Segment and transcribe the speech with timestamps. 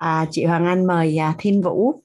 [0.00, 2.02] à, chị Hoàng Anh mời à, Thiên Vũ.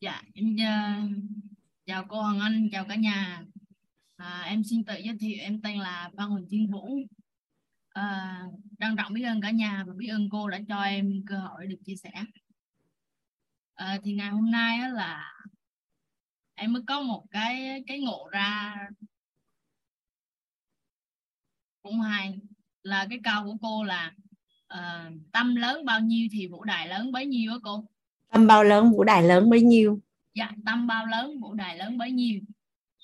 [0.00, 1.10] Dạ em uh,
[1.86, 3.44] chào cô Hoàng Anh chào cả nhà.
[4.16, 6.98] À, em xin tự giới thiệu em tên là Văn Huỳnh Thiên Vũ.
[7.88, 8.42] À,
[8.80, 11.66] trân trọng biết ơn cả nhà và biết ơn cô đã cho em cơ hội
[11.66, 12.12] được chia sẻ.
[13.74, 15.32] À, thì ngày hôm nay á là
[16.54, 18.76] em mới có một cái cái ngộ ra
[21.82, 22.38] cũng hay.
[22.82, 24.12] Là cái câu của cô là
[24.74, 27.84] uh, tâm lớn bao nhiêu thì vũ đài lớn bấy nhiêu á cô?
[28.32, 30.00] Tâm bao lớn vũ đài lớn bấy nhiêu?
[30.34, 32.40] Dạ tâm bao lớn vũ đài lớn bấy nhiêu?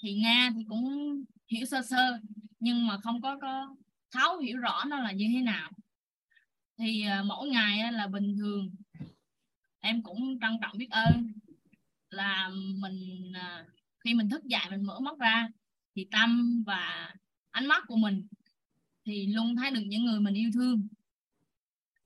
[0.02, 1.16] Thì nga thì cũng
[1.48, 2.18] hiểu sơ sơ
[2.60, 3.76] nhưng mà không có có
[4.10, 5.70] thấu hiểu rõ nó là như thế nào.
[6.78, 8.70] Thì uh, mỗi ngày là bình thường.
[9.80, 11.32] Em cũng trân trọng biết ơn
[12.10, 13.66] là mình uh,
[14.04, 15.48] khi mình thức dậy mình mở mắt ra
[15.94, 17.14] thì tâm và
[17.50, 18.26] ánh mắt của mình
[19.04, 20.88] thì luôn thấy được những người mình yêu thương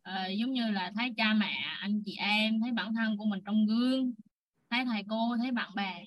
[0.02, 3.40] à, giống như là thấy cha mẹ anh chị em thấy bản thân của mình
[3.44, 4.12] trong gương
[4.70, 6.04] thấy thầy cô thấy bạn bè.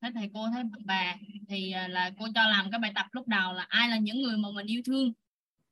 [0.00, 1.16] Thấy thầy cô thấy bạn bè.
[1.48, 4.22] Thì uh, là cô cho làm cái bài tập lúc đầu là ai là những
[4.22, 5.12] người mà mình yêu thương?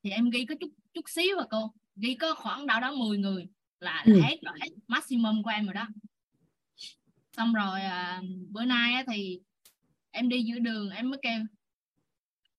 [0.03, 1.73] Thì em ghi có chút chút xíu à cô?
[1.97, 3.49] Ghi có khoảng đâu đó 10 người
[3.81, 4.21] là, là ừ.
[4.21, 5.89] hết rồi hết maximum của em rồi đó.
[7.33, 9.41] Xong rồi à, bữa nay á, thì
[10.11, 11.41] em đi giữa đường em mới kêu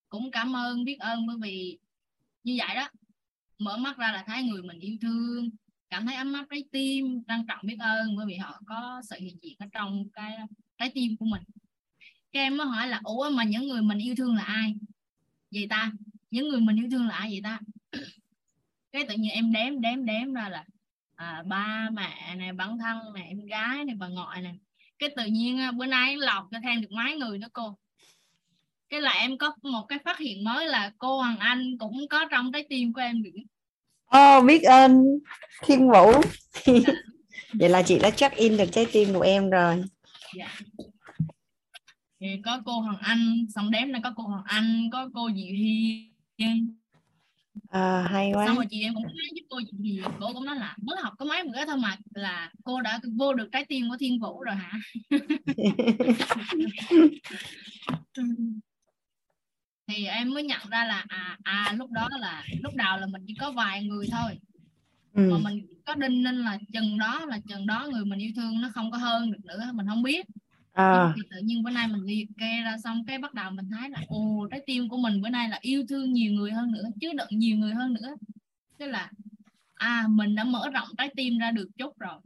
[0.10, 1.78] cũng cảm ơn biết ơn bởi vì
[2.44, 2.90] như vậy đó
[3.60, 5.50] mở mắt ra là thấy người mình yêu thương
[5.90, 9.16] cảm thấy ấm áp trái tim trân trọng biết ơn bởi vì họ có sự
[9.20, 10.38] hiện diện ở trong cái
[10.78, 11.44] trái tim của mình.
[12.32, 14.76] Cái em mới hỏi là ủa mà những người mình yêu thương là ai?
[15.52, 15.92] Vậy ta
[16.32, 17.60] những người mình yêu thương là ai vậy ta?
[18.92, 20.66] Cái tự nhiên em đếm đếm đếm ra là
[21.16, 24.60] à, ba mẹ này bản thân này em gái này bà ngoại này
[25.00, 27.78] cái tự nhiên à, bữa nay lọc cho thêm được mấy người nữa cô
[28.90, 32.26] cái là em có một cái phát hiện mới là cô Hoàng Anh cũng có
[32.32, 33.40] trong trái tim của em nữa
[34.16, 35.20] oh, biết ơn
[35.66, 36.12] Thiên Vũ.
[37.54, 39.84] Vậy là chị đã check in được trái tim của em rồi.
[40.38, 40.60] Dạ.
[42.20, 45.56] thì có cô Hoàng Anh xong đếm là có cô Hoàng Anh có cô Diệu
[46.38, 46.76] Hiên.
[47.70, 48.48] À, hay quá.
[48.48, 51.14] Xong rồi chị em cũng nói với cô gì cô cũng nói là mới học
[51.20, 54.44] có mấy bữa thôi mà là cô đã vô được trái tim của Thiên Vũ
[54.44, 54.72] rồi hả
[59.88, 63.24] thì em mới nhận ra là à à lúc đó là lúc đầu là mình
[63.28, 64.40] chỉ có vài người thôi
[65.14, 65.30] ừ.
[65.32, 68.62] mà mình có đinh ninh là chừng đó là chừng đó người mình yêu thương
[68.62, 70.26] nó không có hơn được nữa mình không biết
[70.74, 71.14] à.
[71.16, 73.90] thì tự nhiên bữa nay mình liệt kê ra xong cái bắt đầu mình thấy
[73.90, 76.86] là ồ trái tim của mình bữa nay là yêu thương nhiều người hơn nữa
[77.02, 78.16] chứ đựng nhiều người hơn nữa
[78.78, 79.12] tức là
[79.74, 82.20] à mình đã mở rộng trái tim ra được chút rồi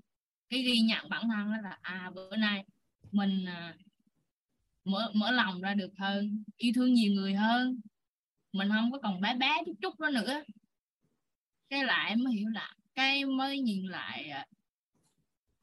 [0.50, 2.66] cái ghi nhận bản thân đó là à bữa nay
[3.12, 3.76] mình à,
[4.84, 7.80] mở mở lòng ra được hơn, yêu thương nhiều người hơn.
[8.54, 10.44] Mình không có còn bé bé chút chút đó nữa.
[11.70, 14.46] Cái lại mới hiểu là cái mới nhìn lại à,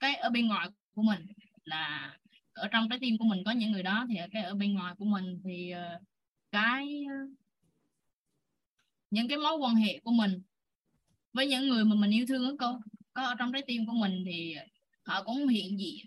[0.00, 1.26] cái ở bên ngoài của mình
[1.64, 2.16] là
[2.52, 4.94] ở trong trái tim của mình có những người đó thì cái ở bên ngoài
[4.98, 6.00] của mình thì ờ,
[6.50, 7.14] cái ờ,
[9.10, 10.42] những cái mối quan hệ của mình
[11.32, 12.80] với những người mà mình yêu thương đó cô,
[13.12, 14.54] có ở trong trái tim của mình thì
[15.02, 16.06] họ cũng hiện diện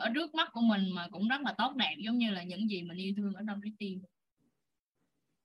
[0.00, 2.70] ở trước mắt của mình mà cũng rất là tốt đẹp giống như là những
[2.70, 4.02] gì mình yêu thương ở trong trái tim.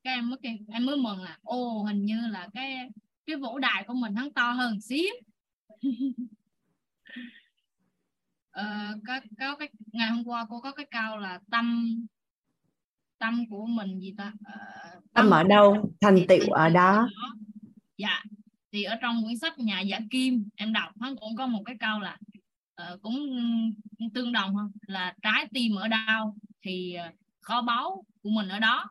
[0.03, 0.39] Các em mới
[0.73, 2.89] em mới mừng là ô hình như là cái
[3.25, 5.13] cái vũ đài của mình hắn to hơn xíu.
[8.59, 8.63] Uh,
[9.07, 11.95] có, có cái ngày hôm qua cô có cái câu là tâm
[13.17, 14.33] tâm của mình gì ta?
[14.39, 15.91] Uh, tâm, tâm ở đâu?
[16.01, 17.09] thành tựu ở đó.
[17.97, 18.23] dạ
[18.71, 21.75] thì ở trong quyển sách nhà giả kim em đọc hắn cũng có một cái
[21.79, 22.17] câu là
[22.81, 23.15] uh, cũng
[24.13, 24.71] tương đồng hơn.
[24.87, 28.89] Là trái tim ở đâu thì ờ, kho báu của mình ở đó.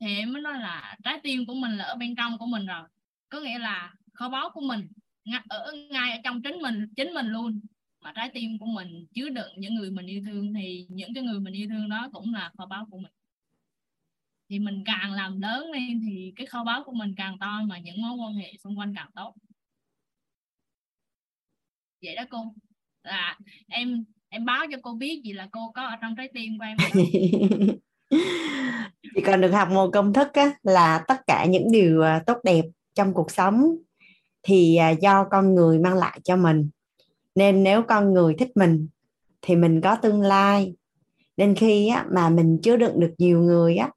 [0.00, 2.66] Thì em mới nói là trái tim của mình là ở bên trong của mình
[2.66, 2.88] rồi.
[3.28, 4.88] Có nghĩa là kho báu của mình
[5.48, 7.60] ở ngay ở trong chính mình chính mình luôn.
[8.00, 11.22] Mà trái tim của mình chứa đựng những người mình yêu thương thì những cái
[11.24, 13.12] người mình yêu thương đó cũng là kho báu của mình.
[14.48, 17.78] Thì mình càng làm lớn lên thì cái kho báu của mình càng to mà
[17.78, 19.34] những mối quan hệ xung quanh càng tốt.
[22.02, 22.54] Vậy đó cô
[23.08, 23.38] là
[23.68, 26.64] em em báo cho cô biết gì là cô có ở trong trái tim của
[26.64, 26.76] em
[29.14, 32.38] chỉ còn được học một công thức á, là tất cả những điều à, tốt
[32.44, 32.64] đẹp
[32.94, 33.76] trong cuộc sống
[34.42, 36.70] thì à, do con người mang lại cho mình.
[37.34, 38.88] Nên nếu con người thích mình
[39.42, 40.74] thì mình có tương lai.
[41.36, 43.90] Nên khi á, mà mình chứa đựng được nhiều người á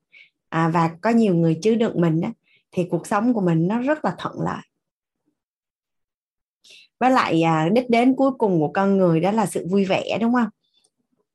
[0.50, 2.32] à, và có nhiều người chứa đựng mình á,
[2.72, 4.62] thì cuộc sống của mình nó rất là thuận lợi
[7.02, 10.18] với lại à, đích đến cuối cùng của con người đó là sự vui vẻ
[10.22, 10.50] đúng không?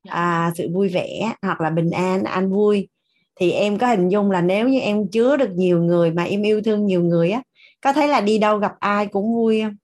[0.03, 0.13] Dạ.
[0.13, 2.87] à, sự vui vẻ hoặc là bình an an vui.
[3.35, 6.41] Thì em có hình dung là nếu như em chứa được nhiều người mà em
[6.41, 7.41] yêu thương nhiều người á
[7.81, 9.75] có thấy là đi đâu gặp ai cũng vui không?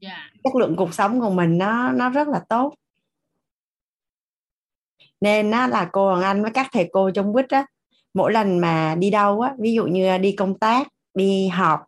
[0.00, 0.30] Dạ.
[0.44, 2.74] Chất lượng cuộc sống của mình nó nó rất là tốt.
[5.20, 7.66] Nên nó là cô Hoàng Anh với các thầy cô trong quýt á
[8.14, 11.80] mỗi lần mà đi đâu á ví dụ như đi công tác đi họp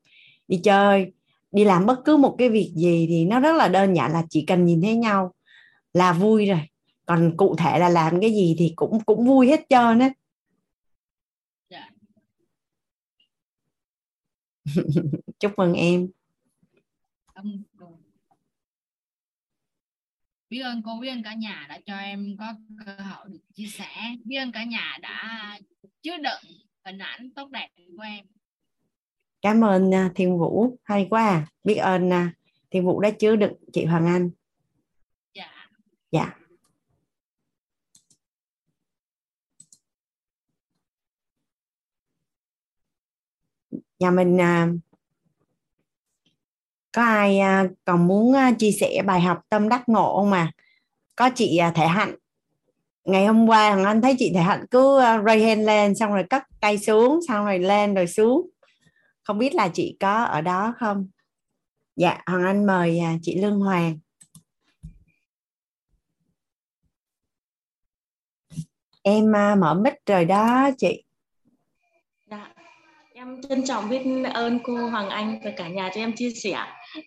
[0.48, 1.12] đi chơi
[1.52, 4.22] đi làm bất cứ một cái việc gì thì nó rất là đơn giản là
[4.31, 5.34] chỉ cần nhìn thấy nhau
[5.93, 6.60] là vui rồi.
[7.06, 10.10] Còn cụ thể là làm cái gì thì cũng cũng vui hết trơn á.
[11.69, 11.90] Dạ.
[15.40, 16.08] Chúc mừng em.
[20.50, 22.55] Biết ơn cô biết ơn cả nhà đã cho em có
[22.87, 24.16] cơ hội được chia sẻ.
[24.25, 25.58] Biết ơn cả nhà đã
[26.02, 26.52] chứa đựng
[26.84, 28.25] hình ảnh tốt đẹp của em
[29.43, 30.79] cảm ơn à, thiên vũ.
[30.85, 31.47] Hay quá à.
[31.65, 32.33] biết ơn à,
[32.71, 34.31] thiên vũ đã chứa đựng chị hoàng anh.
[35.35, 35.69] Dạ.
[36.11, 36.35] Dạ.
[43.99, 44.69] Nhà mình à,
[46.93, 47.41] có ai
[47.85, 50.50] còn muốn chia sẻ bài học tâm đắc ngộ không mà?
[51.17, 52.15] Có chị thể hạnh.
[53.05, 56.25] Ngày hôm qua hoàng anh thấy chị thể hạnh cứ ray hand lên xong rồi
[56.31, 58.50] cất tay xuống xong rồi lên rồi xuống
[59.24, 61.08] không biết là chị có ở đó không
[61.96, 63.98] dạ hoàng anh mời à, chị lương hoàng
[69.02, 71.04] em à, mở mic rồi đó, chị
[72.32, 72.54] Dạ.
[73.14, 74.02] Em trân trọng biết
[74.34, 76.58] ơn cô Hoàng Anh và cả nhà cho em chia sẻ.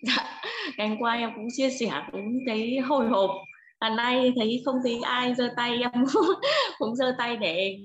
[0.01, 0.41] Dạ.
[0.77, 3.29] Ngày qua em cũng chia sẻ cũng thấy hồi hộp.
[3.79, 6.05] và nay thấy không thấy ai giơ tay, em
[6.77, 7.79] cũng giơ tay để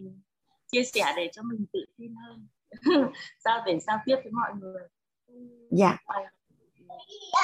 [0.72, 2.46] chia sẻ để cho mình tự tin hơn.
[3.44, 4.82] sao để giao tiếp với mọi người.
[5.70, 5.96] dạ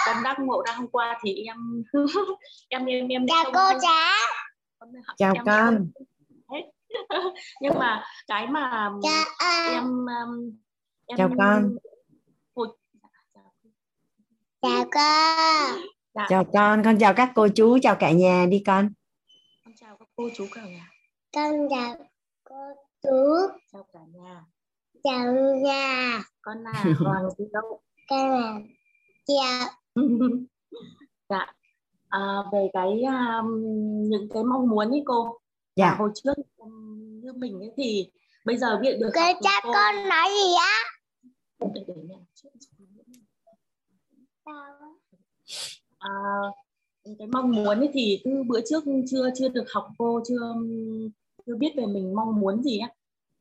[0.06, 1.82] Tâm đắc ngộ ra hôm qua thì em
[2.68, 4.26] em em em Chào cô cháu.
[5.18, 5.90] chào em- con
[7.60, 9.24] nhưng mà cái mà Chào
[9.72, 10.06] em
[11.06, 11.76] em Chào con.
[14.62, 15.00] Chào cô.
[16.14, 18.88] dạ, chào con con chào các cô chú chào cả nhà đi con
[19.64, 20.88] con chào các cô chú cả nhà
[21.34, 21.96] Con chào
[22.44, 22.54] cô
[23.02, 23.10] chú.
[23.72, 24.44] chào cả nhà
[25.06, 26.22] Chào nhà.
[26.42, 28.60] con là Hoàng Thị Đậu Con là
[29.26, 29.68] chào.
[31.28, 31.46] dạ.
[32.08, 32.20] À,
[32.52, 33.62] về cái um,
[34.10, 35.38] những cái mong muốn ấy cô.
[35.76, 35.96] Dạ.
[35.98, 38.10] Hồi trước um, như mình ấy thì
[38.44, 40.74] bây giờ biết được học cha cô- con nói gì á?
[45.98, 46.10] à,
[47.18, 50.54] cái mong muốn ấy thì từ bữa trước chưa chưa được học cô chưa
[51.46, 52.88] chưa biết về mình mong muốn gì á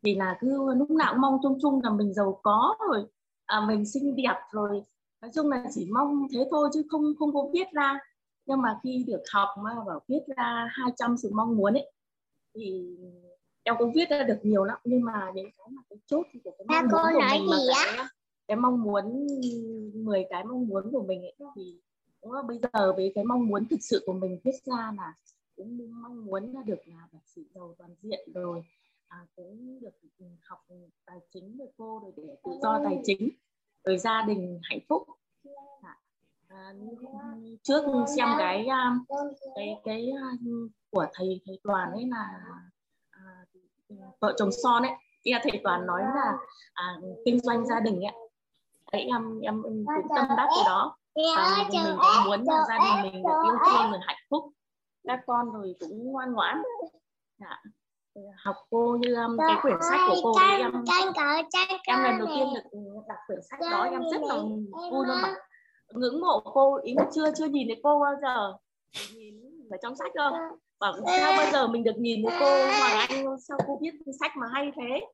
[0.06, 3.06] thì là cứ lúc nào cũng mong chung chung là mình giàu có rồi
[3.46, 4.84] à, mình xinh đẹp rồi.
[5.22, 8.00] Nói chung là chỉ mong thế thôi chứ không không có viết ra.
[8.46, 11.92] Nhưng mà khi được học mà bảo viết ra 200 sự mong muốn ấy
[12.56, 12.98] thì
[13.64, 14.78] em cũng viết ra được nhiều lắm.
[14.84, 17.40] Nhưng mà những cái mà cái chốt thì của cái mong cô muốn của nói
[17.40, 18.06] mình mà gì cái,
[18.48, 19.28] cái mong muốn
[19.94, 21.80] 10 cái mong muốn của mình ấy thì
[22.24, 22.48] đúng không?
[22.48, 25.14] bây giờ với cái mong muốn thực sự của mình viết ra là
[25.56, 28.64] cũng mong muốn là được là bác sĩ giàu toàn diện rồi
[29.08, 29.90] à, cũng được
[30.44, 30.60] học
[31.06, 33.30] tài chính với cô rồi để tự do tài chính.
[33.84, 35.08] Rồi gia đình hạnh phúc.
[35.82, 35.98] À,
[36.48, 36.74] à,
[37.64, 37.84] trước
[38.18, 39.00] xem cái à,
[39.56, 40.30] cái cái à,
[40.92, 42.42] của thầy thầy toàn ấy là
[43.10, 43.46] à,
[44.20, 44.92] vợ chồng son ấy.
[45.24, 46.38] Nghe thầy toàn nói là
[46.74, 48.14] à, kinh doanh gia đình ấy
[48.92, 49.86] đấy em em cũng
[50.16, 50.98] tâm đắc cái đó.
[51.16, 54.54] Và mình, cũng muốn là gia đình mình được yêu thương được hạnh phúc.
[55.04, 56.64] Các con rồi cũng ngoan ngoãn.
[57.40, 57.64] Dạ.
[58.38, 60.72] Học cô như um, cái quyển sách của cô em
[61.88, 65.36] em lần đầu tiên được đọc quyển sách đó em rất là vui luôn mà
[65.94, 68.54] ngưỡng mộ cô ý là chưa chưa nhìn thấy cô bao giờ
[69.16, 70.32] nhìn ở trong sách thôi
[70.80, 74.32] bảo sao bao giờ mình được nhìn thấy cô Hoàng Anh sao cô viết sách
[74.38, 75.06] mà hay thế?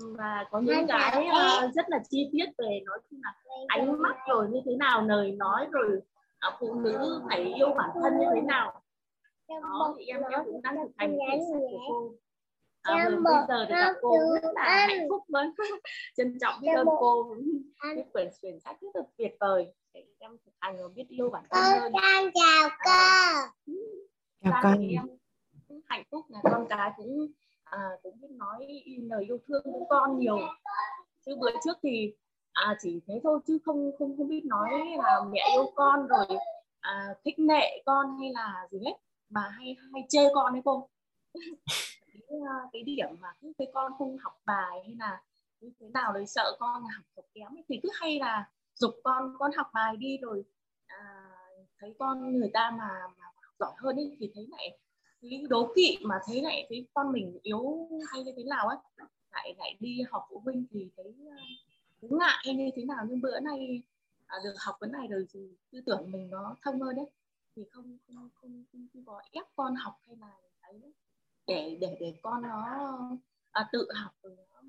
[0.00, 3.34] Và có những cái ờ, rất là chi tiết về nói chung là
[3.66, 6.00] ánh mắt rồi như thế nào lời nói rồi
[6.38, 8.82] à, phụ nữ phải yêu bản thân như thế nào.
[9.48, 12.12] Đó thì em em cũng đang thực hành quyển sách của cô
[12.96, 15.54] à, bây giờ thì gặp cô rất là hạnh phúc luôn
[16.16, 17.36] trân trọng biết ơn cô
[17.82, 21.30] cái quyển quyển sách rất là tuyệt vời để em thực hành và biết yêu
[21.30, 21.92] bản thân hơn.
[21.92, 22.92] Con chào cô.
[24.44, 24.80] chào con.
[24.80, 25.18] em
[25.86, 27.26] hạnh phúc là con cái cũng
[27.64, 30.38] à, cũng biết nói lời yêu thương với con nhiều.
[31.26, 32.12] Chứ bữa trước thì
[32.52, 36.26] à, chỉ thế thôi chứ không không không biết nói là mẹ yêu con rồi
[36.80, 38.92] à, thích nệ con hay là gì hết
[39.30, 40.88] mà hay hay chê con đấy cô
[42.28, 45.22] cái, ờ, cái điểm mà cứ cái con không học bài hay là
[45.60, 48.94] như thế nào đấy sợ con học học kém ấy, thì cứ hay là dục
[49.04, 50.44] con con học bài đi rồi
[50.86, 51.30] à,
[51.80, 54.78] thấy con người ta mà, mà học giỏi hơn ấy thì thấy lại
[55.22, 58.76] cái đố kỵ mà thấy lại thấy con mình yếu hay như thế nào ấy.
[59.32, 61.36] Lại lại đi học phụ huynh thì thấy ờ,
[62.00, 63.82] thấy ngại hay như thế nào nhưng bữa nay
[64.26, 65.40] à, được học cái này rồi thì
[65.72, 67.06] tư tưởng mình nó thông hơn đấy.
[67.56, 70.92] Thì không không không, không, không có ép con học hay là ấy
[71.48, 72.62] để để để con nó
[73.50, 74.60] à, tự học rồi nó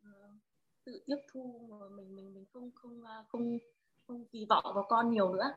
[0.00, 0.36] uh,
[0.84, 3.58] tự tiếp thu mà mình mình mình không không à, không
[4.06, 5.54] không kỳ vọng vào con nhiều nữa.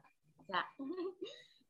[0.48, 0.76] Dạ.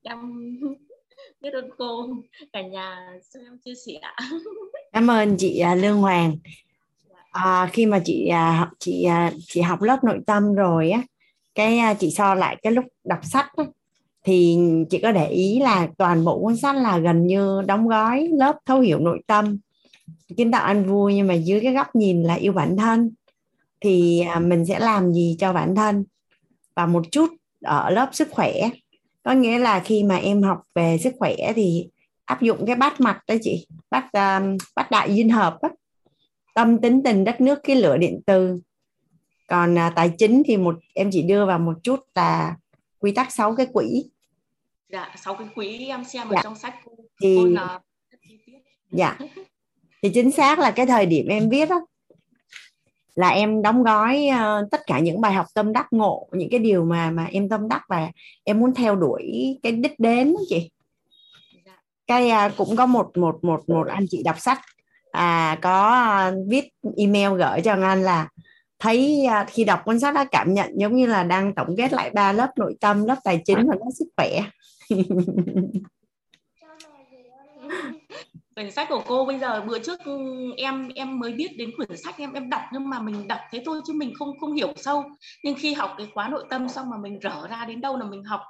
[0.04, 0.20] Em
[1.42, 2.08] biết ơn cô
[2.54, 4.02] cả nhà cho em chia sẻ.
[4.94, 6.38] Cảm ơn chị à, Lương Hoàng.
[7.32, 9.08] À, khi mà chị à, chị
[9.40, 11.02] chị học lớp nội tâm rồi á
[11.56, 13.64] cái chị so lại cái lúc đọc sách á,
[14.26, 14.58] thì
[14.90, 18.56] chị có để ý là toàn bộ cuốn sách là gần như đóng gói lớp
[18.66, 19.58] thấu hiểu nội tâm
[20.38, 23.12] kiến tạo ăn vui nhưng mà dưới cái góc nhìn là yêu bản thân.
[23.82, 26.06] Thì à, mình sẽ làm gì cho bản thân?
[26.76, 27.30] Và một chút
[27.64, 28.54] ở lớp sức khỏe.
[29.24, 31.88] Có nghĩa là khi mà em học về sức khỏe thì
[32.26, 33.68] áp dụng cái bát mặt đó chị.
[33.92, 35.70] Bát um, bát đại duyên hợp đó.
[36.56, 38.60] tâm tính tình đất nước cái lửa điện từ.
[39.48, 42.56] Còn uh, tài chính thì một em chỉ đưa vào một chút là
[43.00, 44.04] quy tắc sáu cái quỹ
[44.96, 46.40] dạ sáu cái quỹ em xem dạ.
[46.40, 47.80] ở trong sách cô, thì cô là...
[48.92, 49.18] dạ.
[50.04, 51.86] Thì chính xác là cái thời điểm em viết đó
[53.16, 56.60] là em đóng gói uh, tất cả những bài học tâm đắc ngộ những cái
[56.60, 58.12] điều mà mà em tâm đắc và
[58.44, 60.72] em muốn theo đuổi cái đích đến đó chị.
[62.08, 64.60] Cái uh, cũng có một một một một anh chị đọc sách
[65.12, 68.30] à có uh, viết email gửi cho anh là
[68.80, 71.94] thấy uh, khi đọc cuốn sách đó cảm nhận giống như là đang tổng kết
[71.94, 74.42] lại ba lớp nội tâm lớp tài chính và lớp sức khỏe
[78.56, 80.18] quyển sách của cô bây giờ bữa trước ừ,
[80.58, 83.64] em em mới biết đến quyển sách em em đọc nhưng mà mình đọc thế
[83.66, 85.04] thôi chứ mình không không hiểu sâu.
[85.44, 88.06] Nhưng khi học cái khóa nội tâm xong mà mình rở ra đến đâu là
[88.06, 88.42] mình học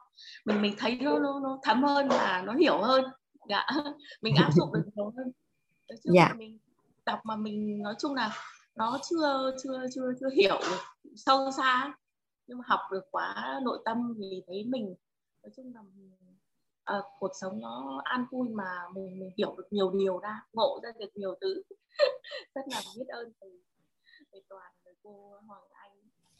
[0.45, 3.05] mình mình thấy nó nó, nó thấm hơn và nó hiểu hơn.
[3.49, 3.67] Dạ.
[4.21, 5.31] Mình áp dụng được nhiều hơn.
[6.03, 6.33] Chung dạ.
[6.37, 6.59] mình
[7.05, 8.31] đọc mà mình nói chung là
[8.75, 10.59] nó chưa chưa chưa chưa hiểu
[11.15, 11.93] sâu xa.
[12.47, 14.95] Nhưng mà học được khóa nội tâm thì thấy mình
[15.43, 15.81] nói chung là
[16.91, 20.79] uh, cuộc sống nó an vui mà mình mình hiểu được nhiều điều ra ngộ
[20.83, 21.63] ra được nhiều thứ.
[22.55, 23.49] Rất là biết ơn thầy
[24.31, 25.91] thầy toàn thầy cô hoàng anh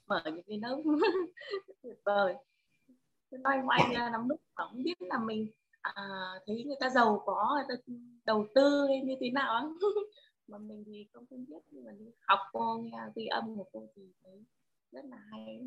[0.08, 0.82] mở những cái lớp.
[1.84, 2.36] Tuyệt vời.
[3.32, 6.04] Nói hoay anh à, lắm lúc cũng không biết là mình à,
[6.48, 7.94] thấy người ta giàu có người ta
[8.26, 9.74] đầu tư hay như thế nào
[10.48, 13.66] mà mình thì không không biết nhưng mà đi học cô nghe ghi âm của
[13.72, 14.46] cô thì thấy
[14.92, 15.60] rất là hay.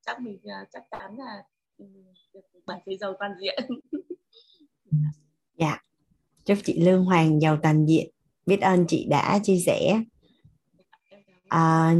[0.00, 1.44] Chắc mình à, chắc chắn là
[1.78, 1.84] ừ,
[2.34, 3.58] được bản thế giàu toàn diện
[5.58, 5.78] dạ.
[6.44, 8.10] Chúc chị Lương Hoàng giàu toàn diện.
[8.46, 10.02] Biết ơn chị đã chia sẻ.
[11.48, 11.94] À,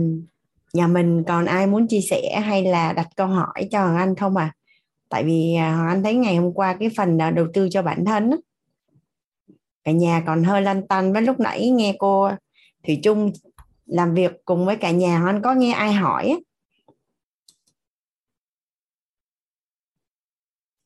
[0.73, 4.15] nhà mình còn ai muốn chia sẻ hay là đặt câu hỏi cho Hoàng Anh
[4.17, 4.55] không à?
[5.09, 7.83] Tại vì à, Hoàng Anh thấy ngày hôm qua cái phần à, đầu tư cho
[7.83, 8.31] bản thân
[9.85, 12.31] cả nhà còn hơi lăn tăn với lúc nãy nghe cô
[12.87, 13.33] Thủy Trung
[13.87, 16.41] làm việc cùng với cả nhà Hoàng Anh có nghe ai hỏi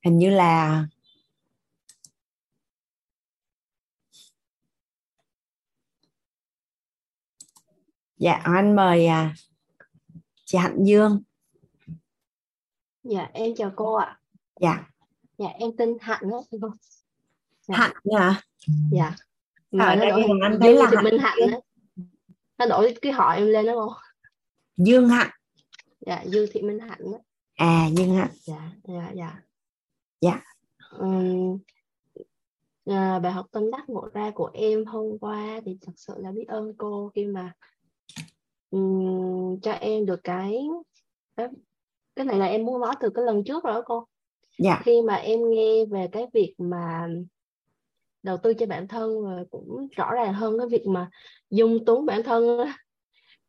[0.04, 0.86] hình như là
[8.16, 9.34] dạ anh mời à,
[10.44, 11.22] chị Hạnh Dương.
[13.02, 14.20] Dạ em chào cô ạ.
[14.60, 14.90] Dạ.
[15.38, 16.68] Dạ em tên Hạnh đó cô
[17.62, 17.76] dạ.
[17.76, 18.42] Hạnh hả?
[18.92, 19.14] Dạ.
[19.70, 21.58] Mà nó đổi anh thấy là Hạnh Minh Hạnh đó.
[22.58, 23.94] nó đổi cái họ em lên đó cô
[24.76, 25.30] Dương Hạnh.
[26.00, 27.18] Dạ Dương Thị Minh Hạnh đó
[27.54, 28.30] à Dương Hạnh.
[28.34, 29.40] Dạ dạ dạ.
[30.20, 30.40] Dạ.
[30.98, 31.58] Um,
[32.86, 36.32] à, bài học tâm đắc ngộ ra của em hôm qua thì thật sự là
[36.32, 37.52] biết ơn cô khi mà
[38.74, 40.66] um, cho em được cái
[42.16, 44.06] cái này là em muốn nói từ cái lần trước rồi đó cô
[44.58, 44.80] dạ.
[44.84, 47.08] khi mà em nghe về cái việc mà
[48.22, 51.10] đầu tư cho bản thân và cũng rõ ràng hơn cái việc mà
[51.50, 52.58] dung túng bản thân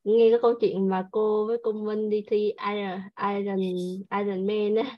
[0.03, 3.01] nghe cái câu chuyện mà cô với cô Minh đi thi Iron
[3.35, 3.59] Iron
[4.19, 4.97] Iron Man á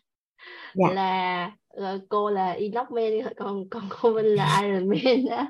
[0.75, 0.93] dạ.
[0.93, 5.47] là uh, cô là Enoch Man còn còn cô Minh là Iron Man đó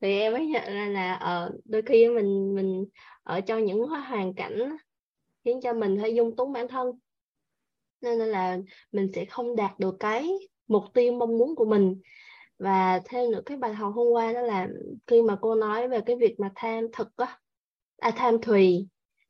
[0.00, 2.84] thì em mới nhận ra là uh, đôi khi mình mình
[3.28, 4.76] ở trong những hoàn cảnh
[5.44, 6.90] khiến cho mình hơi dung túng bản thân.
[8.00, 8.58] Nên là
[8.92, 10.30] mình sẽ không đạt được cái
[10.68, 12.00] mục tiêu mong muốn của mình.
[12.58, 14.68] Và thêm nữa cái bài học hôm qua đó là
[15.06, 17.38] khi mà cô nói về cái việc mà tham thực á
[17.98, 18.88] à, tham thùy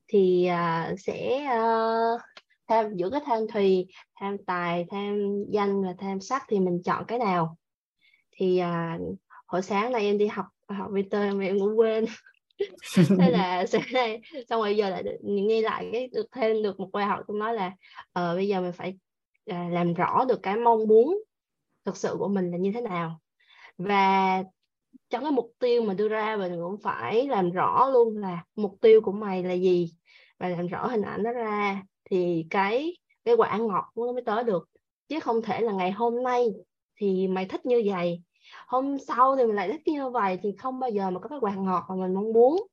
[0.09, 2.21] thì uh, sẽ uh,
[2.69, 3.87] tham giữa cái tham thùy
[4.21, 7.57] tham tài tham danh và tham sắc thì mình chọn cái nào?
[8.31, 12.05] Thì uh, hồi sáng nay em đi học học Victor mà em cũng quên
[12.95, 16.91] thế là sẽ đây xong rồi giờ lại nghe lại cái được thêm được một
[16.93, 17.67] bài học cũng nói là
[18.07, 18.99] uh, bây giờ mình phải
[19.51, 21.19] uh, làm rõ được cái mong muốn
[21.89, 23.21] thực sự của mình là như thế nào.
[23.79, 24.43] Và
[25.11, 28.75] trong cái mục tiêu mà đưa ra mình cũng phải làm rõ luôn là mục
[28.81, 29.93] tiêu của mày là gì.
[30.39, 34.45] Và làm rõ hình ảnh đó ra thì cái cái quả ngọt nó mới tới
[34.45, 34.69] được.
[35.09, 36.49] Chứ không thể là ngày hôm nay
[36.97, 38.23] thì mày thích như vậy
[38.69, 41.39] hôm sau thì mình lại thích như vậy thì không bao giờ mà có cái
[41.43, 42.67] quả ngọt mà mình mong muốn.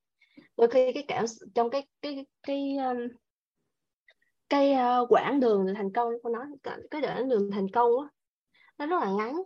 [0.58, 1.26] Đôi khi cái cảm
[1.56, 2.98] trong cái cái cái um,
[4.50, 6.46] cái uh, quãng đường thành công của nó
[6.92, 8.08] cái đoạn đường thành công á
[8.78, 9.44] nó rất là ngắn.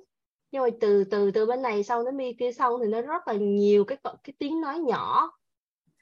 [0.52, 3.28] Nhưng mà từ từ từ bên này xong đến bên kia xong thì nó rất
[3.28, 5.32] là nhiều cái cái tiếng nói nhỏ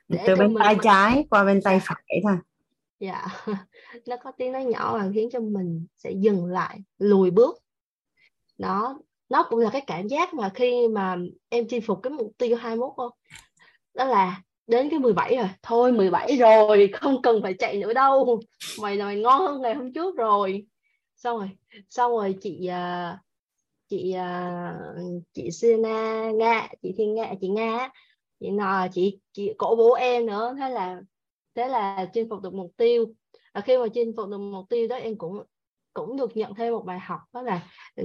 [0.08, 2.38] để từ bên tay trái qua bên tay phải thôi.
[3.00, 3.26] Dạ.
[4.08, 7.58] Nó có tiếng nói nhỏ và khiến cho mình sẽ dừng lại lùi bước.
[8.58, 9.00] Đó
[9.30, 11.18] nó cũng là cái cảm giác mà khi mà
[11.50, 13.12] em chinh phục cái mục tiêu 21 không?
[13.94, 18.40] Đó là đến cái 17 rồi, thôi 17 rồi, không cần phải chạy nữa đâu.
[18.82, 20.68] Mày là mày ngon hơn ngày hôm trước rồi.
[21.16, 21.50] Xong rồi
[21.90, 23.18] xong rồi chị à,
[23.90, 24.74] chị à,
[25.34, 27.90] chị Sina Nga, chị Thiên Nga, chị Nga
[28.40, 30.56] chị nò chị chị, cổ vũ em nữa.
[30.60, 31.02] Thế là
[31.56, 33.06] thế là chinh phục được mục tiêu.
[33.54, 35.44] Và khi mà chinh phục được mục tiêu đó, em cũng
[36.06, 37.62] cũng được nhận thêm một bài học, đó là
[37.96, 38.04] ừ,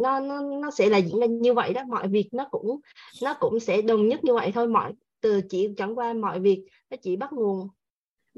[0.00, 1.82] nó nó nó sẽ là diễn ra như vậy đó.
[1.88, 2.80] Mọi việc nó cũng
[3.22, 4.68] nó cũng sẽ đồng nhất như vậy thôi.
[4.68, 7.68] Mọi, từ chỉ, chẳng qua mọi việc nó chỉ bắt nguồn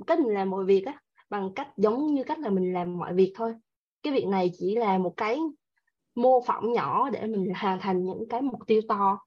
[0.07, 1.01] cách mình làm mọi việc á,
[1.31, 3.55] bằng cách giống như cách là mình làm mọi việc thôi.
[4.03, 5.41] Cái việc này chỉ là một cái
[6.15, 9.19] mô phỏng nhỏ để mình hoàn thành những cái mục tiêu to.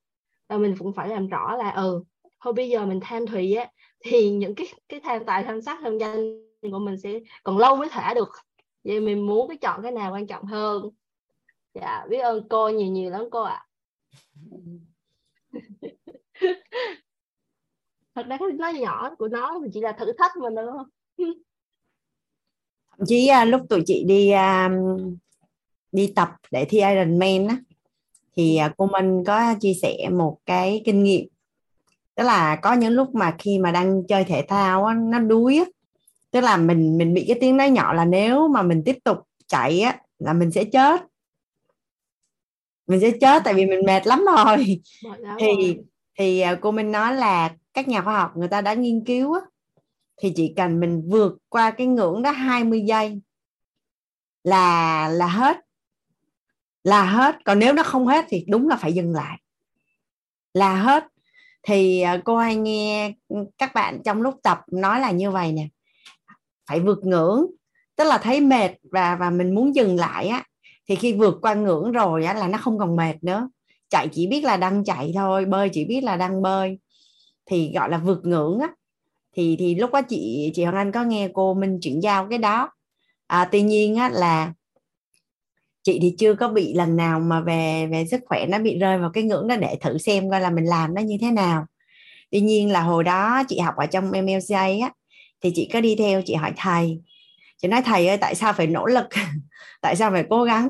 [0.49, 2.03] Và mình cũng phải làm rõ là ừ
[2.43, 5.79] thôi bây giờ mình tham thủy á, thì những cái cái tham tài, tham sắc,
[5.81, 8.29] tham danh của mình sẽ còn lâu mới thả được
[8.83, 10.89] vậy mình muốn cái chọn cái nào quan trọng hơn?
[11.73, 13.65] Dạ biết ơn cô nhiều nhiều lắm cô ạ.
[14.51, 14.57] À.
[18.15, 20.83] thật ra cái nói nhỏ của nó chỉ là thử thách mình thôi
[22.97, 24.71] thậm chí à, lúc tụi chị đi à,
[25.91, 27.57] đi tập để thi Ironman á
[28.35, 31.27] thì à, cô Minh có chia sẻ một cái kinh nghiệm.
[32.15, 35.57] Tức là có những lúc mà khi mà đang chơi thể thao á, nó đuối
[35.57, 35.65] á,
[36.31, 39.17] tức là mình mình bị cái tiếng nói nhỏ là nếu mà mình tiếp tục
[39.47, 41.01] chạy á là mình sẽ chết.
[42.87, 44.81] Mình sẽ chết tại vì mình mệt lắm rồi.
[45.39, 45.77] Thì
[46.19, 49.33] thì à, cô Minh nói là các nhà khoa học người ta đã nghiên cứu
[49.33, 49.41] á,
[50.21, 53.21] thì chỉ cần mình vượt qua cái ngưỡng đó 20 giây
[54.43, 55.57] là là hết.
[56.83, 57.35] Là hết.
[57.45, 59.37] Còn nếu nó không hết thì đúng là phải dừng lại.
[60.53, 61.07] Là hết.
[61.63, 63.13] Thì à, cô hay nghe
[63.57, 65.67] các bạn trong lúc tập nói là như vậy nè
[66.69, 67.45] phải vượt ngưỡng
[67.95, 70.43] tức là thấy mệt và và mình muốn dừng lại á
[70.87, 73.49] thì khi vượt qua ngưỡng rồi á là nó không còn mệt nữa.
[73.89, 76.79] Chạy chỉ biết là đang chạy thôi bơi chỉ biết là đang bơi.
[77.45, 78.67] Thì gọi là vượt ngưỡng á
[79.35, 82.39] thì thì lúc đó chị chị Hoàng Anh có nghe cô Minh chuyển giao cái
[82.39, 82.71] đó.
[83.27, 84.53] À, tuy nhiên á là
[85.83, 88.99] chị thì chưa có bị lần nào mà về về sức khỏe nó bị rơi
[88.99, 91.65] vào cái ngưỡng đó để thử xem coi là mình làm nó như thế nào.
[92.31, 94.91] Tuy nhiên là hồi đó chị học ở trong MLCA á
[95.41, 96.99] thì chị có đi theo chị hỏi thầy.
[97.57, 99.05] Chị nói thầy ơi tại sao phải nỗ lực?
[99.81, 100.69] Tại sao phải cố gắng?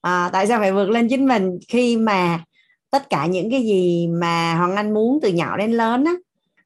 [0.00, 2.44] À, tại sao phải vượt lên chính mình khi mà
[2.90, 6.12] tất cả những cái gì mà hoàng anh muốn từ nhỏ đến lớn á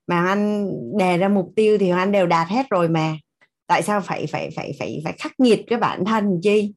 [0.07, 3.17] mà hoàng anh đề ra mục tiêu thì hoàng anh đều đạt hết rồi mà.
[3.67, 6.73] Tại sao phải phải phải phải phải khắc nghiệt cái bản thân chi?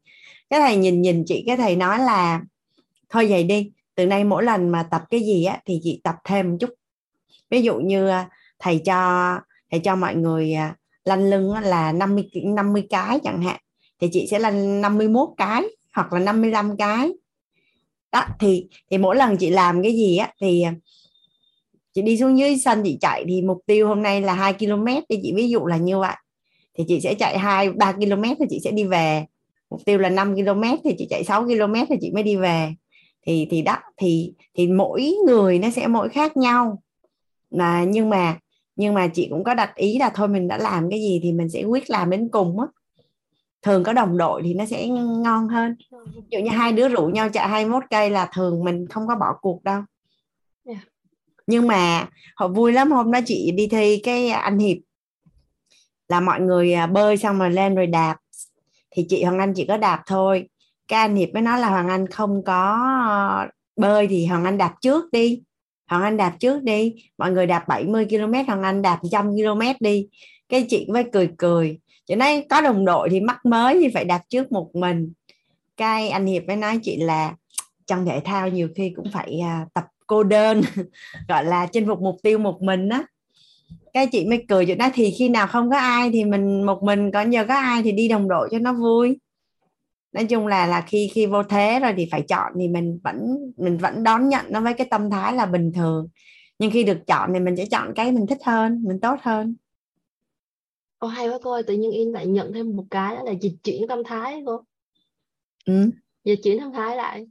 [0.50, 2.42] Cái thầy nhìn nhìn chị cái thầy nói là
[3.10, 6.16] thôi vậy đi từ nay mỗi lần mà tập cái gì á thì chị tập
[6.24, 6.70] thêm một chút.
[7.50, 9.40] Ví dụ như à, thầy cho
[9.72, 10.76] thầy cho mọi người à,
[11.06, 13.60] lăn lưng là 50 50 cái chẳng hạn.
[14.02, 17.12] Thì chị sẽ lăn 51 cái hoặc là 55 cái.
[18.12, 20.74] Đó, thì thì mỗi lần chị làm cái gì á thì à,
[21.94, 24.86] chị đi xuống dưới sân chị chạy thì mục tiêu hôm nay là 2 km
[25.10, 26.16] thì chị ví dụ là như vậy.
[26.78, 29.26] Thì chị sẽ chạy 2 3 km thì chị sẽ đi về.
[29.70, 32.74] Mục tiêu là 5 km thì chị chạy 6 km thì chị mới đi về.
[33.26, 36.82] Thì thì đó, thì thì mỗi người nó sẽ mỗi khác nhau.
[37.52, 38.38] Mà, nhưng mà
[38.76, 41.32] nhưng mà chị cũng có đặt ý là thôi mình đã làm cái gì thì
[41.32, 42.68] mình sẽ quyết làm đến cùng á.
[43.62, 45.76] Thường có đồng đội thì nó sẽ ngon hơn.
[45.92, 49.16] Ví dụ như hai đứa rủ nhau chạy 21 cây là thường mình không có
[49.16, 49.82] bỏ cuộc đâu.
[50.68, 50.80] Yeah.
[51.48, 54.78] nhưng mà họ vui lắm hôm đó chị đi thi cái anh hiệp.
[56.08, 58.18] Là mọi người à, bơi xong rồi lên rồi đạp.
[58.92, 60.50] Thì chị Hoàng Anh chỉ có đạp thôi.
[60.88, 62.88] Cái anh Hiệp mới nói là Hoàng Anh không có
[63.76, 65.42] bơi thì Hoàng Anh đạp trước đi
[65.88, 66.96] Hoàng Anh đạp trước đi.
[67.18, 70.08] Mọi người đạp 70 km Hoàng Anh đạp 100 km đi.
[70.50, 71.80] Cái chị mới cười cười.
[72.08, 75.14] Chị nói có đồng đội thì mắc mới thì phải đạp trước một mình.
[75.78, 77.36] Cái anh Hiệp mới nói chị là
[77.86, 80.62] trong thể thao nhiều khi cũng phải à, tập cô đơn
[81.28, 83.04] gọi là chinh phục mục tiêu một mình á.
[83.94, 86.84] Cái chị mới cười chuyện đó thì khi nào không có ai thì mình một
[86.84, 89.18] mình còn nhờ có ai thì đi đồng đội cho nó vui
[90.16, 93.38] nói chung là là khi khi vô thế rồi thì phải chọn thì mình vẫn
[93.58, 96.08] mình vẫn đón nhận nó với cái tâm thái là bình thường
[96.60, 99.56] nhưng khi được chọn thì mình sẽ chọn cái mình thích hơn mình tốt hơn
[100.98, 103.32] Ồ hay quá cô ơi, tự nhiên Yên lại nhận thêm một cái đó là
[103.42, 104.62] dịch chuyển tâm thái cô.
[105.66, 105.90] ừ.
[106.24, 107.28] Dịch chuyển tâm thái lại.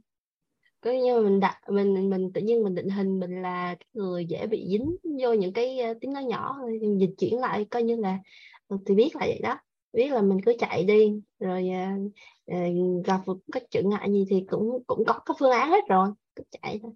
[0.81, 4.25] Có như mình đặt mình mình tự nhiên mình định hình mình là cái người
[4.25, 7.83] dễ bị dính vô những cái uh, tiếng nói nhỏ mình dịch chuyển lại coi
[7.83, 8.19] như là
[8.67, 9.57] ừ, thì biết là vậy đó.
[9.93, 12.11] Biết là mình cứ chạy đi rồi uh,
[13.05, 16.09] gặp một cái trở ngại gì thì cũng cũng có cái phương án hết rồi,
[16.35, 16.91] cứ chạy thôi.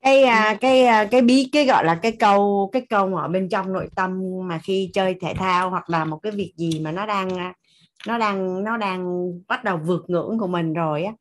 [0.00, 3.48] cái à, cái à, cái bí cái gọi là cái câu cái câu ở bên
[3.48, 6.92] trong nội tâm mà khi chơi thể thao hoặc là một cái việc gì mà
[6.92, 7.54] nó đang à,
[8.06, 11.12] nó đang nó đang bắt đầu vượt ngưỡng của mình rồi á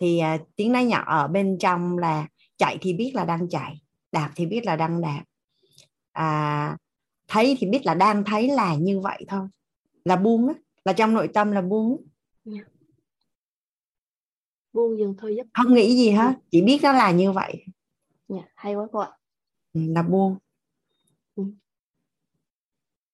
[0.00, 0.22] thì
[0.56, 2.26] tiếng nói nhỏ ở bên trong là
[2.58, 3.80] chạy thì biết là đang chạy
[4.12, 5.22] đạp thì biết là đang đạp
[6.12, 6.76] à,
[7.28, 9.48] thấy thì biết là đang thấy là như vậy thôi
[10.04, 12.04] là buông á là trong nội tâm là buông.
[14.76, 15.46] Buông dừng thôi giúp.
[15.54, 17.64] không nghĩ gì hết chỉ biết nó là như vậy
[18.28, 19.10] Dạ, hay quá cô ạ.
[19.72, 20.36] Ừ, là buông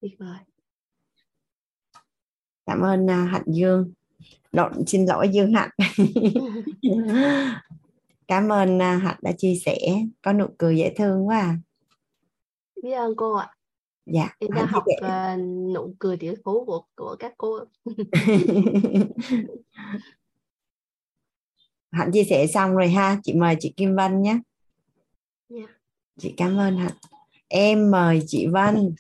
[0.01, 0.38] Tuyệt vời.
[2.66, 3.92] cảm ơn à, hạnh dương
[4.53, 5.70] Lộn, xin lỗi dương hạnh
[8.29, 9.79] cảm ơn à, hạnh đã chia sẻ
[10.22, 11.57] có nụ cười dễ thương quá à.
[12.83, 13.55] Biết ơn cô ạ.
[14.07, 15.37] dạ Em đang học ờ,
[15.75, 17.59] nụ cười tiểu phú của của các cô.
[21.92, 23.20] hạnh chia sẻ xong rồi ha.
[23.22, 24.38] Chị mời chị Kim Vân nhé.
[25.48, 25.66] Dạ.
[26.18, 26.94] chị cảm ơn hạnh.
[27.48, 28.94] Em mời chị Vân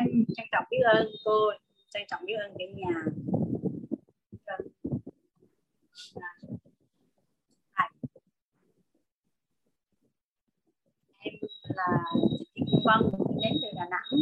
[0.00, 1.50] em trân trọng biết ơn cô.
[1.94, 3.02] Trân trọng biết ơn cả nhà.
[11.18, 11.34] Em
[11.68, 11.98] là
[12.54, 13.10] chị Kim Vân
[13.42, 14.20] đến từ Đà Nẵng.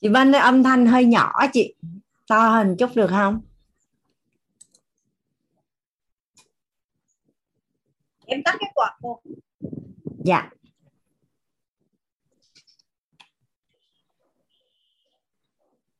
[0.00, 1.74] Chị Vân ơi, âm thanh hơi nhỏ chị.
[2.28, 3.40] To hơn chút được không
[8.26, 9.20] em tắt cái quạt cô
[10.24, 10.50] dạ.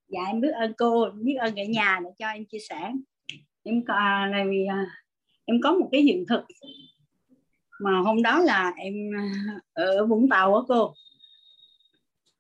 [0.09, 2.93] Dạ em biết ơn cô biết ơn cả nhà để cho em chia sẻ.
[3.63, 4.87] Em có à, là vì à,
[5.45, 6.41] em có một cái hiện thực
[7.81, 9.31] mà hôm đó là em à,
[9.73, 10.95] ở Vũng Tàu á cô.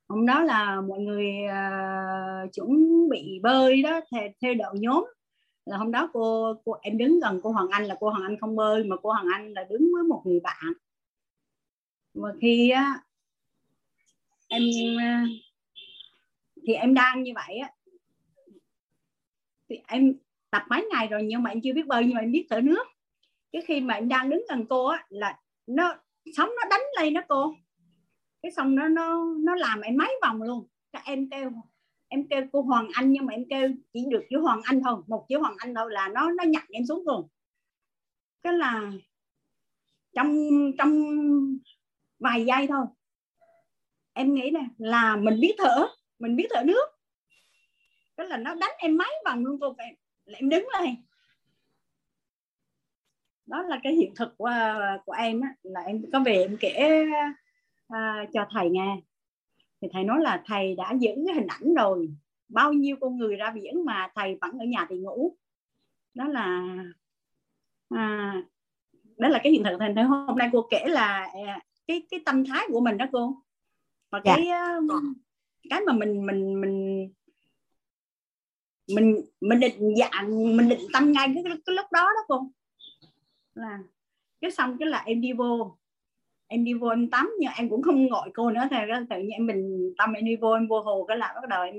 [0.08, 2.68] Hôm đó là mọi người uh, chuẩn
[3.08, 5.04] bị bơi đó theo, theo đội nhóm
[5.66, 8.36] là hôm đó cô cô, em đứng gần cô Hoàng Anh là cô Hoàng Anh
[8.40, 10.72] không bơi mà cô Hoàng Anh là đứng với một người bạn.
[12.14, 13.02] Mà khi á,
[14.48, 14.62] em
[15.00, 15.26] à,
[16.66, 17.72] thì em đang như vậy á.
[19.68, 20.14] Thì em
[20.50, 22.60] tập mấy ngày rồi nhưng mà em chưa biết bơi nhưng mà em biết thở
[22.60, 22.84] nước.
[23.52, 25.94] Cái khi mà em đang đứng gần cô á là nó,
[26.36, 27.54] sóng nó đánh lên đó cô.
[28.42, 30.66] Cái xong nó nó nó làm em mấy vòng luôn.
[30.92, 31.50] Các em kêu
[32.08, 35.02] em kêu cô Hoàng Anh nhưng mà em kêu chỉ được chữ Hoàng Anh thôi
[35.06, 37.28] một chữ Hoàng Anh thôi là nó nó nhặt em xuống luôn
[38.42, 38.92] cái là
[40.12, 41.04] trong trong
[42.18, 42.86] vài giây thôi
[44.12, 45.88] em nghĩ nè là mình biết thở
[46.18, 46.86] mình biết thở nước.
[48.16, 49.94] Cái là nó đánh em mấy vòng luôn cô em
[50.26, 50.94] em đứng lên.
[53.46, 54.52] Đó là cái hiện thực của,
[55.04, 57.04] của em á, là em có về em kể
[57.88, 59.00] à, cho thầy nghe
[59.80, 62.14] thì thầy nói là thầy đã giữ cái hình ảnh rồi
[62.48, 65.36] bao nhiêu con người ra biển mà thầy vẫn ở nhà thì ngủ.
[66.14, 66.76] Đó là
[67.88, 68.34] à,
[69.16, 69.76] đó là cái hiện thực.
[69.78, 73.42] Thầy hôm nay cô kể là à, cái cái tâm thái của mình đó cô.
[74.10, 74.36] Và Dạ.
[74.36, 75.02] cái uh,
[75.70, 77.08] cái mà mình mình mình
[78.88, 82.50] mình mình định dạng mình định tâm ngay cái, cái lúc đó đó cô.
[83.54, 83.78] Là
[84.40, 85.76] cái xong cái là em đi vô
[86.48, 88.76] em đi vô em tắm nhưng em cũng không gọi cô nữa thì
[89.10, 91.62] tự nhiên em mình tâm em đi vô em vô hồ cái là bắt đầu
[91.64, 91.74] em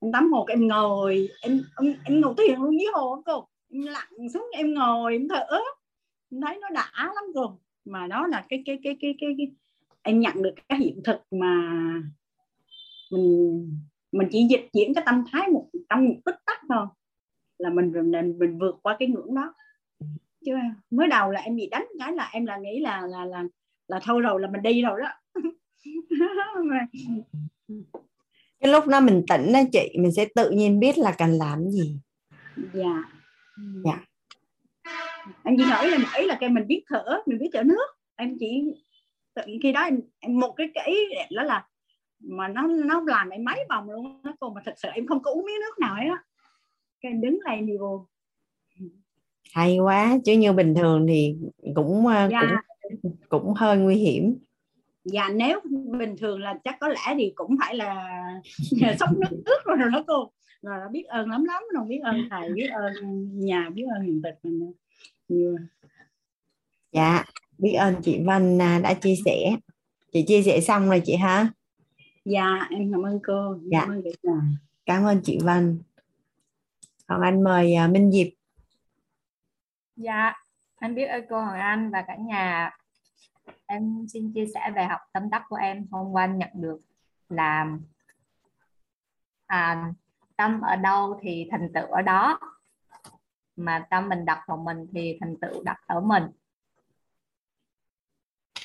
[0.00, 3.48] em tắm hồ cái em ngồi em em, em ngồi thiền luôn dưới hồ cô.
[3.72, 5.46] Em lặn xuống em ngồi em thở
[6.30, 7.58] em thấy nó đã lắm cô.
[7.84, 9.50] Mà đó là cái cái cái cái cái, cái
[10.02, 11.72] em nhận được cái hiện thực mà
[13.12, 13.80] mình
[14.12, 16.86] mình chỉ dịch chuyển cái tâm thái một trong một tích tắc thôi.
[17.58, 19.54] Là mình mình mình vượt qua cái ngưỡng đó.
[20.44, 20.52] Chứ
[20.90, 23.44] mới đầu là em bị đánh cái là em là nghĩ là là là
[23.88, 25.08] là thôi rồi là mình đi rồi đó.
[28.60, 31.70] Cái lúc đó mình tỉnh đó chị mình sẽ tự nhiên biết là cần làm
[31.70, 31.98] gì.
[32.72, 33.02] Dạ.
[33.84, 34.04] Dạ.
[35.44, 37.86] em chỉ nói là một ý là cái mình biết thở mình biết thở nước.
[38.16, 38.74] Em chỉ
[39.34, 40.96] tự khi đó em, em một cái cái ý
[41.30, 41.66] đó là
[42.20, 45.22] mà nó nó làm em mấy vòng luôn đó cô mà thật sự em không
[45.22, 46.18] có uống miếng nước nào ấy đó
[47.00, 48.06] cái em đứng đi vô.
[49.54, 51.36] Hay quá chứ như bình thường thì
[51.74, 52.40] cũng à, dạ.
[52.40, 52.50] cũng
[53.28, 54.38] cũng hơi nguy hiểm.
[55.04, 55.60] Dạ nếu
[55.98, 58.20] bình thường là chắc có lẽ thì cũng phải là
[59.00, 60.30] sốc nước nước rồi đó cô.
[60.62, 62.92] Rồi là biết ơn lắm lắm rồi biết ơn thầy biết ơn
[63.40, 64.72] nhà biết ơn hiện thực mình
[65.28, 65.56] nhiều.
[66.92, 67.24] Dạ
[67.58, 69.56] biết ơn chị Vân à, đã chia sẻ.
[70.12, 71.48] Chị chia sẻ xong rồi chị hả
[72.24, 73.58] dạ em cảm ơn cô.
[73.62, 73.80] Dạ.
[73.80, 74.40] cảm ơn nhà.
[74.86, 75.82] cảm ơn chị Vân.
[77.06, 78.26] Còn anh mời à, Minh Diệp.
[79.96, 80.32] Dạ,
[80.84, 82.70] em biết ơn cô Hoàng Anh và cả nhà.
[83.66, 85.86] Em xin chia sẻ về học tâm đắc của em.
[85.90, 86.80] Hôm qua nhận được
[87.28, 87.66] là
[89.46, 89.92] à,
[90.36, 92.40] tâm ở đâu thì thành tựu ở đó.
[93.56, 96.22] Mà tâm mình đặt vào mình thì thành tựu đặt ở mình.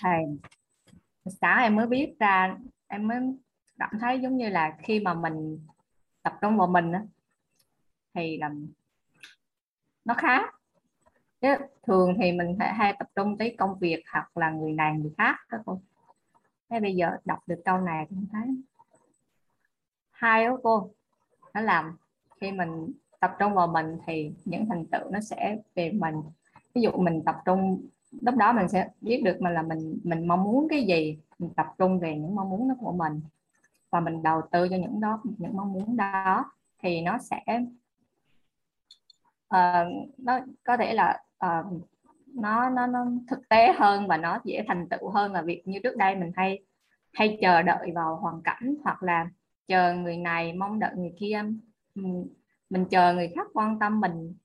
[0.02, 0.24] Thầy
[1.42, 3.20] sáng em mới biết ra em mới
[3.80, 5.68] cảm thấy giống như là khi mà mình
[6.24, 6.92] tập trung vào mình
[8.14, 8.52] thì là
[10.06, 10.59] nó khác
[11.42, 11.48] chứ
[11.84, 15.12] thường thì mình phải hay tập trung tới công việc hoặc là người này người
[15.18, 15.82] khác các cô.
[16.70, 18.48] Thế bây giờ đọc được câu này cũng thấy
[20.12, 20.92] Hai đó cô.
[21.54, 21.98] Nó làm
[22.36, 26.16] khi mình tập trung vào mình thì những thành tựu nó sẽ về mình.
[26.74, 27.88] Ví dụ mình tập trung
[28.22, 31.50] lúc đó mình sẽ biết được mà là mình mình mong muốn cái gì mình
[31.56, 33.22] tập trung về những mong muốn đó của mình.
[33.90, 37.42] Và mình đầu tư cho những đó những mong muốn đó thì nó sẽ
[39.56, 41.82] uh, nó có thể là uh,
[42.36, 45.80] nó nó nó thực tế hơn và nó dễ thành tựu hơn là việc như
[45.84, 46.64] trước đây mình hay
[47.14, 49.30] hay chờ đợi vào hoàn cảnh hoặc là
[49.68, 51.44] chờ người này mong đợi người kia.
[51.96, 52.02] Ừ,
[52.70, 54.36] mình chờ người khác quan tâm mình.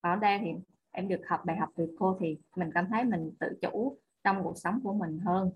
[0.00, 0.50] Ở đây thì
[0.90, 4.42] em được học bài học từ cô thì mình cảm thấy mình tự chủ trong
[4.42, 5.50] cuộc sống của mình hơn.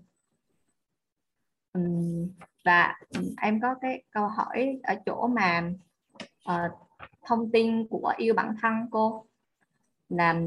[1.73, 1.81] Ừ,
[2.65, 2.99] và
[3.41, 5.71] em có cái câu hỏi ở chỗ mà
[6.49, 6.71] uh,
[7.25, 9.25] thông tin của yêu bản thân cô
[10.17, 10.41] là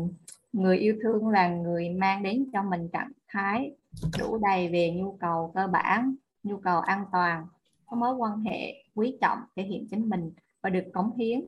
[0.53, 3.73] người yêu thương là người mang đến cho mình trạng thái
[4.19, 7.47] đủ đầy về nhu cầu cơ bản nhu cầu an toàn
[7.87, 11.45] có mối quan hệ quý trọng thể hiện chính mình và được cống hiến.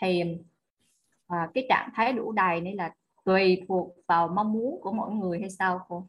[0.00, 0.22] Thì
[1.26, 5.10] à, cái trạng thái đủ đầy này là tùy thuộc vào mong muốn của mỗi
[5.10, 6.06] người hay sao cô?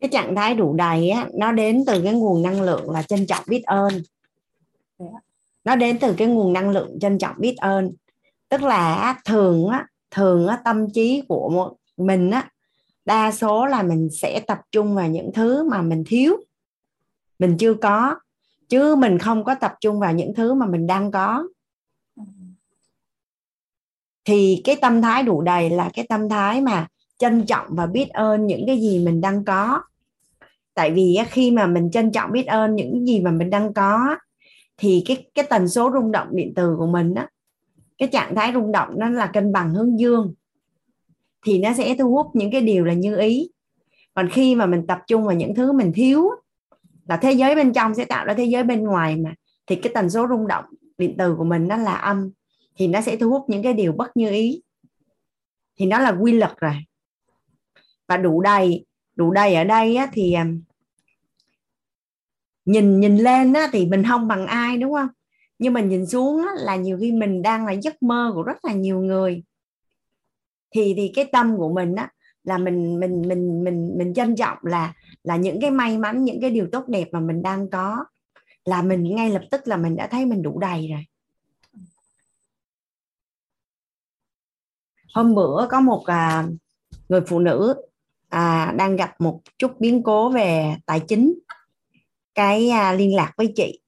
[0.00, 3.26] Cái trạng thái đủ đầy á nó đến từ cái nguồn năng lượng là trân
[3.26, 3.92] trọng biết ơn.
[4.98, 5.06] Dạ.
[5.64, 7.92] nó đến từ cái nguồn năng lượng trân trọng biết ơn
[8.48, 12.50] tức là thường á thường á, tâm trí của một mình á,
[13.04, 16.36] đa số là mình sẽ tập trung vào những thứ mà mình thiếu.
[17.38, 18.16] Mình chưa có,
[18.68, 21.48] chứ mình không có tập trung vào những thứ mà mình đang có.
[24.24, 26.86] Thì cái tâm thái đủ đầy là cái tâm thái mà
[27.18, 29.82] trân trọng và biết ơn những cái gì mình đang có.
[30.74, 34.16] Tại vì khi mà mình trân trọng, biết ơn những gì mà mình đang có
[34.76, 37.28] thì cái cái tần số rung động điện từ của mình á
[37.98, 40.34] cái trạng thái rung động nó là cân bằng hướng dương
[41.46, 43.50] thì nó sẽ thu hút những cái điều là như ý.
[44.14, 46.30] Còn khi mà mình tập trung vào những thứ mình thiếu
[47.08, 49.34] là thế giới bên trong sẽ tạo ra thế giới bên ngoài mà
[49.66, 50.64] thì cái tần số rung động
[50.98, 52.30] điện từ của mình nó là âm
[52.76, 54.62] thì nó sẽ thu hút những cái điều bất như ý.
[55.76, 56.74] Thì nó là quy luật rồi.
[58.08, 60.60] Và đủ đầy đủ đầy ở đây á, thì um,
[62.64, 65.08] nhìn nhìn lên á, thì mình không bằng ai đúng không?
[65.58, 68.64] Nhưng mà nhìn xuống á, là nhiều khi mình đang là giấc mơ của rất
[68.64, 69.42] là nhiều người.
[70.74, 72.10] Thì thì cái tâm của mình á
[72.44, 76.40] là mình mình mình mình mình trân trọng là là những cái may mắn những
[76.40, 78.04] cái điều tốt đẹp mà mình đang có
[78.64, 81.04] là mình ngay lập tức là mình đã thấy mình đủ đầy rồi.
[85.14, 86.48] Hôm bữa có một à,
[87.08, 87.74] người phụ nữ
[88.28, 91.38] à, đang gặp một chút biến cố về tài chính.
[92.34, 93.80] Cái à, liên lạc với chị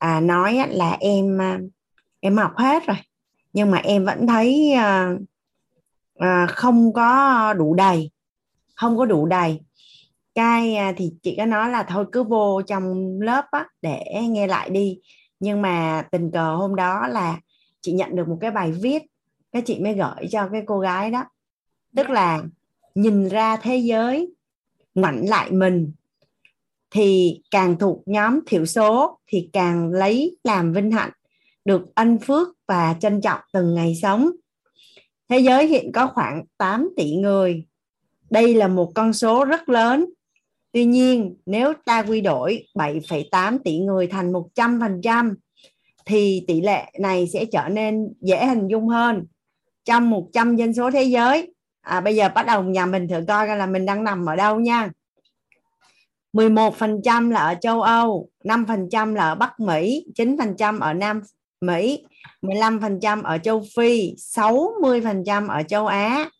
[0.00, 1.60] à, nói là em à,
[2.20, 2.96] em học hết rồi.
[3.52, 5.14] Nhưng mà em vẫn thấy à,
[6.18, 8.10] à, không có đủ đầy.
[8.76, 9.60] Không có đủ đầy.
[10.34, 14.46] Cái à, thì chị có nói là thôi cứ vô trong lớp á, để nghe
[14.46, 14.98] lại đi.
[15.40, 17.40] Nhưng mà tình cờ hôm đó là
[17.80, 19.02] chị nhận được một cái bài viết
[19.52, 21.24] cái chị mới gửi cho cái cô gái đó.
[21.96, 22.42] Tức là
[22.94, 24.34] nhìn ra thế giới
[24.94, 25.92] ngoảnh lại mình
[26.90, 31.10] thì càng thuộc nhóm thiểu số thì càng lấy làm vinh hạnh
[31.64, 34.30] được ân phước và trân trọng từng ngày sống.
[35.28, 37.64] Thế giới hiện có khoảng 8 tỷ người.
[38.30, 40.06] Đây là một con số rất lớn.
[40.72, 45.34] Tuy nhiên nếu ta quy đổi 7,8 tỷ người thành 100%
[46.06, 49.26] thì tỷ lệ này sẽ trở nên dễ hình dung hơn.
[49.84, 53.46] Trong 100 dân số thế giới à, bây giờ bắt đầu nhà mình thử coi
[53.46, 54.90] là mình đang nằm ở đâu nha.
[56.32, 61.20] 11% là ở châu Âu 5% là ở Bắc Mỹ 9% ở Nam
[61.60, 62.04] Mỹ
[62.42, 66.30] 15% ở châu Phi 60% ở châu Á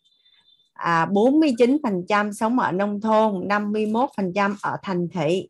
[0.73, 5.49] à, 49% sống ở nông thôn 51% ở thành thị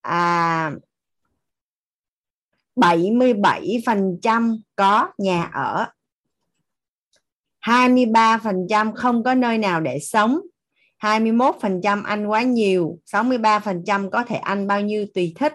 [0.00, 0.70] à,
[2.76, 5.86] 77% có nhà ở
[7.66, 10.40] 23% không có nơi nào để sống
[11.00, 15.52] 21% ăn quá nhiều 63% có thể ăn bao nhiêu tùy thích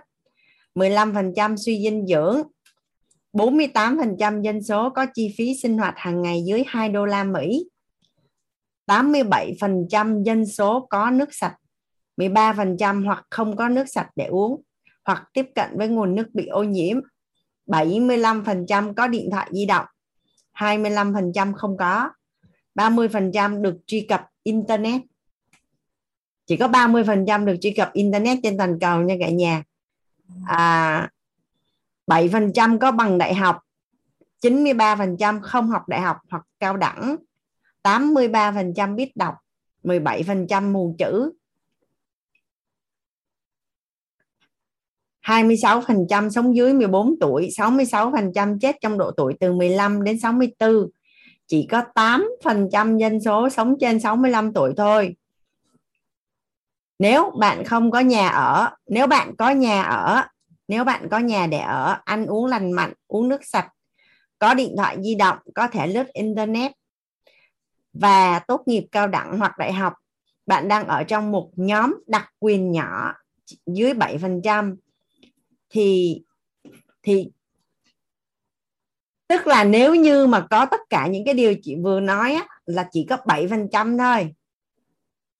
[0.75, 2.41] 15% suy dinh dưỡng
[3.33, 7.65] 48% dân số có chi phí sinh hoạt hàng ngày dưới 2 đô la Mỹ
[8.87, 11.55] 87% dân số có nước sạch
[12.17, 14.61] 13% hoặc không có nước sạch để uống
[15.05, 16.97] hoặc tiếp cận với nguồn nước bị ô nhiễm
[17.67, 19.85] 75% có điện thoại di động
[20.57, 22.09] 25% không có
[22.75, 25.01] 30% được truy cập internet
[26.45, 29.63] chỉ có 30 phần trăm được truy cập internet trên toàn cầu nha cả nhà.
[30.47, 31.09] À,
[32.07, 33.59] 7 phần trăm có bằng đại học
[34.41, 37.15] 93 phần trăm không học đại học hoặc cao đẳng
[37.81, 39.35] 83 phần trăm biết đọc
[39.83, 41.31] 17 phần trăm mù chữ
[45.25, 50.89] 26% sống dưới 14 tuổi 66% chết trong độ tuổi từ 15 đến 64
[51.47, 55.15] chỉ có 8% dân số sống trên 65 tuổi thôi
[57.03, 60.23] nếu bạn không có nhà ở nếu bạn có nhà ở
[60.67, 63.67] nếu bạn có nhà để ở ăn uống lành mạnh uống nước sạch
[64.39, 66.71] có điện thoại di động có thể lướt internet
[67.93, 69.93] và tốt nghiệp cao đẳng hoặc đại học
[70.45, 73.13] bạn đang ở trong một nhóm đặc quyền nhỏ
[73.65, 74.75] dưới 7%
[75.69, 76.21] thì
[77.01, 77.31] thì
[79.27, 82.47] tức là nếu như mà có tất cả những cái điều chị vừa nói á,
[82.65, 84.33] là chỉ có 7% thôi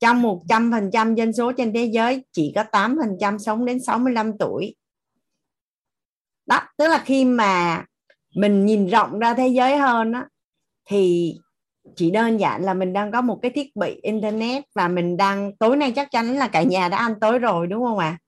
[0.03, 4.75] trong 100% dân số trên thế giới chỉ có 8% sống đến 65 tuổi
[6.45, 7.85] đó tức là khi mà
[8.35, 10.27] mình nhìn rộng ra thế giới hơn á
[10.85, 11.33] thì
[11.95, 15.55] chỉ đơn giản là mình đang có một cái thiết bị internet và mình đang
[15.57, 18.19] tối nay chắc chắn là cả nhà đã ăn tối rồi đúng không ạ à?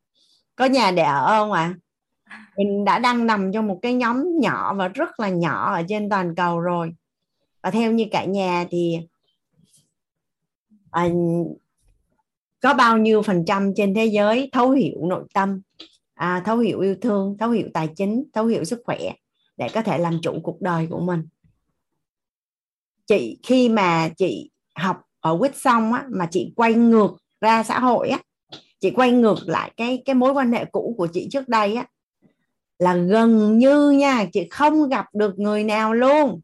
[0.55, 1.73] có nhà để ở không ạ
[2.23, 2.39] à?
[2.57, 6.09] mình đã đang nằm trong một cái nhóm nhỏ và rất là nhỏ ở trên
[6.09, 6.95] toàn cầu rồi
[7.63, 8.99] và theo như cả nhà thì
[10.91, 11.09] à,
[12.65, 15.61] có bao nhiêu phần trăm trên thế giới thấu hiểu nội tâm?
[16.13, 18.97] À, thấu hiểu yêu thương thấu hiểu tài chính thấu hiểu sức khỏe
[19.57, 21.27] để có thể làm chủ cuộc đời của mình.
[23.07, 27.79] Chị khi mà chị học ở quýt xong á mà chị quay ngược ra xã
[27.79, 28.19] hội á
[28.79, 31.87] chị quay ngược lại cái cái mối quan hệ cũ của chị trước đây á
[32.79, 36.41] là gần như nha chị không gặp được người nào luôn.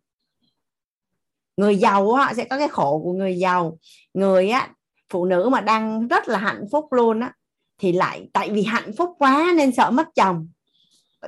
[1.57, 3.77] Người giàu á sẽ có cái khổ của người giàu.
[4.13, 4.69] Người á
[5.11, 7.33] phụ nữ mà đang rất là hạnh phúc luôn á
[7.77, 10.47] thì lại tại vì hạnh phúc quá nên sợ mất chồng.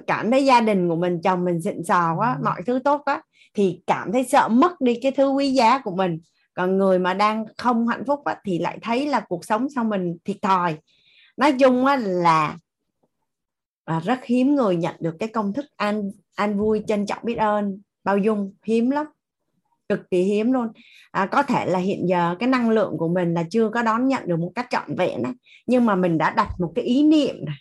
[0.07, 3.21] Cảm thấy gia đình của mình chồng mình xịn sò quá mọi thứ tốt quá
[3.53, 6.19] thì cảm thấy sợ mất đi cái thứ quý giá của mình.
[6.53, 9.83] Còn người mà đang không hạnh phúc á, thì lại thấy là cuộc sống sau
[9.83, 10.77] mình thiệt thòi.
[11.37, 12.57] Nói chung á, là
[13.85, 17.35] à, rất hiếm người nhận được cái công thức an an vui trân trọng biết
[17.35, 17.81] ơn.
[18.03, 19.05] Bao dung hiếm lắm
[19.95, 20.67] cực kỳ hiếm luôn.
[21.11, 24.07] À, có thể là hiện giờ cái năng lượng của mình là chưa có đón
[24.07, 25.33] nhận được một cách trọn vẹn ấy.
[25.65, 27.57] nhưng mà mình đã đặt một cái ý niệm này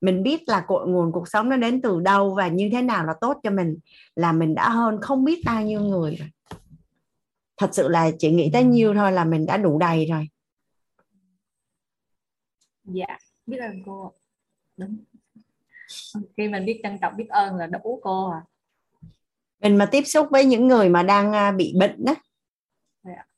[0.00, 3.04] mình biết là cội nguồn cuộc sống nó đến từ đâu và như thế nào
[3.04, 3.78] là tốt cho mình
[4.16, 6.28] là mình đã hơn không biết bao nhiêu người rồi.
[7.56, 10.28] Thật sự là chỉ nghĩ tới nhiêu thôi là mình đã đủ đầy rồi.
[12.84, 14.12] Dạ biết ơn cô
[14.76, 14.96] đúng.
[16.36, 18.42] Khi mình biết trân trọng biết ơn là đủ cô à
[19.60, 22.14] mình mà tiếp xúc với những người mà đang à, bị bệnh đó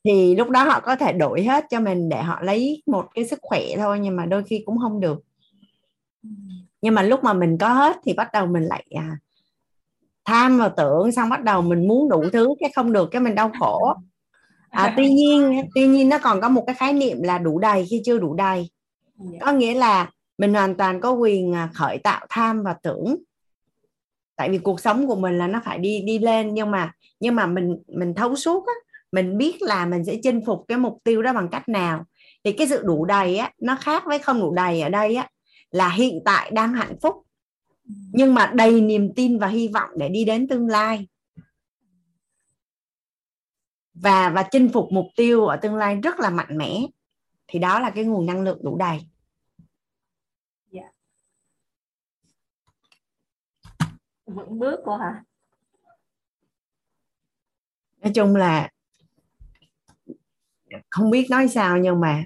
[0.04, 3.26] thì lúc đó họ có thể đổi hết cho mình để họ lấy một cái
[3.26, 5.20] sức khỏe thôi nhưng mà đôi khi cũng không được.
[6.82, 9.16] Nhưng mà lúc mà mình có hết thì bắt đầu mình lại à,
[10.24, 13.34] tham vào tưởng xong bắt đầu mình muốn đủ thứ cái không được cái mình
[13.34, 13.94] đau khổ.
[14.70, 17.86] À, tuy nhiên tuy nhiên nó còn có một cái khái niệm là đủ đầy
[17.90, 18.70] khi chưa đủ đầy.
[19.18, 19.38] Dạ.
[19.40, 23.16] có nghĩa là mình hoàn toàn có quyền à, khởi tạo tham và tưởng
[24.40, 27.34] tại vì cuộc sống của mình là nó phải đi đi lên, nhưng mà nhưng
[27.34, 28.72] mà mình mình thấu suốt á,
[29.12, 32.04] mình biết là mình sẽ chinh phục cái mục tiêu đó bằng cách nào.
[32.44, 35.28] Thì cái sự đủ đầy á, nó khác với không đủ đầy ở đây á,
[35.70, 37.14] là hiện tại đang hạnh phúc.
[38.12, 41.08] Nhưng mà đầy niềm tin và hy vọng để đi đến tương lai.
[43.94, 46.80] Và và chinh phục mục tiêu ở tương lai rất là mạnh mẽ.
[47.46, 48.98] Thì đó là cái nguồn năng lượng đủ đầy
[50.72, 50.90] yeah
[54.34, 55.24] vững bước cô hả?
[58.02, 58.70] Nói chung là
[60.90, 62.24] không biết nói sao nhưng mà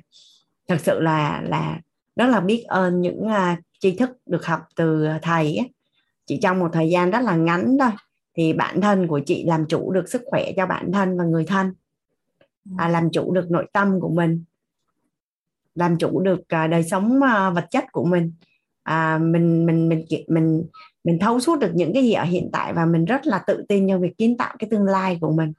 [0.69, 1.81] thật sự là là
[2.17, 5.73] rất là biết ơn những uh, tri thức được học từ thầy ấy.
[6.27, 7.91] chỉ trong một thời gian rất là ngắn thôi
[8.35, 11.45] thì bản thân của chị làm chủ được sức khỏe cho bản thân và người
[11.45, 11.75] thân.
[12.79, 14.45] À, làm chủ được nội tâm của mình.
[15.75, 18.33] Làm chủ được uh, đời sống uh, vật chất của mình.
[18.83, 20.67] À, mình mình mình mình mình
[21.21, 23.89] thấu suốt được những cái gì ở hiện tại và mình rất là tự tin
[23.89, 25.53] trong việc kiến tạo cái tương lai của mình.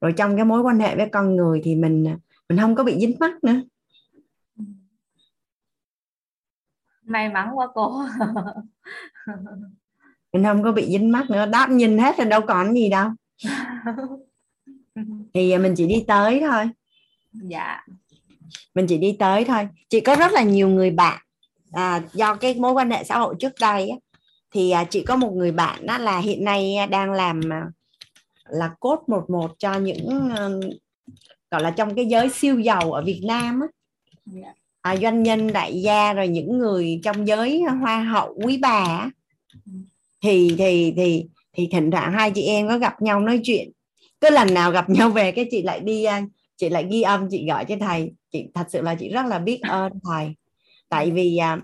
[0.00, 2.04] Rồi trong cái mối quan hệ với con người thì mình
[2.48, 3.60] mình không có bị dính mắc nữa.
[7.02, 8.02] May mắn quá cô.
[10.32, 11.46] Mình không có bị dính mắc nữa.
[11.46, 13.10] Đó nhìn hết rồi đâu còn gì đâu.
[15.34, 16.70] Thì mình chỉ đi tới thôi.
[17.32, 17.86] Dạ.
[18.74, 19.68] Mình chỉ đi tới thôi.
[19.88, 21.18] Chị có rất là nhiều người bạn
[21.72, 23.96] à, do cái mối quan hệ xã hội trước đây á,
[24.50, 27.66] thì à, chị có một người bạn đó là hiện nay đang làm à,
[28.48, 30.64] là cốt một một cho những uh,
[31.50, 33.66] gọi là trong cái giới siêu giàu ở Việt Nam á.
[34.26, 34.52] dạ.
[34.80, 39.10] À, doanh nhân đại gia rồi những người trong giới hoa hậu quý bà á.
[40.22, 43.70] thì thì thì thì thỉnh thoảng hai chị em có gặp nhau nói chuyện.
[44.20, 46.22] Cứ lần nào gặp nhau về cái chị lại đi à,
[46.56, 48.12] chị lại ghi âm chị gọi cho thầy.
[48.32, 50.34] Chị thật sự là chị rất là biết ơn thầy.
[50.88, 51.60] Tại vì à,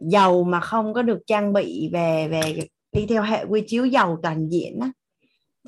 [0.00, 4.18] giàu mà không có được trang bị về về đi theo hệ quy chiếu giàu
[4.22, 4.90] toàn diện á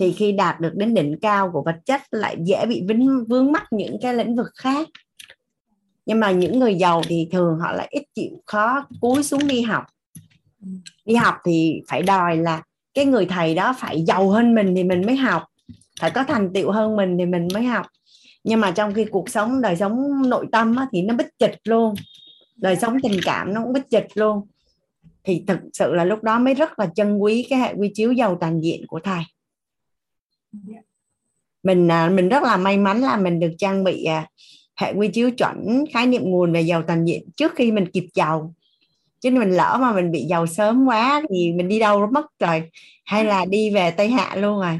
[0.00, 3.52] thì khi đạt được đến đỉnh cao của vật chất lại dễ bị vướng vướng
[3.52, 4.88] mắc những cái lĩnh vực khác.
[6.06, 9.62] Nhưng mà những người giàu thì thường họ lại ít chịu khó cúi xuống đi
[9.62, 9.84] học.
[11.04, 12.62] Đi học thì phải đòi là
[12.94, 15.42] cái người thầy đó phải giàu hơn mình thì mình mới học
[16.00, 17.86] phải có thành tựu hơn mình thì mình mới học.
[18.44, 21.58] Nhưng mà trong khi cuộc sống đời sống nội tâm á, thì nó bích trịch
[21.64, 21.94] luôn
[22.56, 24.46] đời sống tình cảm nó cũng bích trịch luôn.
[25.24, 28.12] Thì thực sự là lúc đó mới rất là trân quý cái hệ quy chiếu
[28.12, 29.22] giàu toàn diện của thầy.
[31.62, 34.26] Mình à, mình rất là may mắn là mình được trang bị à,
[34.76, 38.06] hệ quy chiếu chuẩn khái niệm nguồn về giàu toàn diện trước khi mình kịp
[38.14, 38.54] giàu.
[39.20, 42.70] Chứ mình lỡ mà mình bị giàu sớm quá thì mình đi đâu mất rồi.
[43.04, 44.78] Hay là đi về tây hạ luôn rồi.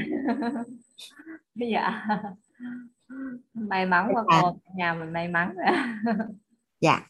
[1.55, 2.07] Dạ.
[3.55, 4.57] May mắn quá cô.
[4.77, 5.55] Nhà mình may mắn.
[6.81, 7.01] Dạ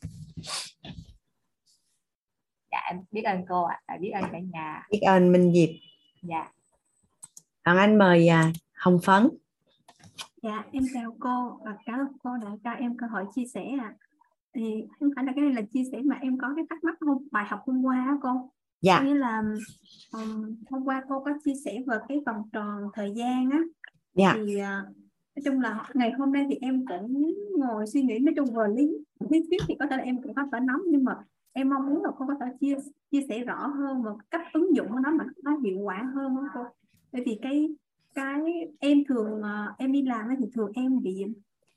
[2.72, 3.80] dạ em biết ơn cô ạ.
[3.86, 3.96] À.
[4.00, 4.86] biết ơn cả nhà.
[4.90, 5.68] Biết ơn minh diệp.
[6.22, 6.52] Dạ.
[7.64, 9.28] Còn anh mời à, hồng phấn.
[10.42, 13.64] Dạ, em chào cô và cảm ơn cô đã cho em cơ hội chia sẻ
[13.80, 13.94] ạ.
[14.54, 16.94] Thì không phải là cái này là chia sẻ mà em có cái thắc mắc
[17.00, 18.50] hôm bài học hôm qua á cô.
[18.80, 19.02] dạ.
[19.02, 19.42] Nghĩa là
[20.12, 23.58] ừm, hôm qua cô có chia sẻ về cái vòng tròn thời gian á.
[24.14, 24.34] Dạ.
[24.46, 24.82] Thì à,
[25.36, 28.64] nói chung là ngày hôm nay thì em cũng ngồi suy nghĩ nói chung về
[28.76, 28.98] lý
[29.30, 31.16] lý thuyết thì có thể là em cũng có thể nắm nhưng mà
[31.52, 32.76] em mong muốn là cô có thể chia
[33.10, 36.36] chia sẻ rõ hơn và cách ứng dụng của nó mà nó hiệu quả hơn
[36.36, 36.60] đó cô.
[37.12, 37.68] Vậy thì cái
[38.14, 38.40] cái
[38.78, 41.24] em thường ờ, em đi làm thì thường em bị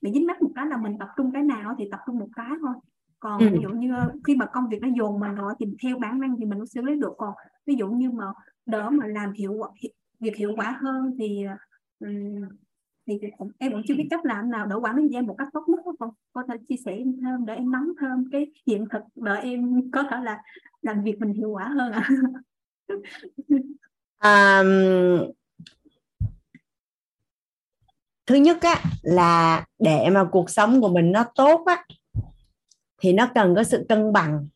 [0.02, 2.30] bị dính mắc một cái là mình tập trung cái nào thì tập trung một
[2.36, 2.74] cái thôi
[3.20, 3.50] còn Ừ.
[3.54, 3.94] ví dụ như
[4.24, 6.68] khi mà công việc nó dồn mình rồi thì theo bản năng thì mình cũng
[6.68, 7.34] xử lý được còn
[7.66, 8.26] ví dụ như mà
[8.66, 9.70] đỡ mà làm hiệu quả
[10.20, 11.46] việc hiệu quả hơn thì
[13.08, 15.36] thì cũng, em cũng chưa biết cách làm nào để quản lý em gian một
[15.38, 18.48] cách tốt nhất không có thể chia sẻ em thêm để em nắm thêm cái
[18.68, 20.42] hiện thực để em có thể là
[20.82, 22.10] làm việc mình hiệu quả hơn ạ.
[24.18, 24.64] À,
[28.26, 31.86] thứ nhất á là để mà cuộc sống của mình nó tốt á
[32.98, 34.48] thì nó cần có sự cân bằng.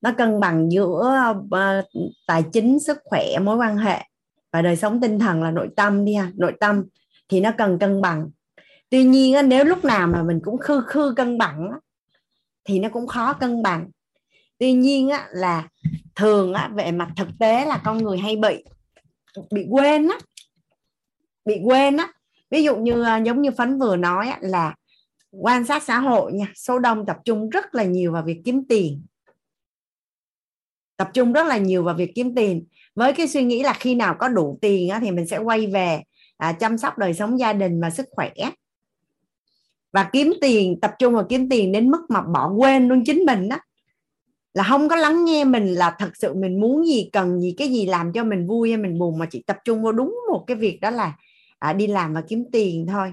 [0.00, 1.84] Nó cân bằng giữa uh,
[2.26, 4.04] tài chính sức khỏe mối quan hệ
[4.52, 6.84] và đời sống tinh thần là nội tâm đi ha nội tâm
[7.32, 8.30] thì nó cần cân bằng.
[8.90, 11.70] Tuy nhiên nếu lúc nào mà mình cũng khư khư cân bằng
[12.64, 13.90] thì nó cũng khó cân bằng.
[14.58, 15.68] Tuy nhiên là
[16.14, 18.64] thường á, về mặt thực tế là con người hay bị
[19.50, 20.18] bị quên á
[21.44, 22.12] bị quên á.
[22.50, 24.74] Ví dụ như à, giống như phấn vừa nói là
[25.30, 28.64] quan sát xã hội nha số đông tập trung rất là nhiều vào việc kiếm
[28.68, 29.02] tiền.
[30.96, 32.64] Tập trung rất là nhiều vào việc kiếm tiền.
[32.94, 36.02] Với cái suy nghĩ là khi nào có đủ tiền thì mình sẽ quay về
[36.42, 38.30] à, chăm sóc đời sống gia đình và sức khỏe.
[39.92, 43.24] Và kiếm tiền tập trung vào kiếm tiền đến mức mà bỏ quên luôn chính
[43.26, 43.56] mình đó.
[44.54, 47.68] Là không có lắng nghe mình là thật sự mình muốn gì cần gì cái
[47.68, 50.44] gì làm cho mình vui hay mình buồn mà chỉ tập trung vào đúng một
[50.46, 51.16] cái việc đó là
[51.58, 53.12] à, đi làm và kiếm tiền thôi.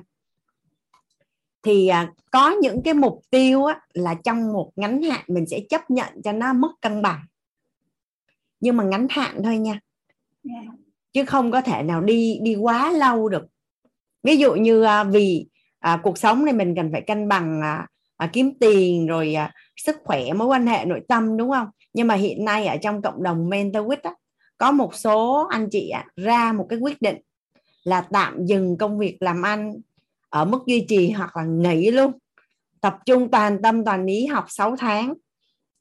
[1.63, 5.59] Thì à, có những cái mục tiêu á, là trong một ngắn hạn mình sẽ
[5.69, 7.21] chấp nhận cho nó mất cân bằng.
[8.59, 9.79] Nhưng mà ngắn hạn thôi nha.
[10.43, 10.78] Dạ
[11.13, 13.45] chứ không có thể nào đi đi quá lâu được.
[14.23, 15.47] Ví dụ như à, vì
[15.79, 17.87] à, cuộc sống này mình cần phải cân bằng à,
[18.17, 21.67] à, kiếm tiền rồi à, sức khỏe mối quan hệ nội tâm đúng không?
[21.93, 24.11] Nhưng mà hiện nay ở trong cộng đồng mentor quýt á,
[24.57, 27.17] có một số anh chị á, ra một cái quyết định
[27.83, 29.73] là tạm dừng công việc làm ăn
[30.29, 32.11] ở mức duy trì hoặc là nghỉ luôn.
[32.81, 35.13] Tập trung toàn tâm toàn ý học 6 tháng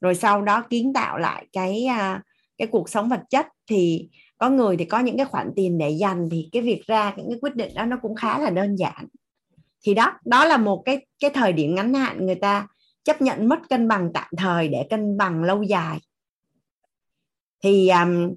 [0.01, 2.21] rồi sau đó kiến tạo lại cái à,
[2.57, 3.47] cái cuộc sống vật chất.
[3.67, 4.09] Thì
[4.39, 7.29] có người thì có những cái khoản tiền để dành thì cái việc ra những
[7.29, 9.07] cái quyết định đó nó cũng khá là đơn giản.
[9.83, 12.67] Thì đó đó là một cái cái thời điểm ngắn hạn người ta
[13.03, 15.99] chấp nhận mất cân bằng tạm thời để cân bằng lâu dài.
[17.63, 18.33] Thì um,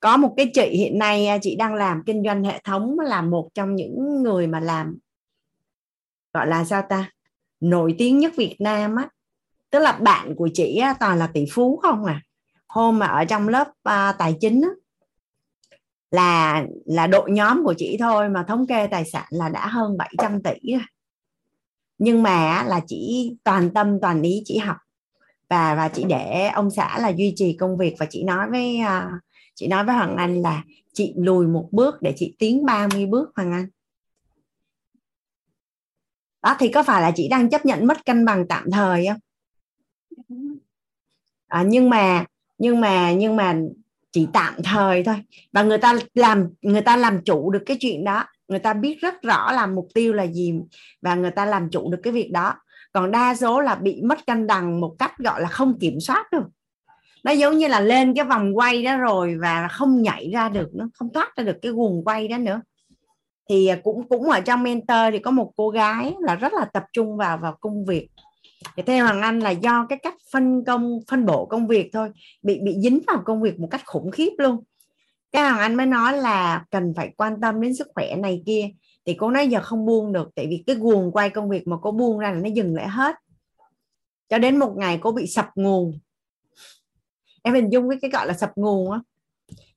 [0.00, 3.22] có một cái chị hiện nay à, chị đang làm kinh doanh hệ thống là
[3.22, 4.98] một trong những người mà làm
[6.32, 7.10] gọi là sao ta
[7.60, 9.08] nổi tiếng nhất Việt Nam á.
[9.70, 12.22] Tức là bạn của chị á, toàn là tỷ phú không à.
[12.66, 14.68] Hôm mà ở trong lớp uh, tài chính á,
[16.10, 19.96] là là đội nhóm của chị thôi mà thống kê tài sản là đã hơn
[19.96, 20.82] 700 tỷ rồi.
[21.98, 24.76] Nhưng mà là chỉ toàn tâm toàn ý chỉ học.
[25.48, 28.78] Và và chị để ông xã là duy trì công việc và chị nói với
[28.80, 29.20] uh,
[29.54, 33.32] chị nói với Hoàng Anh là chị lùi một bước để chị tiến 30 bước
[33.36, 33.66] Hoàng Anh.
[36.42, 39.18] Đó thì có phải là chị đang chấp nhận mất cân bằng tạm thời không?
[41.46, 42.24] À, nhưng mà
[42.58, 43.60] nhưng mà nhưng mà
[44.12, 45.16] chỉ tạm thời thôi.
[45.52, 48.24] Và người ta làm, người ta làm chủ được cái chuyện đó.
[48.48, 50.54] Người ta biết rất rõ là mục tiêu là gì
[51.02, 52.54] và người ta làm chủ được cái việc đó.
[52.92, 56.32] Còn đa số là bị mất cân bằng một cách gọi là không kiểm soát
[56.32, 56.44] được
[57.24, 60.68] nó giống như là lên cái vòng quay đó rồi và không nhảy ra được
[60.74, 62.60] nó không thoát ra được cái guồng quay đó nữa.
[63.48, 66.64] Thì à, cũng cũng ở trong mentor thì có một cô gái là rất là
[66.64, 68.08] tập trung vào vào công việc
[68.76, 72.10] thì theo hoàng anh là do cái cách phân công, phân bổ công việc thôi,
[72.42, 74.64] bị bị dính vào công việc một cách khủng khiếp luôn.
[75.32, 78.68] Cái hoàng anh mới nói là cần phải quan tâm đến sức khỏe này kia.
[79.06, 81.76] Thì cô nói giờ không buông được, tại vì cái guồng quay công việc mà
[81.82, 83.16] cô buông ra là nó dừng lại hết.
[84.28, 85.98] Cho đến một ngày cô bị sập nguồn.
[87.42, 89.00] Em hình dung cái cái gọi là sập nguồn á.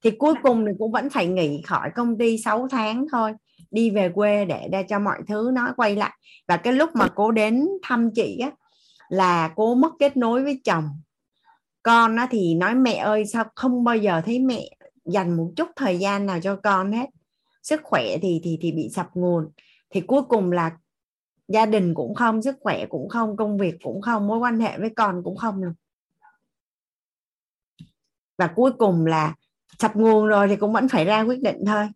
[0.03, 3.33] Thì cuối cùng thì cũng vẫn phải nghỉ khỏi công ty 6 tháng thôi,
[3.71, 6.11] đi về quê để để cho mọi thứ nó quay lại.
[6.47, 8.51] Và cái lúc mà cô đến thăm chị á
[9.13, 10.89] là cô mất kết nối với chồng.
[11.83, 14.69] Con nó thì nói, mẹ ơi, sao không bao giờ thấy mẹ
[15.05, 17.09] dành một chút thời gian nào cho con hết?
[17.63, 19.51] Sức khỏe thì thì thì bị sập nguồn.
[19.89, 20.71] Thì cuối cùng là
[21.47, 24.77] gia đình cũng không, sức khỏe cũng không, công việc cũng không, mối quan hệ
[24.77, 25.73] với con cũng không luôn
[28.37, 29.35] và cuối cùng là
[29.79, 31.87] sập nguồn rồi thì cũng vẫn phải ra quyết định thôi.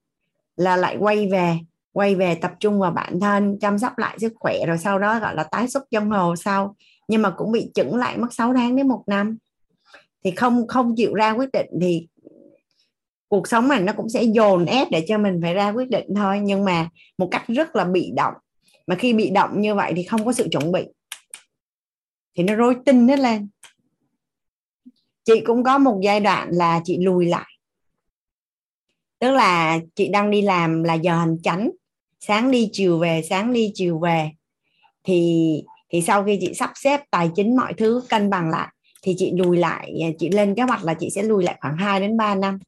[0.56, 1.60] Là lại quay về
[1.92, 5.20] quay về tập trung vào bản thân, chăm sóc lại sức khỏe, rồi sau đó
[5.20, 6.76] gọi là tái xuất trong hồ sau
[7.08, 9.38] nhưng mà cũng bị chững lại mất 6 tháng đến một năm.
[10.24, 12.08] Thì không không chịu ra quyết định thì
[13.28, 16.08] cuộc sống này nó cũng sẽ dồn ép để cho mình phải ra quyết định
[16.16, 16.40] thôi.
[16.44, 18.34] Nhưng mà một cách rất là bị động.
[18.88, 20.86] Mà khi bị động như vậy thì không có sự chuẩn bị.
[22.36, 23.50] Thì nó rối tinh hết lên.
[25.26, 27.52] Chị cũng có một giai đoạn là chị lùi lại.
[29.20, 31.72] Tức là chị đang đi làm là giờ hành chánh.
[32.20, 34.32] Sáng đi chiều về, sáng đi chiều về.
[35.04, 38.68] Thì thì sau khi chị sắp xếp tài chính mọi thứ cân bằng lại
[39.02, 41.78] thì chị lùi lại à, chị lên kế hoạch là chị sẽ lùi lại khoảng
[41.78, 42.60] 2 đến 3 năm.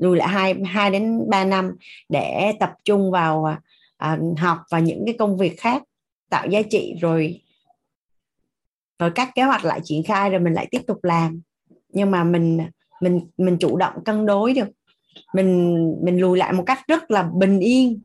[0.00, 1.76] Lùi lại 2 2 đến 3 năm
[2.08, 3.56] để tập trung vào
[3.96, 5.82] à, học và những cái công việc khác
[6.30, 7.40] tạo giá trị rồi
[8.98, 11.40] rồi các kế hoạch lại triển khai rồi mình lại tiếp tục làm.
[11.88, 12.58] Nhưng mà mình
[13.00, 14.68] mình mình chủ động cân đối được.
[15.34, 18.00] Mình mình lùi lại một cách rất là bình yên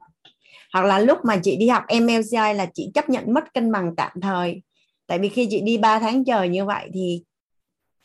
[0.73, 3.95] hoặc là lúc mà chị đi học MLCI là chị chấp nhận mất cân bằng
[3.95, 4.61] tạm thời.
[5.07, 7.23] Tại vì khi chị đi 3 tháng trời như vậy thì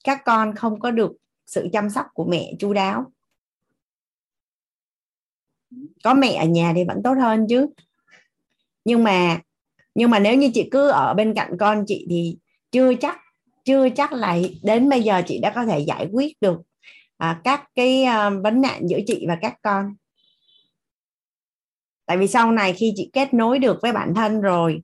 [0.04, 1.12] các con không có được
[1.46, 3.12] sự chăm sóc của mẹ chu đáo.
[6.04, 7.66] Có mẹ ở nhà thì vẫn tốt hơn chứ.
[8.84, 9.40] Nhưng mà
[9.94, 12.36] nhưng mà nếu như chị cứ ở bên cạnh con chị thì
[12.70, 13.18] chưa chắc
[13.64, 16.60] chưa chắc là đến bây giờ chị đã có thể giải quyết được
[17.16, 19.94] à, các cái à, vấn nạn giữa chị và các con
[22.06, 24.82] tại vì sau này khi chị kết nối được với bản thân rồi,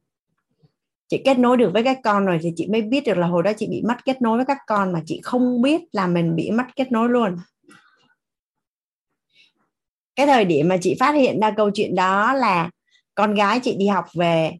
[1.08, 3.42] chị kết nối được với các con rồi thì chị mới biết được là hồi
[3.42, 6.36] đó chị bị mất kết nối với các con mà chị không biết là mình
[6.36, 7.36] bị mất kết nối luôn.
[10.16, 12.70] Cái thời điểm mà chị phát hiện ra câu chuyện đó là
[13.14, 14.58] con gái chị đi học về,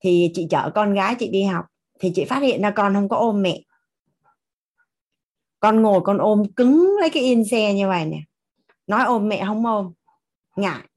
[0.00, 1.64] thì chị chở con gái chị đi học,
[2.00, 3.62] thì chị phát hiện ra con không có ôm mẹ.
[5.60, 8.20] Con ngồi con ôm cứng lấy cái yên xe như vậy nè.
[8.86, 9.92] Nói ôm mẹ không ôm,
[10.56, 10.87] ngại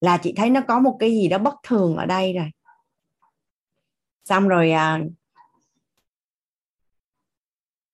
[0.00, 2.50] là chị thấy nó có một cái gì đó bất thường ở đây rồi.
[4.24, 5.00] Xong rồi à,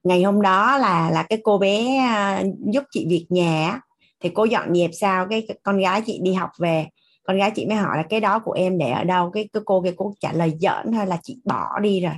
[0.05, 2.43] ngày hôm đó là là cái cô bé à,
[2.73, 3.81] giúp chị việc nhà
[4.21, 6.87] thì cô dọn dẹp sao cái con gái chị đi học về.
[7.25, 9.31] Con gái chị mới hỏi là cái đó của em để ở đâu?
[9.31, 12.15] Cái, cái cô kia cô trả lời giỡn thôi là chị bỏ đi rồi.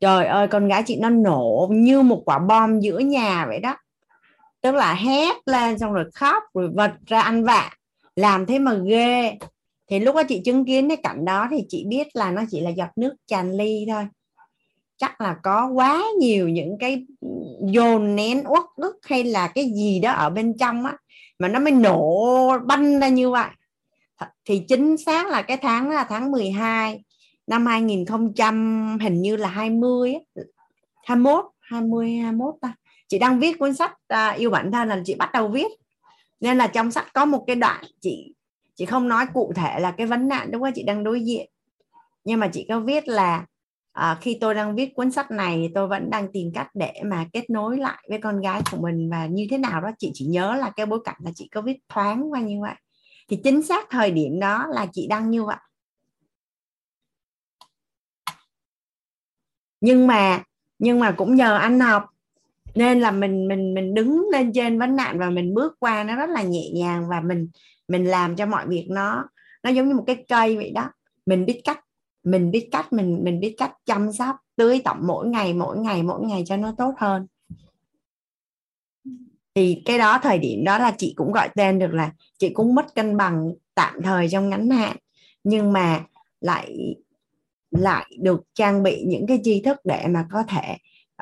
[0.00, 3.76] Trời ơi con gái chị nó nổ như một quả bom giữa nhà vậy đó.
[4.60, 7.70] Tức là hét lên xong rồi khóc rồi vật ra ăn vạ
[8.18, 9.38] làm thế mà ghê.
[9.90, 12.60] Thì lúc đó chị chứng kiến cái cảnh đó thì chị biết là nó chỉ
[12.60, 14.06] là giọt nước tràn ly thôi.
[14.96, 17.06] Chắc là có quá nhiều những cái
[17.62, 20.96] dồn nén uất ức hay là cái gì đó ở bên trong á,
[21.38, 23.48] mà nó mới nổ banh ra như vậy.
[24.44, 27.02] Thì chính xác là cái tháng là tháng 12
[27.46, 28.04] năm 2000
[29.00, 30.14] hình như là 20
[31.04, 32.74] 21 20 21 ta.
[33.08, 35.68] Chị đang viết cuốn sách à, yêu bản thân là chị bắt đầu viết
[36.40, 38.34] nên là trong sách có một cái đoạn chị
[38.78, 41.50] chị không nói cụ thể là cái vấn nạn đúng không chị đang đối diện.
[42.24, 43.46] Nhưng mà chị có viết là
[43.92, 47.26] à, khi tôi đang viết cuốn sách này tôi vẫn đang tìm cách để mà
[47.32, 49.10] kết nối lại với con gái của mình.
[49.10, 51.62] Và như thế nào đó chị chỉ nhớ là cái bối cảnh là chị có
[51.62, 52.74] viết thoáng qua như vậy.
[53.28, 55.56] Thì chính xác thời điểm đó là chị đang như vậy.
[59.80, 60.42] Nhưng mà
[60.78, 62.04] nhưng mà cũng nhờ anh học
[62.78, 66.16] nên là mình mình mình đứng lên trên vấn nạn và mình bước qua nó
[66.16, 67.48] rất là nhẹ nhàng và mình
[67.88, 69.28] mình làm cho mọi việc nó
[69.62, 70.90] nó giống như một cái cây vậy đó.
[71.26, 71.80] Mình biết cách,
[72.24, 76.02] mình biết cách, mình mình biết cách chăm sóc tưới tẩm mỗi ngày mỗi ngày
[76.02, 77.26] mỗi ngày cho nó tốt hơn.
[79.54, 82.74] Thì cái đó, thời điểm đó là chị cũng gọi tên được là chị cũng
[82.74, 84.96] mất cân bằng tạm thời trong ngắn hạn,
[85.44, 86.04] nhưng mà
[86.40, 86.96] lại
[87.70, 90.76] lại được trang bị những cái tri thức để mà có thể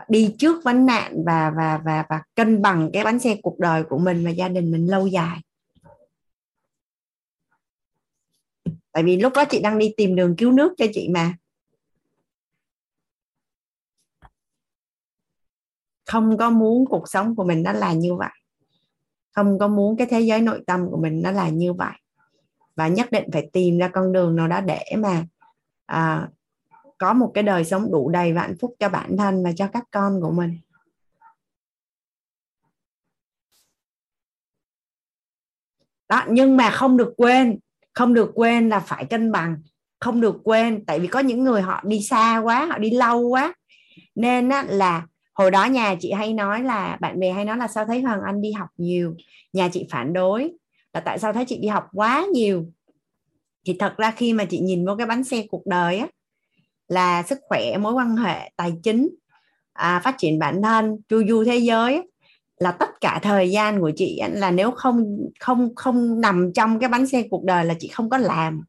[0.09, 3.83] đi trước vấn nạn và và và và cân bằng cái bánh xe cuộc đời
[3.83, 5.41] của mình và gia đình mình lâu dài.
[8.93, 11.35] Tại vì lúc đó chị đang đi tìm đường cứu nước cho chị mà.
[16.05, 18.31] Không có muốn cuộc sống của mình nó là như vậy.
[19.33, 21.95] Không có muốn cái thế giới nội tâm của mình nó là như vậy.
[22.77, 25.25] Và nhất định phải tìm ra con đường nào đó để mà
[25.87, 26.29] à,
[26.99, 29.69] có một cái đời sống đủ đầy và hạnh phúc cho bản thân và cho
[29.73, 30.59] các con của mình.
[36.09, 37.59] Đó nhưng mà không được quên
[37.97, 39.57] không được quên là phải cân bằng.
[40.01, 43.29] Không được quên tại vì có những người họ đi xa quá họ đi lâu
[43.29, 43.55] quá.
[44.15, 47.69] Nên á, là hồi đó nhà chị hay nói là bạn bè hay nói là
[47.69, 49.15] sao thấy hoàng anh đi học nhiều?
[49.53, 50.53] Nhà chị phản đối.
[50.93, 52.67] Là tại sao thấy chị đi học quá nhiều?
[53.67, 56.07] Thì thật ra khi mà chị nhìn vô cái bánh xe cuộc đời á
[56.89, 59.09] là sức khỏe mối quan hệ tài chính
[59.73, 62.03] à, phát triển bản thân chu du thế giới
[62.59, 66.89] là tất cả thời gian của chị là nếu không không không nằm trong cái
[66.89, 68.63] bánh xe cuộc đời là chị không có làm.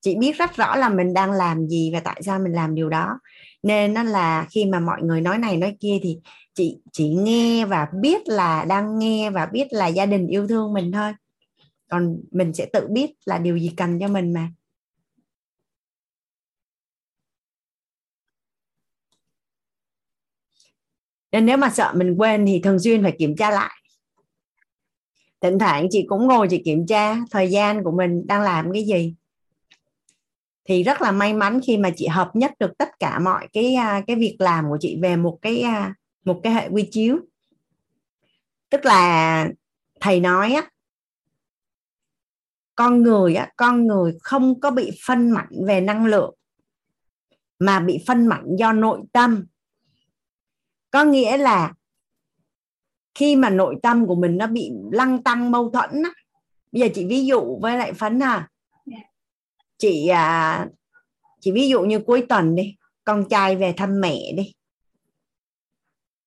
[0.00, 2.88] Chị biết rất rõ là mình đang làm gì và tại sao mình làm điều
[2.88, 3.18] đó.
[3.62, 6.18] Nên nó là khi mà mọi người nói này nói kia thì
[6.54, 10.72] chị chỉ nghe và biết là đang nghe và biết là gia đình yêu thương
[10.72, 11.12] mình thôi.
[11.90, 14.48] Còn mình sẽ tự biết là điều gì cần cho mình mà.
[21.32, 23.74] Nên nếu mà sợ mình quên thì thường xuyên phải kiểm tra lại.
[25.40, 28.84] Thỉnh thoảng chị cũng ngồi chị kiểm tra thời gian của mình đang làm cái
[28.84, 29.14] gì.
[30.64, 33.74] Thì rất là may mắn khi mà chị hợp nhất được tất cả mọi cái
[33.74, 37.18] à, cái việc làm của chị về một cái à, một cái hệ quy chiếu.
[38.70, 39.48] Tức là
[40.00, 40.70] thầy nói á,
[42.74, 46.34] con người á, con người không có bị phân mảnh về năng lượng,
[47.58, 49.46] mà bị phân mảnh do nội tâm
[50.92, 51.72] có nghĩa là
[53.14, 56.10] khi mà nội tâm của mình nó bị lăng tăng mâu thuẫn á,
[56.72, 58.48] bây giờ chị ví dụ với lại phấn à
[59.78, 60.66] chị à,
[61.40, 64.52] chị ví dụ như cuối tuần đi con trai về thăm mẹ đi.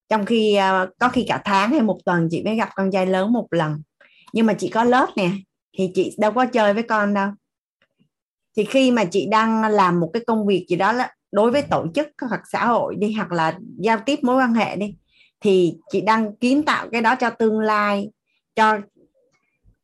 [0.10, 3.06] Trong khi à, có khi cả tháng hay một tuần chị mới gặp con trai
[3.06, 3.82] lớn một lần.
[4.34, 5.32] Nhưng mà chị có lớp nè
[5.78, 7.30] thì chị đâu có chơi với con đâu.
[8.58, 11.62] Thì khi mà chị đang làm một cái công việc gì đó là đối với
[11.62, 14.96] tổ chức hoặc xã hội đi, hoặc là giao tiếp mối quan hệ đi,
[15.40, 18.10] thì chị đang kiến tạo cái đó cho tương lai,
[18.56, 18.78] cho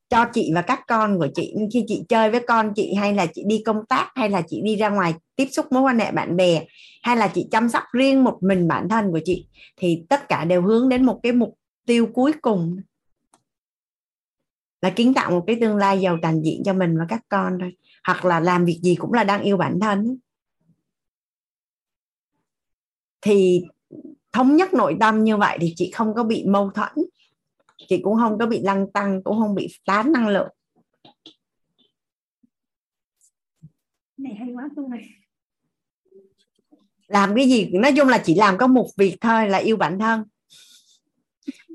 [0.09, 1.55] cho chị và các con của chị.
[1.73, 4.61] Khi chị chơi với con chị, hay là chị đi công tác, hay là chị
[4.63, 6.65] đi ra ngoài tiếp xúc mối quan hệ bạn bè,
[7.03, 9.47] hay là chị chăm sóc riêng một mình bản thân của chị,
[9.77, 12.77] thì tất cả đều hướng đến một cái mục tiêu cuối cùng.
[14.81, 17.57] Là kiến tạo một cái tương lai giàu toàn diện cho mình và các con
[17.59, 17.71] thôi.
[18.07, 20.17] Hoặc là làm việc gì cũng là đang yêu bản thân
[23.21, 23.63] thì
[24.31, 26.91] thống nhất nội tâm như vậy thì chị không có bị mâu thuẫn
[27.87, 30.49] chị cũng không có bị lăng tăng cũng không bị tán năng lượng
[34.17, 35.09] này hay quá tôi này
[37.07, 39.99] làm cái gì nói chung là chỉ làm có một việc thôi là yêu bản
[39.99, 40.23] thân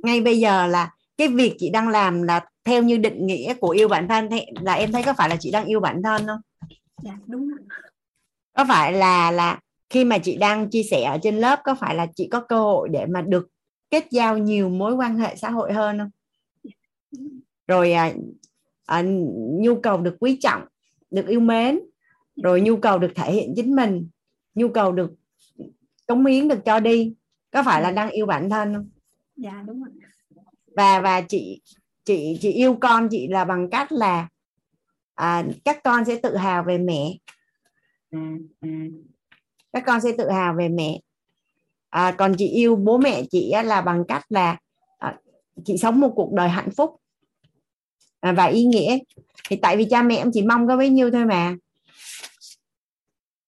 [0.03, 3.70] ngay bây giờ là cái việc chị đang làm là theo như định nghĩa của
[3.70, 6.26] yêu bản thân thì là em thấy có phải là chị đang yêu bản thân
[6.26, 6.40] không?
[7.03, 7.51] Dạ đúng.
[8.53, 9.61] Có phải là là
[9.91, 12.61] khi mà chị đang chia sẻ ở trên lớp có phải là chị có cơ
[12.61, 13.49] hội để mà được
[13.91, 16.11] kết giao nhiều mối quan hệ xã hội hơn không?
[17.68, 18.12] Rồi à,
[18.87, 19.03] à,
[19.61, 20.62] nhu cầu được quý trọng
[21.11, 21.80] được yêu mến
[22.37, 24.09] rồi nhu cầu được thể hiện chính mình
[24.55, 25.14] nhu cầu được
[26.07, 27.14] cống hiến được cho đi.
[27.51, 28.91] Có phải là đang yêu bản thân không?
[29.37, 29.93] Dạ đúng rồi.
[30.76, 31.62] Và và chị
[32.05, 34.28] chị chị yêu con chị là bằng cách là
[35.14, 37.18] à, các con sẽ tự hào về mẹ
[39.76, 41.00] các con sẽ tự hào về mẹ.
[41.90, 44.56] À, còn chị yêu bố mẹ chị là bằng cách là
[44.98, 45.18] à,
[45.64, 46.96] chị sống một cuộc đời hạnh phúc.
[48.20, 48.98] À, và ý nghĩa.
[49.48, 51.56] Thì tại vì cha mẹ em chỉ mong có bấy nhiêu thôi mà.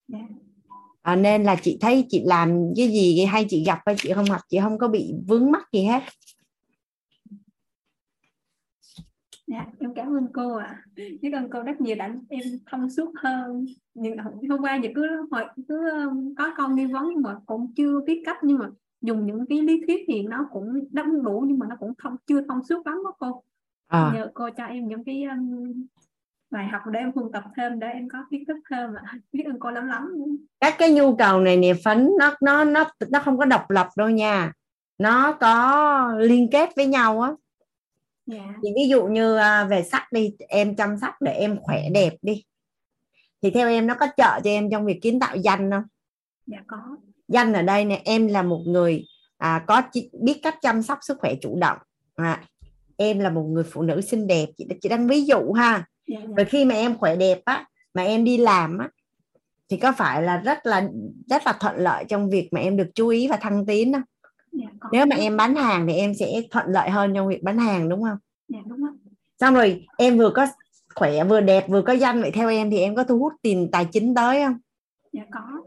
[0.09, 0.19] Dạ.
[1.03, 4.25] à, nên là chị thấy chị làm cái gì hay chị gặp hay chị không
[4.25, 6.03] học chị không có bị vướng mắc gì hết
[9.49, 10.67] Dạ, em cảm ơn cô ạ.
[10.67, 11.03] À.
[11.23, 12.41] Biết ơn cô rất nhiều đã em
[12.71, 13.67] thông suốt hơn.
[13.95, 14.17] Nhưng
[14.49, 18.23] hôm qua giờ cứ hỏi cứ um, có con nghi vấn mà cũng chưa biết
[18.27, 18.67] cách nhưng mà
[19.01, 22.17] dùng những cái lý thuyết thì nó cũng đáp đủ nhưng mà nó cũng không
[22.27, 23.43] chưa thông suốt lắm đó cô.
[23.87, 24.11] À.
[24.15, 25.73] Nhờ cô cho em những cái um,
[26.51, 29.03] bài học để em phân tập thêm để em có kiến thức thêm ạ.
[29.05, 29.19] À.
[29.33, 30.15] Biết ơn cô lắm lắm.
[30.61, 33.89] Các cái nhu cầu này nè phấn nó nó nó nó không có độc lập
[33.97, 34.53] đâu nha.
[34.99, 37.33] Nó có liên kết với nhau á
[38.33, 38.47] yeah.
[38.47, 38.55] Dạ.
[38.63, 42.15] thì ví dụ như à, về sắc đi em chăm sóc để em khỏe đẹp
[42.23, 42.45] đi
[43.43, 45.85] thì theo em nó có trợ cho em trong việc kiến tạo danh không
[46.47, 46.77] dạ có
[47.29, 49.05] danh ở đây nè em là một người
[49.39, 51.79] à, có biết cách chăm sóc sức khỏe chủ động
[52.15, 52.45] à,
[52.97, 56.19] em là một người phụ nữ xinh đẹp chị chị đang ví dụ ha dạ,
[56.21, 56.29] dạ.
[56.37, 58.89] và khi mà em khỏe đẹp á mà em đi làm á
[59.69, 60.89] thì có phải là rất là
[61.31, 64.03] rất là thuận lợi trong việc mà em được chú ý và thăng tiến không
[64.53, 67.59] dạ, nếu mà em bán hàng thì em sẽ thuận lợi hơn trong việc bán
[67.59, 68.19] hàng đúng không?
[68.49, 68.99] Dạ, đúng không?
[69.41, 70.47] xong rồi em vừa có
[70.95, 73.69] khỏe vừa đẹp vừa có danh vậy theo em thì em có thu hút tiền
[73.73, 74.59] tài chính tới không?
[75.13, 75.63] Dạ có.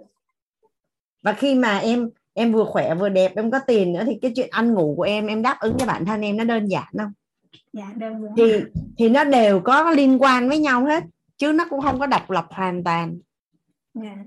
[1.22, 4.32] Và khi mà em em vừa khỏe vừa đẹp em có tiền nữa thì cái
[4.36, 6.94] chuyện ăn ngủ của em em đáp ứng cho bản thân em nó đơn giản
[6.98, 7.12] không?
[7.74, 8.34] Dạ đơn giản.
[8.38, 8.64] Thì
[8.98, 11.04] thì nó đều có liên quan với nhau hết
[11.38, 13.20] chứ nó cũng không có độc lập hoàn toàn.
[13.94, 14.18] Dạ.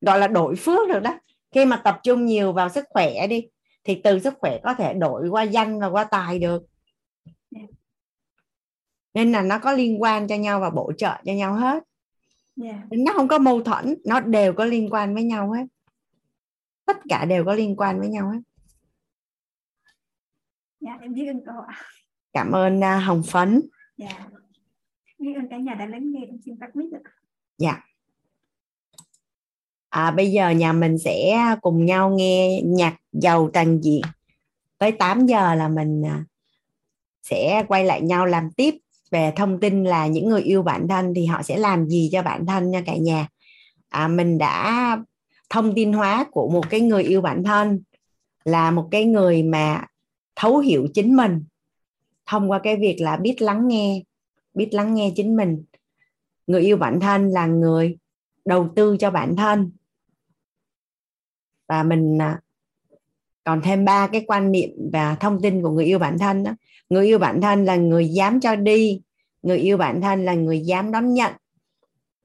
[0.00, 1.18] gọi là đổi phước được đó.
[1.54, 3.46] Khi mà tập trung nhiều vào sức khỏe đi
[3.84, 6.62] thì từ sức khỏe có thể đổi qua danh và qua tài được.
[9.14, 11.82] Nên là nó có liên quan cho nhau và bổ trợ cho nhau hết.
[12.62, 12.76] Yeah.
[12.90, 15.64] nó không có mâu thuẫn nó đều có liên quan với nhau hết.
[16.84, 18.40] Tất cả đều có liên quan với nhau hết.
[20.80, 21.80] Dạ em biết ơn cô ạ.
[22.32, 23.62] Cảm ơn uh, hồng phấn.
[23.96, 24.28] Dạ.
[25.18, 27.00] Biết ơn cả nhà đã lắng nghe em xin tắt mic ạ
[27.58, 27.80] dạ
[29.92, 34.02] à, bây giờ nhà mình sẽ cùng nhau nghe nhạc giàu toàn diện.
[34.78, 36.24] Tới 8 giờ là mình à,
[37.22, 38.74] sẽ quay lại nhau làm tiếp
[39.10, 42.22] về thông tin là những người yêu bản thân thì họ sẽ làm gì cho
[42.22, 43.28] bản thân nha cả nhà.
[43.88, 44.98] À, mình đã
[45.50, 47.82] thông tin hóa của một cái người yêu bản thân
[48.44, 49.86] là một cái người mà
[50.36, 51.44] thấu hiểu chính mình
[52.26, 54.02] thông qua cái việc là biết lắng nghe
[54.54, 55.64] biết lắng nghe chính mình.
[56.46, 57.98] Người yêu bản thân là người
[58.44, 59.70] đầu tư cho bản thân
[61.68, 62.40] và mình à,
[63.44, 66.52] còn thêm ba cái quan niệm và thông tin của người yêu bản thân đó.
[66.90, 69.00] Người yêu bản thân là người dám cho đi
[69.42, 71.32] người yêu bản thân là người dám đón nhận.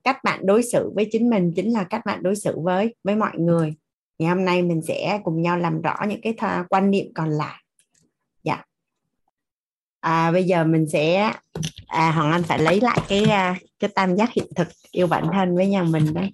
[0.03, 3.15] Cách bạn đối xử với chính mình chính là cách bạn đối xử với với
[3.15, 3.75] mọi người.
[4.19, 7.29] Ngày hôm nay mình sẽ cùng nhau làm rõ những cái th- quan niệm còn
[7.29, 7.63] lại.
[8.43, 8.63] Dạ.
[9.99, 11.33] À, bây giờ mình sẽ
[11.87, 15.27] à hoàng anh phải lấy lại cái à, cái tam giác hiện thực yêu bản
[15.33, 16.31] thân với nhà mình đấy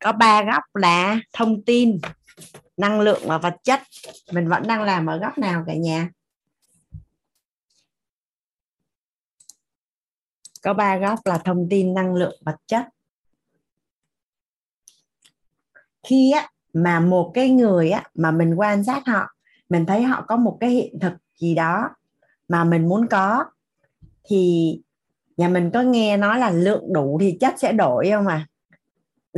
[0.00, 2.00] có ba góc là thông tin
[2.76, 3.80] năng lượng và vật chất.
[4.32, 6.10] Mình vẫn đang làm ở góc nào cả nhà?
[10.62, 12.86] Có ba góc là thông tin năng lượng vật chất.
[16.02, 19.34] Khi á, mà một cái người á, mà mình quan sát họ
[19.68, 21.90] mình thấy họ có một cái hiện thực gì đó
[22.48, 23.44] mà mình muốn có
[24.24, 24.72] thì
[25.36, 28.46] nhà mình có nghe nói là lượng đủ thì chất sẽ đổi không à?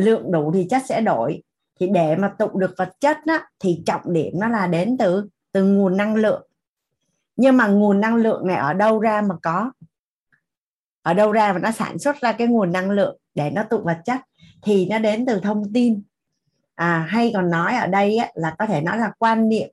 [0.00, 1.42] Lượng đủ thì chất sẽ đổi.
[1.80, 5.28] Thì để mà tụ được vật chất đó, thì trọng điểm nó là đến từ
[5.52, 6.48] từ nguồn năng lượng.
[7.36, 9.72] Nhưng mà nguồn năng lượng này ở đâu ra mà có?
[11.02, 13.78] Ở đâu ra mà nó sản xuất ra cái nguồn năng lượng để nó tụ
[13.78, 14.20] vật chất?
[14.62, 16.02] Thì nó đến từ thông tin.
[16.74, 19.70] À hay còn nói ở đây á, là có thể nói là quan niệm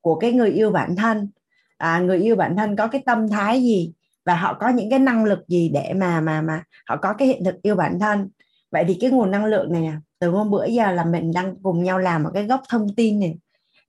[0.00, 1.30] của cái người yêu bản thân.
[1.76, 3.92] À, người yêu bản thân có cái tâm thái gì?
[4.24, 7.28] Và họ có những cái năng lực gì để mà mà mà họ có cái
[7.28, 8.28] hiện thực yêu bản thân?
[8.70, 11.56] Vậy thì cái nguồn năng lượng này à, từ hôm bữa giờ là mình đang
[11.62, 13.38] cùng nhau làm một cái gốc thông tin này.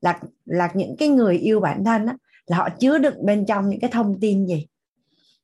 [0.01, 2.15] Là là những cái người yêu bản thân á,
[2.45, 4.67] là họ chứa đựng bên trong những cái thông tin gì?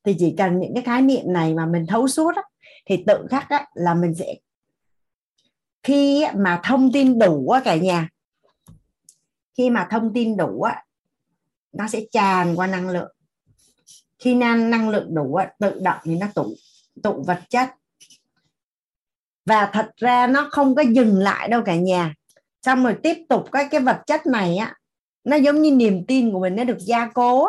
[0.04, 2.42] Thì chỉ cần những cái khái niệm này mà mình thấu suốt á,
[2.86, 4.34] thì tự khắc á, là mình sẽ
[5.82, 8.08] khi mà thông tin đủ á, cả nhà
[9.58, 10.84] khi mà thông tin đủ á,
[11.72, 13.12] nó sẽ tràn qua năng lượng.
[14.18, 16.54] Khi năng năng lượng đủ á, tự động thì nó tụ
[17.02, 17.70] tụ vật chất
[19.48, 22.14] và thật ra nó không có dừng lại đâu cả nhà.
[22.62, 24.74] Xong rồi tiếp tục cái cái vật chất này á,
[25.24, 27.48] nó giống như niềm tin của mình nó được gia cố.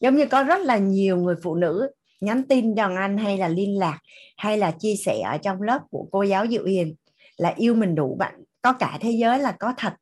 [0.00, 3.48] Giống như có rất là nhiều người phụ nữ nhắn tin cho anh hay là
[3.48, 3.98] liên lạc,
[4.36, 6.94] hay là chia sẻ ở trong lớp của cô giáo Diệu Hiền
[7.36, 8.34] là yêu mình đủ bạn.
[8.62, 9.92] Có cả thế giới là có thật.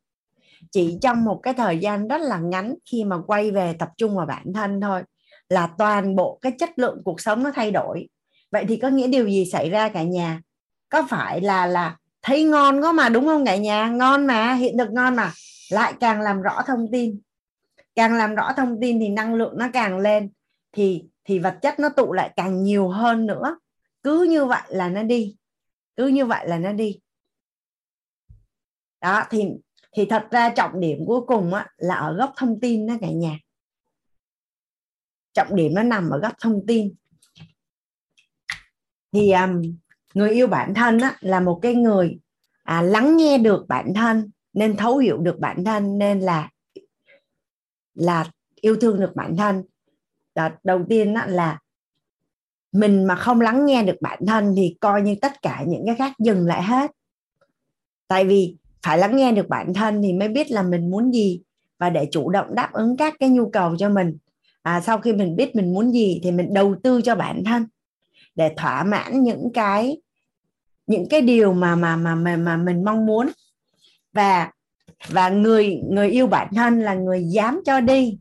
[0.71, 4.15] Chỉ trong một cái thời gian rất là ngắn khi mà quay về tập trung
[4.15, 5.01] vào bản thân thôi
[5.49, 8.07] là toàn bộ cái chất lượng cuộc sống nó thay đổi.
[8.51, 10.41] Vậy thì có nghĩa điều gì xảy ra cả nhà?
[10.91, 13.87] Có phải là là thấy ngon có mà đúng không cả nhà?
[13.87, 15.31] Ngon mà hiện thực ngon mà.
[15.69, 17.19] Lại càng làm rõ thông tin.
[17.95, 20.31] Càng làm rõ thông tin thì năng lượng nó càng lên.
[20.71, 23.59] Thì thì vật chất nó tụ lại càng nhiều hơn nữa.
[24.03, 25.35] Cứ như vậy là nó đi.
[25.95, 26.99] Cứ như vậy là nó đi.
[29.01, 29.43] Đó thì
[29.91, 33.07] thì thật ra trọng điểm cuối cùng á, là ở góc thông tin đó cả
[33.07, 33.39] nhà.
[35.33, 36.93] Trọng điểm nó nằm ở góc thông tin.
[39.13, 39.61] Thì um,
[40.13, 42.19] người yêu bản thân á, là một cái người
[42.63, 46.49] à, lắng nghe được bản thân nên thấu hiểu được bản thân nên là
[47.93, 49.63] là yêu thương được bản thân.
[50.35, 51.59] Đó, đầu tiên á, là
[52.71, 55.95] mình mà không lắng nghe được bản thân thì coi như tất cả những cái
[55.95, 56.91] khác dừng lại hết.
[58.07, 61.41] Tại vì phải lắng nghe được bản thân thì mới biết là mình muốn gì
[61.77, 64.17] và để chủ động đáp ứng các cái nhu cầu cho mình.
[64.61, 67.65] À, sau khi mình biết mình muốn gì thì mình đầu tư cho bản thân
[68.35, 70.00] để thỏa mãn những cái
[70.87, 73.29] những cái điều mà mà mà mà, mà mình mong muốn.
[74.13, 74.51] Và
[75.09, 78.19] và người người yêu bản thân là người dám cho đi.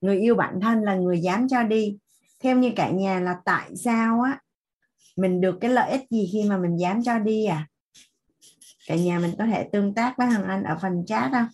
[0.00, 1.96] Người yêu bản thân là người dám cho đi.
[2.42, 4.40] Theo như cả nhà là tại sao á
[5.16, 7.66] mình được cái lợi ích gì khi mà mình dám cho đi à?
[8.86, 11.46] Cả nhà mình có thể tương tác với hằng anh ở phần chat không?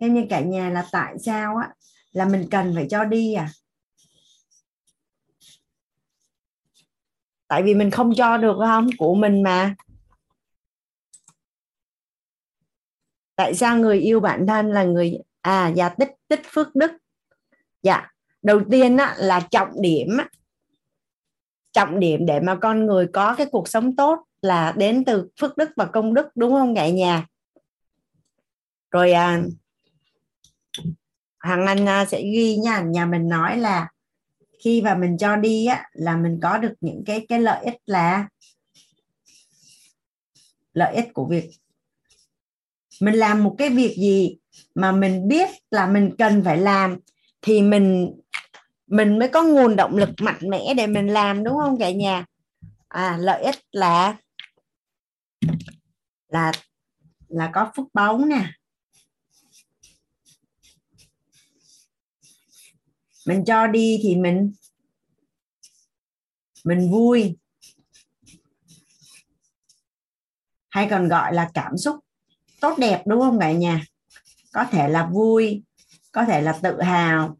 [0.00, 1.68] Theo như cả nhà là tại sao á
[2.12, 3.48] là mình cần phải cho đi à?
[7.48, 8.88] Tại vì mình không cho được không?
[8.98, 9.74] Của mình mà.
[13.36, 16.90] Tại sao người yêu bản thân là người à dạ tích tích phước đức?
[17.82, 18.10] Dạ
[18.42, 20.28] đầu tiên á, là trọng điểm á,
[21.72, 25.56] trọng điểm để mà con người có cái cuộc sống tốt là đến từ phước
[25.56, 27.26] đức và công đức đúng không cả nhà?
[28.90, 29.42] Rồi à,
[31.38, 33.88] hàng anh à, sẽ ghi nha nhà mình nói là
[34.64, 37.76] khi mà mình cho đi á, là mình có được những cái cái lợi ích
[37.86, 38.28] là
[40.72, 41.50] lợi ích của việc
[43.00, 44.38] mình làm một cái việc gì
[44.74, 46.98] mà mình biết là mình cần phải làm
[47.42, 48.14] thì mình
[48.86, 52.24] mình mới có nguồn động lực mạnh mẽ để mình làm, đúng không cả nhà?
[52.88, 54.16] À lợi ích là
[56.28, 56.52] là
[57.28, 58.57] là có phước báu nè.
[63.28, 64.52] Mình cho đi thì mình
[66.64, 67.36] mình vui.
[70.68, 71.96] Hay còn gọi là cảm xúc
[72.60, 73.84] tốt đẹp đúng không cả nhà?
[74.52, 75.62] Có thể là vui
[76.12, 77.38] có thể là tự hào.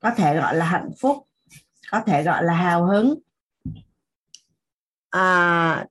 [0.00, 1.28] Có thể gọi là hạnh phúc
[1.90, 3.18] có thể gọi là hào hứng.
[5.10, 5.86] À,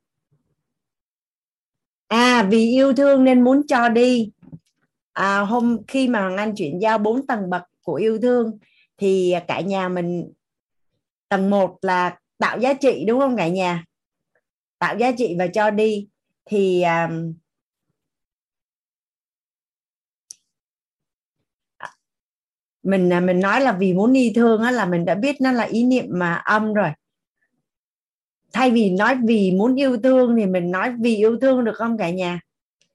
[2.08, 4.32] à vì yêu thương nên muốn cho đi
[5.18, 8.58] à, hôm khi mà Hoàng Anh chuyển giao bốn tầng bậc của yêu thương
[8.98, 10.34] thì cả nhà mình
[11.30, 13.86] tầng 1 là tạo giá trị đúng không cả nhà?
[14.80, 16.08] Tạo giá trị và cho đi.
[16.46, 17.34] Thì um,
[22.84, 25.52] mình à, mình nói là vì muốn yêu thương á, là mình đã biết nó
[25.52, 26.90] là ý niệm mà âm rồi.
[28.54, 31.98] Thay vì nói vì muốn yêu thương thì mình nói vì yêu thương được không
[31.98, 32.40] cả nhà?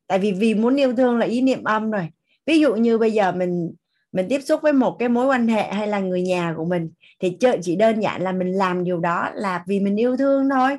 [0.07, 2.09] Tại vì vì muốn yêu thương là ý niệm âm rồi.
[2.47, 3.75] Ví dụ như bây giờ mình
[4.13, 6.91] mình tiếp xúc với một cái mối quan hệ hay là người nhà của mình
[7.21, 10.77] thì chỉ đơn giản là mình làm điều đó là vì mình yêu thương thôi.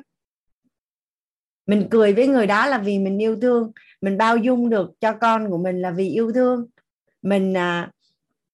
[1.66, 3.72] Mình cười với người đó là vì mình yêu thương.
[4.00, 6.66] Mình bao dung được cho con của mình là vì yêu thương.
[7.22, 7.90] Mình à,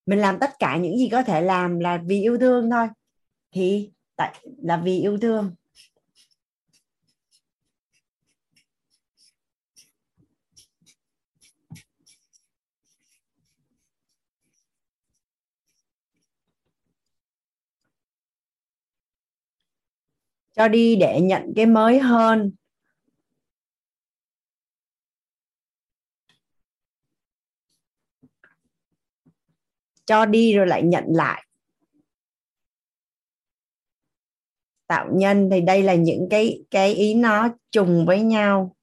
[0.07, 2.87] mình làm tất cả những gì có thể làm là vì yêu thương thôi.
[3.55, 5.55] Thì tại là vì yêu thương.
[20.61, 22.53] Cho đi để nhận cái mới hơn.
[30.05, 31.47] Cho đi rồi lại nhận lại.
[34.87, 38.77] Tạo nhân thì đây là những cái cái ý nó trùng với nhau.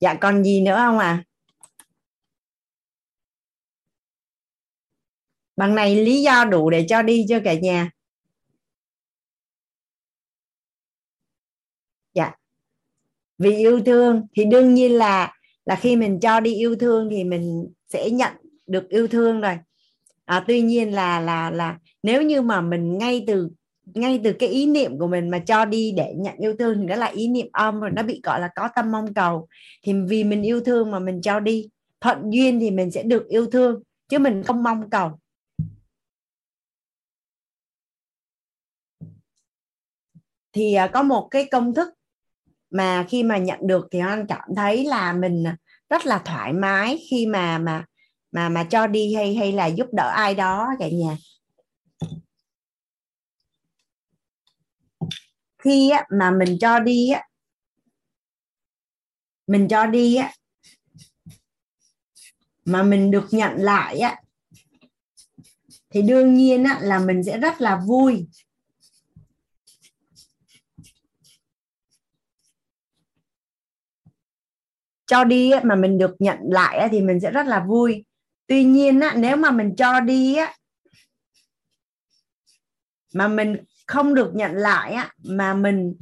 [0.00, 1.24] Dạ còn gì nữa không à
[5.56, 7.90] bằng này lý do đủ để cho đi chưa cả nhà
[12.14, 12.32] dạ
[13.40, 15.32] vì yêu thương thì đương nhiên là
[15.64, 18.32] là khi mình cho đi yêu thương thì mình sẽ nhận
[18.66, 19.58] được yêu thương rồi.
[20.24, 23.48] À, tuy nhiên là là là nếu như mà mình ngay từ
[23.94, 26.86] ngay từ cái ý niệm của mình mà cho đi để nhận yêu thương thì
[26.86, 29.48] đó là ý niệm âm rồi nó bị gọi là có tâm mong cầu.
[29.82, 31.68] Thì vì mình yêu thương mà mình cho đi
[32.00, 35.10] thuận duyên thì mình sẽ được yêu thương chứ mình không mong cầu.
[40.52, 41.88] Thì à, có một cái công thức
[42.70, 45.44] mà khi mà nhận được thì anh cảm thấy là mình
[45.90, 47.84] rất là thoải mái khi mà mà
[48.32, 51.16] mà mà cho đi hay hay là giúp đỡ ai đó cả nhà.
[55.58, 57.22] Khi mà mình cho đi á
[59.46, 60.32] mình cho đi á
[62.64, 64.16] mà mình được nhận lại á
[65.90, 68.26] thì đương nhiên á, là mình sẽ rất là vui.
[75.10, 78.04] Cho đi mà mình được nhận lại thì mình sẽ rất là vui.
[78.46, 80.38] Tuy nhiên nếu mà mình cho đi
[83.14, 83.56] mà mình
[83.86, 85.94] không được nhận lại mà mình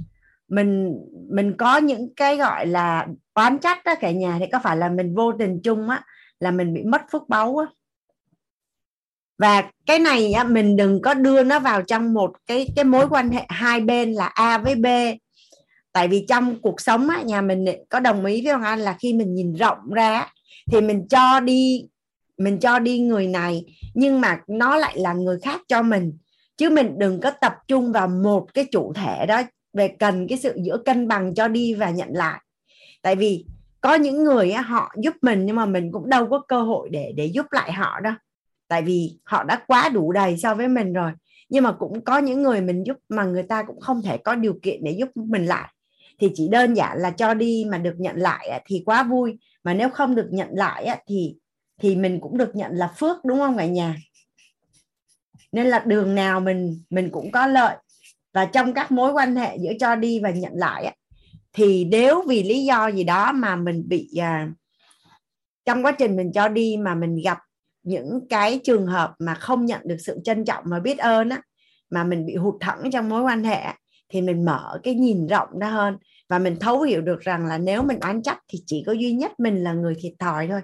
[0.48, 0.98] mình
[1.30, 4.88] mình có những cái gọi là oán trách đó cả nhà thì có phải là
[4.88, 6.02] mình vô tình chung á
[6.40, 7.66] là mình bị mất phước báu á.
[9.38, 13.08] Và cái này á, mình đừng có đưa nó vào trong một cái cái mối
[13.10, 14.86] quan hệ hai bên là A với B
[15.98, 18.96] tại vì trong cuộc sống á, nhà mình có đồng ý với ông anh là
[19.00, 20.32] khi mình nhìn rộng ra
[20.72, 21.84] thì mình cho đi
[22.36, 26.18] mình cho đi người này nhưng mà nó lại là người khác cho mình.
[26.56, 29.42] Chứ mình đừng có tập trung vào một cái chủ thể đó
[29.72, 32.40] về cần cái sự giữa cân bằng cho đi và nhận lại.
[33.02, 33.44] Tại vì
[33.80, 36.88] có những người á, họ giúp mình nhưng mà mình cũng đâu có cơ hội
[36.92, 38.14] để để giúp lại họ đâu.
[38.68, 41.12] Tại vì họ đã quá đủ đầy so với mình rồi.
[41.48, 44.34] Nhưng mà cũng có những người mình giúp mà người ta cũng không thể có
[44.34, 45.68] điều kiện để giúp mình lại
[46.18, 49.38] thì chỉ đơn giản là cho đi mà được nhận lại thì quá vui.
[49.64, 51.36] Mà nếu không được nhận lại thì
[51.80, 53.96] thì mình cũng được nhận là phước, đúng không cả nhà?
[55.52, 57.76] Nên là đường nào mình mình cũng có lợi.
[58.32, 60.96] Và trong các mối quan hệ giữa cho đi và nhận lại
[61.52, 64.48] thì nếu vì lý do gì đó mà mình bị à,
[65.64, 67.38] trong quá trình mình cho đi mà mình gặp
[67.82, 71.42] những cái trường hợp mà không nhận được sự trân trọng và biết ơn á,
[71.90, 73.64] mà mình bị hụt thẫn trong mối quan hệ
[74.08, 75.96] thì mình mở cái nhìn rộng ra hơn.
[76.28, 79.12] Và mình thấu hiểu được rằng là nếu mình oán trách thì chỉ có duy
[79.12, 80.60] nhất mình là người thiệt thòi thôi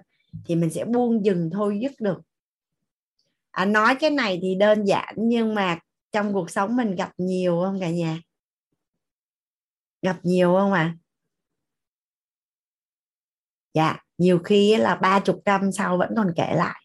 [0.47, 2.21] thì mình sẽ buông dừng thôi dứt được.
[3.51, 5.79] À, nói cái này thì đơn giản nhưng mà
[6.13, 8.19] trong cuộc sống mình gặp nhiều không cả nhà?
[10.03, 10.81] Gặp nhiều không ạ?
[10.81, 10.97] À?
[13.75, 16.84] dạ nhiều khi là ba chục năm sau vẫn còn kể lại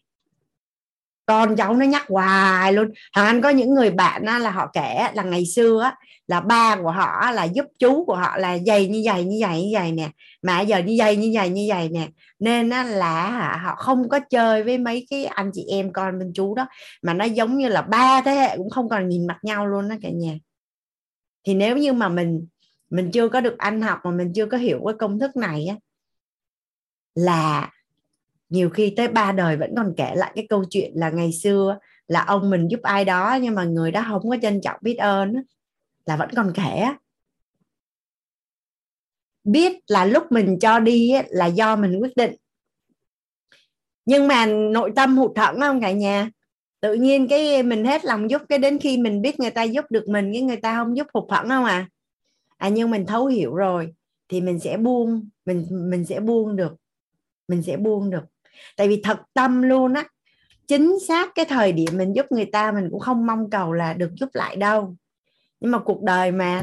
[1.30, 2.88] con cháu nó nhắc hoài luôn.
[3.14, 6.40] Thằng anh có những người bạn á, là họ kể là ngày xưa á, là
[6.40, 9.70] ba của họ là giúp chú của họ là dày như dày như dày như
[9.74, 10.10] dày nè.
[10.42, 12.08] Mà giờ như dày như dày như dày nè.
[12.38, 16.32] Nên á, là họ không có chơi với mấy cái anh chị em con bên
[16.34, 16.66] chú đó.
[17.02, 19.88] Mà nó giống như là ba thế hệ cũng không còn nhìn mặt nhau luôn
[19.88, 20.34] đó cả nhà.
[21.46, 22.46] Thì nếu như mà mình
[22.90, 25.66] mình chưa có được ăn học mà mình chưa có hiểu cái công thức này
[25.66, 25.76] á
[27.14, 27.70] là
[28.50, 31.78] nhiều khi tới ba đời vẫn còn kể lại cái câu chuyện là ngày xưa
[32.06, 34.94] là ông mình giúp ai đó nhưng mà người đó không có trân trọng biết
[34.94, 35.34] ơn
[36.06, 36.86] là vẫn còn kể
[39.44, 42.34] biết là lúc mình cho đi là do mình quyết định.
[44.06, 46.30] Nhưng mà nội tâm hụt thẫn không cả nhà.
[46.80, 49.84] Tự nhiên cái mình hết lòng giúp cái đến khi mình biết người ta giúp
[49.90, 51.88] được mình, cái người ta không giúp hụt thẫn không à.
[52.56, 53.94] À nhưng mình thấu hiểu rồi
[54.28, 56.76] thì mình sẽ buông, mình mình sẽ buông được,
[57.48, 58.24] mình sẽ buông được
[58.76, 60.04] tại vì thật tâm luôn á,
[60.68, 63.94] chính xác cái thời điểm mình giúp người ta mình cũng không mong cầu là
[63.94, 64.96] được giúp lại đâu.
[65.60, 66.62] Nhưng mà cuộc đời mà,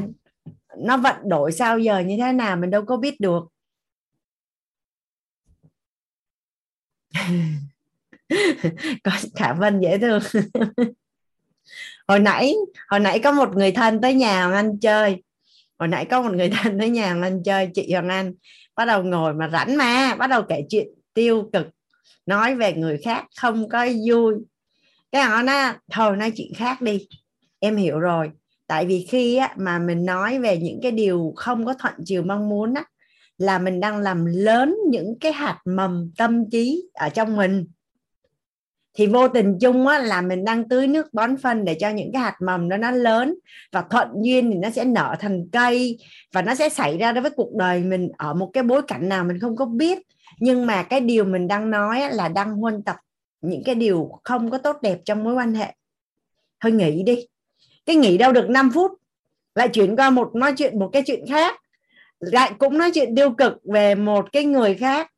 [0.78, 3.42] nó vận đổi sao giờ như thế nào mình đâu có biết được.
[9.04, 10.20] Có khả vân dễ thương.
[12.08, 12.54] Hồi nãy
[12.88, 15.22] hồi nãy có một người thân tới nhà hoàng anh chơi.
[15.78, 18.34] Hồi nãy có một người thân tới nhà hoàng anh chơi, chị hoàng anh.
[18.76, 21.66] Bắt đầu ngồi mà rảnh mà, bắt đầu kể chuyện tiêu cực
[22.28, 24.34] nói về người khác không có vui.
[25.12, 27.06] Cái họ nói thôi nói chuyện khác đi.
[27.58, 28.30] Em hiểu rồi.
[28.66, 32.22] Tại vì khi á, mà mình nói về những cái điều không có thuận chiều
[32.22, 32.84] mong muốn á,
[33.38, 37.66] là mình đang làm lớn những cái hạt mầm tâm trí ở trong mình.
[38.94, 42.12] Thì vô tình chung á, là mình đang tưới nước bón phân để cho những
[42.12, 43.34] cái hạt mầm đó nó lớn
[43.72, 45.98] và thuận duyên thì nó sẽ nở thành cây
[46.32, 49.08] và nó sẽ xảy ra đối với cuộc đời mình ở một cái bối cảnh
[49.08, 49.98] nào mình không có biết
[50.40, 52.96] nhưng mà cái điều mình đang nói là đang huân tập
[53.40, 55.74] những cái điều không có tốt đẹp trong mối quan hệ.
[56.60, 57.26] Thôi nghỉ đi.
[57.86, 58.92] Cái nghỉ đâu được 5 phút.
[59.54, 61.60] Lại chuyển qua một, nói chuyện, một cái chuyện khác.
[62.20, 65.10] Lại cũng nói chuyện tiêu cực về một cái người khác.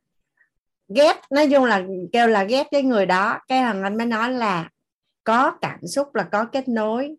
[0.95, 3.39] Ghét, nói chung là kêu là ghét cái người đó.
[3.49, 4.69] Cái thằng anh mới nói là
[5.25, 7.17] có cảm xúc là có kết nối.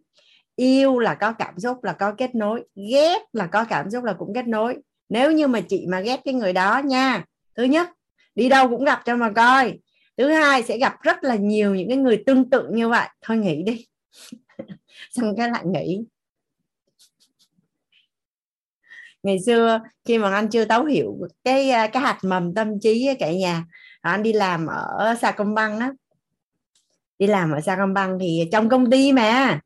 [0.56, 2.64] Yêu là có cảm xúc là có kết nối.
[2.92, 4.78] Ghét là có cảm xúc là cũng kết nối.
[5.10, 7.24] Nếu như mà chị mà ghét cái người đó nha
[7.56, 7.90] thứ nhất,
[8.36, 9.80] đi đâu cũng gặp cho mà coi.
[10.18, 13.08] Thứ hai, sẽ gặp rất là nhiều những cái người tương tự như vậy.
[13.22, 13.86] Thôi nghỉ đi.
[15.12, 16.06] Xong cái lại nghỉ.
[19.24, 23.10] Ngày xưa, khi mà anh chưa tấu hiểu cái à, cái hạt mầm tâm trí
[23.20, 23.66] cả nhà
[24.02, 25.92] à, anh đi làm ở sa công băng á.
[27.20, 29.60] Đi làm ở sa công băng thì trong công ty mà.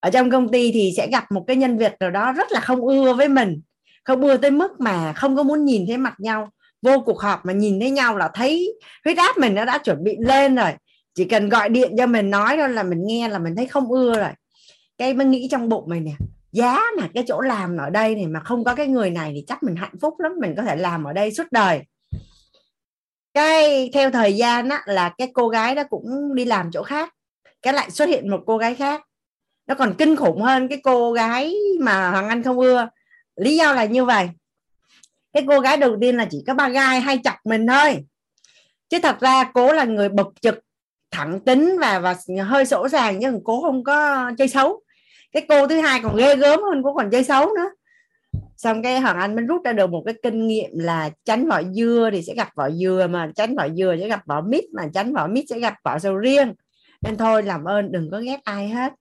[0.00, 2.60] Ở trong công ty thì sẽ gặp một cái nhân vật nào đó rất là
[2.60, 3.60] không ưa với mình.
[4.04, 6.50] Không ưa tới mức mà không có muốn nhìn thấy mặt nhau
[6.82, 10.04] vô cuộc họp mà nhìn thấy nhau là thấy huyết áp mình nó đã chuẩn
[10.04, 10.70] bị lên rồi.
[11.14, 13.92] Chỉ cần gọi điện cho mình nói thôi là mình nghe là mình thấy không
[13.92, 14.30] ưa rồi.
[14.98, 16.12] Cái mới nghĩ trong bụng mình nè,
[16.52, 19.44] giá mà, cái chỗ làm ở đây này mà không có cái người này thì
[19.46, 21.80] chắc mình hạnh phúc lắm, mình có thể làm ở đây suốt đời.
[23.34, 27.14] Cái theo thời gian á là cái cô gái đó cũng đi làm chỗ khác,
[27.62, 29.02] cái lại xuất hiện một cô gái khác.
[29.66, 32.88] Nó còn kinh khủng hơn cái cô gái mà hoàng anh không ưa.
[33.36, 34.28] Lý do là như vậy
[35.38, 38.04] cái cô gái đầu tiên là chỉ có ba gai hay chọc mình thôi.
[38.88, 40.58] Chứ thật ra cố là người bộc trực,
[41.10, 44.80] thẳng tính và và hơi sổ sàng nhưng cố không có chơi xấu.
[45.32, 47.70] Cái cô thứ hai còn ghê gớm hơn cô còn chơi xấu nữa.
[48.56, 51.62] Xong cái hoàng anh mới rút ra được một cái kinh nghiệm là tránh vỏ
[51.62, 54.82] dưa thì sẽ gặp vỏ dừa mà, tránh vỏ dừa sẽ gặp vỏ mít mà,
[54.94, 56.54] tránh vỏ mít sẽ gặp vỏ sầu riêng.
[57.02, 58.92] Nên thôi, làm ơn đừng có ghét ai hết.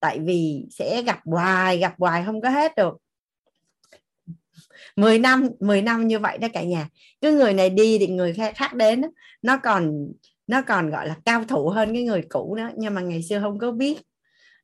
[0.00, 2.96] Tại vì sẽ gặp hoài gặp hoài không có hết được.
[4.96, 6.88] 10 năm 10 năm như vậy đó cả nhà.
[7.20, 9.02] Cứ người này đi thì người khác đến
[9.42, 10.12] nó còn
[10.46, 13.40] nó còn gọi là cao thủ hơn cái người cũ đó nhưng mà ngày xưa
[13.40, 14.00] không có biết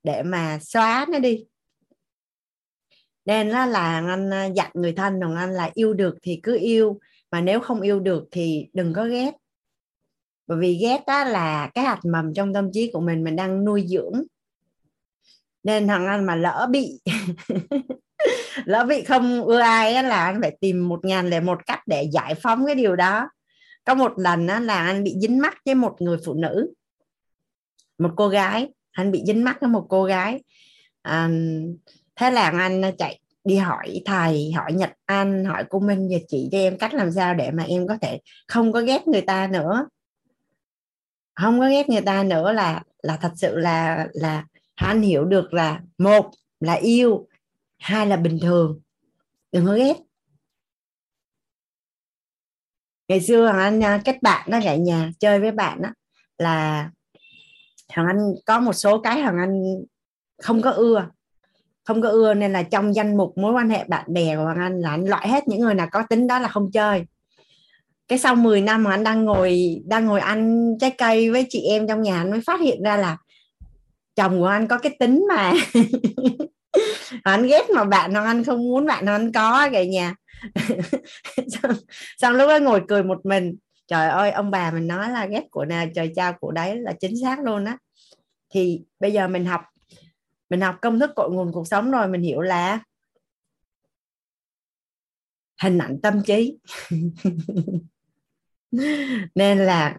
[0.02, 1.44] để mà xóa nó đi.
[3.24, 6.58] Nên là, là anh à, dặn người thân đồng anh là yêu được thì cứ
[6.58, 7.00] yêu
[7.30, 9.30] mà nếu không yêu được thì đừng có ghét.
[10.46, 13.64] Bởi vì ghét đó là cái hạt mầm trong tâm trí của mình mình đang
[13.64, 14.22] nuôi dưỡng.
[15.62, 17.00] Nên thằng anh mà lỡ bị
[18.64, 21.80] lỡ bị không ưa ai á, là anh phải tìm một ngàn lẻ một cách
[21.86, 23.30] để giải phóng cái điều đó.
[23.84, 26.72] Có một lần á, là anh bị dính mắt với một người phụ nữ
[27.98, 28.68] một cô gái.
[28.92, 30.42] Anh bị dính mắt với một cô gái.
[31.02, 31.28] À,
[32.16, 36.48] thế là anh chạy đi hỏi thầy hỏi nhật anh hỏi cô minh và chị
[36.52, 39.46] cho em cách làm sao để mà em có thể không có ghét người ta
[39.46, 39.86] nữa.
[41.34, 44.44] Không có ghét người ta nữa là là thật sự là là
[44.74, 47.28] anh hiểu được là một là yêu
[47.78, 48.80] hai là bình thường.
[49.52, 49.94] Đừng có ghét.
[53.08, 55.88] Ngày xưa thằng anh à, kết bạn nó dạy nhà chơi với bạn đó,
[56.38, 56.90] là
[57.88, 59.62] thằng anh có một số cái thằng anh
[60.42, 61.08] không có ưa.
[61.84, 64.58] Không có ưa nên là trong danh mục mối quan hệ bạn bè của hoàng
[64.58, 67.04] anh là anh loại hết những người nào có tính đó là không chơi.
[68.08, 71.60] Cái sau 10 năm mà anh đang ngồi đang ngồi ăn trái cây với chị
[71.60, 73.16] em trong nhà, anh mới phát hiện ra là
[74.14, 75.52] chồng của anh có cái tính mà
[77.22, 80.14] anh ghét mà bạn nó anh không muốn bạn nó anh có cả nhà.
[81.48, 81.72] Xong,
[82.18, 83.56] xong lúc đó ngồi cười một mình.
[83.86, 86.92] Trời ơi ông bà mình nói là ghét của nào trời trao của đấy là
[87.00, 87.78] chính xác luôn á.
[88.50, 89.60] Thì bây giờ mình học
[90.50, 92.80] mình học công thức cội nguồn cuộc sống rồi mình hiểu là
[95.62, 96.58] hình ảnh tâm trí.
[99.34, 99.98] Nên là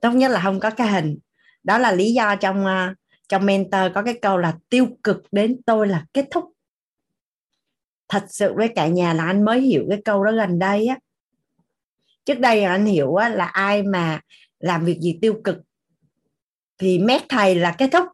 [0.00, 1.18] tốt nhất là không có cái hình.
[1.64, 2.97] Đó là lý do trong uh,
[3.28, 6.44] trong mentor có cái câu là tiêu cực đến tôi là kết thúc.
[8.08, 10.98] Thật sự với cả nhà là anh mới hiểu cái câu đó gần đây á.
[12.24, 14.20] Trước đây anh hiểu á, là ai mà
[14.58, 15.56] làm việc gì tiêu cực
[16.78, 18.06] thì mét thầy là kết thúc.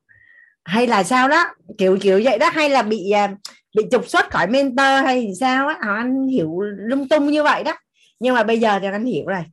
[0.64, 1.44] Hay là sao đó
[1.78, 2.50] kiểu kiểu vậy đó.
[2.50, 3.36] Hay là bị à,
[3.76, 5.76] bị trục xuất khỏi mentor hay sao á.
[5.80, 7.72] Anh hiểu lung tung như vậy đó.
[8.20, 9.44] Nhưng mà bây giờ thì anh hiểu rồi.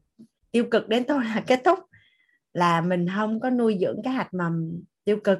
[0.51, 1.79] Tiêu cực đến tôi là kết thúc.
[2.53, 5.39] Là mình không có nuôi dưỡng cái hạt mầm tiêu cực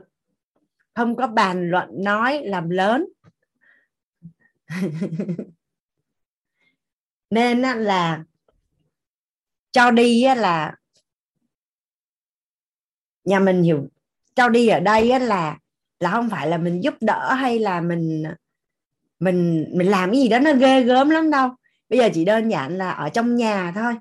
[0.95, 3.05] không có bàn luận nói làm lớn.
[7.30, 8.23] Nên là
[9.72, 10.76] cho đi là
[13.23, 13.88] nhà mình hiểu,
[14.35, 15.57] cho đi ở đây là
[15.99, 18.23] là không phải là mình giúp đỡ hay là mình
[19.19, 21.49] mình mình làm cái gì đó nó ghê gớm lắm đâu.
[21.89, 23.93] Bây giờ chỉ đơn giản là ở trong nhà thôi.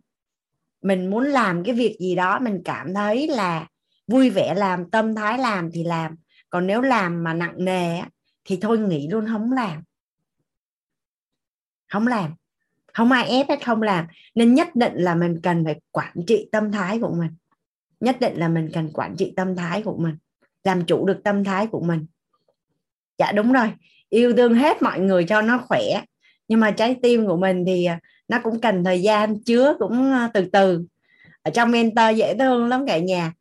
[0.83, 3.67] Mình muốn làm cái việc gì đó, mình cảm thấy là
[4.07, 6.17] vui vẻ làm, tâm thái làm thì làm
[6.51, 8.03] còn nếu làm mà nặng nề
[8.45, 9.83] thì thôi nghỉ luôn, không làm.
[11.89, 12.35] Không làm.
[12.93, 14.07] Không ai ép hết không làm.
[14.35, 17.31] Nên nhất định là mình cần phải quản trị tâm thái của mình.
[18.01, 20.17] Nhất định là mình cần quản trị tâm thái của mình.
[20.65, 22.07] Làm chủ được tâm thái của mình.
[23.19, 23.73] Dạ đúng rồi.
[24.09, 26.03] Yêu thương hết mọi người cho nó khỏe.
[26.49, 30.13] Nhưng mà trái tim của mình thì à, nó cũng cần thời gian, chứa cũng
[30.13, 30.85] à, từ từ.
[31.43, 33.33] Ở trong mentor dễ thương lắm cả nhà.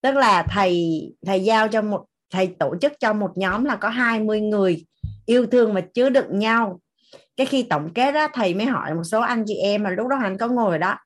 [0.00, 3.88] Tức là thầy thầy giao cho một thầy tổ chức cho một nhóm là có
[3.88, 4.84] 20 người
[5.26, 6.80] yêu thương và chứa đựng nhau.
[7.36, 10.08] Cái khi tổng kết đó thầy mới hỏi một số anh chị em mà lúc
[10.08, 10.96] đó anh có ngồi đó.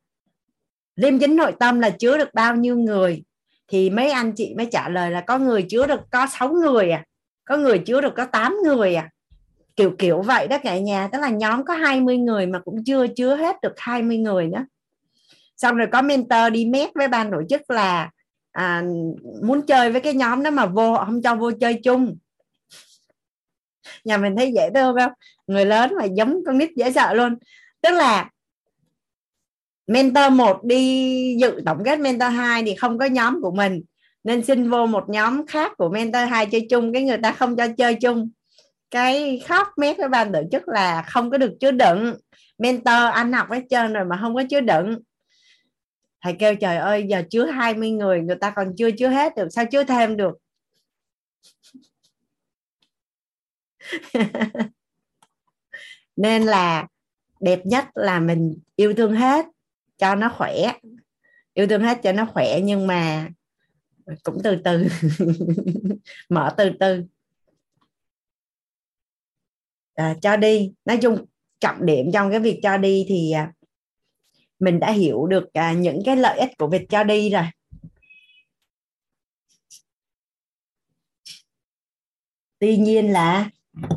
[0.96, 3.22] Liêm chính nội tâm là chứa được bao nhiêu người?
[3.68, 6.90] Thì mấy anh chị mới trả lời là có người chứa được, có 6 người
[6.90, 7.04] à.
[7.44, 9.10] Có người chứa được có 8 người à.
[9.76, 11.08] Kiểu kiểu vậy đó cả nhà.
[11.12, 14.66] Tức là nhóm có 20 người mà cũng chưa chứa hết được 20 người nữa.
[15.56, 18.10] Xong rồi có mentor đi mét với ban tổ chức là
[18.52, 18.82] à,
[19.42, 22.16] muốn chơi với cái nhóm đó mà vô không cho vô chơi chung.
[24.04, 25.12] Nhà mình thấy dễ thương không
[25.46, 27.38] người lớn mà giống con nít dễ sợ luôn.
[27.80, 28.30] Tức là
[29.86, 33.82] mentor một đi dự tổng kết mentor 2 thì không có nhóm của mình.
[34.24, 37.56] Nên xin vô một nhóm khác của mentor 2 chơi chung cái người ta không
[37.56, 38.30] cho chơi chung.
[38.90, 42.14] Cái khóc mét với ban tổ chức là không có được chứa đựng.
[42.58, 44.98] Mentor anh học hết trơn rồi mà không có chứa đựng
[46.22, 49.48] thầy kêu trời ơi giờ chứa 20 người người ta còn chưa chứa hết được
[49.50, 50.38] sao chứa thêm được?
[56.16, 56.86] Nên là
[57.40, 59.46] đẹp nhất là mình yêu thương hết
[59.98, 60.72] cho nó khỏe
[61.54, 63.28] yêu thương hết cho nó khỏe nhưng mà
[64.22, 64.86] cũng từ từ
[66.28, 67.04] mở từ từ.
[69.94, 70.72] À, cho đi.
[70.84, 71.24] Nói chung
[71.60, 73.52] trọng điểm trong cái việc cho đi thì à,
[74.62, 77.44] mình đã hiểu được à, những cái lợi ích của việc cho đi rồi.
[82.58, 83.50] Tuy nhiên là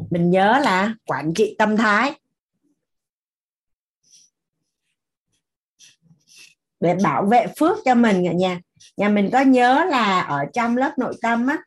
[0.09, 2.19] mình nhớ là quản trị tâm thái.
[6.79, 8.61] Để bảo vệ phước cho mình ở nhà.
[8.97, 11.57] Nhà mình có nhớ là ở trong lớp nội tâm á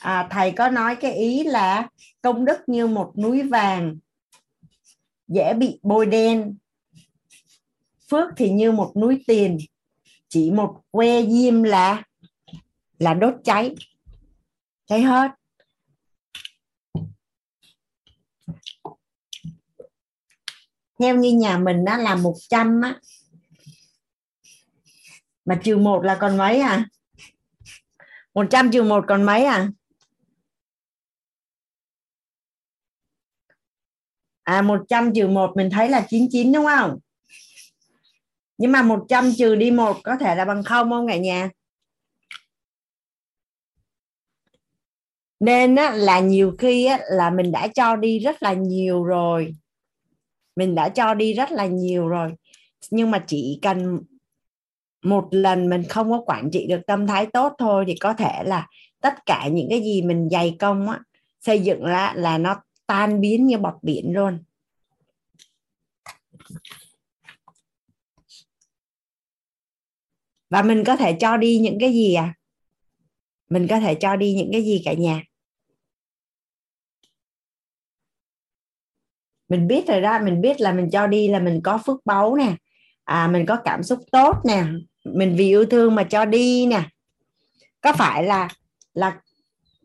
[0.00, 1.88] à, thầy có nói cái ý là
[2.22, 3.98] công đức như một núi vàng
[5.28, 6.56] dễ bị bôi đen
[8.10, 9.58] phước thì như một núi tiền,
[10.28, 12.02] chỉ một que diêm là
[12.98, 13.74] là đốt cháy
[14.86, 15.30] cháy hết.
[20.98, 23.00] Theo như nhà mình đó là 100 á.
[25.44, 26.88] Mà trừ một là còn mấy à?
[28.34, 29.68] 100 trừ một còn mấy à?
[34.42, 36.98] À 100 trừ một mình thấy là 99 đúng không?
[38.58, 41.50] Nhưng mà 100 trừ đi một có thể là bằng không không cả nhà?
[45.40, 49.54] Nên á, là nhiều khi á, là mình đã cho đi rất là nhiều rồi.
[50.56, 52.32] Mình đã cho đi rất là nhiều rồi.
[52.90, 54.00] Nhưng mà chỉ cần
[55.02, 58.42] một lần mình không có quản trị được tâm thái tốt thôi thì có thể
[58.44, 58.68] là
[59.00, 61.00] tất cả những cái gì mình dày công á,
[61.40, 64.38] xây dựng ra là nó tan biến như bọt biển luôn.
[70.56, 72.34] Và mình có thể cho đi những cái gì à?
[73.50, 75.22] Mình có thể cho đi những cái gì cả nhà?
[79.48, 82.36] Mình biết rồi đó, mình biết là mình cho đi là mình có phước báu
[82.36, 82.56] nè.
[83.04, 84.64] À mình có cảm xúc tốt nè.
[85.04, 86.82] Mình vì yêu thương mà cho đi nè.
[87.80, 88.48] Có phải là
[88.94, 89.20] là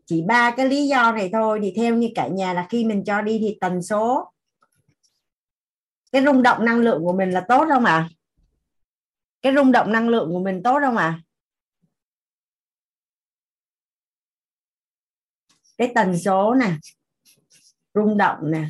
[0.06, 3.04] chỉ ba cái lý do này thôi thì theo như cả nhà là khi mình
[3.04, 4.32] cho đi thì tần số,
[6.12, 7.92] cái rung động năng lượng của mình là tốt không ạ?
[7.92, 8.08] à?
[9.42, 11.04] Cái rung động năng lượng của mình tốt không ạ?
[11.04, 11.22] À?
[15.78, 16.72] cái tần số nè,
[17.94, 18.66] rung động nè,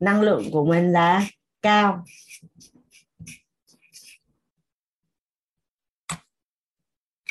[0.00, 1.26] năng lượng của mình là
[1.62, 2.04] cao.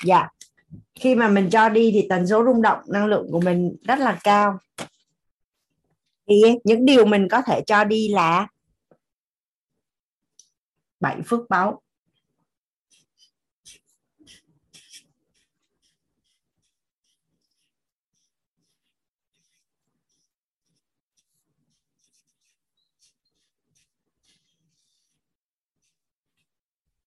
[0.05, 0.29] Dạ
[1.03, 3.99] khi mà mình cho đi thì tần số rung động năng lượng của mình rất
[3.99, 4.59] là cao.
[6.29, 8.47] Thì những điều mình có thể cho đi là
[10.99, 11.82] bảy phước báu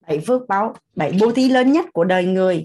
[0.08, 2.62] bảy phước báo, bảy bố thí lớn nhất của đời người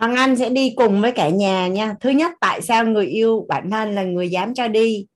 [0.00, 1.94] Hoàng Anh sẽ đi cùng với cả nhà nha.
[2.00, 5.06] Thứ nhất, tại sao người yêu bản thân là người dám cho đi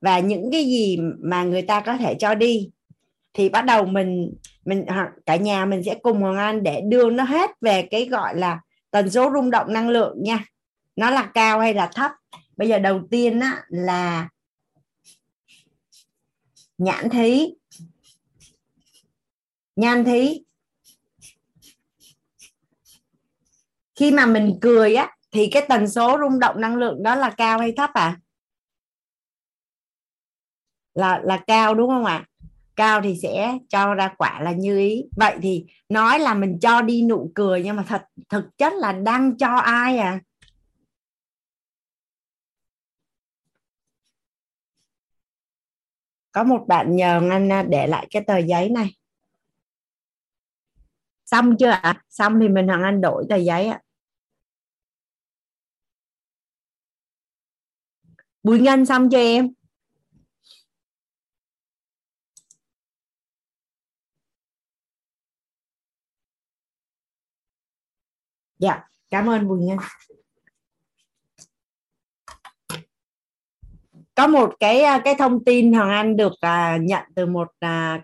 [0.00, 2.70] và những cái gì mà người ta có thể cho đi
[3.34, 4.34] thì bắt đầu mình
[4.64, 4.84] mình
[5.26, 8.60] cả nhà mình sẽ cùng Hoàng Anh để đưa nó hết về cái gọi là
[8.90, 10.44] tần số rung động năng lượng nha.
[10.96, 12.10] Nó là cao hay là thấp.
[12.56, 14.28] Bây giờ đầu tiên á, là
[16.78, 17.54] nhãn thí.
[19.76, 20.40] Nhan thí.
[23.94, 27.30] Khi mà mình cười á, thì cái tần số rung động năng lượng đó là
[27.30, 28.20] cao hay thấp à?
[30.94, 32.24] Là là cao đúng không ạ?
[32.76, 35.02] Cao thì sẽ cho ra quả là như ý.
[35.16, 38.92] Vậy thì nói là mình cho đi nụ cười nhưng mà thật, thực chất là
[38.92, 40.20] đang cho ai à?
[46.34, 48.96] Có một bạn nhờ anh à, để lại cái tờ giấy này
[51.24, 52.02] xong chưa ạ à?
[52.08, 53.84] xong thì mình hoàng anh đổi tờ giấy ạ à.
[58.42, 59.52] bùi ngân xong cho em
[68.58, 69.78] dạ cảm ơn bùi ngân
[74.14, 78.02] có một cái à, cái thông tin hoàng anh được à, nhận từ một à,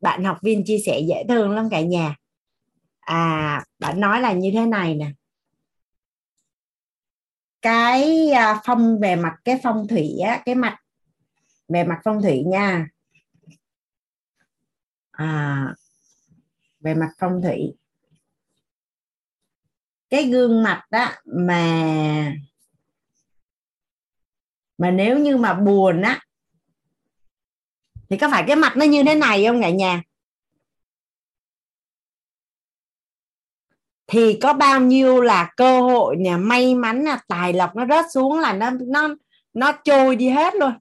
[0.00, 2.16] bạn học viên chia sẻ dễ thương lắm cả nhà.
[3.00, 5.12] À bạn nói là như thế này nè.
[7.62, 10.78] Cái à, phong về mặt cái phong thủy á cái mặt
[11.68, 12.88] về mặt phong thủy nha.
[15.10, 15.74] À
[16.80, 17.74] về mặt phong thủy.
[20.10, 22.32] Cái gương mặt đó mà
[24.78, 26.20] mà nếu như mà buồn á,
[28.10, 30.02] thì có phải cái mặt nó như thế này không cả nhà?
[34.06, 38.04] Thì có bao nhiêu là cơ hội nè, may mắn là tài lộc nó rớt
[38.12, 39.08] xuống là nó nó
[39.54, 40.72] nó trôi đi hết luôn.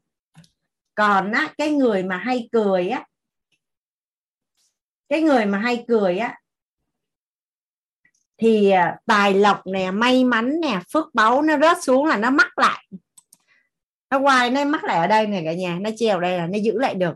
[0.95, 3.07] Còn á, cái người mà hay cười á,
[5.09, 6.39] cái người mà hay cười á,
[8.37, 12.29] thì à, tài lộc nè, may mắn nè, phước báu nó rớt xuống là nó
[12.29, 12.87] mắc lại
[14.13, 16.57] nó quay, nó mắc lại ở đây này cả nhà, nó treo đây là nó
[16.57, 17.15] giữ lại được.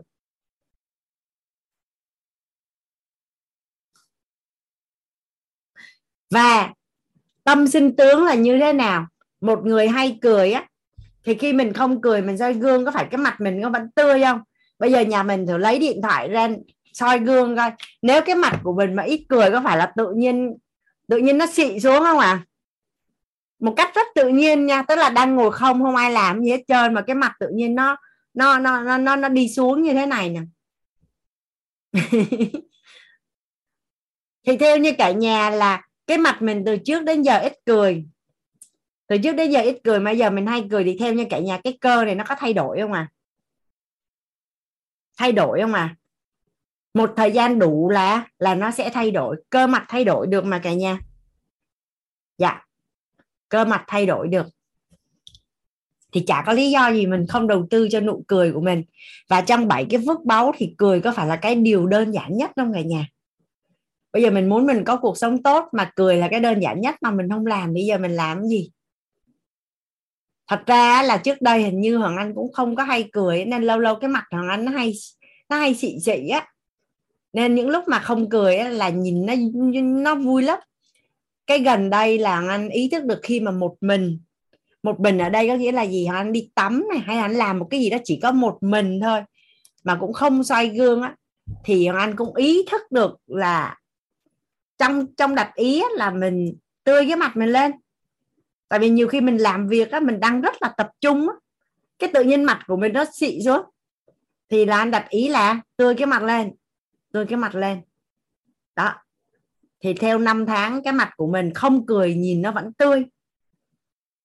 [6.30, 6.72] Và
[7.44, 9.06] tâm sinh tướng là như thế nào?
[9.40, 10.66] Một người hay cười á,
[11.24, 13.90] thì khi mình không cười, mình soi gương có phải cái mặt mình nó vẫn
[13.90, 14.40] tươi không?
[14.78, 16.48] Bây giờ nhà mình thử lấy điện thoại ra
[16.92, 17.70] soi gương coi.
[18.02, 20.56] Nếu cái mặt của mình mà ít cười, có phải là tự nhiên
[21.08, 22.44] tự nhiên nó xị xuống không à
[23.58, 26.50] một cách rất tự nhiên nha tức là đang ngồi không không ai làm gì
[26.50, 27.96] hết trơn mà cái mặt tự nhiên nó
[28.34, 30.40] nó nó nó nó, nó đi xuống như thế này nè.
[34.46, 38.04] Thì theo như cả nhà là cái mặt mình từ trước đến giờ ít cười.
[39.06, 41.38] Từ trước đến giờ ít cười mà giờ mình hay cười thì theo như cả
[41.38, 43.08] nhà cái cơ này nó có thay đổi không à?
[45.16, 45.96] Thay đổi không à?
[46.94, 50.44] Một thời gian đủ là là nó sẽ thay đổi cơ mặt thay đổi được
[50.44, 50.98] mà cả nhà.
[52.38, 52.67] Dạ
[53.48, 54.46] cơ mặt thay đổi được.
[56.12, 58.84] Thì chả có lý do gì mình không đầu tư cho nụ cười của mình.
[59.28, 62.36] Và trong bảy cái phước báu thì cười có phải là cái điều đơn giản
[62.36, 63.08] nhất không cả nhà?
[64.12, 66.80] Bây giờ mình muốn mình có cuộc sống tốt mà cười là cái đơn giản
[66.80, 68.70] nhất mà mình không làm bây giờ mình làm cái gì?
[70.48, 73.62] Thật ra là trước đây hình như hoàng anh cũng không có hay cười nên
[73.62, 74.92] lâu lâu cái mặt hoàng anh nó hay
[75.48, 76.46] nó hay xị xị á.
[77.32, 79.34] Nên những lúc mà không cười á, là nhìn nó
[79.82, 80.58] nó vui lắm
[81.48, 84.18] cái gần đây là anh ý thức được khi mà một mình
[84.82, 87.58] một mình ở đây có nghĩa là gì anh đi tắm này, hay anh làm
[87.58, 89.20] một cái gì đó chỉ có một mình thôi,
[89.84, 91.14] mà cũng không xoay gương á.
[91.64, 93.78] Thì anh cũng ý thức được là
[94.78, 96.54] trong trong đặt ý là mình
[96.84, 97.72] tươi cái mặt mình lên.
[98.68, 101.34] Tại vì nhiều khi mình làm việc á, mình đang rất là tập trung á,
[101.98, 103.62] cái tự nhiên mặt của mình nó xị xuống.
[104.48, 106.52] Thì là anh đặt ý là tươi cái mặt lên,
[107.12, 107.80] tươi cái mặt lên.
[108.76, 108.94] Đó
[109.80, 113.04] thì theo năm tháng cái mặt của mình không cười nhìn nó vẫn tươi.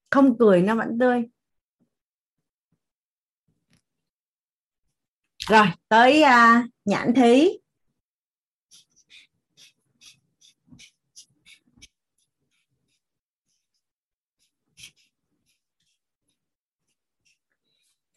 [0.10, 1.24] Không cười nó vẫn tươi.
[5.48, 7.50] Rồi tới uh, nhãn thí.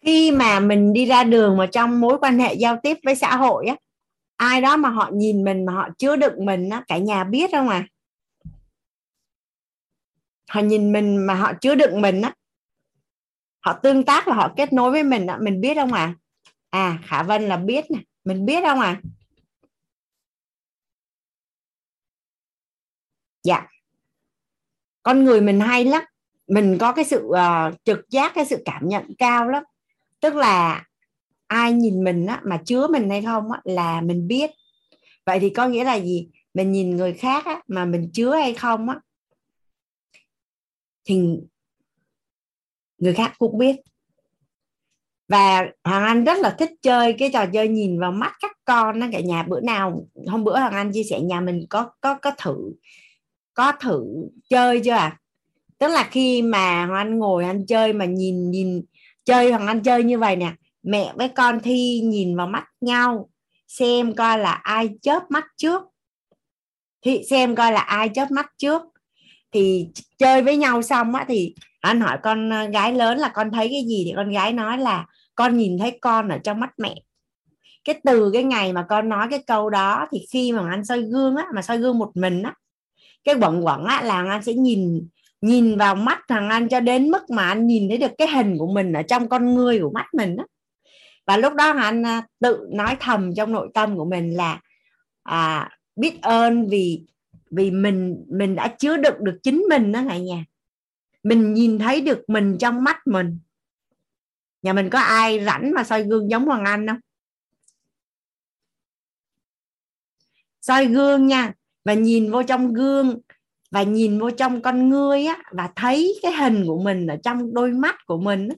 [0.01, 3.37] Khi mà mình đi ra đường mà trong mối quan hệ giao tiếp với xã
[3.37, 3.77] hội á
[4.37, 7.51] ai đó mà họ nhìn mình mà họ chứa đựng mình á cả nhà biết
[7.53, 7.87] không à?
[10.49, 12.35] Họ nhìn mình mà họ chứa đựng mình á.
[13.61, 16.15] Họ tương tác và họ kết nối với mình á mình biết không à?
[16.71, 19.01] À khả vân là biết nè mình biết không à?
[23.43, 23.67] Dạ.
[25.03, 26.03] Con người mình hay lắm
[26.47, 29.63] mình có cái sự uh, trực giác cái sự cảm nhận cao lắm.
[30.21, 30.85] Tức là
[31.47, 34.51] ai nhìn mình á, mà chứa mình hay không á, là mình biết.
[35.27, 36.28] Vậy thì có nghĩa là gì?
[36.55, 39.01] Mình nhìn người khác á, mà mình chứa hay không á
[41.05, 41.20] thì
[42.98, 43.77] người khác cũng biết.
[45.28, 49.01] Và hoàng anh rất là thích chơi cái trò chơi nhìn vào mắt các con
[49.01, 49.43] đó cả nhà.
[49.43, 52.73] Bữa nào hôm bữa hoàng anh chia sẻ nhà mình có có có thử
[53.55, 54.05] có thử
[54.48, 55.18] chơi chưa à
[55.78, 58.85] tức là khi mà hoàng anh ngồi anh chơi mà nhìn nhìn
[59.24, 60.52] chơi hoàng anh chơi như vậy nè
[60.87, 63.31] mẹ với con thi nhìn vào mắt nhau,
[63.69, 65.83] xem coi là ai chớp mắt trước.
[67.03, 68.83] Thì xem coi là ai chớp mắt trước.
[69.53, 69.89] Thì
[70.19, 73.69] chơi với nhau xong á, thì anh hỏi con ờ, gái lớn là con thấy
[73.69, 76.95] cái gì thì con gái nói là con nhìn thấy con ở trong mắt mẹ.
[77.85, 81.03] Cái từ cái ngày mà con nói cái câu đó thì khi mà anh soi
[81.03, 82.55] gương á, mà soi gương một mình á,
[83.25, 85.09] cái quẩn quẩn á là anh sẽ nhìn
[85.41, 88.59] nhìn vào mắt thằng anh cho đến mức mà anh nhìn thấy được cái hình
[88.59, 90.45] của mình ở trong con người của mắt mình á
[91.27, 94.61] và lúc đó anh à, tự nói thầm trong nội tâm của mình là
[95.23, 97.07] à, biết ơn vì
[97.51, 100.44] vì mình mình đã chứa đựng được chính mình đó cả nhà.
[101.23, 103.39] Mình nhìn thấy được mình trong mắt mình.
[104.62, 107.01] Nhà mình có ai rảnh mà soi gương giống hoàng anh không?
[110.61, 111.53] Soi gương nha
[111.85, 113.20] và nhìn vô trong gương
[113.70, 117.55] và nhìn vô trong con ngươi á và thấy cái hình của mình ở trong
[117.55, 118.57] đôi mắt của mình á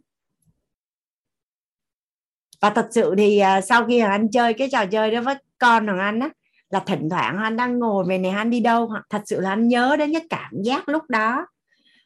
[2.60, 5.34] và thật sự thì uh, sau khi hoàng anh chơi cái trò chơi đó với
[5.58, 6.30] con hoàng anh á
[6.70, 9.68] là thỉnh thoảng anh đang ngồi về này anh đi đâu thật sự là anh
[9.68, 11.46] nhớ đến cái cảm giác lúc đó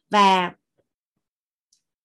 [0.09, 0.51] và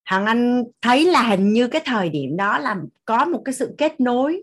[0.08, 3.74] Hằng Anh thấy là hình như cái thời điểm đó là có một cái sự
[3.78, 4.42] kết nối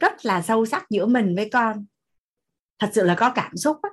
[0.00, 1.86] rất là sâu sắc giữa mình với con
[2.78, 3.90] thật sự là có cảm xúc á.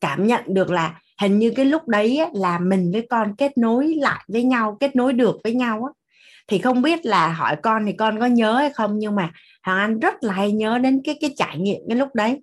[0.00, 3.58] cảm nhận được là hình như cái lúc đấy á, là mình với con kết
[3.58, 5.92] nối lại với nhau kết nối được với nhau á
[6.48, 9.32] thì không biết là hỏi con thì con có nhớ hay không, nhưng mà
[9.62, 12.42] hoàng Anh rất là hay nhớ đến cái cái trải nghiệm cái lúc đấy.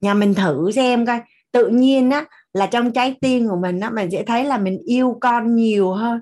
[0.00, 1.20] Nhà mình thử xem coi.
[1.52, 4.78] Tự nhiên á, là trong trái tim của mình á, mình sẽ thấy là mình
[4.84, 6.20] yêu con nhiều hơn,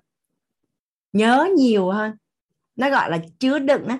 [1.13, 2.13] nhớ nhiều hơn.
[2.77, 3.99] Nó gọi là chứa đựng á.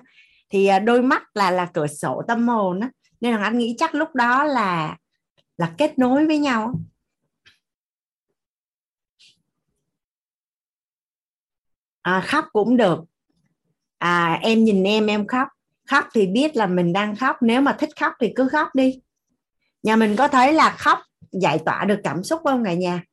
[0.49, 2.89] Thì à, đôi mắt là là cửa sổ tâm hồn á.
[3.21, 4.97] Nên là anh nghĩ chắc lúc đó là
[5.57, 6.73] là kết nối với nhau
[12.07, 12.99] à, khóc cũng được.
[13.97, 15.47] À em nhìn em em khóc.
[15.89, 17.37] Khóc thì biết là mình đang khóc.
[17.41, 18.99] Nếu mà thích khóc thì cứ khóc đi.
[19.83, 20.99] Nhà mình có thấy là khóc
[21.31, 23.03] giải tỏa được cảm xúc không cả nhà?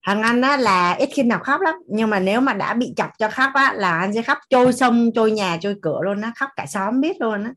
[0.00, 1.74] Hằng anh á là ít khi nào khóc lắm.
[1.88, 4.72] Nhưng mà nếu mà đã bị chọc cho khóc á là anh sẽ khóc trôi
[4.72, 6.32] sông trôi nhà trôi cửa luôn á.
[6.36, 7.52] Khóc cả xóm biết luôn á.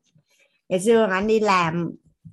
[0.70, 1.92] Ngày xưa anh đi làm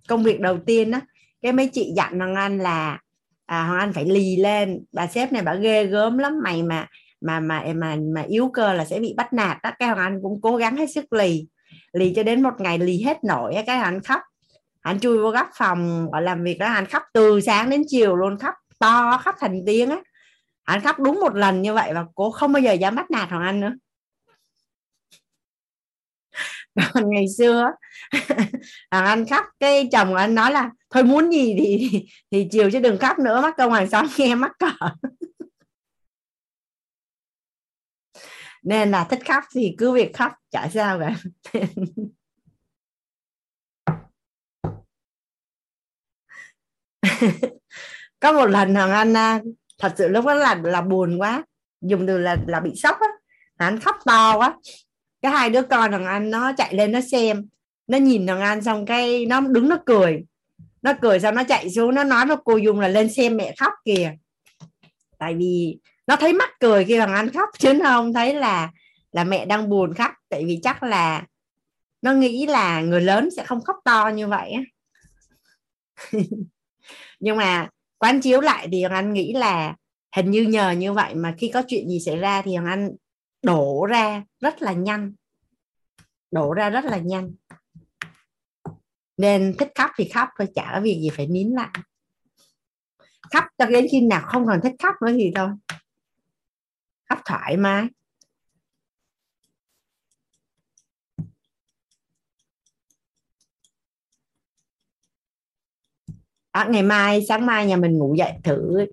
[0.08, 1.00] công việc đầu tiên á
[1.42, 2.98] cái mấy chị dặn hằng anh là
[3.46, 4.84] à, hằng anh phải lì lên.
[4.92, 6.40] Bà sếp này bà ghê gớm lắm.
[6.42, 6.86] Mày mà
[7.22, 9.70] mà mà mà mà yếu cơ là sẽ bị bắt nạt đó.
[9.78, 11.46] Cái hoàng anh cũng cố gắng hết sức lì
[11.92, 14.20] lì cho đến một ngày lì hết nổi cái anh khóc.
[14.80, 18.16] Anh chui vô góc phòng ở làm việc đó anh khóc từ sáng đến chiều
[18.16, 19.98] luôn khóc to khóc thành tiếng á.
[20.64, 23.30] Anh khóc đúng một lần như vậy và cô không bao giờ dám bắt nạt
[23.30, 23.72] hoàng anh nữa.
[26.94, 27.72] Còn ngày xưa
[28.90, 32.48] hoàng anh khóc cái chồng của anh nói là thôi muốn gì thì thì, thì
[32.50, 34.88] chiều chứ đừng khóc nữa mắc công hàng xóm nghe mắc cỡ.
[38.62, 41.16] Nên là thích khóc thì cứ việc khóc chả sao cả.
[48.20, 49.40] Có một lần thằng anh à,
[49.78, 51.44] thật sự lúc đó là là buồn quá.
[51.80, 53.08] Dùng từ là là bị sốc á.
[53.56, 54.58] Anh khóc to quá.
[55.22, 57.48] Cái hai đứa con thằng anh nó chạy lên nó xem.
[57.86, 60.24] Nó nhìn thằng anh xong cái nó đứng nó cười.
[60.82, 63.54] Nó cười xong nó chạy xuống, nó nói với cô dùng là lên xem mẹ
[63.58, 64.12] khóc kìa.
[65.18, 65.78] Tại vì
[66.12, 67.48] nó thấy mắc cười khi bằng anh khóc.
[67.58, 68.70] Chứ nó không thấy là
[69.12, 70.12] là mẹ đang buồn khóc.
[70.28, 71.26] Tại vì chắc là
[72.02, 74.54] nó nghĩ là người lớn sẽ không khóc to như vậy
[77.20, 77.68] nhưng mà
[77.98, 79.74] quán chiếu lại thì hoàng anh nghĩ là
[80.16, 82.90] hình như nhờ như vậy mà khi có chuyện gì xảy ra thì hoàng anh
[83.42, 85.12] đổ ra rất là nhanh.
[86.30, 87.34] Đổ ra rất là nhanh.
[89.16, 91.70] Nên thích khóc thì khóc thôi, chả có việc gì phải nín lại.
[93.32, 95.48] Khóc cho đến khi nào không còn thích khóc nữa thì thôi
[97.12, 97.86] khóc thoải mái
[106.50, 108.86] à, ngày mai sáng mai nhà mình ngủ dậy thử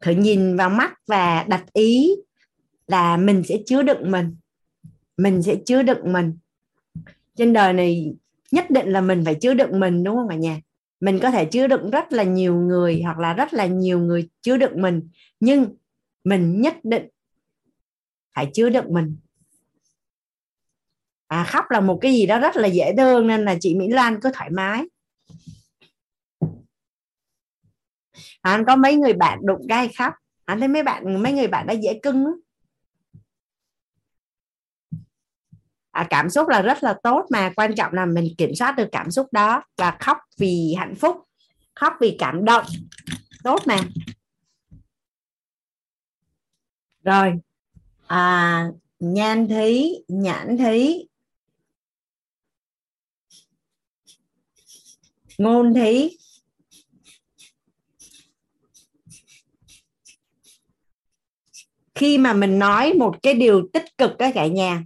[0.00, 2.16] thử nhìn vào mắt và đặt ý
[2.86, 4.36] là mình sẽ chứa đựng mình.
[5.16, 6.38] Mình sẽ chứa đựng mình.
[7.36, 8.14] Trên đời này
[8.50, 10.60] nhất định là mình phải chứa đựng mình đúng không cả nhà?
[11.00, 14.28] Mình có thể chứa đựng rất là nhiều người hoặc là rất là nhiều người
[14.42, 15.08] chứa đựng mình
[15.40, 15.76] nhưng
[16.24, 17.08] mình nhất định
[18.34, 19.16] phải chứa đựng mình.
[21.26, 23.88] À khóc là một cái gì đó rất là dễ thương nên là chị Mỹ
[23.88, 24.84] Lan cứ thoải mái.
[28.40, 30.14] Anh có mấy người bạn đụng gai khóc?
[30.44, 32.34] Anh thấy mấy bạn mấy người bạn đã dễ cưng lắm.
[35.94, 38.88] à, cảm xúc là rất là tốt mà quan trọng là mình kiểm soát được
[38.92, 41.16] cảm xúc đó và khóc vì hạnh phúc
[41.74, 42.64] khóc vì cảm động.
[43.44, 43.78] Tốt mà.
[47.04, 47.32] Rồi
[48.06, 48.68] à,
[48.98, 51.04] nhan thí nhãn thí.
[55.38, 56.10] Ngôn thí.
[61.94, 64.84] Khi mà mình nói một cái điều tích cực đó cả nhà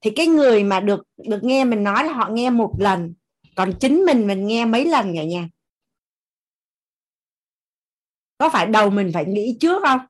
[0.00, 3.14] thì cái người mà được được nghe mình nói là họ nghe một lần
[3.54, 5.48] còn chính mình mình nghe mấy lần cả nhà?
[8.38, 10.00] Có phải đầu mình phải nghĩ trước không?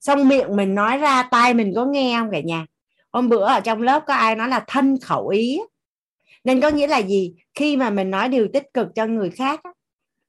[0.00, 2.66] Xong miệng mình nói ra, tai mình có nghe không cả nhà?
[3.12, 5.60] Hôm bữa ở trong lớp có ai nói là thân khẩu ý
[6.44, 7.34] nên có nghĩa là gì?
[7.54, 9.60] Khi mà mình nói điều tích cực cho người khác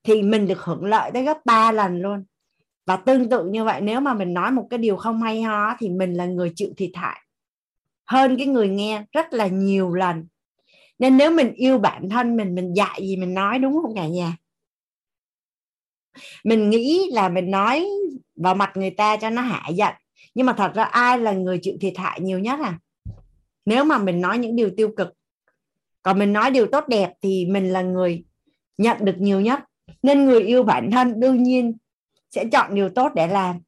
[0.04, 2.24] thì mình được hưởng lợi tới gấp 3 lần luôn.
[2.86, 5.76] Và tương tự như vậy, nếu mà mình nói một cái điều không hay ho
[5.78, 7.20] thì mình là người chịu thiệt hại
[8.06, 10.26] hơn cái người nghe rất là nhiều lần.
[10.98, 14.06] Nên nếu mình yêu bản thân mình mình dạy gì mình nói, đúng không cả
[14.06, 14.36] nhà?
[16.44, 17.86] Mình nghĩ là mình nói
[18.42, 19.94] vào mặt người ta cho nó hạ giận.
[20.34, 22.78] Nhưng mà thật ra ai là người chịu thiệt hại nhiều nhất à?
[23.64, 25.08] Nếu mà mình nói những điều tiêu cực,
[26.02, 28.24] còn mình nói điều tốt đẹp thì mình là người
[28.78, 29.60] nhận được nhiều nhất.
[30.02, 31.76] Nên người yêu bản thân đương nhiên
[32.30, 33.60] sẽ chọn điều tốt để làm.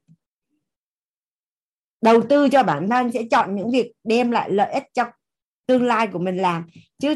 [2.01, 5.03] Đầu tư cho bản thân sẽ chọn những việc đem lại lợi ích cho
[5.65, 6.67] tương lai của mình làm.
[6.99, 7.15] Chứ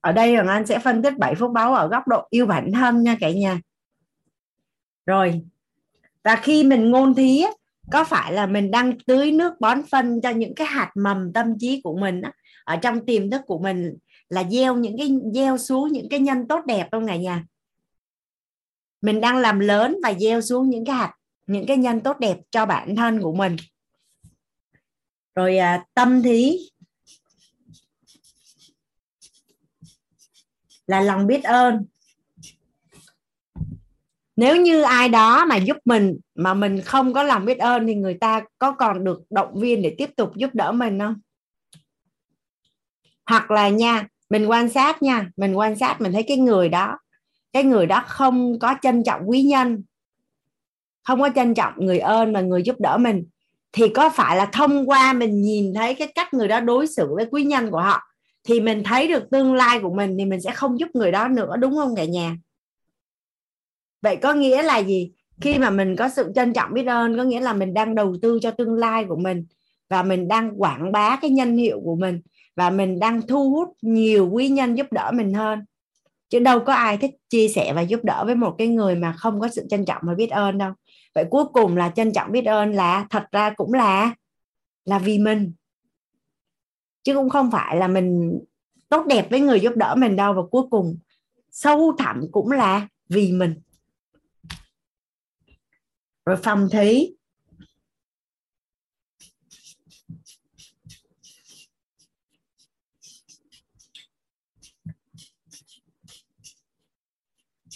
[0.00, 2.72] ở đây Hoàng Anh sẽ phân tích bảy phúc báo ở góc độ yêu bản
[2.72, 3.60] thân nha cả nhà
[5.06, 5.42] rồi.
[6.24, 7.44] Và khi mình ngôn thí
[7.92, 11.58] có phải là mình đang tưới nước bón phân cho những cái hạt mầm tâm
[11.58, 12.22] trí của mình
[12.64, 13.96] ở trong tiềm thức của mình
[14.28, 17.44] là gieo những cái gieo xuống những cái nhân tốt đẹp không cả nhà
[19.00, 21.14] mình đang làm lớn và gieo xuống những cái hạt
[21.46, 23.56] những cái nhân tốt đẹp cho bản thân của mình.
[25.34, 26.58] Rồi à, tâm thí
[30.86, 31.84] là lòng biết ơn
[34.36, 37.94] nếu như ai đó mà giúp mình, mà mình không có lòng biết ơn thì
[37.94, 41.14] người ta có còn được động viên để tiếp tục giúp đỡ mình không?
[43.26, 46.98] Hoặc là nha, mình quan sát nha, mình quan sát mình thấy cái người đó,
[47.52, 49.82] cái người đó không có trân trọng quý nhân,
[51.04, 53.24] không có trân trọng người ơn mà người giúp đỡ mình,
[53.72, 57.14] thì có phải là thông qua mình nhìn thấy cái cách người đó đối xử
[57.14, 58.02] với quý nhân của họ,
[58.44, 61.28] thì mình thấy được tương lai của mình thì mình sẽ không giúp người đó
[61.28, 62.36] nữa, đúng không cả nhà?
[64.04, 65.12] Vậy có nghĩa là gì?
[65.40, 68.16] Khi mà mình có sự trân trọng biết ơn, có nghĩa là mình đang đầu
[68.22, 69.46] tư cho tương lai của mình,
[69.88, 72.20] và mình đang quảng bá cái nhân hiệu của mình,
[72.56, 75.64] và mình đang thu hút nhiều quý nhân giúp đỡ mình hơn.
[76.30, 79.12] Chứ đâu có ai thích chia sẻ và giúp đỡ với một cái người mà
[79.12, 80.72] không có sự trân trọng và biết ơn đâu.
[81.14, 84.14] Vậy cuối cùng là trân trọng biết ơn là, thật ra cũng là
[84.84, 85.52] là vì mình.
[87.04, 88.38] Chứ cũng không phải là mình
[88.88, 90.96] tốt đẹp với người giúp đỡ mình đâu, và cuối cùng
[91.50, 93.54] sâu thẳm cũng là vì mình
[96.26, 97.10] rồi phòng thí.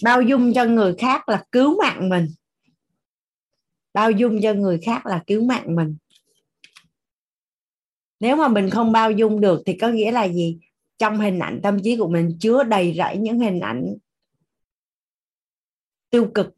[0.05, 2.27] Bao dung cho người khác là cứu mạng mình.
[3.93, 5.97] Bao dung cho người khác là cứu mạng mình.
[8.21, 10.59] Nếu mà mình không bao dung được thì có nghĩa là gì?
[10.99, 13.97] Trong hình ảnh tâm trí của mình chứa đầy rẫy những hình ảnh
[16.11, 16.58] tiêu cực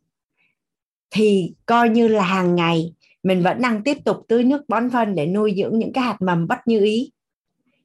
[1.11, 5.15] thì coi như là hàng ngày mình vẫn đang tiếp tục tưới nước bón phân
[5.15, 7.12] để nuôi dưỡng những cái hạt mầm bất như ý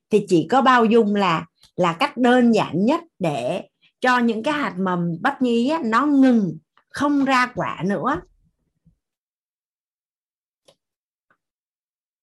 [0.10, 1.46] thì chỉ có bao dung là
[1.76, 3.70] là cách đơn giản nhất để
[4.00, 6.58] cho những cái hạt mầm bất như ý nó ngừng,
[6.90, 8.22] không ra quả nữa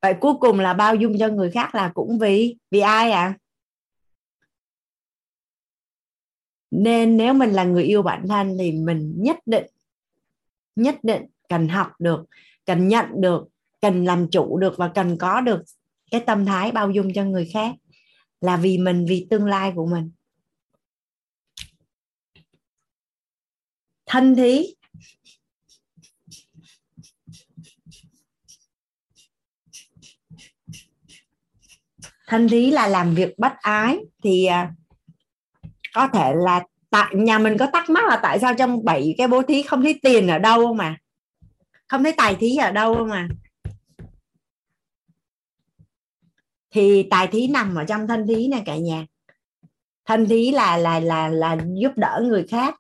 [0.03, 3.23] vậy cuối cùng là bao dung cho người khác là cũng vì vì ai ạ
[3.23, 3.39] à?
[6.71, 9.67] nên nếu mình là người yêu bản thân thì mình nhất định
[10.77, 12.25] nhất định, cần học được,
[12.67, 13.49] cần nhận được,
[13.81, 15.63] cần làm chủ được và cần có được
[16.11, 17.75] cái tâm thái bao dung cho người khác
[18.41, 20.11] là vì mình, vì tương lai của mình.
[24.07, 24.75] Thân thí.
[32.27, 34.75] Thân thí là làm việc bất ái thì à,
[35.95, 39.29] có thể là tại nhà mình có thắc mắc là tại sao trong bảy cái
[39.29, 40.97] bố thí không thấy tiền ở đâu mà?
[41.89, 43.29] Không thấy tài thí ở đâu mà?
[46.71, 49.07] Thì tài thí nằm ở trong thân thí nè cả nhà.
[50.05, 52.75] Thân thí là là là là giúp đỡ người khác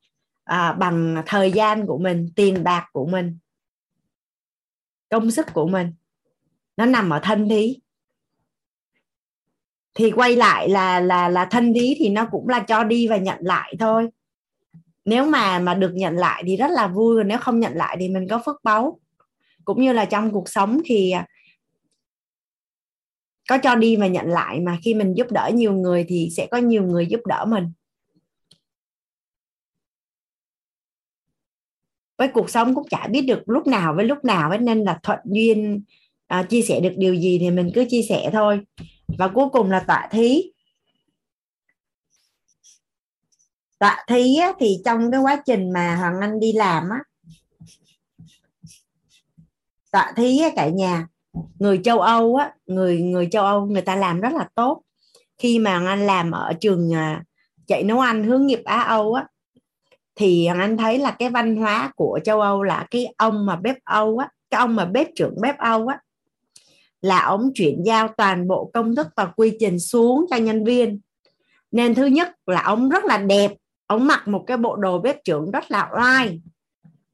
[0.44, 3.38] à, bằng thời gian của mình tiền bạc của mình
[5.08, 5.92] công sức của mình.
[6.76, 7.76] Nó nằm ở thân thí
[9.94, 13.16] thì quay lại là là là thân lý thì nó cũng là cho đi và
[13.16, 14.08] nhận lại thôi.
[15.04, 18.08] Nếu mà mà được nhận lại thì rất là vui nếu không nhận lại thì
[18.08, 19.00] mình có phước báu.
[19.64, 21.26] Cũng như là trong cuộc sống thì à,
[23.48, 26.46] có cho đi và nhận lại mà khi mình giúp đỡ nhiều người thì sẽ
[26.50, 27.72] có nhiều người giúp đỡ mình.
[32.18, 34.98] Với cuộc sống cũng chả biết được lúc nào với lúc nào ấy nên là
[35.02, 35.82] thuận duyên
[36.26, 38.60] à, chia sẻ được điều gì thì mình cứ chia sẻ thôi
[39.18, 40.52] và cuối cùng là tọa thí.
[43.78, 46.98] Tọa thí á, thì trong cái quá trình mà hoàng anh đi làm á
[49.92, 51.06] tọa thí á, cả nhà
[51.58, 54.82] người châu âu á người người châu âu người ta làm rất là tốt.
[55.38, 57.22] Khi mà hoàng anh làm ở trường à,
[57.66, 59.26] chạy dạy nấu ăn hướng nghiệp á âu á
[60.14, 63.56] thì hoàng anh thấy là cái văn hóa của châu âu là cái ông mà
[63.56, 66.00] bếp âu á cái ông mà bếp trưởng bếp âu á
[67.02, 71.00] là ông chuyển giao toàn bộ công thức và quy trình xuống cho nhân viên.
[71.70, 73.52] Nên thứ nhất là ông rất là đẹp.
[73.86, 76.40] Ông mặc một cái bộ đồ bếp trưởng rất là oai.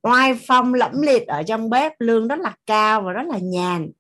[0.03, 3.91] Oai phong lẫm liệt ở trong bếp lương rất là cao và rất là nhàn.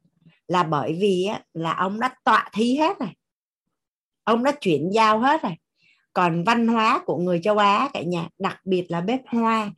[0.48, 3.10] Là bởi vì á, là ông đã tọa thí hết rồi.
[4.24, 5.52] Ông đã chuyển giao hết rồi.
[6.12, 9.72] Còn văn hóa của người châu Á cả nhà đặc biệt là bếp hoa.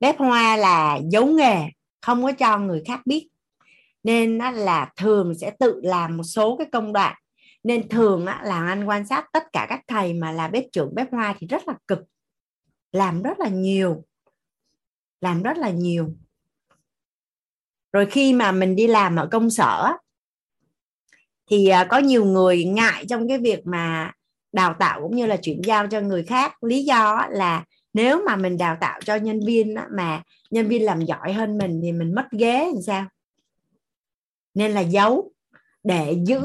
[0.00, 1.56] Bếp hoa là giấu nghề
[2.00, 3.28] không có cho người khác biết
[4.06, 7.16] nên là thường sẽ tự làm một số cái công đoạn.
[7.64, 11.12] Nên thường là anh quan sát tất cả các thầy mà là bếp trưởng bếp
[11.12, 11.98] hoa thì rất là cực.
[12.92, 14.04] Làm rất là nhiều.
[15.20, 16.08] Làm rất là nhiều.
[17.92, 19.92] Rồi khi mà mình đi làm ở công sở
[21.50, 24.12] thì à, có nhiều người ngại trong cái việc mà
[24.52, 26.64] đào tạo cũng như là chuyển giao cho người khác.
[26.64, 31.00] Lý do là nếu mà mình đào tạo cho nhân viên mà nhân viên làm
[31.00, 33.06] giỏi hơn mình thì mình mất ghế làm sao?
[34.56, 35.32] Nên là giấu
[35.82, 36.40] để giữ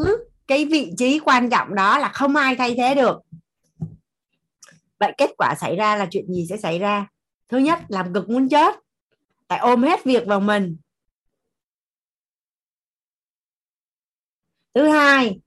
[0.47, 3.21] cái vị trí quan trọng đó là không ai thay thế được.
[4.99, 7.07] Vậy kết quả xảy ra là chuyện gì sẽ xảy ra?
[7.49, 8.75] Thứ nhất, làm cực muốn chết
[9.47, 10.77] tại ôm hết việc vào mình.
[14.73, 15.39] Thứ hai,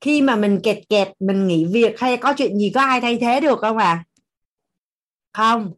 [0.00, 3.18] khi mà mình kẹt kẹt, mình nghỉ việc hay có chuyện gì, có ai thay
[3.20, 4.04] thế được không à
[5.32, 5.72] không.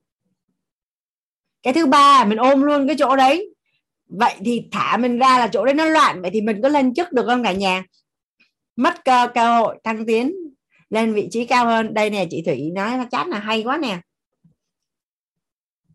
[1.62, 3.51] Cái thứ ba, mình ôm luôn cái chỗ đấy
[4.18, 6.94] vậy thì thả mình ra là chỗ đấy nó loạn vậy thì mình có lên
[6.94, 7.84] chức được không cả nhà?
[8.76, 10.32] Mất cơ cơ hội thăng tiến
[10.90, 11.94] lên vị trí cao hơn.
[11.94, 14.00] Đây nè chị thủy nói nó chát là hay quá nè.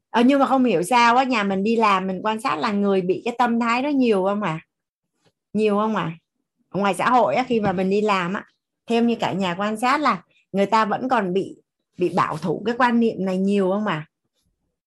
[0.09, 2.71] Ờ, nhưng mà không hiểu sao á nhà mình đi làm mình quan sát là
[2.71, 4.59] người bị cái tâm thái đó nhiều không à?
[5.53, 6.11] Nhiều không à?
[6.73, 8.45] Ngoài xã hội á, khi mà mình đi làm á
[8.87, 11.55] theo như cả nhà quan sát là người ta vẫn còn bị
[11.97, 14.05] bị bảo thủ cái quan niệm này nhiều không à?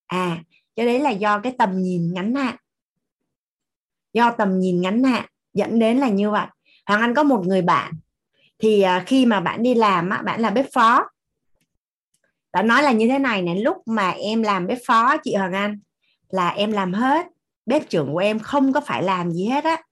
[0.06, 0.38] À
[0.76, 2.56] cái đấy là do cái tầm nhìn ngắn hạn
[4.12, 5.24] do tầm nhìn ngắn hạn
[5.54, 6.46] dẫn đến là như vậy.
[6.86, 7.92] Hoàng anh có một người bạn,
[8.58, 11.08] thì à, khi mà bạn đi làm á, bạn là bếp phó.
[12.52, 15.52] Đã nói là như thế này này lúc mà em làm bếp phó, chị hoàng
[15.52, 15.80] anh,
[16.28, 17.26] là em làm hết,
[17.66, 19.82] bếp trưởng của em không có phải làm gì hết á.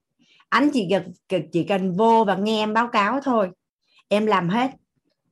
[0.49, 1.13] Anh chỉ cần
[1.53, 3.51] chỉ cần vô và nghe em báo cáo thôi,
[4.09, 4.71] em làm hết.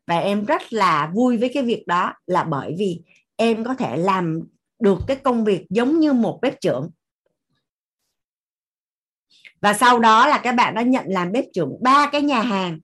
[0.07, 3.01] Và em rất là vui với cái việc đó là bởi vì
[3.37, 4.41] em có thể làm
[4.81, 6.91] được cái công việc giống như một bếp trưởng
[9.61, 12.79] và sau đó là các bạn đã nhận làm bếp trưởng ba cái nhà hàng.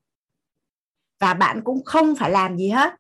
[1.21, 2.95] Và bạn cũng không phải làm gì hết.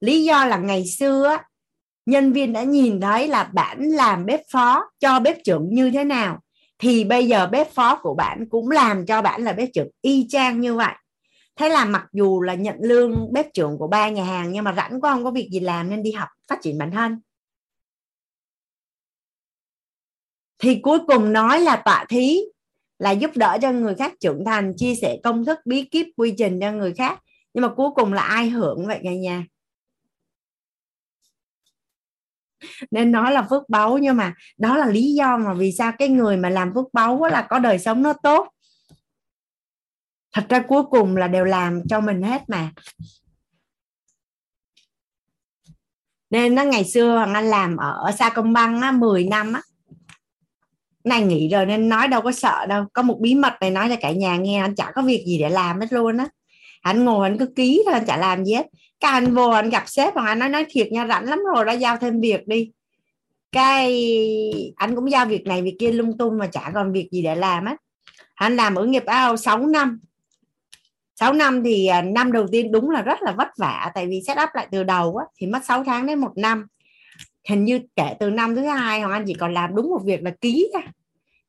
[0.00, 1.38] Lý do là ngày xưa
[2.06, 6.04] nhân viên đã nhìn thấy là bạn làm bếp phó cho bếp trưởng như thế
[6.04, 6.40] nào.
[6.78, 10.26] Thì bây giờ bếp phó của bạn cũng làm cho bạn là bếp trưởng y
[10.28, 10.94] chang như vậy.
[11.56, 14.72] Thế là mặc dù là nhận lương bếp trưởng của ba nhà hàng, nhưng mà
[14.72, 17.20] rảnh quá không có việc gì làm nên đi học phát triển bản thân.
[20.58, 22.40] Thì cuối cùng nói là tọa thí
[23.00, 26.34] là giúp đỡ cho người khác trưởng thành, chia sẻ công thức, bí kíp, quy
[26.38, 27.22] trình cho người khác.
[27.54, 29.46] Nhưng mà cuối cùng là ai hưởng vậy cả nhà?
[32.90, 36.08] Nên nói là phước báu, nhưng mà đó là lý do mà vì sao cái
[36.08, 38.48] người mà làm phước báu là có đời sống nó tốt.
[40.32, 42.72] Thật ra cuối cùng là đều làm cho mình hết mà.
[46.30, 49.62] Nên nó ngày xưa hoàng anh làm ở sa công băng á 10 năm á
[51.04, 52.84] này nghỉ rồi nên nói đâu có sợ đâu.
[52.92, 55.38] Có một bí mật này nói cho cả nhà nghe anh chả có việc gì
[55.38, 56.26] để làm hết luôn á.
[56.80, 58.66] Anh ngồi anh cứ ký thôi anh chả làm gì hết.
[59.00, 61.64] Cái anh vô anh gặp sếp mà anh nói nói thiệt nha rảnh lắm rồi
[61.64, 62.70] đã giao thêm việc đi.
[63.52, 63.92] Cái
[64.76, 67.34] anh cũng giao việc này việc kia lung tung mà chả còn việc gì để
[67.34, 67.76] làm á.
[68.34, 70.00] Anh làm ở nghiệp ao 6 năm.
[71.20, 74.22] 6 năm thì à, năm đầu tiên đúng là rất là vất vả tại vì
[74.26, 76.66] set up lại từ đầu á, thì mất 6 tháng đến một năm
[77.48, 80.22] hình như kể từ năm thứ hai hoàng anh chỉ còn làm đúng một việc
[80.22, 80.72] là ký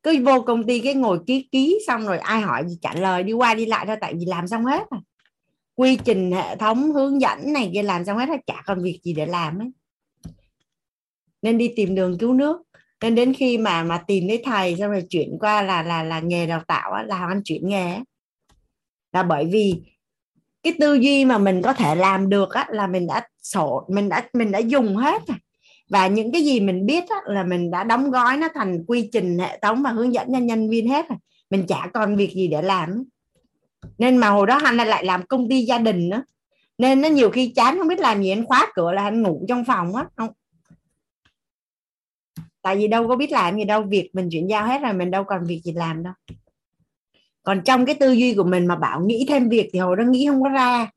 [0.02, 3.22] cứ vô công ty cái ngồi ký ký xong rồi ai hỏi gì trả lời
[3.22, 5.00] đi qua đi lại thôi tại vì làm xong hết rồi.
[5.74, 9.12] Quy trình hệ thống hướng dẫn này kia làm xong hết chả còn việc gì
[9.12, 9.72] để làm ấy.
[11.42, 12.62] Nên đi tìm đường cứu nước.
[13.02, 16.20] Nên đến khi mà mà tìm thấy thầy xong rồi chuyển qua là là là
[16.20, 17.98] nghề đào tạo á, là Hoàng Anh chuyển nghề
[19.12, 19.74] là bởi vì
[20.62, 24.08] cái tư duy mà mình có thể làm được á, là mình đã sổ mình
[24.08, 25.36] đã mình đã dùng hết rồi
[25.92, 29.08] và những cái gì mình biết á, là mình đã đóng gói nó thành quy
[29.12, 31.18] trình hệ thống và hướng dẫn cho nhân viên hết rồi.
[31.50, 33.04] Mình chả còn việc gì để làm.
[33.98, 36.22] Nên mà hồi đó anh lại làm công ty gia đình nữa
[36.78, 39.44] nên nó nhiều khi chán không biết làm gì anh khóa cửa là anh ngủ
[39.48, 40.06] trong phòng á.
[40.16, 40.30] Không.
[42.62, 45.10] Tại vì đâu có biết làm gì đâu việc mình chuyển giao hết rồi mình
[45.10, 46.12] đâu còn việc gì làm đâu.
[47.42, 50.04] Còn trong cái tư duy của mình mà bảo nghĩ thêm việc thì hồi đó
[50.04, 50.90] nghĩ không có ra.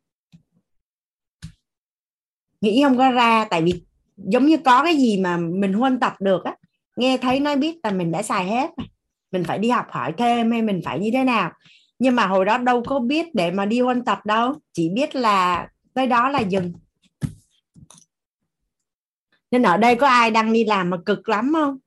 [2.62, 3.84] Nghĩ không có ra tại vì
[4.18, 6.56] giống như có cái gì mà mình huân tập được á,
[6.96, 8.72] nghe thấy nói biết là mình đã xài hết
[9.36, 11.52] mình phải đi học hỏi thêm hay mình phải như thế nào.
[12.00, 15.16] Nhưng mà hồi đó đâu có biết để mà đi huân tập đâu, chỉ biết
[15.16, 16.74] là tới đó là dừng.
[19.52, 21.78] Nên ở đây có ai đang đi làm mà cực lắm không?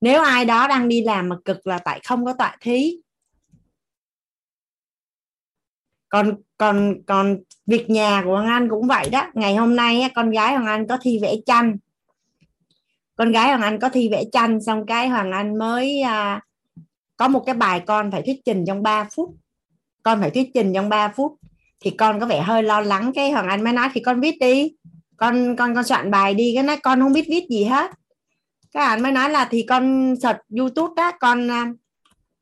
[0.00, 2.96] Nếu ai đó đang đi làm mà cực là tại không có tọa thí
[6.10, 9.26] còn còn còn việc nhà của Hoàng Anh cũng vậy đó.
[9.34, 11.76] Ngày hôm nay con gái Hoàng Anh có thi vẽ tranh.
[13.16, 16.40] Con gái Hoàng Anh có thi vẽ tranh xong cái Hoàng Anh mới à,
[17.16, 19.34] có một cái bài con phải thuyết trình trong 3 phút.
[20.02, 21.36] Con phải thuyết trình trong 3 phút.
[21.80, 23.12] Thì con có vẻ hơi lo lắng.
[23.14, 24.72] Cái Hoàng Anh mới nói thì con viết đi.
[25.16, 26.52] Con con con soạn bài đi.
[26.54, 27.90] Cái nói con không biết viết gì hết.
[28.72, 31.12] Các anh mới nói là thì con search YouTube đó.
[31.20, 31.72] Con à,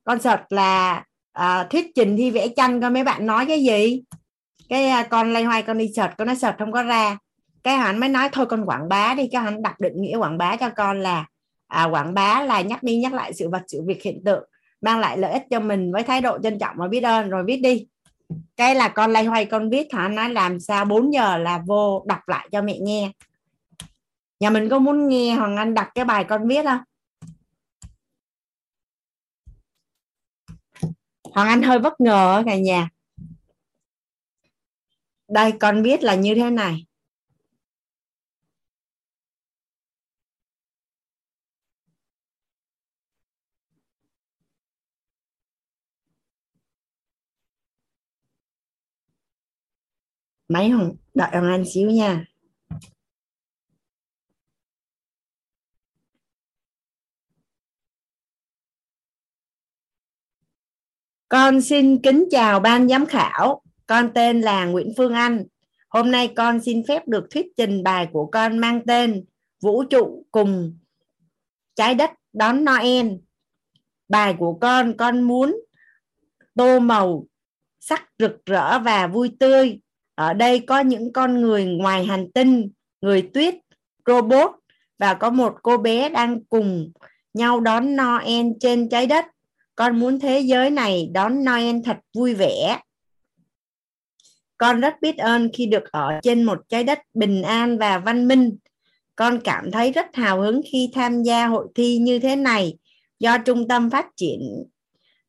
[0.05, 1.05] con search là
[1.39, 4.02] à, thuyết trình thi vẽ tranh coi mấy bạn nói cái gì?
[4.69, 7.19] Cái à, con lay hoay con đi sợt con nói sợt không có ra.
[7.62, 9.28] Cái hắn mới nói thôi con quảng bá đi.
[9.32, 11.27] Cái hắn đặt định nghĩa quảng bá cho con là
[11.69, 14.44] à, quảng bá là nhắc đi nhắc lại sự vật sự việc hiện tượng
[14.81, 17.31] mang lại lợi ích cho mình với thái độ trân trọng và biết ơn.
[17.31, 17.86] Rồi viết đi.
[18.56, 22.05] Cái là con lay hoay con viết hả nói làm sao 4 giờ là vô
[22.06, 23.10] đọc lại cho mẹ nghe.
[24.40, 26.78] Nhà mình có muốn nghe hoàng anh đặt cái bài con viết không?
[31.35, 32.89] Hoàng anh hơi bất ngờ cả nhà.
[35.29, 36.85] Đây, con biết là như thế này.
[50.49, 52.25] Mấy không đợi ông anh xíu nha.
[61.31, 63.63] Con xin kính chào ban giám khảo.
[63.87, 65.45] Con tên là Nguyễn Phương Anh.
[65.89, 69.25] Hôm nay con xin phép được thuyết trình bài của con mang tên
[69.63, 70.79] Vũ trụ cùng
[71.75, 73.07] trái đất đón Noel.
[74.09, 75.61] Bài của con con muốn
[76.55, 77.27] tô màu
[77.81, 79.81] sắc rực rỡ và vui tươi.
[80.15, 83.55] Ở đây có những con người ngoài hành tinh, người tuyết,
[84.07, 84.51] robot
[84.99, 86.93] và có một cô bé đang cùng
[87.35, 89.25] nhau đón Noel trên trái đất
[89.79, 92.81] con muốn thế giới này đón Noel thật vui vẻ.
[94.57, 98.29] Con rất biết ơn khi được ở trên một trái đất bình an và văn
[98.29, 98.57] minh.
[99.17, 102.75] Con cảm thấy rất hào hứng khi tham gia hội thi như thế này
[103.19, 104.65] do Trung tâm Phát triển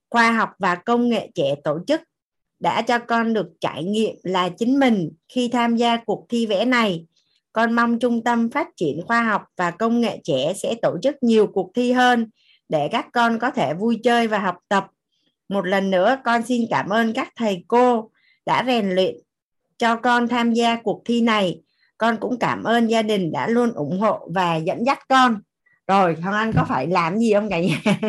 [0.10, 2.02] Khoa học và Công nghệ trẻ tổ chức,
[2.60, 6.66] đã cho con được trải nghiệm là chính mình khi tham gia cuộc thi vẽ
[6.66, 7.06] này.
[7.54, 11.16] Con mong Trung tâm Phát triển Khoa học và Công nghệ trẻ sẽ tổ chức
[11.22, 12.30] nhiều cuộc thi hơn
[12.70, 14.88] để các con có thể vui chơi và học tập.
[15.50, 18.12] Một lần nữa con xin cảm ơn các thầy cô
[18.46, 19.16] đã rèn luyện
[19.78, 21.62] cho con tham gia cuộc thi này.
[21.98, 25.42] Con cũng cảm ơn gia đình đã luôn ủng hộ và dẫn dắt con.
[25.88, 27.82] Rồi, Hoàng Anh có phải làm gì không cả nhà?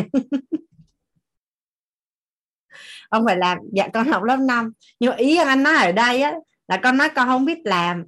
[3.11, 6.35] ông phải làm dạ con học lớp 5 nhưng ý anh nói ở đây á
[6.69, 8.05] là con nói con không biết làm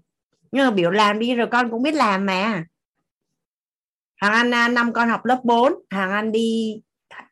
[0.53, 2.65] nhưng mà biểu làm đi rồi con cũng biết làm mà
[4.23, 6.81] Hàng Anh năm con học lớp 4 Hàng Anh đi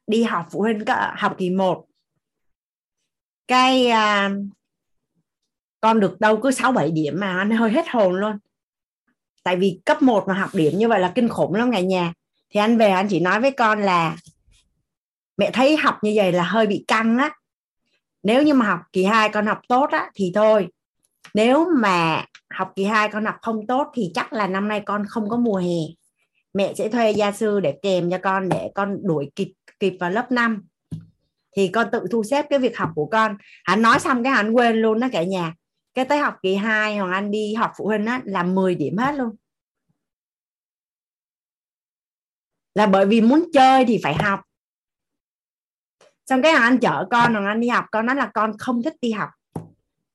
[0.06, 0.84] đi học phụ huynh
[1.16, 1.86] học kỳ 1
[3.48, 4.30] cái à,
[5.80, 8.38] con được đâu cứ 6 7 điểm mà anh hơi hết hồn luôn.
[9.42, 12.12] Tại vì cấp 1 mà học điểm như vậy là kinh khủng lắm cả nhà.
[12.50, 14.16] Thì anh về anh chỉ nói với con là
[15.36, 17.30] mẹ thấy học như vậy là hơi bị căng á.
[18.22, 20.68] Nếu như mà học kỳ 2 con học tốt á thì thôi.
[21.34, 25.04] Nếu mà học kỳ 2 con học không tốt thì chắc là năm nay con
[25.08, 25.99] không có mùa hè
[26.52, 30.10] mẹ sẽ thuê gia sư để kèm cho con để con đuổi kịp kịp vào
[30.10, 30.62] lớp 5
[31.56, 33.36] thì con tự thu xếp cái việc học của con.
[33.64, 35.54] Hắn nói xong cái hắn quên luôn đó cả nhà.
[35.94, 38.96] Cái tới học kỳ 2 hoàng anh đi học phụ huynh á, là 10 điểm
[38.96, 39.36] hết luôn.
[42.74, 44.40] Là bởi vì muốn chơi thì phải học.
[46.26, 48.82] Xong cái hoàng anh chở con, hoàng anh đi học, con nói là con không
[48.82, 49.30] thích đi học.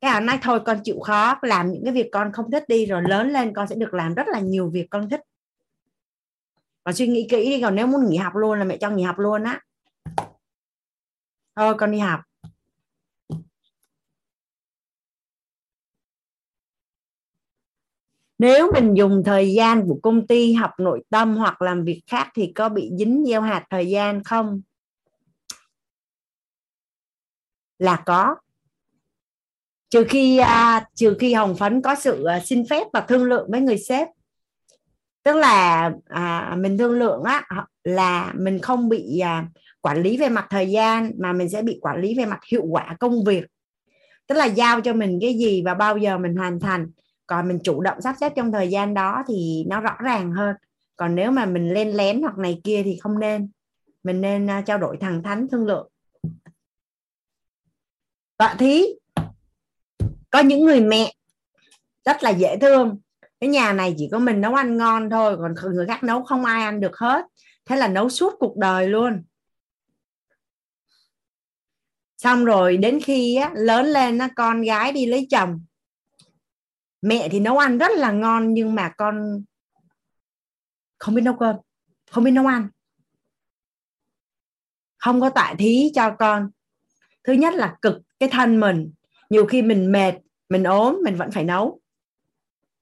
[0.01, 2.85] Cái hoàng nói, thôi con chịu khó, làm những cái việc con không thích đi,
[2.85, 5.21] rồi lớn lên con sẽ được làm rất là nhiều việc con thích
[6.85, 9.03] và suy nghĩ kỹ đi còn nếu muốn nghỉ học luôn là mẹ cho nghỉ
[9.03, 9.61] học luôn á.
[11.55, 12.19] Thôi con đi học.
[18.37, 22.31] Nếu mình dùng thời gian của công ty học nội tâm hoặc làm việc khác
[22.35, 24.61] thì có bị dính gieo hạt thời gian không?
[27.79, 28.35] Là có.
[29.89, 33.51] Trừ khi à, trừ khi hồng phấn có sự à, xin phép và thương lượng
[33.51, 34.07] với người sếp
[35.25, 37.43] tức là à, mình thương lượng á
[37.83, 39.47] là mình không bị à,
[39.81, 42.63] quản lý về mặt thời gian mà mình sẽ bị quản lý về mặt hiệu
[42.65, 43.45] quả công việc.
[44.27, 46.91] Tức là giao cho mình cái gì và bao giờ mình hoàn thành.
[47.27, 50.55] Còn mình chủ động sắp xếp trong thời gian đó thì nó rõ ràng hơn.
[50.95, 53.49] Còn nếu mà mình lên lén hoặc này kia thì không nên.
[54.03, 55.89] Mình nên uh, trao đổi thẳng thắn thương lượng.
[58.37, 58.83] Tọa thí
[60.29, 61.13] có những người mẹ
[62.05, 62.97] rất là dễ thương
[63.45, 66.45] cái nhà này chỉ có mình nấu ăn ngon thôi còn người khác nấu không
[66.45, 67.25] ai ăn được hết.
[67.65, 69.23] Thế là nấu suốt cuộc đời luôn.
[72.17, 75.65] Xong rồi đến khi á, lớn lên á, con gái đi lấy chồng.
[77.01, 79.43] Mẹ thì nấu ăn rất là ngon nhưng mà con
[80.97, 81.55] không biết nấu cơm
[82.11, 82.69] không biết nấu ăn.
[84.97, 86.49] Không có tại thí cho con.
[87.23, 88.93] Thứ nhất là cực cái thân mình.
[89.29, 90.13] Nhiều khi mình mệt
[90.49, 91.81] mình ốm mình vẫn phải nấu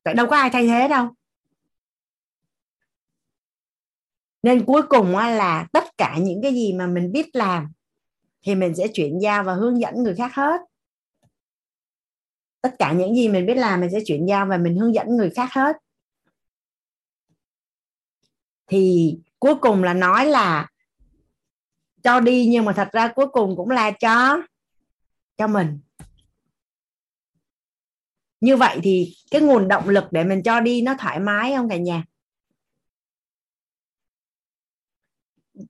[0.04, 1.10] tại đâu có ai thay thế đâu.
[4.44, 7.72] Nên cuối cùng là tất cả những cái gì mà mình biết làm
[8.42, 10.62] thì mình sẽ chuyển giao và hướng dẫn người khác hết.
[12.62, 15.18] Tất cả những gì mình biết làm mình sẽ chuyển giao và mình hướng dẫn
[15.18, 15.78] người khác hết.
[18.68, 20.70] Thì cuối cùng là nói là
[22.04, 24.42] cho đi nhưng mà thật ra cuối cùng cũng là cho
[25.38, 25.80] cho mình
[28.44, 31.70] như vậy thì cái nguồn động lực để mình cho đi nó thoải mái không
[31.70, 32.04] cả nhà?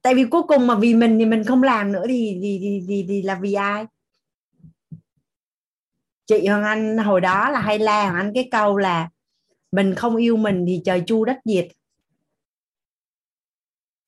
[0.01, 2.85] Tại vì cuối cùng mà vì mình thì mình không làm nữa thì thì thì,
[2.87, 3.85] thì, thì là vì ai?
[6.25, 9.09] Chị hoàng anh hồi đó là hay la hoàng anh cái câu là
[9.71, 11.67] mình không yêu mình thì trời chu đất diệt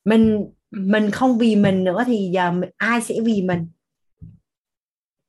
[0.05, 3.67] mình mình không vì mình nữa thì giờ ai sẽ vì mình?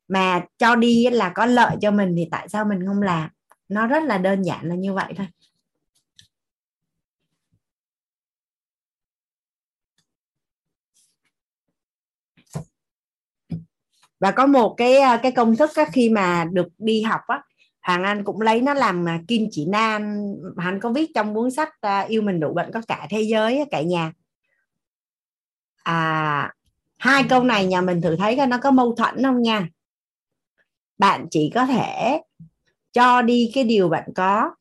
[0.08, 3.30] Mà cho đi là có lợi cho mình thì tại sao mình không làm?
[3.68, 5.26] Nó rất là đơn giản là như vậy thôi.
[14.20, 17.42] Và có một cái ờ, cái công thức á, khi mà được đi học á
[17.86, 20.18] Hoàng Anh cũng lấy nó làm mà kim chỉ nam.
[20.56, 23.64] Anh có viết trong cuốn sách à, yêu mình đủ bệnh có cả thế giới
[23.70, 24.12] cả nhà.
[25.82, 26.52] À
[26.98, 29.68] hai câu này nhà mình thử thấy coi nó có mâu thuẫn không nha
[30.98, 32.20] bạn chỉ có thể
[32.92, 34.54] cho đi cái điều bạn có.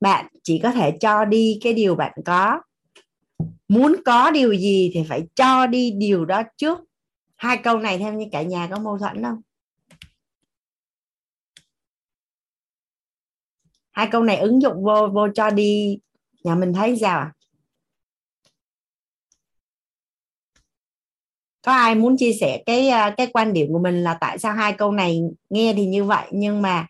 [0.00, 2.62] Bạn chỉ có thể cho đi cái điều bạn có.
[3.68, 6.78] Muốn có điều gì thì phải cho đi điều đó trước.
[7.36, 9.40] Hai câu này theo như cả nhà có mâu thuẫn không?
[13.90, 15.98] Hai câu này ứng dụng vô vô cho đi.
[16.44, 17.32] Nhà mình thấy sao à
[21.62, 24.54] có ai muốn chia sẻ cái à, cái quan điểm của mình là tại sao
[24.54, 25.20] hai câu này
[25.50, 26.86] nghe thì như vậy nhưng mà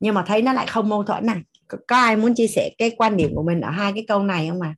[0.00, 1.36] nhưng mà thấy nó lại không mâu thuẫn này
[1.68, 4.22] có, có ai muốn chia sẻ cái quan điểm của mình ở hai cái câu
[4.22, 4.74] này không à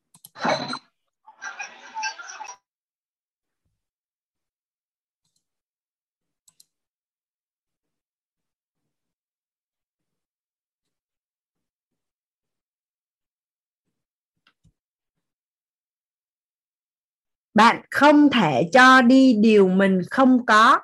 [17.58, 20.78] bạn không thể cho đi điều mình không có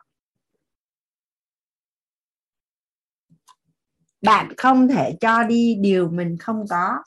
[4.23, 6.99] bạn không thể cho đi điều mình không có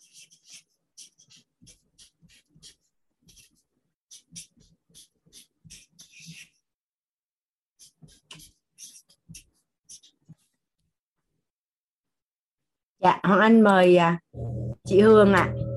[13.00, 14.20] dạ hoàng anh mời à,
[14.86, 15.77] chị hương ạ à.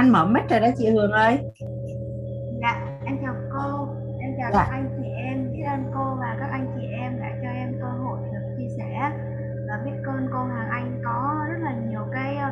[0.00, 1.38] Anh mở mic rồi đó chị Hương ơi.
[2.60, 3.88] Dạ em chào cô
[4.20, 4.64] em chào dạ.
[4.64, 7.72] các anh chị em biết ơn cô và các anh chị em đã cho em
[7.80, 9.10] cơ hội được chia sẻ.
[9.68, 12.50] Và biết ơn cô Hoàng Anh có rất là nhiều cái ờ,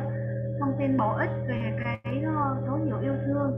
[0.59, 3.57] thông tin bổ ích về cái ờ, dấu hiệu yêu thương.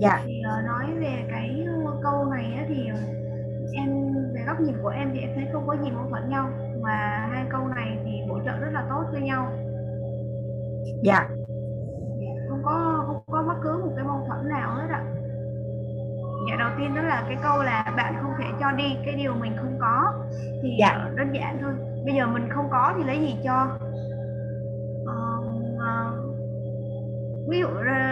[0.00, 0.22] Dạ.
[0.26, 1.66] Thì uh, nói về cái
[2.02, 2.88] câu này thì
[3.74, 3.88] em
[4.34, 6.48] về góc nhìn của em thì em thấy không có gì mâu thuẫn nhau.
[6.82, 9.52] Và hai câu này thì bổ trợ rất là tốt cho nhau.
[11.02, 11.28] Dạ
[12.62, 15.02] không có không có bất cứ một cái mâu thuẫn nào hết ạ.
[16.48, 19.34] Dạ đầu tiên đó là cái câu là bạn không thể cho đi cái điều
[19.34, 20.12] mình không có
[20.62, 21.10] thì dạ.
[21.14, 21.72] đơn giản thôi.
[22.04, 23.66] Bây giờ mình không có thì lấy gì cho?
[25.06, 26.12] Ờ,
[27.48, 27.66] ví dụ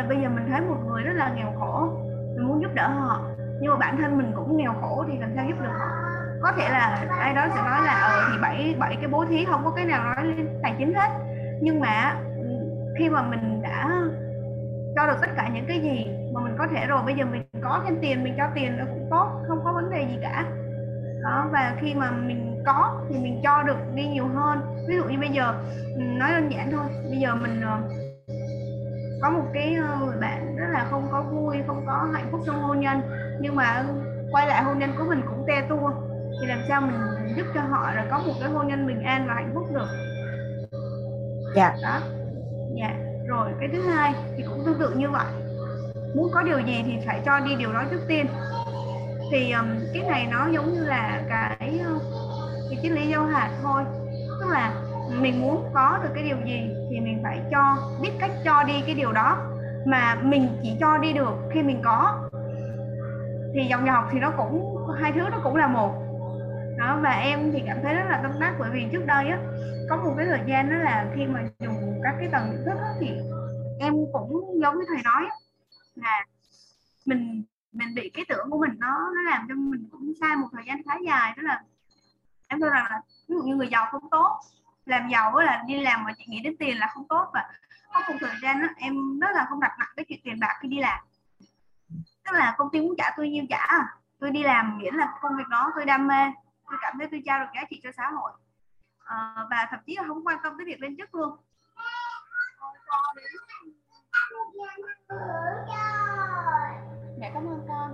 [0.09, 1.89] bây giờ mình thấy một người rất là nghèo khổ
[2.37, 3.21] mình muốn giúp đỡ họ
[3.61, 5.89] nhưng mà bản thân mình cũng nghèo khổ thì làm sao giúp được họ?
[6.43, 9.45] Có thể là ai đó sẽ nói là ờ thì bảy bảy cái bố thí
[9.45, 11.11] không có cái nào nói lên tài chính hết.
[11.61, 12.17] Nhưng mà
[12.99, 14.03] khi mà mình đã
[14.99, 17.03] cho được tất cả những cái gì mà mình có thể rồi.
[17.07, 19.91] Bây giờ mình có thêm tiền mình cho tiền nó cũng tốt không có vấn
[19.91, 20.45] đề gì cả.
[21.23, 24.61] Đó và khi mà mình có thì mình cho được đi nhiều hơn.
[24.89, 25.55] Ví dụ như bây giờ
[25.97, 27.79] nói đơn giản thôi bây giờ mình ờ,
[29.23, 32.41] có một cái ờ, người bạn rất là không có vui không có hạnh phúc
[32.47, 33.01] trong hôn nhân
[33.41, 33.85] nhưng mà
[34.33, 35.91] quay lại hôn nhân của mình cũng te tua
[36.41, 36.97] thì làm sao mình
[37.37, 39.89] giúp cho họ là có một cái hôn nhân bình an và hạnh phúc được?
[41.55, 41.77] Dạ.
[41.83, 42.01] Đó.
[42.75, 45.27] Dạ rồi cái thứ hai thì cũng tương tự như vậy.
[46.15, 48.27] Muốn có điều gì thì phải cho đi điều đó trước tiên.
[49.33, 51.81] Thì um, cái này nó giống như là cái
[52.71, 53.83] cái triết lý giao hạt thôi.
[54.41, 54.73] Tức là
[55.21, 58.83] mình muốn có được cái điều gì thì mình phải cho biết cách cho đi
[58.87, 59.37] cái điều đó.
[59.87, 62.15] Mà mình chỉ cho đi được khi mình có.
[63.55, 66.08] Thì dòng nhà học thì nó cũng hai thứ nó cũng là một
[66.79, 69.39] đó và em thì cảm thấy rất là tâm đắc bởi vì trước đây á
[69.91, 72.79] có một cái thời gian đó là khi mà dùng các cái tầng nhận thức
[72.83, 73.07] á, thì
[73.81, 75.23] em cũng giống như thầy nói
[75.95, 76.25] là
[77.07, 80.49] mình mình bị cái tưởng của mình nó nó làm cho mình cũng sai một
[80.53, 81.35] thời gian khá dài.
[81.37, 81.63] Đó là
[82.49, 84.41] em cho rằng là ví dụ như người giàu không tốt
[84.87, 87.45] làm giàu với là đi làm mà chỉ nghĩ đến tiền là không tốt và
[87.93, 90.59] có một thời gian đó, em rất là không đặt nặng cái chuyện tiền bạc
[90.61, 90.99] khi đi làm.
[92.25, 93.87] Tức là công ty muốn trả tôi nhiêu trả à?
[94.21, 96.23] tôi đi làm miễn là công việc đó tôi đam mê
[96.71, 98.33] tôi cảm thấy tôi trao được giá trị cho xã hội.
[99.05, 101.37] À, và thậm chí là không quan tâm tới việc lên chức luôn.
[107.17, 107.93] Dạ cảm ơn con.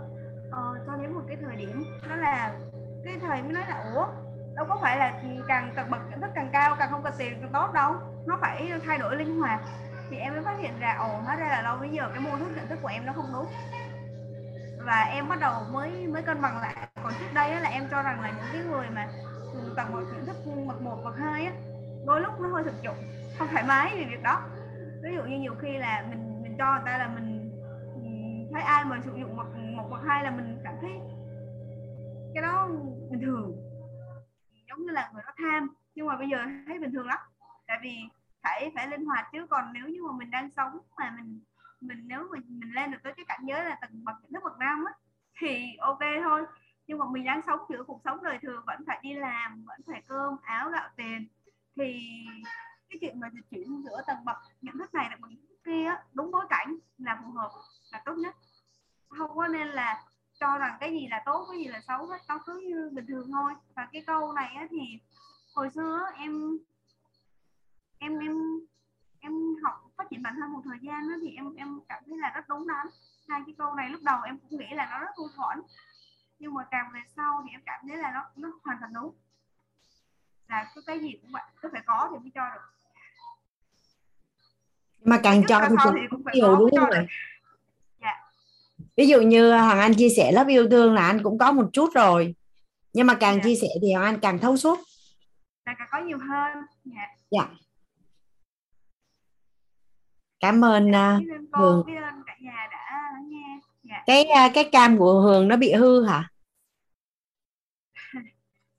[0.53, 2.59] Ờ, cho đến một cái thời điểm đó là
[3.05, 4.07] cái thời mới nói là ủa
[4.57, 7.39] đâu có phải là càng tầng bậc nhận thức càng cao càng không cần tiền
[7.41, 7.95] càng tốt đâu.
[8.27, 9.61] Nó phải thay đổi linh hoạt.
[10.11, 12.39] Thì em mới phát hiện ra ồ hóa ra là lâu bây giờ cái mô
[12.39, 13.47] thức nhận thức của em nó không đúng
[14.85, 16.89] và em bắt đầu mới mới cân bằng lại.
[17.03, 19.09] Còn trước đây là em cho rằng là những cái người mà
[19.77, 20.37] tầng một nhận thức
[20.67, 21.53] bậc một, bậc hai á,
[22.07, 22.97] đôi lúc nó hơi thực dụng,
[23.39, 24.43] không thoải mái về việc đó.
[25.03, 27.51] Ví dụ như nhiều khi là mình mình cho người ta là mình
[27.95, 28.01] ừ,
[28.53, 30.91] thấy ai mà sử dụng bậc một, bậc hai là mình cảm thấy
[32.35, 32.69] cái đó
[33.11, 33.53] bình thường.
[34.69, 37.19] Giống như là người đó tham, nhưng mà bây giờ thấy bình thường lắm.
[37.67, 37.97] Tại vì
[38.43, 39.47] phải phải linh hoạt chứ.
[39.51, 41.41] Còn nếu như mà mình đang sống mà mình
[41.81, 44.59] mình nếu mình mình lên được tới cái cảnh giới là tầng bậc nước bậc
[44.59, 44.93] năm á
[45.41, 46.47] thì ok thôi.
[46.87, 49.81] Nhưng mà mình đang sống giữa cuộc sống đời thường vẫn phải đi làm vẫn
[49.87, 51.29] phải cơm áo gạo tiền.
[51.77, 52.09] Thì
[52.89, 55.31] cái chuyện mà dịch chuyển giữa tầng bậc nhận thức này là bậc
[55.65, 57.51] kia đúng bối cảnh là phù hợp
[57.93, 58.37] là tốt nhất.
[59.09, 60.05] Không có nên là
[60.41, 63.07] cho rằng cái gì là tốt cái gì là xấu hết nó cứ như bình
[63.07, 63.53] thường thôi.
[63.77, 65.01] Và cái câu này á, thì
[65.55, 66.59] hồi xưa em
[67.99, 68.37] em em
[69.21, 69.33] em
[69.65, 72.33] học phát triển bản thân một thời gian đó, thì em em cảm thấy là
[72.35, 72.87] rất đúng đắn.
[73.29, 75.67] Hai cái câu này lúc đầu em cũng nghĩ là nó rất mâu thuẫn
[76.39, 79.15] nhưng mà càng về sau thì em cảm thấy là nó nó hoàn toàn đúng.
[80.49, 82.61] Là cứ cái gì cũng vậy cứ phải có thì mới cho được.
[85.05, 87.05] Mà càng cho thì, thì cũng nhiều đúng không ạ?
[88.01, 88.21] Dạ.
[88.97, 91.69] ví dụ như hoàng anh chia sẻ lớp yêu thương là anh cũng có một
[91.73, 92.35] chút rồi.
[92.93, 93.41] Nhưng mà càng dạ.
[93.45, 94.79] chia sẻ thì hoàng anh càng thấu suốt.
[95.67, 96.65] Là càng có nhiều hơn.
[96.85, 97.49] Dạ, dạ.
[100.45, 101.17] Cảm ơn dạ,
[101.63, 103.61] uh, biết ơn cả nhà đã nghe.
[103.83, 104.03] Dạ.
[104.07, 106.31] cái uh, cái cam của hường nó bị hư hả?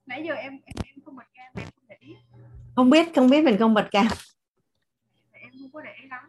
[0.06, 2.16] Nãy giờ em em, em không bật cam em không để ý.
[2.76, 4.08] Không biết không biết mình không bật cam.
[5.32, 6.24] Em không có để ý lắm.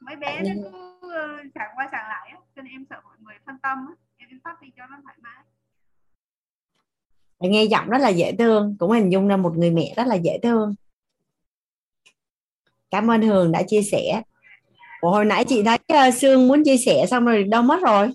[0.00, 1.12] Mấy bé nó cứ
[1.54, 3.94] sàng qua sàng lại á cho nên em sợ mọi người phân tâm á.
[4.16, 5.44] Em tắt đi cho nó thoải mái.
[7.40, 10.14] Nghe giọng rất là dễ thương cũng hình dung ra một người mẹ rất là
[10.14, 10.74] dễ thương.
[12.90, 14.22] Cảm ơn hường đã chia sẻ
[15.02, 18.10] Ủa, hồi nãy chị thấy uh, sương muốn chia sẻ xong rồi đâu mất rồi.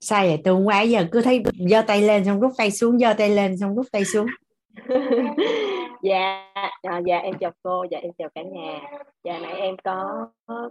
[0.00, 0.38] Sai vậy?
[0.44, 3.58] Từ quá giờ cứ thấy giơ tay lên xong rút tay xuống giơ tay lên
[3.58, 4.26] xong rút tay xuống.
[6.02, 6.52] dạ
[6.82, 8.80] à, dạ em chào cô dạ em chào cả nhà.
[9.24, 10.26] Dạ nãy em có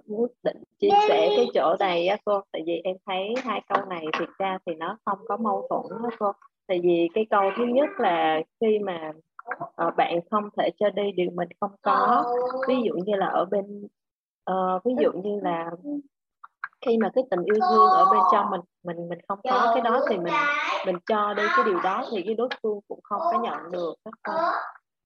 [0.05, 3.85] muốn định chia sẻ cái chỗ này á cô tại vì em thấy hai câu
[3.85, 6.31] này thiệt ra thì nó không có mâu thuẫn đó cô.
[6.67, 9.11] Tại vì cái câu thứ nhất là khi mà
[9.87, 12.25] uh, bạn không thể cho đi điều mình không có
[12.67, 13.87] ví dụ như là ở bên
[14.51, 15.71] uh, ví dụ như là
[16.85, 19.81] khi mà cái tình yêu thương ở bên trong mình mình mình không có cái
[19.81, 20.33] đó thì mình
[20.85, 23.93] mình cho đi cái điều đó thì cái đối phương cũng không có nhận được
[24.05, 24.53] các con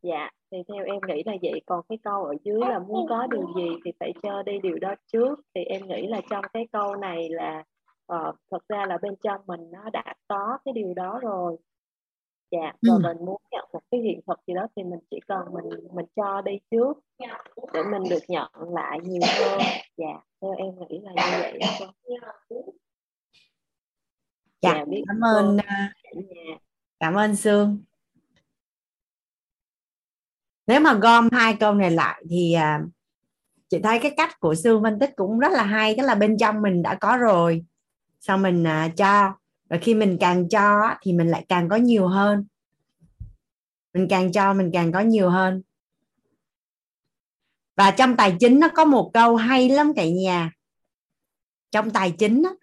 [0.04, 1.62] dạ thì theo em nghĩ là vậy.
[1.66, 4.78] Còn cái câu ở dưới là muốn có điều gì thì phải cho đi điều
[4.80, 5.40] đó trước.
[5.56, 7.64] Thì em nghĩ là trong cái câu này là
[8.14, 11.58] uh, thật ra là bên trong mình nó đã có cái điều đó rồi.
[12.52, 13.00] Dạ và ừ.
[13.04, 16.06] mình muốn nhận một cái hiện thực gì đó thì mình chỉ cần mình mình
[16.16, 17.00] cho đi trước
[17.74, 19.60] để mình được nhận lại nhiều hơn.
[19.98, 21.88] Dạ theo em nghĩ là như vậy dạ,
[24.62, 25.94] dạ biết cảm ơn à,
[27.00, 27.78] cảm ơn sương
[30.68, 32.82] nếu mà gom hai câu này lại thì à,
[33.70, 36.38] chị thấy cái cách của sương phân tích cũng rất là hay tức là bên
[36.38, 37.66] trong mình đã có rồi
[38.20, 39.34] sau mình à, cho
[39.74, 42.46] và khi mình càng cho thì mình lại càng có nhiều hơn.
[43.94, 45.62] Mình càng cho mình càng có nhiều hơn.
[47.76, 50.52] Và trong tài chính nó có một câu hay lắm cả nhà.
[51.72, 52.56] Trong tài chính đó,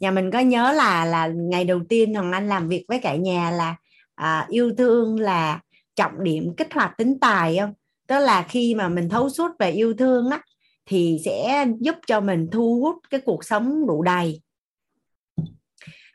[0.00, 3.16] nhà mình có nhớ là là ngày đầu tiên hoàng anh làm việc với cả
[3.16, 3.76] nhà là
[4.14, 5.60] à, yêu thương là
[5.96, 7.72] trọng điểm kích hoạt tính tài không?
[8.06, 10.40] Tức là khi mà mình thấu suốt về yêu thương á
[10.86, 14.40] thì sẽ giúp cho mình thu hút cái cuộc sống đủ đầy.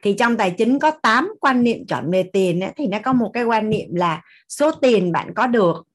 [0.04, 3.14] Thì trong tài chính có 8 quan niệm chọn về tiền ấy, thì nó có
[3.14, 5.88] một cái quan niệm là số tiền bạn có được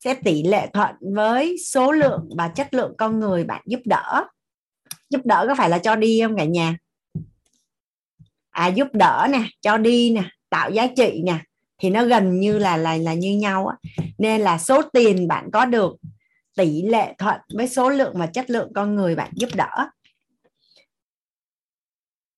[0.00, 4.24] sẽ tỷ lệ thuận với số lượng và chất lượng con người bạn giúp đỡ.
[5.10, 6.76] Giúp đỡ có phải là cho đi không cả nhà?
[8.50, 11.38] À giúp đỡ nè cho đi nè tạo giá trị nè
[11.78, 13.76] thì nó gần như là là là như nhau á.
[14.18, 15.96] Nên là số tiền bạn có được
[16.56, 19.88] tỷ lệ thuận với số lượng và chất lượng con người bạn giúp đỡ.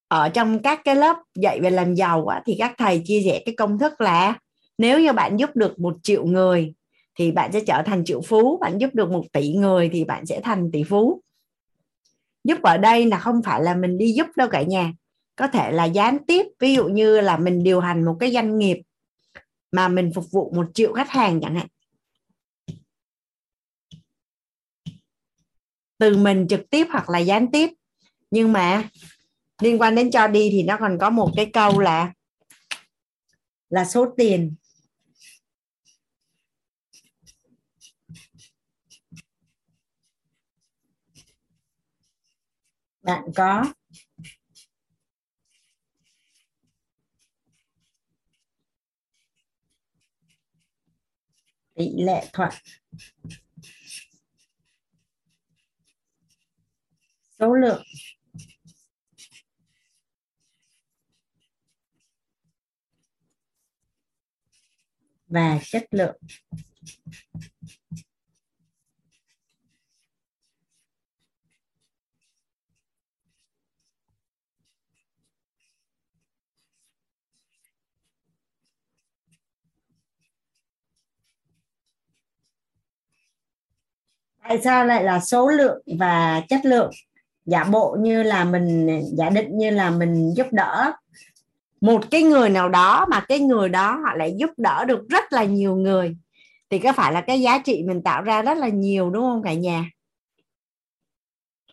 [0.09, 3.43] Ở trong các cái lớp dạy về làm giàu á, thì các thầy chia sẻ
[3.47, 4.39] cái công thức là
[4.79, 6.75] nếu như bạn giúp được một triệu người
[7.19, 8.59] thì bạn sẽ trở thành triệu phú.
[8.61, 11.23] Bạn giúp được một tỷ người thì bạn sẽ thành tỷ phú.
[12.45, 14.93] Giúp ở đây là không phải là mình đi giúp đâu cả nhà.
[15.37, 18.59] Có thể là gián tiếp ví dụ như là mình điều hành một cái doanh
[18.59, 18.81] nghiệp
[19.72, 21.66] mà mình phục vụ một triệu khách hàng chẳng hạn.
[25.98, 27.70] Từ mình trực tiếp hoặc là gián tiếp.
[28.30, 28.88] Nhưng mà
[29.62, 32.12] liên quan đến cho đi thì nó còn có một cái câu là
[33.68, 34.55] là số tiền.
[43.02, 43.64] Bạn có
[51.77, 52.51] tỷ lệ thuận.
[57.39, 57.82] Số lượng.
[65.28, 66.16] Và chất lượng.
[84.48, 86.90] Tại sao lại là số lượng và chất lượng?
[87.44, 90.93] Giả bộ như là mình, giả định như là mình giúp đỡ
[91.81, 95.32] một cái người nào đó mà cái người đó họ lại giúp đỡ được rất
[95.32, 96.16] là nhiều người.
[96.70, 99.43] Thì có phải là cái giá trị mình tạo ra rất là nhiều đúng không
[99.43, 99.90] cả nhà?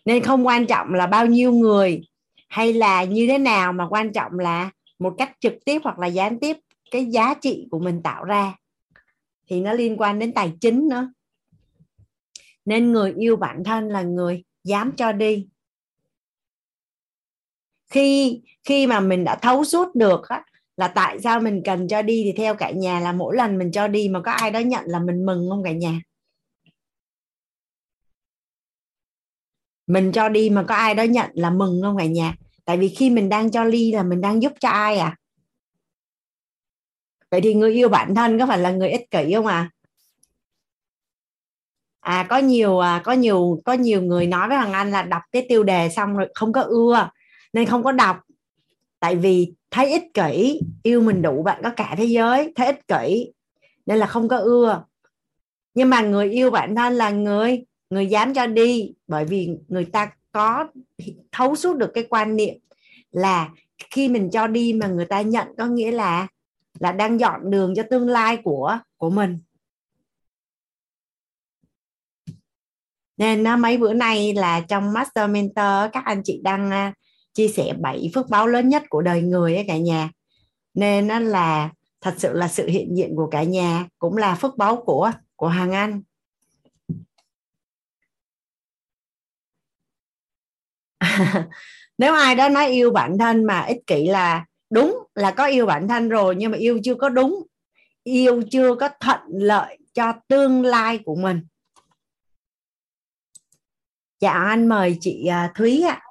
[0.06, 2.02] Nên không quan trọng là bao nhiêu người
[2.50, 4.70] hay là như thế nào, mà quan trọng là
[5.00, 6.58] một cách trực tiếp hoặc là gián tiếp
[6.92, 8.54] cái giá trị của mình tạo ra.
[9.48, 11.08] Thì nó liên quan đến tài chính nữa
[12.66, 15.48] nên người yêu bản thân là người dám cho đi.
[17.90, 20.44] Khi khi mà mình đã thấu suốt được á,
[20.78, 23.72] là tại sao mình cần cho đi thì theo cả nhà là mỗi lần mình
[23.72, 26.02] cho đi mà có ai đó nhận là mình mừng không cả nhà?
[29.88, 32.36] Mình cho đi mà có ai đó nhận là mừng không cả nhà?
[32.66, 35.16] Tại vì khi mình đang cho ly là mình đang giúp cho ai à?
[37.32, 39.70] Vậy thì người yêu bản thân có phải là người ích kỷ không à?
[42.04, 45.22] À có nhiều à, có nhiều có nhiều người nói với thằng anh là đọc
[45.32, 47.10] cái tiêu đề xong rồi không có ưa
[47.54, 48.18] nên không có đọc.
[49.00, 52.88] Tại vì thấy ích kỷ yêu mình đủ bạn có cả thế giới thấy ích
[52.88, 53.34] kỷ
[53.86, 54.84] nên là không có ưa.
[55.74, 59.86] Nhưng mà người yêu bản thân là người người dám cho đi bởi vì người
[59.86, 60.68] ta có
[61.32, 62.56] thấu suốt được cái quan niệm
[63.12, 63.50] là
[63.90, 66.28] khi mình cho đi mà người ta nhận có nghĩa là
[66.80, 69.40] là đang dọn đường cho tương lai của của mình.
[73.18, 76.94] Nên mấy bữa nay là trong master mentor các anh chị đang à,
[77.34, 80.10] chia sẻ bảy phước báo lớn nhất của đời người ấy cả nhà.
[80.74, 81.70] Nên nó là
[82.02, 85.48] thật sự là sự hiện diện của cả nhà cũng là phước báo của của
[85.48, 86.02] hàng anh.
[91.98, 95.66] Nếu ai đó nói yêu bản thân mà ích kỷ là đúng, là có yêu
[95.66, 97.44] bản thân rồi nhưng mà yêu chưa có đúng,
[98.04, 101.42] yêu chưa có thuận lợi cho tương lai của mình
[104.24, 106.02] dạ anh mời chị à, Thúy ạ.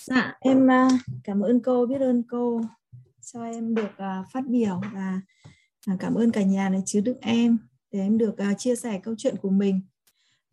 [0.00, 0.88] Dạ em à,
[1.24, 2.60] cảm ơn cô biết ơn cô
[3.32, 5.20] cho em được à, phát biểu và
[5.98, 7.58] cảm ơn cả nhà này chứa đựng em
[7.90, 9.80] để em được chia sẻ câu chuyện của mình.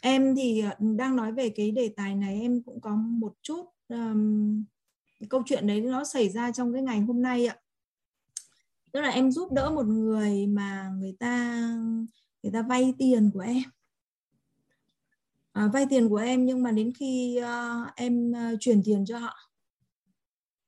[0.02, 4.64] Em thì đang nói về cái đề tài này em cũng có một chút um,
[5.30, 7.56] câu chuyện đấy nó xảy ra trong cái ngày hôm nay ạ.
[8.91, 11.61] Tức là em giúp đỡ một người mà người ta
[12.44, 13.64] người ta vay tiền của em
[15.52, 19.18] à, vay tiền của em nhưng mà đến khi uh, em uh, chuyển tiền cho
[19.19, 19.36] họ.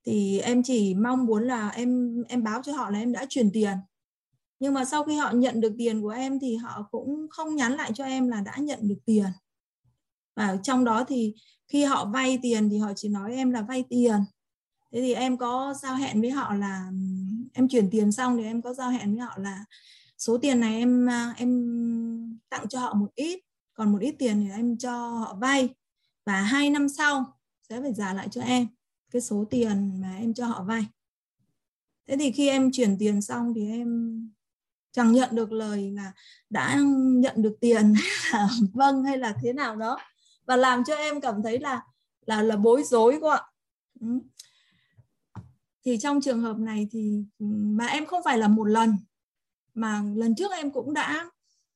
[0.06, 3.52] Thì em chỉ mong muốn là em em báo cho họ là em đã chuyển
[3.52, 3.78] tiền.
[4.60, 7.74] Nhưng mà sau khi họ nhận được tiền của em thì họ cũng không nhắn
[7.74, 9.26] lại cho em là đã nhận được tiền.
[10.36, 11.34] Và trong đó thì
[11.68, 14.16] khi họ vay tiền thì họ chỉ nói em là vay tiền.
[14.92, 16.92] Thế thì em có giao hẹn với họ là
[17.54, 19.66] em chuyển tiền xong thì em có giao hẹn với họ là
[20.18, 21.50] số tiền này em ờ, em
[22.50, 23.40] tặng cho họ một ít
[23.74, 25.70] còn một ít tiền thì em cho họ vay.
[26.26, 27.38] Và hai năm sau,
[27.70, 28.68] sẽ phải trả lại cho em
[29.12, 30.86] cái số tiền mà em cho họ vay.
[32.08, 34.20] Thế thì khi em chuyển tiền xong thì em
[34.92, 36.14] chẳng nhận được lời là
[36.50, 37.94] đã nhận được tiền
[38.34, 39.98] là vâng hay là thế nào đó.
[40.46, 41.82] Và làm cho em cảm thấy là
[42.26, 43.50] là là bối rối quá.
[44.00, 44.08] Ừ.
[45.86, 48.98] thì trong trường hợp này thì ừ, mà em không phải là một lần,
[49.74, 51.30] mà lần trước em cũng đã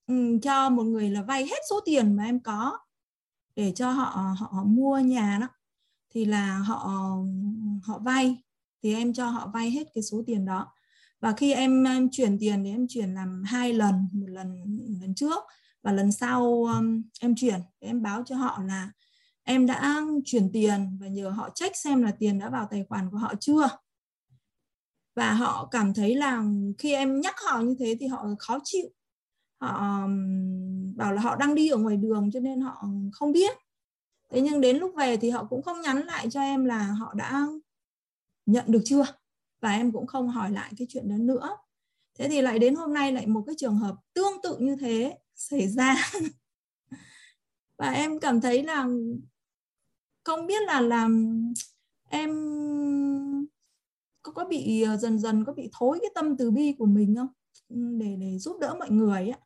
[0.07, 2.77] Ừ, cho một người là vay hết số tiền mà em có
[3.55, 4.05] để cho họ
[4.39, 5.47] họ, họ mua nhà đó.
[6.09, 6.91] Thì là họ
[7.83, 8.43] họ vay
[8.83, 10.73] thì em cho họ vay hết cái số tiền đó.
[11.19, 15.15] Và khi em, em chuyển tiền thì em chuyển làm hai lần một lần lần
[15.15, 15.43] trước
[15.83, 17.61] và lần sau um, em chuyển.
[17.79, 18.91] Em báo cho họ là
[19.43, 23.09] em đã chuyển tiền và nhờ họ check xem là tiền đã vào tài khoản
[23.11, 23.69] của họ chưa.
[25.15, 26.43] Và họ cảm thấy là
[26.77, 28.89] khi em nhắc họ như thế thì họ khó chịu
[29.61, 30.07] họ
[30.95, 33.57] bảo là họ đang đi ở ngoài đường cho nên họ không biết.
[34.29, 37.13] Thế nhưng đến lúc về thì họ cũng không nhắn lại cho em là họ
[37.13, 37.47] đã
[38.45, 39.05] nhận được chưa?
[39.61, 41.57] Và em cũng không hỏi lại cái chuyện đó nữa.
[42.19, 45.17] Thế thì lại đến hôm nay lại một cái trường hợp tương tự như thế
[45.35, 45.95] xảy ra.
[47.77, 48.87] Và em cảm thấy là
[50.23, 51.31] không biết là làm
[52.09, 52.31] em
[54.21, 57.15] có có bị ờ, dần dần có bị thối cái tâm từ bi của mình
[57.15, 57.27] không?
[57.99, 59.39] Để để giúp đỡ mọi người á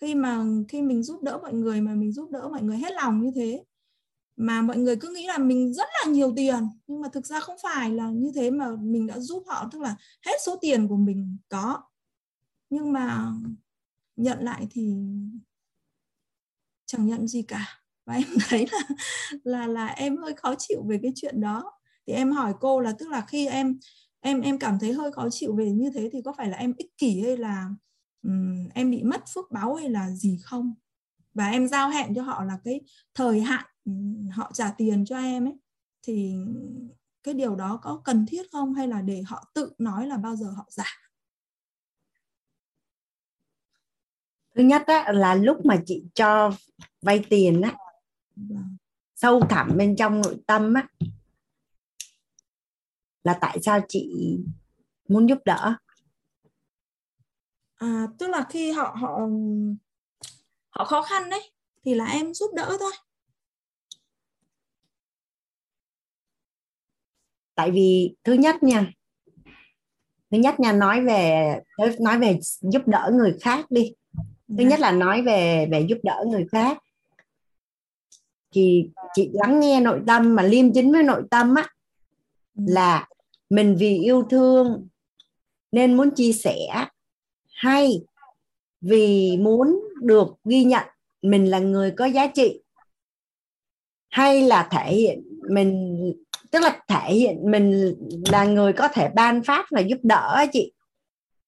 [0.00, 2.92] khi mà, khi mình giúp đỡ mọi người mà mình giúp đỡ mọi người hết
[2.92, 3.64] lòng như thế,
[4.36, 7.40] mà mọi người cứ nghĩ là mình rất là nhiều tiền, nhưng mà thực ra
[7.40, 9.96] không phải là như thế mà mình đã giúp họ, tức là
[10.26, 11.82] hết số tiền của mình có.
[12.70, 13.32] Nhưng mà
[14.16, 14.94] nhận lại thì
[16.86, 17.82] chẳng nhận gì cả.
[18.06, 18.78] Và em thấy là
[19.44, 21.72] là là em hơi khó chịu về cái chuyện đó.
[22.06, 23.78] Thì em hỏi cô là, tức là khi em
[24.20, 26.74] em em cảm thấy hơi khó chịu về như thế thì có phải là em
[26.78, 27.70] ích kỷ hay là
[28.22, 30.74] um, em bị mất phước báo hay là gì không?
[31.34, 32.80] Và em giao hẹn cho họ là cái
[33.14, 33.66] thời hạn
[34.32, 35.58] họ trả tiền cho em ấy.
[36.02, 36.34] Thì
[37.22, 38.74] cái điều đó có cần thiết không?
[38.74, 40.84] Hay là để họ tự nói là bao giờ họ trả?
[44.54, 46.52] Thứ nhất á, là lúc mà chị cho
[47.02, 47.76] vay tiền á
[49.20, 50.88] sâu thẳm bên trong nội tâm á
[53.24, 54.36] là tại sao chị
[55.08, 55.76] muốn giúp đỡ
[57.80, 59.18] à, tức là khi họ họ
[60.70, 61.50] họ khó khăn đấy
[61.84, 62.92] thì là em giúp đỡ thôi.
[67.54, 68.92] Tại vì thứ nhất nha
[70.30, 71.54] thứ nhất nha nói về
[72.00, 73.94] nói về giúp đỡ người khác đi.
[74.48, 76.78] Thứ nhất là nói về về giúp đỡ người khác.
[78.52, 81.68] Thì chị lắng nghe nội tâm mà liêm chính với nội tâm á
[82.56, 82.64] ừ.
[82.66, 83.08] là
[83.50, 84.88] mình vì yêu thương
[85.72, 86.86] nên muốn chia sẻ
[87.60, 88.00] hay,
[88.80, 90.84] vì muốn được ghi nhận
[91.22, 92.60] mình là người có giá trị.
[94.10, 96.12] Hay là thể hiện mình,
[96.50, 97.94] tức là thể hiện mình
[98.32, 100.72] là người có thể ban phát và giúp đỡ chị.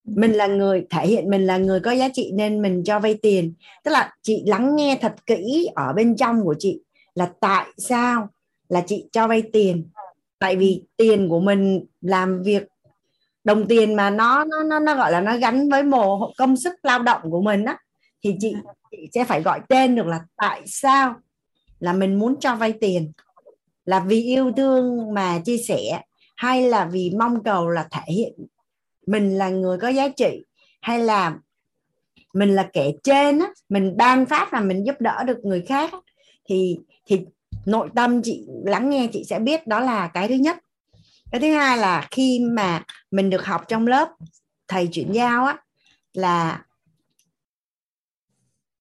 [0.05, 3.14] Mình là người, thể hiện mình là người có giá trị nên mình cho vay
[3.14, 3.55] tiền.
[3.84, 6.80] Tức là chị lắng nghe thật kỹ ở bên trong của chị
[7.14, 8.28] là tại sao
[8.68, 9.89] là chị cho vay tiền.
[10.39, 12.62] Tại vì tiền của mình làm việc
[13.44, 16.74] đồng tiền mà nó nó nó nó gọi là nó gắn với mồ công sức
[16.82, 17.78] lao động của mình á
[18.24, 18.55] thì chị
[18.90, 21.14] chị sẽ phải gọi tên được là tại sao
[21.81, 23.12] là mình muốn cho vay tiền.
[23.85, 26.02] Là vì yêu thương mà chia sẻ
[26.36, 28.32] hay là vì mong cầu là thể hiện
[29.06, 30.44] mình là người có giá trị
[30.81, 31.39] hay là
[32.35, 35.94] mình là kẻ trên á mình ban phát và mình giúp đỡ được người khác
[36.48, 37.27] thì thì
[37.66, 40.56] nội tâm chị lắng nghe chị sẽ biết đó là cái thứ nhất
[41.32, 44.09] cái thứ hai là khi mà mình được học trong lớp
[44.68, 45.56] thầy chuyển giao á
[46.14, 46.64] là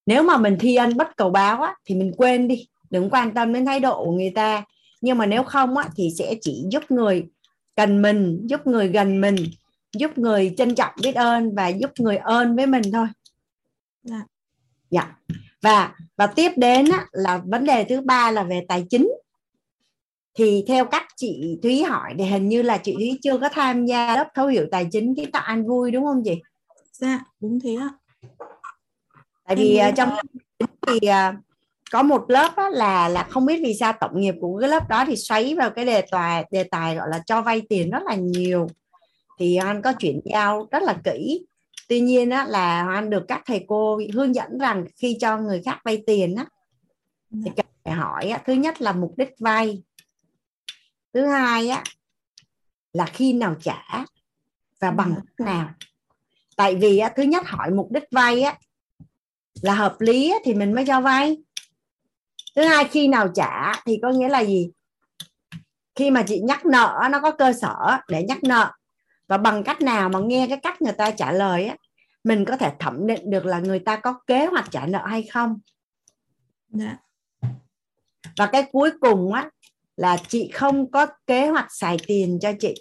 [0.06, 3.34] nếu mà mình thi ân bất cầu báo á thì mình quên đi đừng quan
[3.34, 4.64] tâm đến thái độ của người ta.
[5.02, 7.26] Nhưng mà nếu không á thì sẽ chỉ giúp người
[7.76, 9.36] cần mình giúp người gần mình
[9.94, 13.07] giúp người trân trọng biết ơn và giúp người ơn với mình thôi.
[14.03, 14.22] Dạ.
[14.90, 15.15] Dạ.
[15.61, 19.11] Và và tiếp đến á, là vấn đề thứ ba là về tài chính
[20.34, 23.86] thì theo cách chị Thúy hỏi thì hình như là chị Thúy chưa có tham
[23.86, 26.41] gia lớp thấu hiểu tài chính kiến tạo an vui đúng không chị?
[26.91, 27.90] Dạ đúng thế ạ.
[29.48, 30.10] Tại vì uh, trong
[30.88, 31.36] thì uh,
[31.91, 34.90] có một lớp á, là là không biết vì sao tổng nghiệp của cái lớp
[34.90, 38.03] đó thì xoáy vào cái đề tài đề tài gọi là cho vay tiền rất
[38.06, 38.68] là nhiều
[39.40, 41.45] thì anh có chuyển giao rất là kỹ
[41.90, 45.62] tuy nhiên á, là anh được các thầy cô hướng dẫn rằng khi cho người
[45.66, 46.45] khác vay tiền á,
[47.32, 47.52] thì dạ.
[47.56, 49.84] cần phải hỏi thứ nhất là mục đích vay
[51.14, 51.84] thứ hai á
[52.94, 54.06] là khi nào trả
[54.80, 55.70] và bằng cách nào.
[56.56, 58.58] Tại vì á, thứ nhất hỏi mục đích vay á
[59.62, 61.38] là hợp lý á, thì mình mới cho vay.
[62.56, 64.72] Thứ hai khi nào trả thì có nghĩa là gì?
[65.96, 68.72] Khi mà chị nhắc nợ nó có cơ sở để nhắc nợ.
[69.28, 71.76] Và bằng cách nào mà nghe cái cách người ta trả lời á
[72.24, 75.24] mình có thể thẩm định được là người ta có kế hoạch trả nợ hay
[75.24, 75.60] không.
[76.70, 76.98] Dạ.
[78.38, 79.50] và cái cuối cùng á
[79.97, 82.73] là chị không có kế hoạch xài tiền cho chị.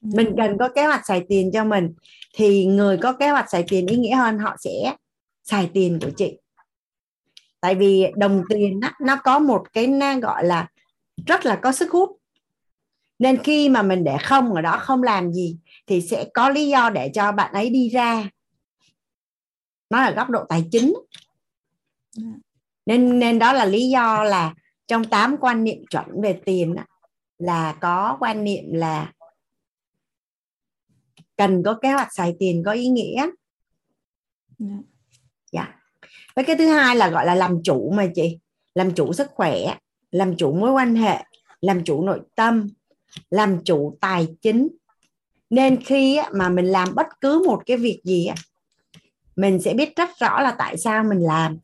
[0.00, 1.94] Mình cần có kế hoạch xài tiền cho mình
[2.34, 4.96] thì người có kế hoạch xài tiền ý nghĩa hơn họ sẽ
[5.42, 6.38] xài tiền của chị.
[7.60, 9.86] Tại vì đồng tiền đó, nó có một cái
[10.22, 10.68] gọi là
[11.26, 12.10] rất là có sức hút.
[13.18, 16.68] Nên khi mà mình để không ở đó không làm gì thì sẽ có lý
[16.68, 18.30] do để cho bạn ấy đi ra.
[19.90, 20.94] Nó là góc độ tài chính.
[22.86, 24.54] Nên nên đó là lý do là
[24.86, 26.76] trong 8 quan niệm chuẩn về tiền
[27.38, 29.12] là có quan niệm là
[31.36, 33.26] cần có kế hoạch xài tiền có ý nghĩa.
[34.58, 35.62] Dạ.
[35.62, 35.74] Yeah.
[36.36, 38.38] với cái thứ hai là gọi là làm chủ mà chị.
[38.74, 39.76] Làm chủ sức khỏe
[40.10, 41.24] làm chủ mối quan hệ
[41.60, 42.68] làm chủ nội tâm
[43.30, 44.68] làm chủ tài chính.
[45.50, 48.28] Nên khi mà mình làm bất cứ một cái việc gì
[49.36, 51.58] mình sẽ biết rất rõ là tại sao mình làm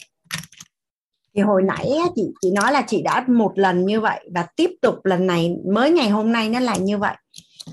[1.35, 4.71] thì hồi nãy chị chị nói là chị đã một lần như vậy và tiếp
[4.83, 7.17] tục lần này mới ngày hôm nay nó là như vậy.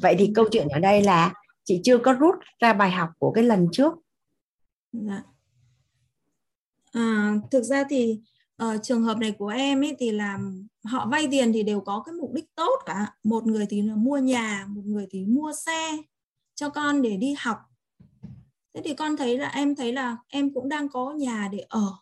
[0.02, 1.34] Vậy thì câu chuyện ở đây là
[1.64, 3.94] chị chưa có rút ra bài học của cái lần trước.
[4.92, 5.24] Dạ.
[6.92, 8.20] à, thực ra thì
[8.56, 10.40] ở trường hợp này của em ấy thì là
[10.84, 13.14] họ vay tiền thì đều có cái mục đích tốt cả.
[13.24, 15.98] Một người thì là mua nhà một người thì mua xe
[16.56, 17.58] cho con để đi học.
[18.74, 21.94] Thế thì con thấy là em thấy là em cũng đang có nhà để ở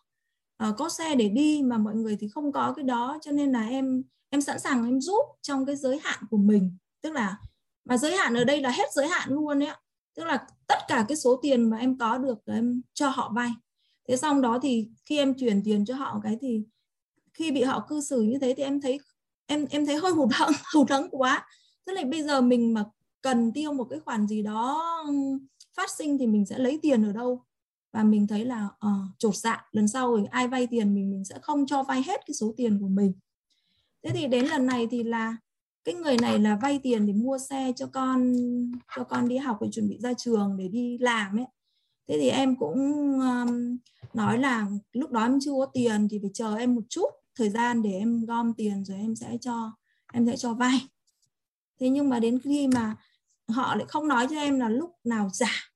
[0.64, 3.52] uh, có xe để đi mà mọi người thì không có cái đó cho nên
[3.52, 6.76] là em em sẵn sàng em giúp trong cái giới hạn của mình.
[7.02, 7.36] Tức là
[7.84, 9.70] mà giới hạn ở đây là hết giới hạn luôn ấy
[10.14, 13.50] tức là tất cả cái số tiền mà em có được em cho họ vay.
[14.08, 16.62] Thế xong đó thì khi em chuyển tiền cho họ cái thì
[17.32, 18.98] khi bị họ cư xử như thế thì em thấy
[19.46, 21.46] em em thấy hơi hụt hẫng hụt hẫng quá.
[21.84, 22.84] Tức là bây giờ mình mà
[23.22, 24.82] cần tiêu một cái khoản gì đó
[25.76, 27.44] phát sinh thì mình sẽ lấy tiền ở đâu?
[27.92, 31.24] Và mình thấy là uh, chột dạ lần sau mình ai vay tiền mình mình
[31.24, 33.12] sẽ không cho vay hết cái số tiền của mình.
[34.02, 35.36] Thế thì đến lần này thì là
[35.84, 38.34] cái người này là vay tiền để mua xe cho con
[38.96, 41.46] cho con đi học để chuẩn bị ra trường để đi làm ấy.
[42.08, 42.76] Thế thì em cũng
[43.20, 43.76] um,
[44.14, 47.50] nói là lúc đó em chưa có tiền thì phải chờ em một chút thời
[47.50, 49.72] gian để em gom tiền rồi em sẽ cho
[50.12, 50.88] em sẽ cho vay.
[51.80, 52.96] Thế nhưng mà đến khi mà
[53.48, 55.67] họ lại không nói cho em là lúc nào giả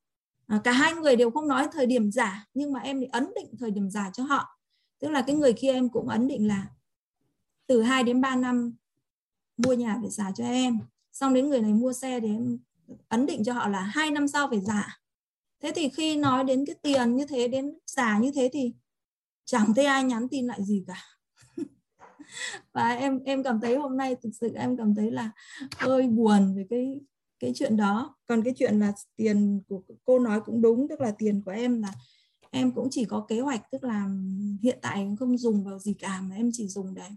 [0.53, 3.33] à, cả hai người đều không nói thời điểm giả nhưng mà em thì ấn
[3.35, 4.59] định thời điểm giả cho họ.
[5.01, 6.67] Tức là cái người kia em cũng ấn định là
[7.67, 8.77] từ 2 đến 3 năm
[9.57, 10.79] mua nhà phải giả cho em.
[11.13, 12.59] Xong đến người này mua xe thì em
[13.09, 14.99] ấn định cho họ là hai năm sau phải giả.
[15.63, 18.75] Thế thì khi nói đến cái tiền như thế đến giả như thế thì
[19.45, 21.05] chẳng thấy ai nhắn tin lại gì cả.
[22.73, 25.31] Và em em cảm thấy hôm nay thực sự em cảm thấy là
[25.77, 27.01] hơi buồn về cái
[27.43, 28.17] cái chuyện đó.
[28.27, 31.83] Còn cái chuyện là tiền của cô nói cũng đúng tức là tiền của em
[31.83, 31.93] là
[32.51, 34.09] em cũng chỉ có kế hoạch tức là
[34.63, 37.09] hiện tại không dùng vào gì cả mà em chỉ dùng để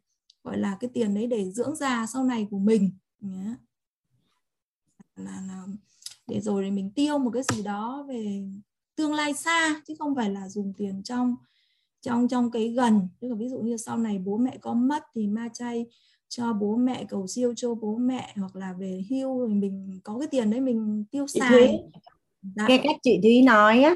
[0.44, 2.92] gọi là cái tiền đấy để dưỡng già sau này của mình.
[3.20, 3.56] Nhé
[5.16, 5.66] là, là
[6.28, 8.44] để rồi thì mình tiêu một cái gì đó về
[8.96, 11.36] tương lai xa chứ không phải là dùng tiền trong
[12.02, 13.08] trong trong cái gần.
[13.20, 15.86] Tức là ví dụ như sau này bố mẹ có mất thì ma chay
[16.38, 20.20] cho bố mẹ cầu siêu cho bố mẹ hoặc là về hưu rồi mình có
[20.20, 21.80] cái tiền đấy mình tiêu xài
[22.56, 22.66] Dạ.
[22.68, 23.96] cái cách chị Thúy nói á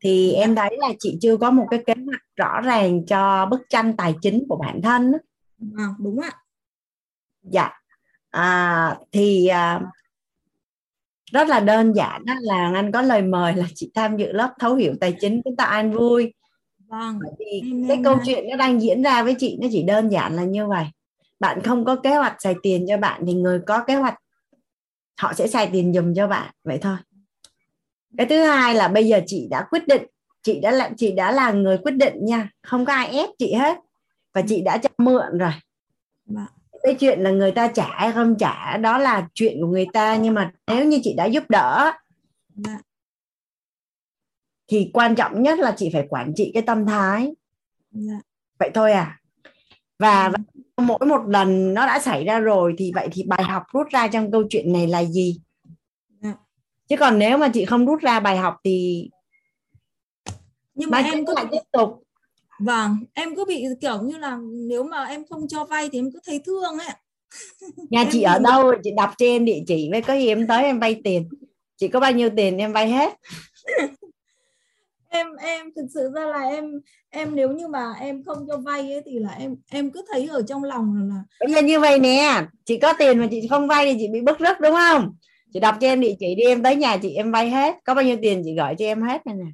[0.00, 0.40] thì dạ.
[0.40, 3.96] em thấy là chị chưa có một cái kế hoạch rõ ràng cho bức tranh
[3.96, 5.18] tài chính của bản thân á.
[5.76, 6.32] À, đúng ạ.
[7.42, 7.70] Dạ.
[8.30, 9.80] à, thì à,
[11.32, 14.54] rất là đơn giản đó là anh có lời mời là chị tham dự lớp
[14.58, 16.34] thấu hiểu tài chính chúng ta an vui
[16.86, 20.36] vâng thì cái câu chuyện nó đang diễn ra với chị nó chỉ đơn giản
[20.36, 20.84] là như vậy
[21.44, 24.14] bạn không có kế hoạch xài tiền cho bạn thì người có kế hoạch
[25.20, 26.96] họ sẽ xài tiền dùm cho bạn vậy thôi.
[28.18, 30.02] Cái thứ hai là bây giờ chị đã quyết định
[30.42, 32.48] chị đã là chị đã là người quyết định nha.
[32.62, 33.78] Không có ai ép chị hết.
[34.34, 35.52] Và chị đã cho mượn rồi.
[36.26, 36.46] Vâng.
[36.82, 40.16] cái chuyện là người ta trả hay không trả đó là chuyện của người ta.
[40.16, 41.92] Nhưng mà nếu như chị đã giúp đỡ
[42.54, 42.78] Dạ.
[44.66, 47.34] thì quan trọng nhất là chị phải quản trị cái tâm thái.
[47.90, 48.20] Dạ.
[48.58, 49.20] vậy thôi à.
[49.98, 50.38] Và, và
[50.76, 54.08] mỗi một lần nó đã xảy ra rồi thì vậy thì bài học rút ra
[54.08, 55.40] trong câu chuyện này là gì?
[56.22, 56.34] Dạ.
[56.88, 59.08] chứ còn nếu mà chị không rút ra bài học thì
[60.74, 62.02] nhưng mà em cứ lại tiếp tục.
[62.58, 64.38] Vâng em cứ bị kiểu như là
[64.68, 66.88] nếu mà em không cho vay thì em cứ thấy thương ấy
[67.90, 68.72] nhà chị ở đâu?
[68.84, 71.28] chị đọc em địa chỉ với có gì em tới em vay tiền.
[71.76, 73.18] Chị có bao nhiêu tiền em vay hết
[75.14, 76.64] em em thực sự ra là em
[77.10, 80.26] em nếu như mà em không cho vay ấy thì là em em cứ thấy
[80.26, 83.68] ở trong lòng là, bây giờ như vậy nè chị có tiền mà chị không
[83.68, 85.14] vay thì chị bị bức rứt đúng không?
[85.52, 87.74] Chị đọc cho em địa chỉ đi em tới nhà chị em vay hết.
[87.84, 89.50] Có bao nhiêu tiền chị gửi cho em hết này nè.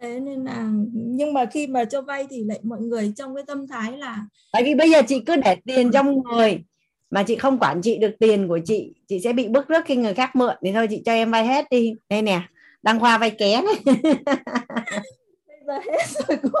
[0.00, 3.44] Thế nên là nhưng mà khi mà cho vay thì lại mọi người trong cái
[3.46, 6.64] tâm thái là tại vì bây giờ chị cứ để tiền trong người
[7.10, 9.96] mà chị không quản trị được tiền của chị chị sẽ bị bức rứt khi
[9.96, 10.54] người khác mượn.
[10.64, 11.92] Thì thôi chị cho em vay hết đi.
[12.08, 12.40] Đây nè
[12.84, 16.60] đăng khoa vay ké này bây giờ hết rồi cô.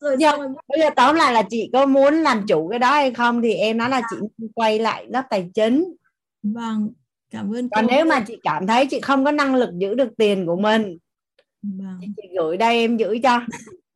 [0.00, 0.36] Rồi Giờ-
[0.68, 3.54] bây giờ tóm lại là chị có muốn làm chủ cái đó hay không thì
[3.54, 4.16] em nói là chị
[4.54, 5.94] quay lại lớp tài chính.
[6.42, 6.90] Vâng
[7.30, 7.92] cảm ơn còn cô.
[7.94, 10.98] nếu mà chị cảm thấy chị không có năng lực giữ được tiền của mình
[11.62, 12.00] vâng.
[12.16, 13.40] chị gửi đây em giữ cho.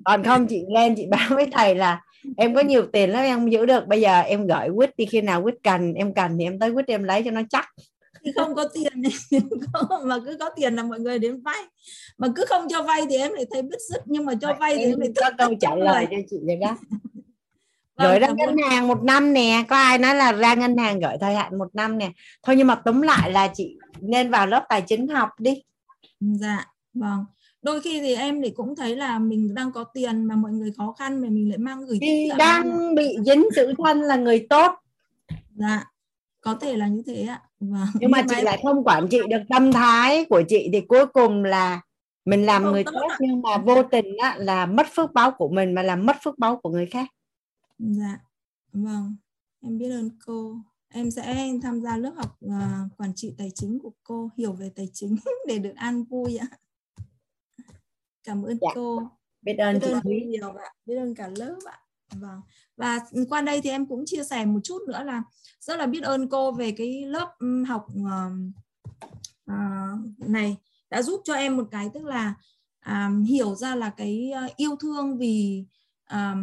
[0.05, 2.01] Còn không chị lên chị báo với thầy là
[2.36, 3.86] em có nhiều tiền lắm em không giữ được.
[3.86, 6.72] Bây giờ em gửi quýt đi khi nào quýt cần em cần thì em tới
[6.72, 7.68] quýt em lấy cho nó chắc
[8.24, 9.38] khi không có tiền thì
[10.05, 11.62] mà cứ có tiền là mọi người đến vay.
[12.18, 14.76] Mà cứ không cho vay thì em lại thấy bứt rứt nhưng mà cho vay
[14.76, 16.16] thì em lại có câu trả lời người.
[16.22, 16.76] cho chị rồi đó.
[17.96, 20.76] Vâng, gửi ra cảm ngân hàng một năm nè có ai nói là ra ngân
[20.76, 22.10] hàng gửi thời hạn một năm nè.
[22.42, 25.62] Thôi nhưng mà túm lại là chị nên vào lớp tài chính học đi.
[26.20, 27.24] Dạ vâng.
[27.62, 30.72] Đôi khi thì em thì cũng thấy là mình đang có tiền mà mọi người
[30.76, 34.46] khó khăn mà mình lại mang gửi thì đang bị dính chữ thân là người
[34.51, 34.72] tốt.
[35.55, 35.84] Dạ
[36.44, 39.42] có thể là như thế ạ vâng nhưng mà chị lại không quản trị được
[39.48, 41.80] tâm thái của chị thì cuối cùng là
[42.24, 45.48] mình làm Không người tốt nhưng mà vô tình á, là mất phước báo của
[45.48, 47.08] mình mà làm mất phước báo của người khác
[47.78, 48.18] Dạ,
[48.72, 49.16] vâng,
[49.60, 50.56] em biết ơn cô.
[50.88, 54.70] Em sẽ tham gia lớp học à, quản trị tài chính của cô, hiểu về
[54.76, 55.16] tài chính
[55.48, 56.46] để được an vui ạ.
[58.24, 59.02] Cảm ơn Dạ, cô,
[59.42, 61.78] biết ơn biết chị ơn Thúy nhiều ạ, biết ơn cả lớp ạ.
[62.14, 62.40] Vâng.
[62.76, 65.22] Và qua đây thì em cũng chia sẻ một chút nữa là
[65.60, 68.28] rất là biết ơn cô về cái lớp ừm, học à,
[69.46, 69.88] à,
[70.18, 70.56] này
[70.90, 72.34] đã giúp cho em một cái tức là
[72.80, 75.64] à, hiểu ra là cái à, yêu thương vì
[76.05, 76.34] à,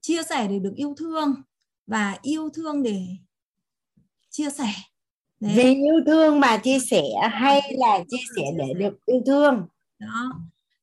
[0.00, 1.34] chia sẻ để được yêu thương
[1.86, 3.02] và yêu thương để
[4.30, 4.72] chia sẻ.
[5.40, 5.52] Đấy.
[5.56, 7.02] vì yêu thương mà chia sẻ
[7.32, 9.66] hay là chia sẻ để được yêu thương?
[9.98, 10.40] Đó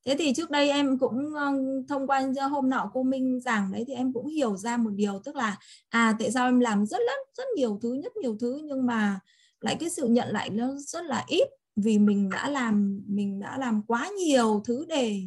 [0.08, 1.54] thế thì trước đây em cũng ờ,
[1.88, 5.22] thông qua hôm nọ cô Minh giảng đấy thì em cũng hiểu ra một điều
[5.26, 5.58] tức là
[5.90, 9.20] à tại sao em làm rất rất rất nhiều thứ rất nhiều thứ nhưng mà
[9.62, 13.58] lại cái sự nhận lại nó rất là ít vì mình đã làm mình đã
[13.58, 15.22] làm quá nhiều thứ để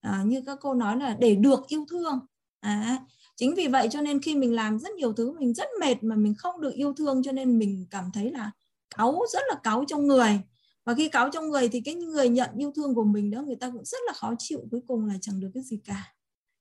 [0.00, 2.20] à, như các cô nói là để được yêu thương.
[2.60, 2.98] À,
[3.36, 6.16] chính vì vậy cho nên khi mình làm rất nhiều thứ mình rất mệt mà
[6.16, 8.50] mình không được yêu thương cho nên mình cảm thấy là
[8.96, 10.40] cáu rất là cáu trong người
[10.84, 13.56] và khi cáu trong người thì cái người nhận yêu thương của mình đó người
[13.56, 16.14] ta cũng rất là khó chịu cuối cùng là chẳng được cái gì cả.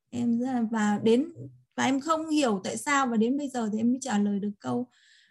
[0.09, 0.39] Em
[0.71, 1.25] và đến
[1.75, 4.39] và em không hiểu tại sao và đến bây giờ thì em mới trả lời
[4.39, 4.87] được câu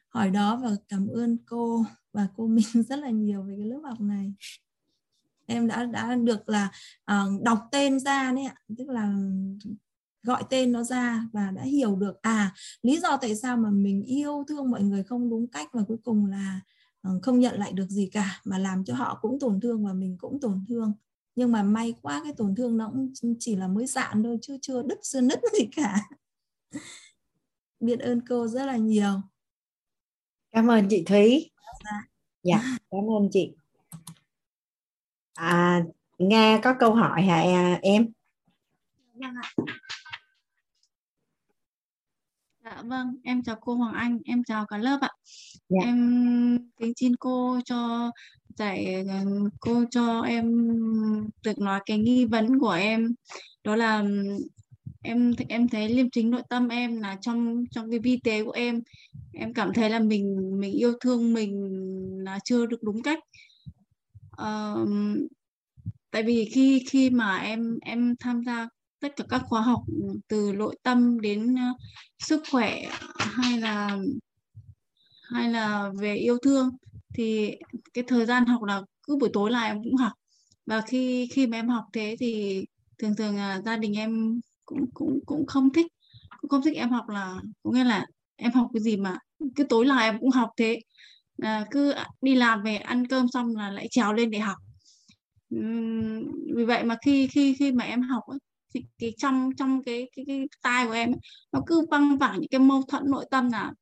[0.09, 3.81] hỏi đó và cảm ơn cô và cô Minh rất là nhiều về cái lớp
[3.85, 4.33] học này.
[5.47, 6.71] Em đã đã được là
[7.13, 9.15] uh, đọc tên ra đấy ạ tức là
[10.23, 14.03] gọi tên nó ra và đã hiểu được à lý do tại sao mà mình
[14.03, 16.61] yêu thương mọi người không đúng cách và cuối cùng là
[17.23, 20.17] không nhận lại được gì cả mà làm cho họ cũng tổn thương và mình
[20.21, 20.93] cũng tổn thương.
[21.35, 24.59] Nhưng mà may quá cái tổn thương nó cũng chỉ là mới dạn thôi chứ
[24.63, 26.09] chưa đứt xưa nứt gì cả.
[27.81, 29.21] Biết ơn cô rất là nhiều.
[30.51, 31.51] Cảm ơn chị Thúy.
[31.85, 32.03] Dạ.
[32.43, 33.55] dạ cảm ơn chị.
[35.35, 35.85] À,
[36.19, 37.41] Nga có câu hỏi hả
[37.83, 38.13] em?
[39.15, 39.65] Vâng ạ.
[42.77, 45.11] Dạ vâng, em chào cô Hoàng Anh, em chào cả lớp ạ.
[45.69, 45.79] Dạ.
[45.85, 48.11] Em kính xin cô cho
[48.57, 49.25] dạy ờ,
[49.61, 50.69] cô cho em
[51.45, 53.15] được nói cái nghi vấn của em
[53.65, 54.05] đó là
[55.03, 58.51] em em thấy liêm chính nội tâm em là trong trong cái vi tế của
[58.51, 58.81] em
[59.33, 61.71] em cảm thấy là mình mình yêu thương mình
[62.25, 63.19] là chưa được đúng cách
[64.37, 64.87] Ờ,
[66.11, 68.69] tại vì khi khi mà em em tham gia
[69.03, 71.77] tất cả các khóa học ừ, từ nội tâm đến uh,
[72.19, 72.83] sức khỏe
[73.19, 73.99] hay là
[75.23, 76.71] hay là về yêu thương.
[77.15, 77.57] Thì
[77.95, 80.13] cái thời gian học là cứ buổi tối là em cũng học.
[80.67, 82.65] Và khi khi mà em học thế thì
[82.99, 85.87] thường thường là gia đình em cũng cũng cũng không thích
[86.41, 88.07] cũng không thích em học là có nghĩa là
[88.37, 89.19] em học cái gì mà
[89.57, 90.81] cứ tối là em cũng học thế.
[91.43, 94.57] À, cứ đi làm về ăn cơm xong là lại trèo lên để học.
[95.55, 98.39] Uhm, vì vậy mà khi khi khi mà em học ấy,
[98.75, 101.21] thì cái trong trong cái cái cái tai của em ấy,
[101.53, 103.73] nó cứ văng vẳng những cái mâu thuẫn nội tâm là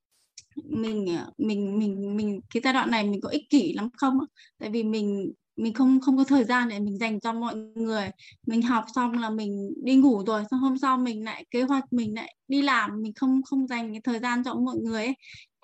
[0.64, 4.18] mình ờ, mình mình mình cái giai đoạn này mình có ích kỷ lắm không
[4.58, 8.10] tại vì mình mình không không có thời gian để mình dành cho mọi người
[8.46, 11.92] mình học xong là mình đi ngủ rồi xong hôm sau mình lại kế hoạch
[11.92, 15.14] mình lại đi làm mình không không dành cái thời gian cho mọi người ấy.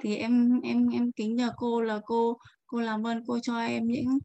[0.03, 3.87] thì em em em kính nhờ cô là cô cô làm ơn cô cho em
[3.87, 4.19] những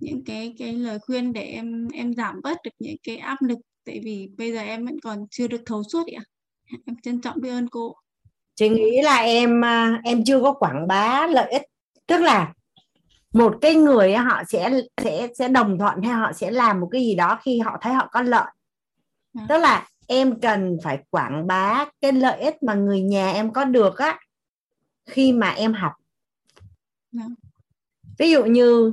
[0.00, 3.58] những cái cái lời khuyên để em em giảm bớt được những cái áp lực
[3.84, 6.22] tại vì bây giờ em vẫn còn chưa được thấu suốt ạ.
[6.86, 7.96] Em trân trọng biết ơn cô.
[8.54, 11.62] Chị nghĩ là em à, em chưa có quảng bá lợi ích.
[12.06, 12.52] Tức là
[13.32, 17.00] một cái người họ sẽ sẽ sẽ đồng thuận hay họ sẽ làm một cái
[17.00, 18.46] gì đó khi họ thấy họ có lợi.
[19.34, 19.46] À.
[19.48, 23.64] tức là em cần phải quảng bá cái lợi ích mà người nhà em có
[23.64, 24.20] được á
[25.06, 25.92] khi mà em học.
[27.18, 27.26] À.
[28.18, 28.92] ví dụ như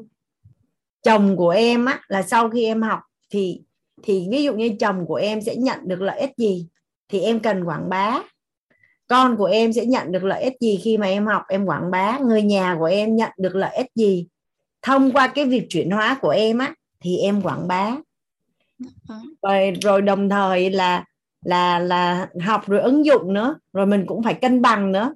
[1.04, 3.00] chồng của em á là sau khi em học
[3.30, 3.62] thì
[4.04, 6.68] thì ví dụ như chồng của em sẽ nhận được lợi ích gì,
[7.10, 8.20] thì em cần quảng bá.
[9.08, 11.92] Con của em sẽ nhận được lợi ích gì khi mà em học, em quảng
[11.92, 12.20] bá.
[12.20, 14.28] Người nhà của em nhận được lợi ích gì.
[14.82, 17.96] Thông qua cái việc chuyển hóa của em á, thì em quảng bá.
[19.42, 21.06] Rồi rồi đồng thời là
[21.46, 25.16] là là học rồi ứng dụng nữa, rồi mình cũng phải cân bằng nữa.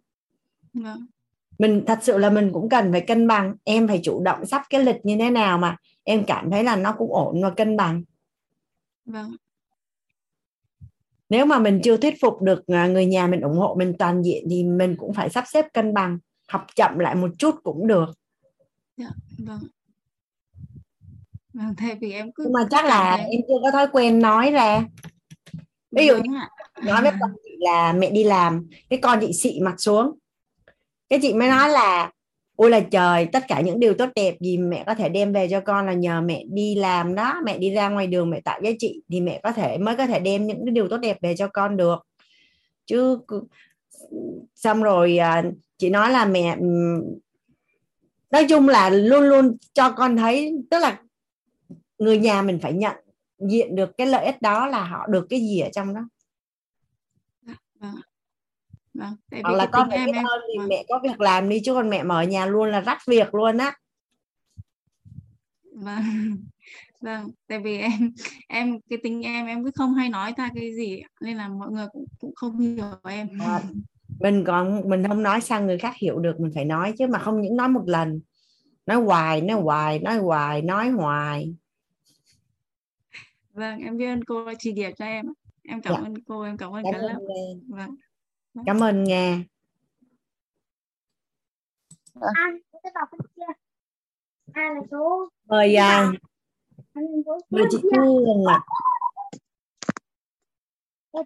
[1.59, 3.55] Mình thật sự là mình cũng cần phải cân bằng.
[3.63, 6.75] Em phải chủ động sắp cái lịch như thế nào mà em cảm thấy là
[6.75, 8.03] nó cũng ổn và cân bằng
[9.05, 9.35] vâng.
[11.29, 14.23] Nếu mà mình chưa thuyết phục được à, người nhà mình ủng hộ mình toàn
[14.23, 17.87] diện thì mình cũng phải sắp xếp cân bằng học chậm lại một chút cũng
[17.87, 18.05] được.
[18.97, 19.59] Dạ vâng.
[21.53, 24.51] Vâng tại vì em cứ nhưng mà chắc là em chưa có thói quen nói
[24.51, 24.85] ra.
[25.91, 26.37] Ví dụ như
[26.83, 30.17] nói với con chị là mẹ đi làm cái con chị xị mặt xuống.
[31.09, 32.11] Cái chị mới nói là
[32.55, 35.47] ôi là trời, tất cả những điều tốt đẹp gì mẹ có thể đem về
[35.47, 37.41] cho con là nhờ mẹ đi làm đó.
[37.45, 40.07] Mẹ đi ra ngoài đường mẹ tạo giá trị thì mẹ có thể, mới có
[40.07, 42.07] thể đem những cái điều tốt đẹp về cho con được.
[42.85, 43.19] Chứ
[44.55, 45.43] xong rồi à,
[45.77, 46.57] chị nói là mẹ
[48.31, 51.01] nói chung là luôn luôn cho con thấy, tức là
[51.99, 52.95] người nhà mình phải nhận
[53.49, 56.01] diện được cái lợi ích đó là họ được cái gì ở trong đó
[58.95, 60.67] vâng tại hoặc là con phải biết ơn vì vâng.
[60.69, 63.57] mẹ có việc làm đi chứ còn mẹ mở nhà luôn là rắc việc luôn
[63.57, 63.77] á.
[65.73, 66.03] Vâng.
[67.01, 68.13] Vâng tại vì em
[68.47, 71.71] em cái tính em em cứ không hay nói ra cái gì nên là mọi
[71.71, 73.27] người cũng cũng không hiểu em.
[73.39, 73.61] À,
[74.19, 77.19] mình còn mình không nói sao người khác hiểu được mình phải nói chứ mà
[77.19, 78.21] không những nói một lần.
[78.85, 81.55] Nói hoài nói hoài nói hoài nói hoài.
[83.53, 85.25] Vâng em biết ơn cô chỉ điểm cho em
[85.63, 85.99] em cảm Dạ.
[85.99, 87.19] ơn cô em cảm ơn cả lớp.
[87.67, 87.95] vâng
[88.65, 89.37] cảm ơn nga.
[94.91, 95.29] Số?
[95.45, 96.11] mời à,
[97.49, 97.77] mời chị
[98.47, 98.59] ạ.
[101.13, 101.23] Biết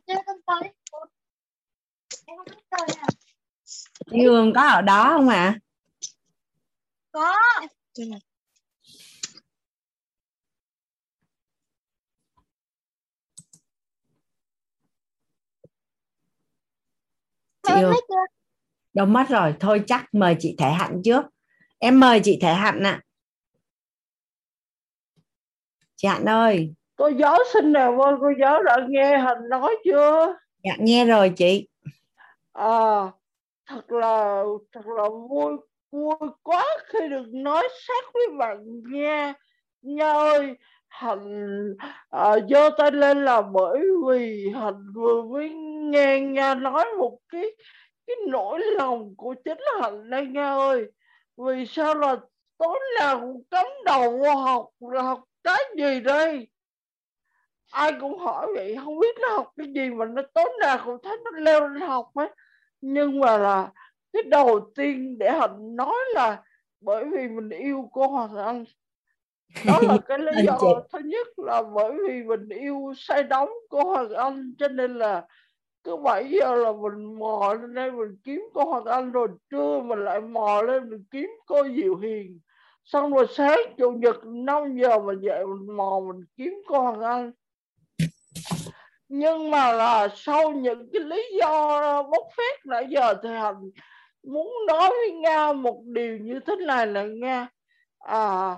[2.78, 3.08] chơi à?
[4.12, 5.60] chị Hương có ở đó không ạ?
[7.12, 7.36] Có.
[17.76, 17.94] Chị Hương
[18.94, 21.26] đâu mất rồi thôi chắc mời chị Thể Hạnh trước.
[21.80, 23.02] Em mời chị Thể Hạnh ạ.
[25.96, 26.74] Chị Hạnh ơi.
[26.96, 30.36] Cô giáo xin nào ơi cô giáo đã nghe hành nói chưa?
[30.64, 31.68] Dạ nghe rồi chị.
[32.54, 33.12] À
[33.66, 35.54] thật là thật là vui
[35.92, 38.58] vui quá khi được nói sát với bạn
[38.92, 39.34] nghe.
[39.82, 40.56] Nha ơi
[40.90, 41.76] hành
[42.10, 45.50] à, giơ tay lên là bởi vì hành vừa mới
[45.90, 47.46] nghe nga nói một cái
[48.08, 50.92] cái nỗi lòng của chính hạnh đây nga ơi.
[51.38, 52.16] Vì sao là
[52.58, 56.48] tối nào cũng cắm đầu vô học là học cái gì đây?
[57.72, 60.98] Ai cũng hỏi vậy không biết nó học cái gì mà nó tối nào cũng
[61.04, 62.30] thấy nó leo lên học ấy.
[62.82, 63.72] Nhưng mà là
[64.14, 66.44] cái đầu tiên để hạnh nói là
[66.82, 68.66] bởi vì mình yêu cô Hoàng Anh
[69.66, 73.84] đó là cái lý do thứ nhất là bởi vì mình yêu say đắm cô
[73.84, 75.26] Hoàng Anh cho nên là
[75.84, 79.80] cứ 7 giờ là mình mò lên đây mình kiếm cô Hoàng Anh rồi trưa
[79.80, 82.40] mình lại mò lên mình kiếm cô Diệu Hiền.
[82.84, 87.02] Xong rồi sáng chủ nhật 5 giờ mình dậy mình mò mình kiếm cô Hoàng
[87.02, 87.32] Anh.
[89.08, 93.70] Nhưng mà là sau những cái lý do bốc phét nãy giờ thì hành
[94.24, 97.48] muốn nói với nga một điều như thế này là nga.
[98.00, 98.58] À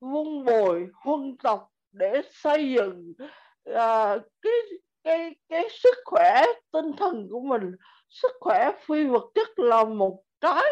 [0.00, 3.12] vun bồi huân tộc để xây dựng
[3.70, 4.52] uh, cái
[5.04, 6.42] cái cái sức khỏe
[6.72, 7.72] tinh thần của mình.
[8.08, 10.64] Sức khỏe phi vật chất là một cái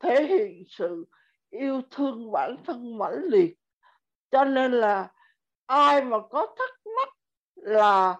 [0.00, 1.06] thể hiện sự
[1.50, 3.54] yêu thương bản thân mãnh liệt.
[4.30, 5.12] Cho nên là
[5.66, 7.08] ai mà có thắc mắc
[7.54, 8.18] là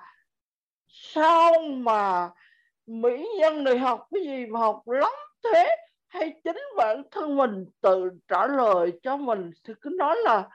[0.89, 2.31] sao mà
[2.87, 5.13] mỹ nhân này học cái gì mà học lắm
[5.45, 5.77] thế?
[6.15, 10.49] Hay chính bản thân mình tự trả lời cho mình thì cứ nói là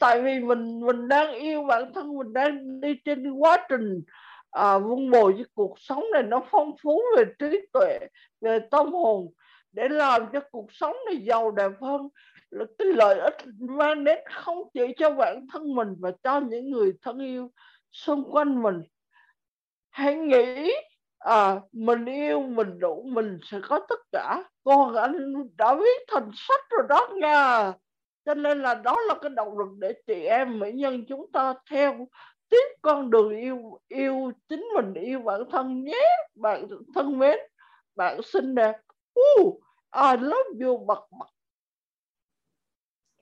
[0.00, 4.02] tại vì mình mình đang yêu bản thân mình đang đi trên quá trình
[4.50, 7.98] à, vun bồi với cuộc sống này nó phong phú về trí tuệ
[8.40, 9.32] về tâm hồn
[9.72, 12.08] để làm cho cuộc sống này giàu đẹp hơn.
[12.50, 16.70] Là cái lợi ích mang đến không chỉ cho bản thân mình mà cho những
[16.70, 17.50] người thân yêu
[17.92, 18.82] xung quanh mình.
[19.90, 20.72] Hãy nghĩ
[21.18, 24.44] à, mình yêu mình đủ mình sẽ có tất cả.
[24.64, 27.72] Con anh đã viết thành sách rồi đó nha.
[28.26, 31.54] Cho nên là đó là cái động lực để chị em mỹ nhân chúng ta
[31.70, 32.08] theo
[32.48, 36.16] tiếp con đường yêu yêu chính mình yêu bản thân nhé.
[36.34, 37.38] Bạn thân mến
[37.96, 38.76] bạn xinh đẹp.
[39.40, 39.60] Uh,
[39.94, 41.26] I love you bật bật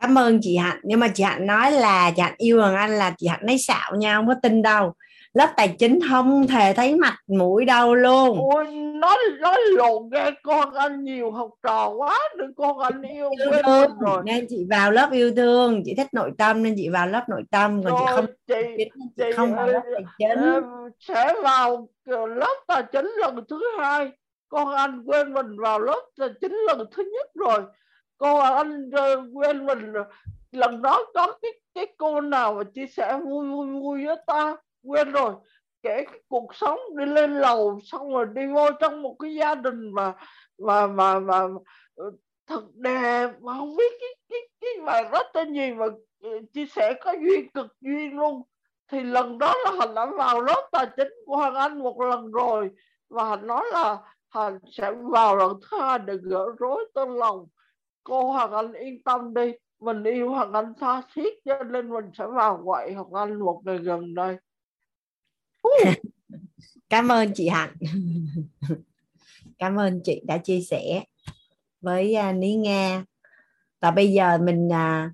[0.01, 0.81] cảm ơn chị hạnh.
[0.83, 3.59] Nhưng mà chị hạnh nói là chị hạnh yêu thằng anh là chị hạnh lấy
[3.59, 4.93] xạo nha không có tin đâu
[5.37, 8.39] lớp tài chính không thể thấy mặt mũi đâu luôn.
[8.53, 13.31] Ôi, nói nói lộn nghe con anh nhiều học trò quá đừng con anh yêu
[13.65, 13.91] thương.
[14.01, 14.23] rồi.
[14.25, 15.83] Nên chị vào lớp yêu thương.
[15.85, 17.83] Chị thích nội tâm nên chị vào lớp nội tâm.
[17.85, 20.39] Còn rồi, chị không chị, chị không vào lớp tài chính.
[21.01, 21.89] sẽ vào
[22.27, 24.11] lớp tài chính lần thứ hai.
[24.49, 27.61] Con anh quên mình vào lớp tài chính lần thứ nhất rồi.
[28.19, 28.91] Con anh
[29.35, 29.93] quên mình
[30.53, 34.57] lần đó có cái cái cô nào mà chia sẻ vui vui vui với ta
[34.87, 35.35] quên rồi.
[35.83, 39.55] Kể cái cuộc sống đi lên lầu, xong rồi đi vô trong một cái gia
[39.55, 40.13] đình mà
[40.59, 41.47] mà mà mà
[41.95, 42.05] ờ,
[42.47, 45.87] thật đẹp mà không biết cái cái cái bài rất tên gì mà
[46.23, 48.43] ờ, chia sẻ có duyên, cực duyên luôn.
[48.93, 52.31] Thì lần đó là hành đã vào lớp tài chính của hoàng anh một lần
[52.31, 52.71] rồi.
[53.09, 53.99] Và hành nói là
[54.29, 57.47] hành sẽ vào lần thứ hai để gỡ rối tên lòng.
[58.05, 59.53] Cô hoàng anh yên tâm đi.
[59.81, 63.63] Mình yêu hoàng anh tha thiết cho nên mình sẽ vào quậy hoàng anh một
[63.65, 64.37] ngày gần đây
[66.89, 67.75] cảm ơn chị hạnh.
[69.59, 71.05] Cảm ơn chị đã chia sẻ
[71.81, 73.05] với uh, ní nga.
[73.81, 75.13] Và bây giờ mình uh,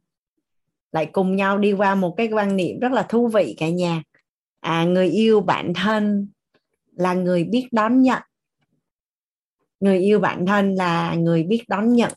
[0.93, 4.03] lại cùng nhau đi qua một cái quan niệm rất là thú vị cả nhà.
[4.61, 6.29] À, người yêu bản thân
[6.93, 8.23] là người biết đón nhận.
[9.81, 12.13] Người yêu bản thân là người biết đón nhận.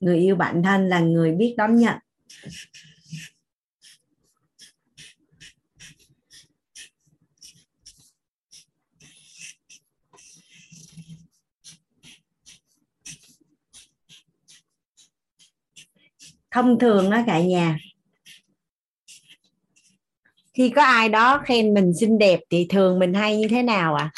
[0.00, 1.98] Người yêu bản thân là người biết đón nhận.
[16.50, 17.78] Thông thường á cả nhà.
[20.54, 23.94] Khi có ai đó khen mình xinh đẹp thì thường mình hay như thế nào
[23.94, 24.10] à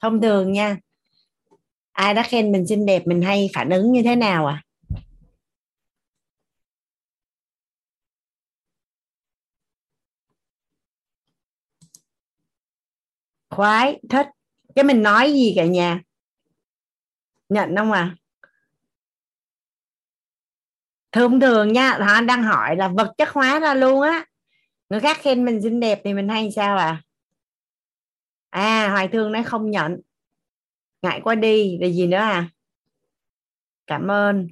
[0.00, 0.76] thông thường nha,
[1.92, 4.62] ai đó khen mình xinh đẹp mình hay phản ứng như thế nào à
[13.54, 14.26] khoái, thích.
[14.74, 16.00] Cái mình nói gì cả nhà?
[17.48, 18.16] Nhận không à
[21.14, 24.26] thông thường nha họ đang hỏi là vật chất hóa ra luôn á.
[24.88, 27.02] Người khác khen mình xinh đẹp thì mình hay sao à?
[28.50, 30.00] À hoài thương nói không nhận.
[31.02, 32.48] Ngại quá đi rồi gì nữa à?
[33.86, 34.48] Cảm ơn.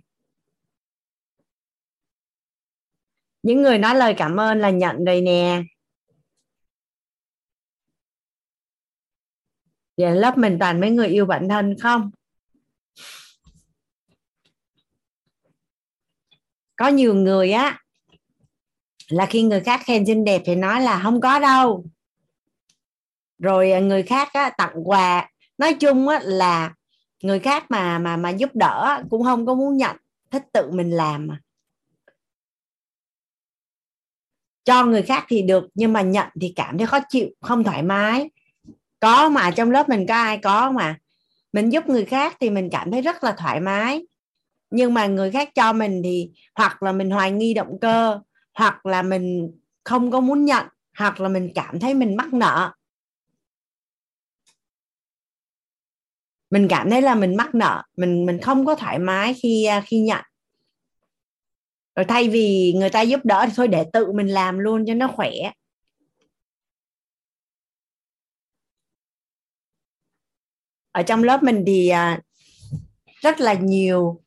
[3.42, 5.62] Những người nói lời cảm ơn là nhận rồi nè.
[9.96, 12.10] Giờ lớp mình toàn mấy người yêu bản thân không?
[16.82, 17.78] Có nhiều người á
[19.08, 21.84] là khi người khác khen xinh đẹp thì nói là không có đâu.
[23.38, 25.30] Rồi à, người khác á, tặng quà.
[25.58, 26.74] Nói chung á, là
[27.22, 29.96] người khác mà mà mà giúp đỡ cũng không có muốn nhận.
[30.30, 31.40] Thích tự mình làm mà.
[34.64, 37.82] Cho người khác thì được nhưng mà nhận thì cảm thấy khó chịu không thoải
[37.82, 38.30] mái.
[39.00, 40.98] Có mà trong lớp mình có ai có mà.
[41.52, 44.06] Mình giúp người khác thì mình cảm thấy rất là thoải mái
[44.72, 48.20] nhưng mà người khác cho mình thì hoặc là mình hoài nghi động cơ,
[48.54, 49.50] hoặc là mình
[49.84, 50.66] không có muốn nhận,
[50.98, 52.72] hoặc là mình cảm thấy mình mắc nợ.
[56.50, 59.82] Mình cảm thấy là mình mắc nợ, mình mình không có thoải mái khi à,
[59.86, 60.22] khi nhận.
[61.96, 64.94] Rồi thay vì người ta giúp đỡ thì thôi để tự mình làm luôn cho
[64.94, 65.30] nó khỏe.
[70.92, 72.20] Ở trong lớp mình thì à,
[73.20, 74.22] rất là nhiều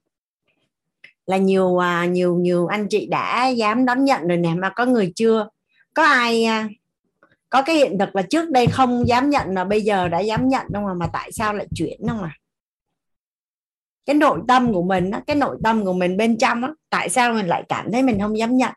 [1.26, 4.86] là nhiều à, nhiều nhiều anh chị đã dám đón nhận rồi nè mà có
[4.86, 5.48] người chưa?
[5.94, 6.70] Có ai à,
[7.50, 10.48] có cái hiện thực là trước đây không dám nhận mà bây giờ đã dám
[10.48, 12.32] nhận đâu mà mà tại sao lại chuyển đâu mà
[14.06, 17.10] cái nội tâm của mình đó, cái nội tâm của mình bên trong đó, tại
[17.10, 18.72] sao mình lại cảm thấy mình không dám nhận?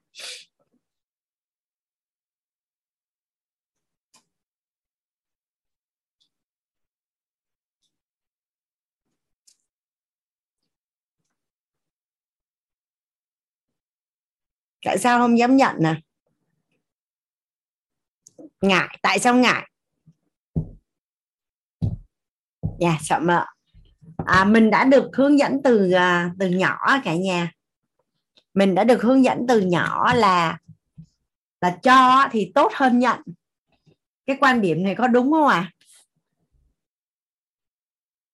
[14.89, 15.94] Tại sao không dám nhận nè
[18.60, 19.70] ngại tại sao ngại?
[22.81, 23.44] Dạ yeah, sợ mợ.
[24.26, 27.52] À, mình đã được hướng dẫn từ à, từ nhỏ cả nhà.
[28.55, 30.58] Mình đã được hướng dẫn từ nhỏ là
[31.60, 33.20] là cho thì tốt hơn nhận.
[34.26, 35.73] Cái quan điểm này có đúng không ạ?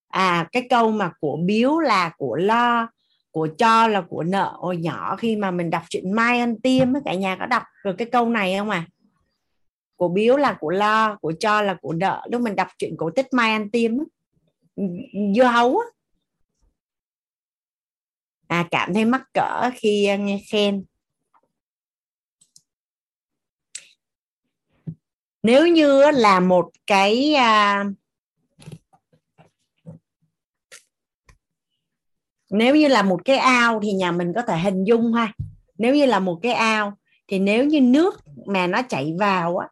[0.08, 0.38] À?
[0.38, 2.88] à cái câu mà của biếu là của lo
[3.34, 6.88] của cho là của nợ hồi nhỏ khi mà mình đọc chuyện mai ăn tiêm
[7.04, 8.86] cả nhà có đọc được cái câu này không à
[9.96, 12.26] của biếu là của lo, của cho là của nợ.
[12.30, 13.92] Lúc mình đọc chuyện cổ tích mai ăn tiêm
[15.36, 15.80] dưa hấu
[18.46, 20.84] à cảm thấy mắc cỡ khi à, nghe khen.
[25.42, 27.84] Nếu như là một cái à,
[32.54, 35.32] nếu như là một cái ao thì nhà mình có thể hình dung ha.
[35.78, 39.68] Nếu như là một cái ao thì nếu như nước mà nó chảy vào á,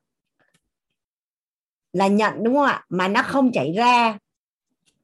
[1.93, 2.85] là nhận đúng không ạ?
[2.89, 4.19] Mà nó không chảy ra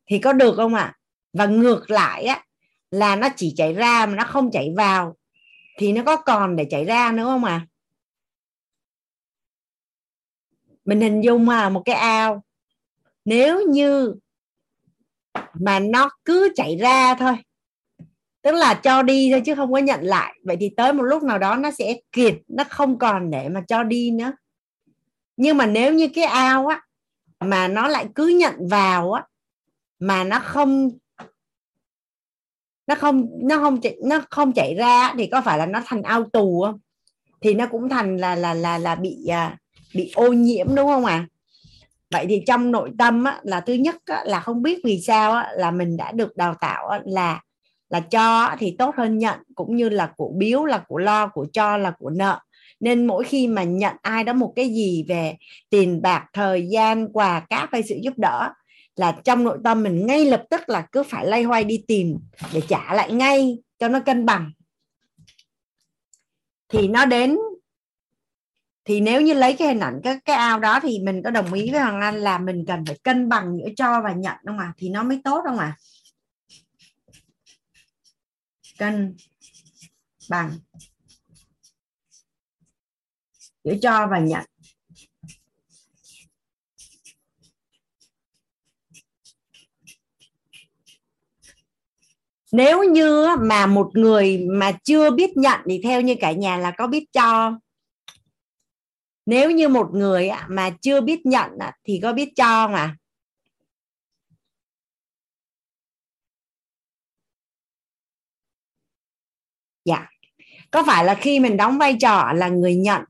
[0.07, 0.95] thì có được không ạ?
[1.33, 2.45] Và ngược lại á,
[2.91, 5.17] là nó chỉ chảy ra mà nó không chảy vào
[5.79, 7.67] thì nó có còn để chảy ra nữa không à
[10.85, 12.43] mình hình dung mà một cái ao.
[13.25, 14.15] Nếu như
[15.55, 17.37] mà nó cứ chảy ra thôi
[18.43, 20.35] tức là cho đi thôi chứ không có nhận lại.
[20.45, 23.63] Vậy thì tới một lúc nào đó nó sẽ kiệt nó không còn để mà
[23.69, 24.33] cho đi nữa.
[25.37, 26.83] Nhưng mà nếu như cái ao á
[27.41, 29.25] mà nó lại cứ nhận vào á
[29.99, 30.91] mà nó không
[32.87, 36.25] nó không nó không nó không chạy ra thì có phải là nó thành ao
[36.33, 36.81] tù không?
[37.41, 39.57] Thì nó cũng thành là là là là bị à,
[39.95, 41.15] bị ô nhiễm đúng không ạ?
[41.15, 41.27] À?
[42.11, 45.33] vậy thì trong nội tâm á, là thứ nhất á, là không biết vì sao
[45.33, 47.41] á, là mình đã được đào tạo á, là
[47.89, 51.47] là cho thì tốt hơn nhận, cũng như là của biếu, là của lo, của
[51.53, 52.41] cho, là của nợ.
[52.81, 55.37] Nên mỗi khi mà nhận ai đó một cái gì về
[55.71, 58.53] tiền bạc, thời gian, quà, cáp hay sự giúp đỡ,
[58.97, 62.19] là trong nội tâm mình ngay lập tức là cứ phải lay hoay đi tìm
[62.53, 64.53] để trả lại ngay cho nó cân bằng.
[66.69, 67.39] Thì nó đến.
[68.85, 71.53] Thì nếu như lấy cái hình ảnh, cái cái ao đó thì mình có đồng
[71.53, 74.59] ý với hoàng anh là mình cần phải cân bằng giữa cho và nhận không
[74.59, 75.77] à thì nó mới tốt không à
[78.79, 79.17] cân
[80.31, 80.59] bằng.
[83.65, 84.45] Giữa cho và nhận.
[92.53, 96.71] Nếu như mà một người mà chưa biết nhận thì theo như cả nhà là
[96.71, 97.59] có biết cho.
[99.27, 101.51] Nếu như một người mà chưa biết nhận
[101.85, 102.97] thì có biết cho mà.
[109.89, 110.07] Dạ.
[110.71, 113.03] Có phải là khi mình đóng vai trò là người nhận,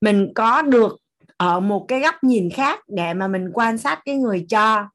[0.00, 0.96] mình có được
[1.36, 4.88] ở một cái góc nhìn khác để mà mình quan sát cái người cho?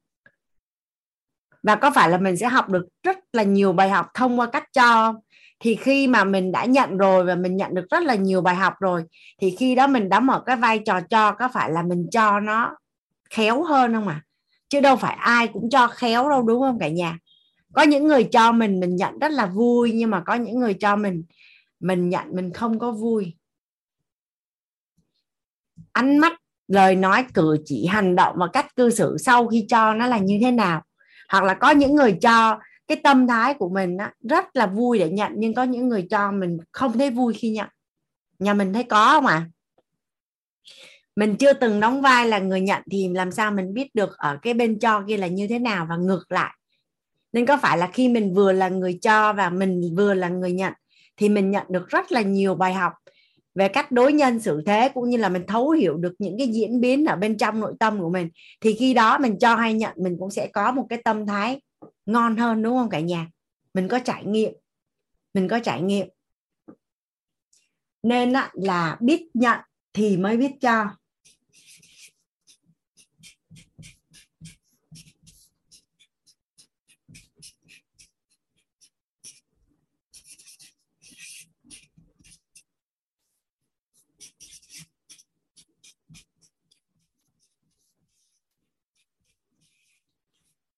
[1.62, 4.46] Và có phải là mình sẽ học được rất là nhiều bài học thông qua
[4.46, 5.14] cách cho
[5.60, 8.54] thì khi mà mình đã nhận rồi và mình nhận được rất là nhiều bài
[8.54, 9.04] học rồi,
[9.40, 12.40] thì khi đó mình đóng ở cái vai trò cho có phải là mình cho
[12.40, 12.76] nó
[13.30, 14.22] khéo hơn không à
[14.68, 17.18] chứ đâu phải ai cũng cho khéo đâu, đúng không cả nhà?
[17.74, 20.74] Có những người cho mình mình nhận rất là vui nhưng mà có những người
[20.74, 21.24] cho mình
[21.80, 23.36] mình nhận mình không có vui.
[25.92, 26.32] Ánh mắt
[26.68, 30.18] lời nói cử chỉ hành động và cách cư xử sau khi cho nó là
[30.18, 30.82] như thế nào.
[31.28, 34.98] Hoặc là có những người cho cái tâm thái của mình á, rất là vui
[34.98, 37.68] để nhận nhưng có những người cho mình không thấy vui khi nhận.
[38.38, 39.34] Nhà mình thấy có không ạ?
[39.34, 39.50] À?
[41.16, 44.38] mình chưa từng đóng vai là người nhận thì làm sao mình biết được ở
[44.42, 46.54] cái bên cho kia là như thế nào và ngược lại
[47.34, 50.52] nên có phải là khi mình vừa là người cho và mình vừa là người
[50.52, 50.72] nhận,
[51.16, 52.92] thì mình nhận được rất là nhiều bài học
[53.54, 56.48] về cách đối nhân xử thế, cũng như là mình thấu hiểu được những cái
[56.48, 58.28] diễn biến ở bên trong nội tâm của mình.
[58.60, 61.60] Thì khi đó mình cho hay nhận, mình cũng sẽ có một cái tâm thái
[62.06, 63.28] ngon hơn, đúng không cả nhà?
[63.74, 64.52] Mình có trải nghiệm.
[65.34, 66.08] Mình có trải nghiệm.
[68.02, 69.58] Nên là biết nhận
[69.92, 70.86] thì mới biết cho.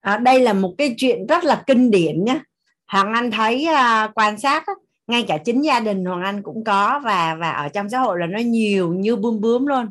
[0.07, 2.41] À, đây là một cái chuyện rất là kinh điển nhé
[2.87, 4.73] hoàng anh thấy à, quan sát á,
[5.07, 8.19] ngay cả chính gia đình hoàng anh cũng có và và ở trong xã hội
[8.19, 9.91] là nó nhiều như bướm bướm luôn.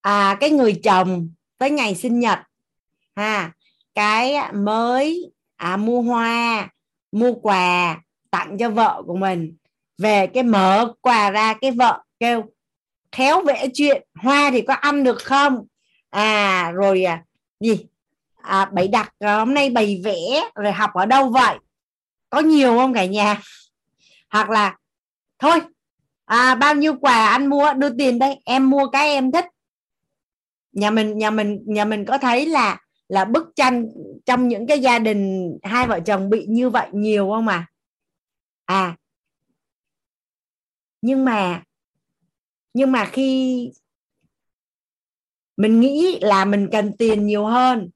[0.00, 2.38] À cái người chồng tới ngày sinh nhật
[3.16, 3.52] ha
[3.94, 6.68] cái mới à, mua hoa
[7.12, 8.00] mua quà
[8.30, 9.56] tặng cho vợ của mình.
[9.98, 12.42] Về cái mở quà ra cái vợ kêu
[13.12, 15.66] khéo vẽ chuyện hoa thì có ăn được không?
[16.14, 17.24] À rồi à,
[17.60, 17.86] gì?
[18.36, 21.58] À, bày đặt à, hôm nay bày vẽ rồi học ở đâu vậy?
[22.30, 23.40] Có nhiều không cả nhà?
[24.30, 24.76] Hoặc là
[25.38, 25.60] thôi
[26.24, 27.72] à, bao nhiêu quà anh mua?
[27.72, 29.44] Đưa tiền đây em mua cái em thích.
[30.72, 32.78] Nhà mình nhà mình nhà mình có thấy là
[33.08, 33.88] là bức tranh
[34.26, 37.66] trong những cái gia đình hai vợ chồng bị như vậy nhiều không mà
[38.64, 38.96] à
[41.02, 41.62] nhưng mà
[42.74, 43.70] nhưng mà khi
[45.56, 47.90] mình nghĩ là mình cần tiền nhiều hơn.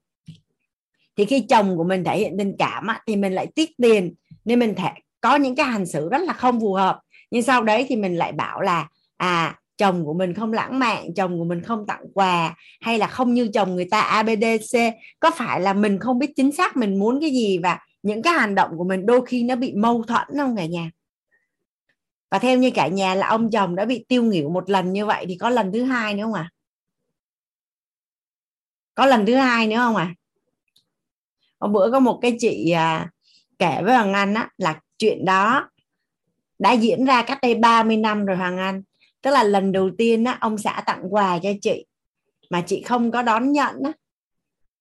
[1.17, 4.13] Thì khi chồng của mình thể hiện tình cảm á, thì mình lại tiếc tiền.
[4.45, 4.89] Nên mình thể
[5.21, 6.99] có những cái hành xử rất là không phù hợp.
[7.31, 11.13] Nhưng sau đấy thì mình lại bảo là à chồng của mình không lãng mạn
[11.13, 14.77] chồng của mình không tặng quà hay là không như chồng người ta abdc
[15.19, 18.33] có phải là mình không biết chính xác mình muốn cái gì và những cái
[18.33, 20.91] hành động của mình đôi khi nó bị mâu thuẫn không cả nhà?
[22.31, 25.05] Và theo như cả nhà là ông chồng đã bị tiêu nghỉu một lần như
[25.05, 26.49] vậy thì có lần thứ hai nữa không à
[28.99, 30.13] có lần thứ hai nữa không à
[31.59, 33.09] hôm bữa có một cái chị à,
[33.59, 35.69] kể với hoàng anh á là chuyện đó
[36.59, 38.83] đã diễn ra cách đây 30 năm rồi hoàng anh.
[39.21, 41.85] Tức là lần đầu tiên á ông xã tặng quà cho chị
[42.49, 43.91] mà chị không có đón nhận á.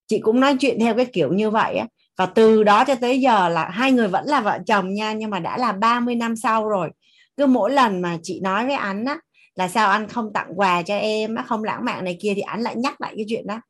[0.07, 1.87] Chị cũng nói chuyện theo cái kiểu như vậy á.
[2.17, 5.31] Và từ đó cho tới giờ là hai người vẫn là vợ chồng nha nhưng
[5.31, 6.91] mà đã là 30 năm sau rồi.
[7.37, 9.19] Cứ mỗi lần mà chị nói với anh á
[9.55, 12.41] là sao anh không tặng quà cho em á không lãng mạn này kia thì
[12.41, 13.61] anh lại nhắc lại cái chuyện đó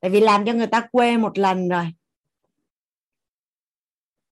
[0.00, 1.92] tại vì làm cho người ta quê một lần rồi.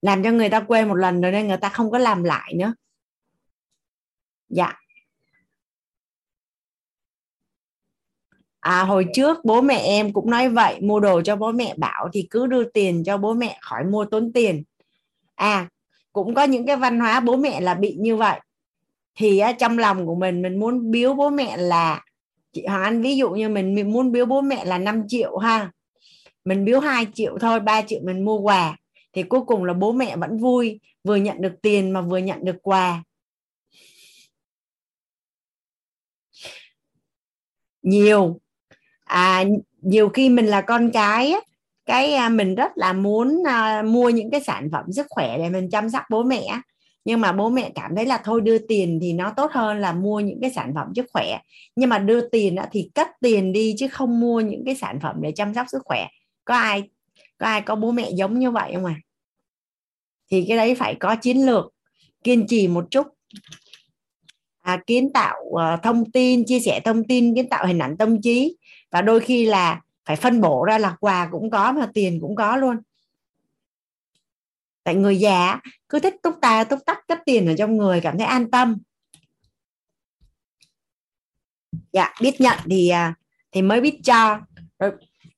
[0.03, 2.55] Làm cho người ta quê một lần rồi nên người ta không có làm lại
[2.57, 2.75] nữa.
[4.49, 4.75] Dạ.
[8.61, 12.09] À hồi trước bố mẹ em cũng nói vậy, mua đồ cho bố mẹ bảo
[12.13, 14.65] thì cứ đưa tiền cho bố mẹ khỏi mua tốn tiền.
[15.35, 15.69] À
[16.13, 18.41] cũng có những cái văn hóa bố mẹ là bị như vậy.
[19.15, 22.05] Thì trong lòng của mình mình muốn biếu bố mẹ là
[22.59, 25.39] chị Hoàng Anh ví dụ như mình, mình muốn biếu bố mẹ là 5 triệu
[25.39, 25.71] ha.
[26.45, 28.77] Mình biếu 2 triệu thôi 3 triệu mình mua quà.
[29.13, 32.45] Thì cuối cùng là bố mẹ vẫn vui vừa nhận được tiền mà vừa nhận
[32.45, 33.03] được quà.
[37.83, 38.41] Nhiều.
[39.05, 39.45] À
[39.81, 41.35] nhiều khi mình là con cái
[41.87, 45.51] cái à, mình rất là muốn à, mua những cái sản phẩm sức khỏe để
[45.51, 46.61] mình chăm sóc bố mẹ
[47.05, 49.93] nhưng mà bố mẹ cảm thấy là thôi đưa tiền thì nó tốt hơn là
[49.93, 51.39] mua những cái sản phẩm sức khỏe.
[51.77, 55.17] Nhưng mà đưa tiền thì cất tiền đi chứ không mua những cái sản phẩm
[55.21, 56.07] để chăm sóc sức khỏe.
[56.45, 56.83] Có ai
[57.39, 58.95] có ai có bố mẹ giống như vậy không à
[60.31, 61.75] thì cái đấy phải có chiến lược
[62.25, 63.07] kiên trì một chút.
[64.63, 68.23] À, kiến tạo uh, thông tin chia sẻ thông tin kiến tạo hình ảnh tâm
[68.23, 68.57] trí.
[68.91, 72.37] Và đôi khi là phải phân bổ ra là quà cũng có mà tiền cũng
[72.37, 72.77] có luôn
[74.89, 78.19] tại người già cứ thích túc ta, túc tắc cất tiền ở trong người, cảm
[78.19, 78.79] thấy an tâm.
[81.93, 83.15] Dạ biết nhận thì à,
[83.53, 84.41] thì mới biết cho.
[84.79, 84.93] Rồi,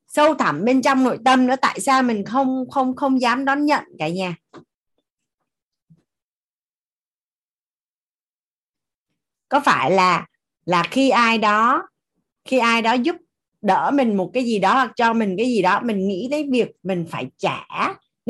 [0.06, 3.66] sâu thẳm bên trong nội tâm nữa, tại sao mình không không không dám đón
[3.66, 4.36] nhận cả nhà?
[9.48, 10.26] Có phải là
[10.64, 11.88] là khi ai đó,
[12.44, 13.16] khi ai đó giúp
[13.60, 16.48] đỡ mình một cái gì đó hoặc cho mình cái gì đó, mình nghĩ tới
[16.52, 17.66] việc mình phải trả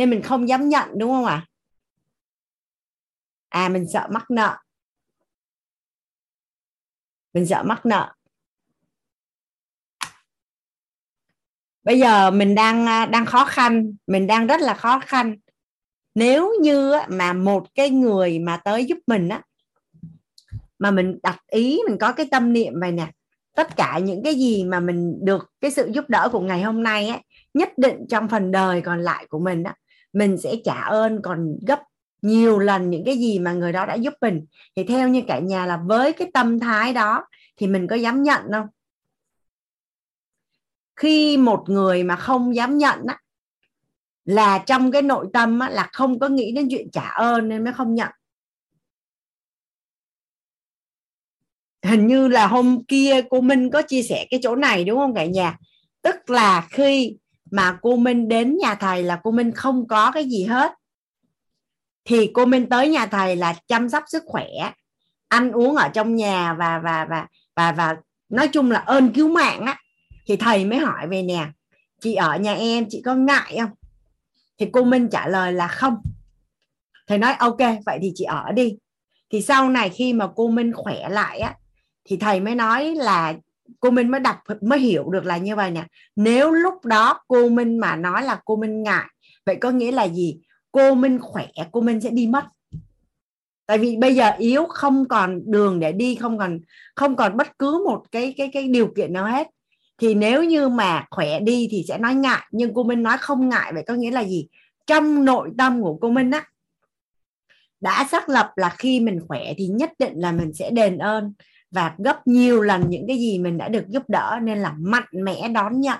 [0.00, 1.46] nên mình không dám nhận đúng không ạ?
[3.48, 3.64] À?
[3.64, 4.56] à mình sợ mắc nợ.
[7.32, 8.14] Mình sợ mắc nợ.
[11.82, 13.94] Bây giờ mình đang à, đang khó khăn.
[14.06, 15.36] Mình đang rất là khó khăn.
[16.14, 19.42] Nếu như mà một cái người mà tới giúp mình á
[20.78, 23.10] mà mình đặt ý mình có cái tâm niệm này nè
[23.54, 26.82] tất cả những cái gì mà mình được cái sự giúp đỡ của ngày hôm
[26.82, 27.20] nay ấy,
[27.54, 29.74] nhất định trong phần đời còn lại của mình á
[30.12, 31.80] mình sẽ trả ơn còn gấp
[32.22, 34.46] nhiều lần những cái gì mà người đó đã giúp mình.
[34.76, 38.22] Thì theo như cả nhà là với cái tâm thái đó thì mình có dám
[38.22, 38.66] nhận không?
[40.96, 43.18] Khi một người mà không dám nhận á
[44.24, 47.64] là trong cái nội tâm á, là không có nghĩ đến chuyện trả ơn nên
[47.64, 48.10] mới không nhận.
[51.82, 55.14] Hình như là hôm kia cô Minh có chia sẻ cái chỗ này đúng không
[55.14, 55.58] cả nhà?
[56.02, 57.16] Tức là khi
[57.50, 60.72] mà cô Minh đến nhà thầy là cô Minh không có cái gì hết.
[62.04, 64.46] Thì cô Minh tới nhà thầy là chăm sóc sức khỏe,
[65.28, 67.96] ăn uống ở trong nhà và và và và và
[68.28, 69.78] nói chung là ơn cứu mạng á.
[70.26, 71.48] Thì thầy mới hỏi về nè,
[72.00, 73.70] chị ở nhà em, chị có ngại không?
[74.58, 75.96] Thì cô Minh trả lời là không.
[77.06, 78.76] Thầy nói, ok, vậy thì chị ở đi.
[79.30, 81.54] Thì sau này khi mà cô Minh khỏe lại á,
[82.04, 83.34] thì thầy mới nói là
[83.80, 85.84] cô Minh mới đọc mới hiểu được là như vậy nè.
[86.16, 89.06] Nếu lúc đó cô Minh mà nói là cô Minh ngại,
[89.46, 90.38] vậy có nghĩa là gì?
[90.72, 92.44] Cô Minh khỏe, cô Minh sẽ đi mất.
[93.66, 96.58] Tại vì bây giờ yếu không còn đường để đi, không còn
[96.94, 99.48] không còn bất cứ một cái cái cái điều kiện nào hết.
[99.98, 103.48] Thì nếu như mà khỏe đi thì sẽ nói ngại, nhưng cô Minh nói không
[103.48, 104.46] ngại, vậy có nghĩa là gì?
[104.86, 106.46] Trong nội tâm của cô Minh á,
[107.80, 111.32] đã xác lập là khi mình khỏe thì nhất định là mình sẽ đền ơn
[111.70, 115.08] và gấp nhiều lần những cái gì mình đã được giúp đỡ nên là mạnh
[115.12, 115.98] mẽ đón nhận.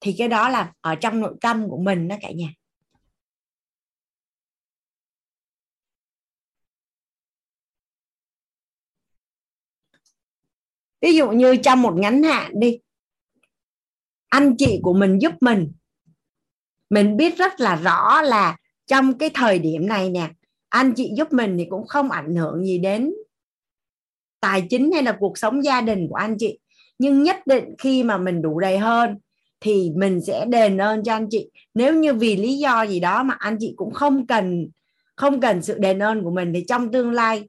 [0.00, 2.48] Thì cái đó là ở trong nội tâm của mình đó cả nhà.
[11.00, 12.78] Ví dụ như trong một ngắn hạn đi,
[14.28, 15.72] anh chị của mình giúp mình
[16.90, 18.56] mình biết rất là rõ là
[18.86, 20.30] trong cái thời điểm này nè,
[20.68, 23.12] anh chị giúp mình thì cũng không ảnh hưởng gì đến
[24.40, 26.58] tài chính hay là cuộc sống gia đình của anh chị.
[26.98, 29.18] Nhưng nhất định khi mà mình đủ đầy hơn
[29.60, 31.50] thì mình sẽ đền ơn cho anh chị.
[31.74, 34.68] Nếu như vì lý do gì đó mà anh chị cũng không cần
[35.16, 37.48] không cần sự đền ơn của mình, thì trong tương lai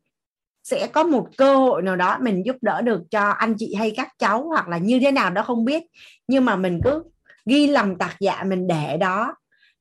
[0.63, 3.91] sẽ có một cơ hội nào đó mình giúp đỡ được cho anh chị hay
[3.97, 5.83] các cháu, hoặc là như thế nào đó không biết.
[6.27, 7.03] Nhưng mà mình cứ
[7.45, 9.35] ghi lòng tạc dạ mình để đó.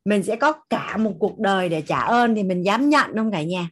[0.05, 3.33] Mình sẽ có cả một cuộc đời để trả ơn thì mình dám nhận không
[3.33, 3.69] cả nhà?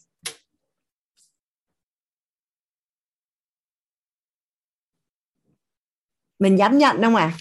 [6.38, 7.32] Mình dám nhận không à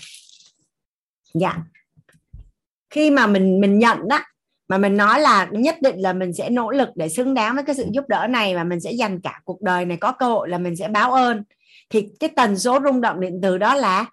[1.34, 1.58] dạ.
[2.90, 4.20] Khi mà mình mình nhận đó
[4.68, 7.64] mà mình nói là nhất định là mình sẽ nỗ lực để xứng đáng với
[7.64, 10.26] cái sự giúp đỡ này và mình sẽ dành cả cuộc đời này có cơ
[10.26, 11.44] hội là mình sẽ báo ơn,
[11.90, 14.06] thì cái tần số rung động điện từ đó là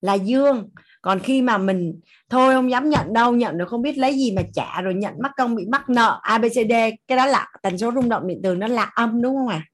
[0.00, 0.68] là dương.
[1.02, 2.00] Còn khi mà mình,
[2.30, 5.14] thôi không dám nhận đâu, nhận được không biết lấy gì mà trả, rồi nhận
[5.22, 6.72] mắc công bị mắc nợ abcd
[7.08, 9.62] cái đó là tần số rung động điện từ nó là âm, đúng không ạ?
[9.66, 9.68] à?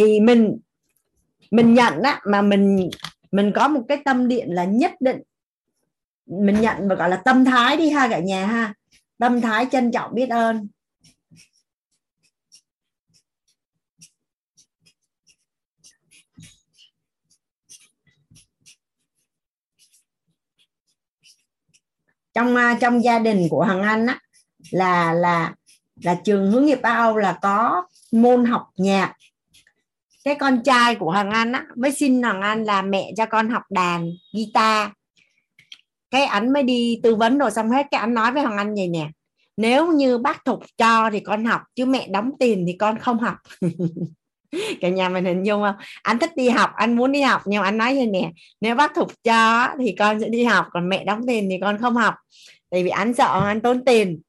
[0.00, 0.58] Thì mình
[1.50, 2.90] mình nhận á, mà mình
[3.32, 5.22] mình có một cái tâm điện là nhất định.
[6.26, 8.74] Mình nhận và gọi là tâm thái đi ha cả nhà ha.
[9.18, 10.68] Tâm thái trân trọng biết ơn.
[22.34, 24.20] Trong à, trong gia đình của Hằng Anh á,
[24.70, 25.54] là là
[26.02, 29.14] là trường hướng nghiệp Á Âu là có môn học nhạc
[30.24, 33.50] cái con trai của hoàng Anh á mới xin hoàng Anh là mẹ cho con
[33.50, 34.90] học đàn guitar.
[36.10, 38.74] Cái ảnh mới đi tư vấn rồi xong hết cái ảnh nói với Hoàng Anh
[38.74, 39.08] vậy nè
[39.56, 43.18] nếu như bác thục cho thì con học chứ mẹ đóng tiền thì con không
[43.18, 43.36] học.
[44.80, 45.74] Cả nhà mình hình dung không?
[46.02, 48.94] Anh thích đi học anh muốn đi học nhưng anh nói như nè nếu bác
[48.94, 52.14] thục cho thì con sẽ đi học còn mẹ đóng tiền thì con không học.
[52.70, 54.20] Tại vì anh sợ anh tốn tiền.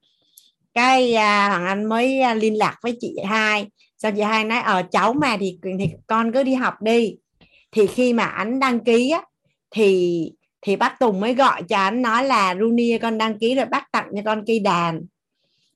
[0.73, 3.67] Cái à, thằng anh mới à, liên lạc với chị hai
[4.01, 7.15] sao chị hai nói ở ờ, cháu mà thì thì con cứ đi học đi.
[7.71, 9.23] Thì khi mà anh đăng ký á
[9.71, 10.31] thì
[10.61, 13.91] thì bác Tùng mới gọi cho anh nói là Runi con đăng ký rồi bác
[13.91, 15.01] tặng cho con cây đàn.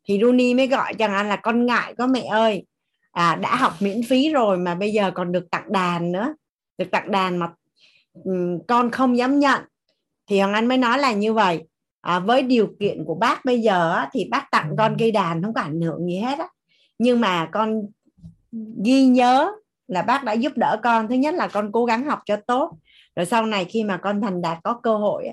[0.05, 2.65] Thì Runi mới gọi cho anh là con ngại có mẹ ơi.
[3.11, 6.35] À, đã học miễn phí rồi mà bây giờ còn được tặng đàn nữa.
[6.77, 7.47] Được tặng đàn mà
[8.23, 9.61] um, con không dám nhận.
[10.27, 11.63] Thì Hoàng Anh mới nói là như vậy.
[12.01, 15.43] À, với điều kiện của bác bây giờ á, thì bác tặng con cây đàn
[15.43, 16.47] không có ảnh hưởng gì hết á.
[16.99, 17.81] Nhưng mà con
[18.83, 19.51] ghi nhớ
[19.87, 21.07] là bác đã giúp đỡ con.
[21.07, 22.77] Thứ nhất là con cố gắng học cho tốt.
[23.15, 25.27] Rồi sau này khi mà con thành đạt có cơ hội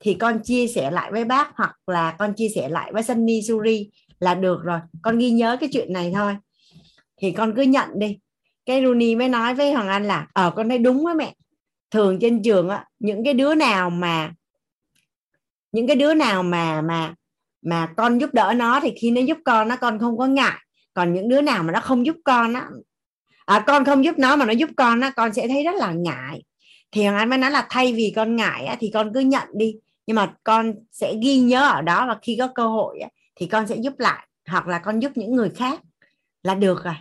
[0.00, 3.42] thì con chia sẻ lại với bác hoặc là con chia sẻ lại với Sunny
[3.42, 3.90] Suri
[4.20, 4.80] là được rồi.
[5.02, 6.36] Con ghi nhớ cái chuyện này thôi.
[7.20, 8.18] Thì con cứ nhận đi.
[8.66, 11.34] Cái Rooney mới nói với Hoàng Anh là ờ con thấy đúng á mẹ.
[11.90, 14.32] Thường trên trường á, những cái đứa nào mà,
[15.72, 17.14] những cái đứa nào mà mà
[17.62, 20.58] mà con giúp đỡ nó thì khi nó giúp con nó con không có ngại
[20.94, 22.68] còn những đứa nào mà nó không giúp con á
[23.48, 25.92] à, con không giúp nó mà nó giúp con á con sẽ thấy rất là
[25.92, 26.42] ngại.
[26.92, 29.48] Thì hoàng anh mới nói là thay vì con ngại á, thì con cứ nhận
[29.54, 29.76] đi.
[30.06, 33.46] Nhưng mà con sẽ ghi nhớ ở đó và khi có cơ hội á, thì
[33.46, 35.80] con sẽ giúp lại hoặc là con giúp những người khác
[36.42, 36.94] là được rồi.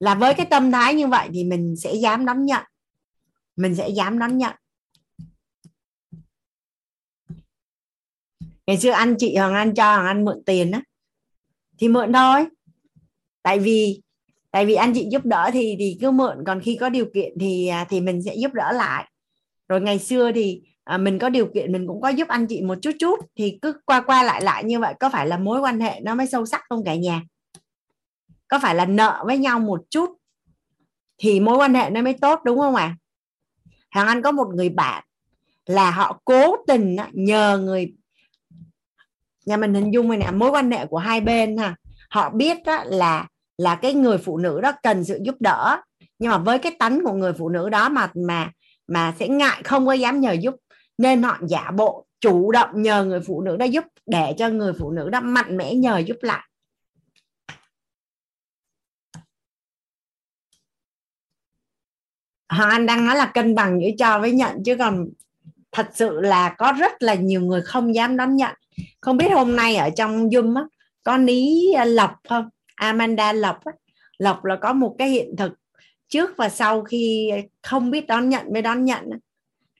[0.00, 2.62] Là với cái tâm thái như vậy thì mình sẽ dám đón nhận.
[3.56, 4.54] Mình sẽ dám đón nhận.
[8.66, 10.82] Ngày xưa anh chị hoàng anh cho hoàng anh mượn tiền á
[11.78, 12.46] thì mượn thôi.
[13.42, 14.02] Tại vì
[14.50, 16.44] tại vì anh chị giúp đỡ thì thì cứ mượn.
[16.46, 19.10] Còn khi có điều kiện thì à, thì mình sẽ giúp đỡ lại.
[19.68, 22.62] Rồi ngày xưa thì à, mình có điều kiện mình cũng có giúp anh chị
[22.62, 23.20] một chút chút.
[23.36, 24.94] Thì cứ qua qua lại lại như vậy.
[25.00, 27.22] Có phải là mối quan hệ nó mới sâu sắc không cả nhà?
[28.48, 30.10] Có phải là nợ với nhau một chút
[31.18, 32.84] thì mối quan hệ nó mới tốt đúng không ạ?
[32.84, 32.96] À?
[33.90, 35.04] hàng Anh có một người bạn
[35.66, 37.94] là họ cố tình nhờ người
[39.48, 41.76] nhà mình hình dung này nè, mối quan hệ của hai bên ha.
[42.10, 43.26] Họ biết đó là
[43.58, 45.82] là cái người phụ nữ đó cần sự giúp đỡ.
[46.18, 48.50] Nhưng mà với cái tánh của người phụ nữ đó mà mà
[48.88, 50.54] mà sẽ ngại không có dám nhờ giúp,
[50.98, 54.72] nên họ giả bộ, chủ động nhờ người phụ nữ đó giúp để cho người
[54.78, 56.48] phụ nữ đó mạnh mẽ nhờ giúp lại.
[62.48, 65.08] Hoàng Anh đang nói là cân bằng giữa cho với nhận, chứ còn
[65.72, 68.54] thật sự là có rất là nhiều người không dám đón nhận
[69.00, 70.62] không biết hôm nay ở trong Zoom á,
[71.02, 72.48] có ní à, Lộc không?
[72.74, 73.72] Amanda, Lộc á.
[74.18, 75.52] Lộc là có một cái hiện thực
[76.08, 77.30] trước và sau khi
[77.62, 79.04] không biết đón nhận mới đón nhận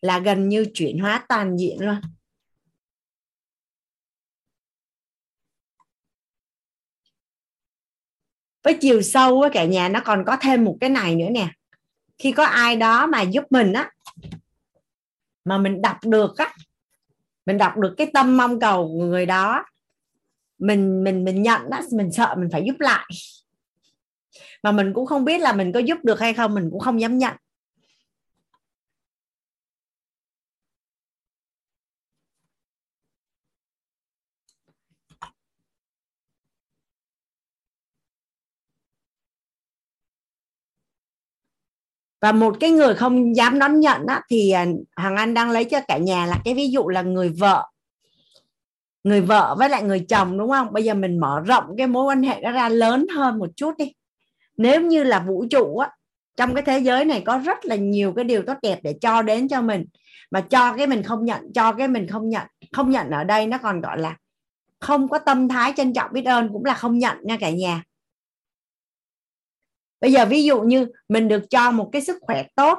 [0.01, 2.01] là gần như chuyển hóa toàn diện luôn.
[8.65, 11.49] Với chiều sâu á, cả nhà, nó còn có thêm một cái này nữa nè.
[12.18, 13.91] Khi có ai đó mà giúp mình á,
[15.44, 16.55] mà mình đọc được á
[17.49, 19.65] mình đọc được cái tâm mong cầu của người đó,
[20.59, 23.05] mình mình mình nhận đó, mình sợ mình phải giúp lại.
[24.62, 27.01] Mà mình cũng không biết là mình có giúp được hay không, mình cũng không
[27.01, 27.35] dám nhận.
[42.20, 44.66] Và một cái người không dám đón nhận á, thì à,
[44.97, 47.66] hàng Anh đang lấy cho cả nhà là cái ví dụ là người vợ.
[49.05, 50.72] Người vợ với lại người chồng đúng không?
[50.72, 53.74] Bây giờ mình mở rộng cái mối quan hệ đó ra lớn hơn một chút
[53.78, 53.92] đi.
[54.56, 55.90] Nếu như là vũ trụ á
[56.38, 59.22] trong cái thế giới này có rất là nhiều cái điều tốt đẹp để cho
[59.22, 59.84] đến cho mình
[60.30, 63.47] mà cho cái mình không nhận cho cái mình không nhận không nhận ở đây
[63.47, 64.16] nó còn gọi là
[64.80, 67.82] không có tâm thái trân trọng biết ơn cũng là không nhận nha cả nhà
[70.01, 72.78] bây giờ ví dụ như mình được cho một cái sức khỏe tốt,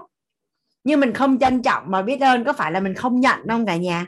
[0.83, 3.65] nhưng mình không trân trọng mà biết ơn, có phải là mình không nhận không
[3.65, 4.07] cả nhà?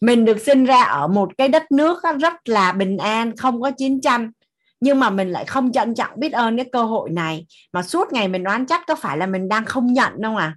[0.00, 3.70] Mình được sinh ra ở một cái đất nước rất là bình an, không có
[3.70, 4.30] chiến tranh,
[4.80, 7.46] nhưng mà mình lại không trân trọng biết ơn cái cơ hội này.
[7.72, 10.56] Mà suốt ngày mình đoán chắc có phải là mình đang không nhận không à?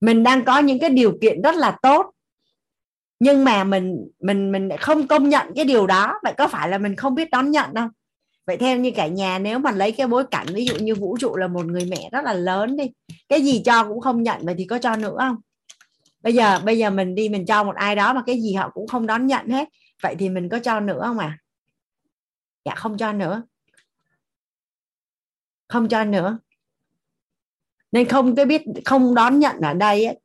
[0.00, 2.06] Mình đang có những cái điều kiện rất là tốt.
[3.20, 6.14] Nhưng mà mình mình mình không công nhận cái điều đó.
[6.22, 7.90] Vậy có phải là mình không biết đón nhận không?
[8.46, 11.16] Vậy theo như cả nhà, nếu mà lấy cái bối cảnh, ví dụ như vũ
[11.20, 12.84] trụ là một người mẹ rất là lớn đi,
[13.28, 15.36] cái gì cho cũng không nhận, vậy thì có cho nữa không?
[16.22, 18.70] Bây giờ bây giờ mình đi, mình cho một ai đó mà cái gì họ
[18.74, 19.68] cũng không đón nhận hết,
[20.02, 21.38] vậy thì mình có cho nữa không à?
[22.64, 23.42] Dạ không cho nữa.
[25.68, 26.38] Không cho nữa
[27.92, 30.20] nên không cái biết không đón nhận ở đây ấy,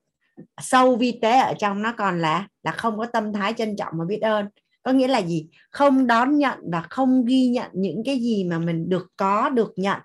[0.61, 3.93] sâu vi tế ở trong nó còn là là không có tâm thái trân trọng
[3.97, 4.45] và biết ơn.
[4.83, 5.47] Có nghĩa là gì?
[5.69, 9.73] Không đón nhận và không ghi nhận những cái gì mà mình được có được
[9.75, 9.99] nhận.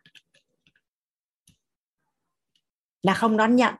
[3.03, 3.75] Là không đón nhận.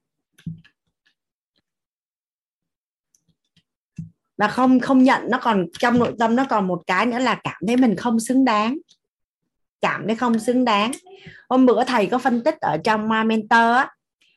[4.37, 7.41] Và không không nhận nó còn trong nội tâm nó còn một cái nữa là
[7.45, 8.79] cảm thấy mình không xứng đáng
[9.81, 10.93] cảm thấy không xứng đáng.
[11.49, 13.91] Hôm bữa thầy có phân tích ở trong à, mentor á,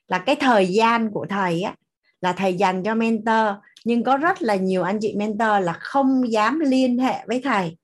[0.08, 1.76] là cái thời gian của thầy á,
[2.22, 3.48] là thầy dành cho mentor
[3.86, 7.78] nhưng có rất là nhiều anh chị mentor là không dám liên hệ với thầy.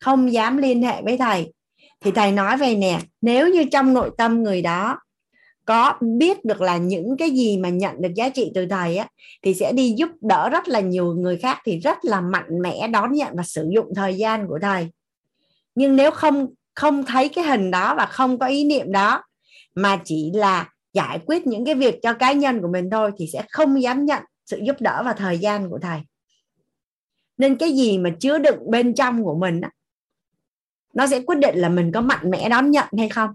[0.00, 1.52] Không dám liên hệ với thầy.
[2.00, 4.98] Thì thầy nói về nè nếu như trong nội tâm người đó
[5.64, 9.08] có biết được là những cái gì mà nhận được giá trị từ thầy á
[9.42, 12.88] thì sẽ đi giúp đỡ rất là nhiều người khác thì rất là mạnh mẽ
[12.88, 14.88] đón nhận và sử dụng thời gian của thầy
[15.74, 19.22] nhưng nếu không không thấy cái hình đó và không có ý niệm đó,
[19.74, 23.26] mà chỉ là giải quyết những cái việc cho cá nhân của mình thôi, thì
[23.32, 26.00] sẽ không dám nhận sự giúp đỡ và thời gian của thầy.
[27.36, 29.60] Nên cái gì mà chứa đựng bên trong của mình
[30.94, 33.30] nó sẽ quyết định là mình có mạnh mẽ đón nhận hay không.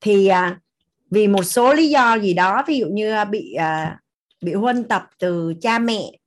[0.00, 0.60] Thì à,
[1.10, 4.00] vì một số lý do gì đó, ví dụ như à, bị à,
[4.40, 6.18] bị huân tập từ cha mẹ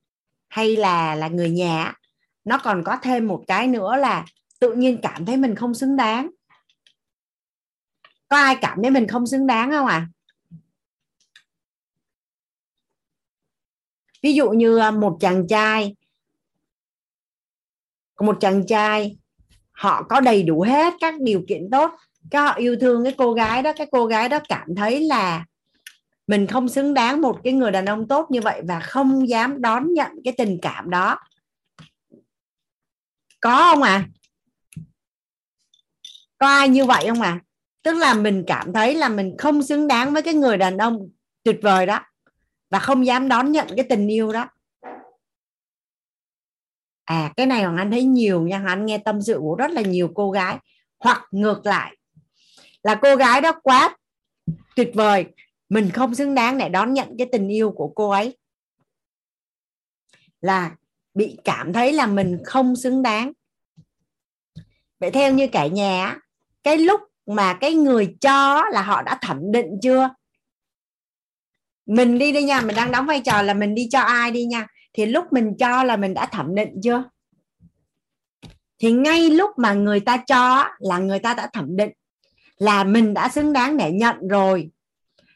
[0.47, 1.93] hay là là người nhà
[2.43, 4.25] nó còn có thêm một cái nữa là
[4.59, 6.29] tự nhiên cảm thấy mình không xứng đáng
[8.27, 10.07] có ai cảm thấy mình không xứng đáng không ạ à?
[14.21, 15.95] ví dụ như à, một chàng trai,
[18.19, 19.17] một chàng trai,
[19.71, 21.91] họ có đầy đủ hết các điều kiện tốt
[22.29, 25.45] cái họ yêu thương cái cô gái đó, cái cô gái đó cảm thấy là
[26.27, 29.61] mình không xứng đáng một cái người đàn ông tốt như vậy và không dám
[29.61, 31.19] đón nhận cái tình cảm đó.
[33.39, 34.05] Có không à
[36.37, 37.39] có ai như vậy không à
[37.83, 41.09] tức là mình cảm thấy là mình không xứng đáng với cái người đàn ông
[41.43, 41.99] tuyệt vời đó
[42.69, 44.47] và không dám đón nhận cái tình yêu đó.
[47.05, 48.59] À cái này hoàng anh thấy nhiều nha.
[48.59, 50.57] Hoàng anh nghe tâm sự của rất là nhiều cô gái.
[50.99, 51.97] Hoặc ngược lại
[52.83, 53.97] là cô gái đó quá
[54.75, 55.25] tuyệt vời.
[55.69, 58.37] Mình không xứng đáng để đón nhận cái tình yêu của cô ấy.
[60.41, 60.75] Là
[61.13, 63.31] bị cảm thấy là mình không xứng đáng.
[64.99, 66.17] Vậy theo như cả nhà
[66.63, 70.09] cái lúc mà cái người cho là họ đã thẩm định chưa?
[71.85, 74.45] Mình đi đi nha, mình đang đóng vai trò là mình đi cho ai đi
[74.45, 74.67] nha.
[74.93, 77.03] Thì lúc mình cho là mình đã thẩm định chưa?
[78.79, 81.91] Thì ngay lúc mà người ta cho là người ta đã thẩm định
[82.61, 84.69] là mình đã xứng đáng để nhận rồi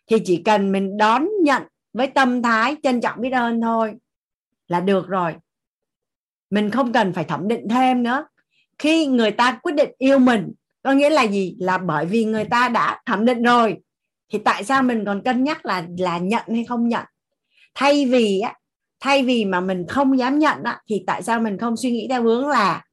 [0.08, 1.64] thì chỉ cần mình đón nhận
[1.94, 3.94] với tâm thái trân trọng biết ơn thôi
[4.68, 5.36] là được rồi.
[6.50, 8.28] Mình không cần phải thẩm định thêm nữa.
[8.80, 11.56] Khi người ta quyết định yêu mình có nghĩa là gì?
[11.60, 13.78] Là bởi vì người ta đã thẩm định rồi
[14.34, 17.06] thì tại sao mình còn cân nhắc là là nhận hay không nhận?
[17.76, 18.54] Thay vì á
[19.00, 22.08] thay vì mà mình không dám nhận á, thì tại sao mình không suy nghĩ
[22.10, 22.86] theo hướng là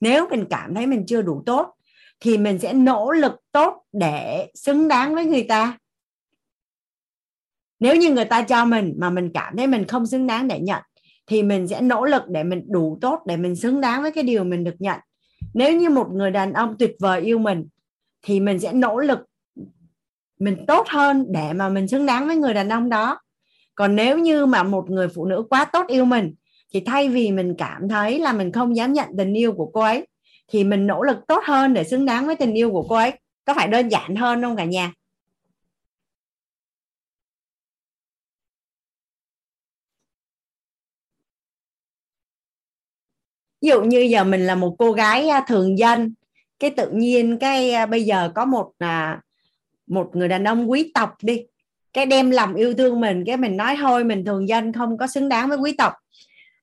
[0.00, 1.74] nếu mình cảm thấy mình chưa đủ tốt
[2.20, 5.78] thì mình sẽ nỗ lực tốt để xứng đáng với người ta.
[7.80, 10.60] Nếu như người ta cho mình mà mình cảm thấy mình không xứng đáng để
[10.60, 10.82] nhận,
[11.26, 14.24] thì mình sẽ nỗ lực để mình đủ tốt để mình xứng đáng với cái
[14.24, 15.00] điều mình được nhận.
[15.54, 17.68] Nếu như một người đàn ông tuyệt vời yêu mình,
[18.22, 19.18] thì mình sẽ nỗ lực
[20.38, 23.20] mình tốt hơn để mà mình xứng đáng với người đàn ông đó.
[23.74, 26.34] Còn nếu như mà một người phụ nữ quá tốt yêu mình,
[26.74, 29.80] thì thay vì mình cảm thấy là mình không dám nhận tình yêu của cô
[29.80, 30.06] ấy
[30.48, 33.12] thì mình nỗ lực tốt hơn để xứng đáng với tình yêu của cô ấy.
[33.44, 34.92] Có phải đơn giản hơn không cả nhà?
[43.62, 46.14] Ví dụ như giờ mình là một cô gái à, thường dân
[46.58, 49.20] cái tự nhiên cái à, bây giờ có một à,
[49.86, 51.42] một người đàn ông quý tộc đi
[51.92, 55.06] cái đem lòng yêu thương mình cái mình nói thôi mình thường dân không có
[55.06, 55.92] xứng đáng với quý tộc.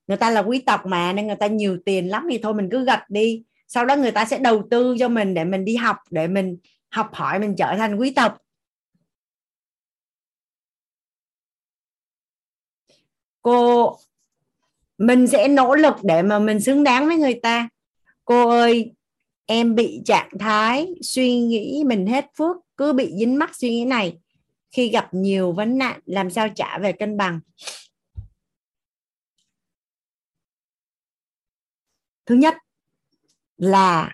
[0.06, 2.68] Người ta là quý tộc mà nên người ta nhiều tiền lắm thì thôi mình
[2.70, 5.76] cứ gật đi sau đó người ta sẽ đầu tư cho mình để mình đi
[5.76, 8.38] học, để mình học hỏi, mình trở thành quý tộc.
[13.42, 13.96] Cô,
[14.98, 17.68] mình sẽ nỗ lực để mà mình xứng đáng với người ta.
[18.24, 18.94] Cô ơi,
[19.46, 23.84] em bị trạng thái suy nghĩ mình hết phước, cứ bị dính mắc suy nghĩ
[23.84, 24.18] này.
[24.70, 27.40] Khi gặp nhiều vấn nạn, làm sao trả về cân bằng?
[32.26, 32.54] Thứ nhất
[33.56, 34.12] là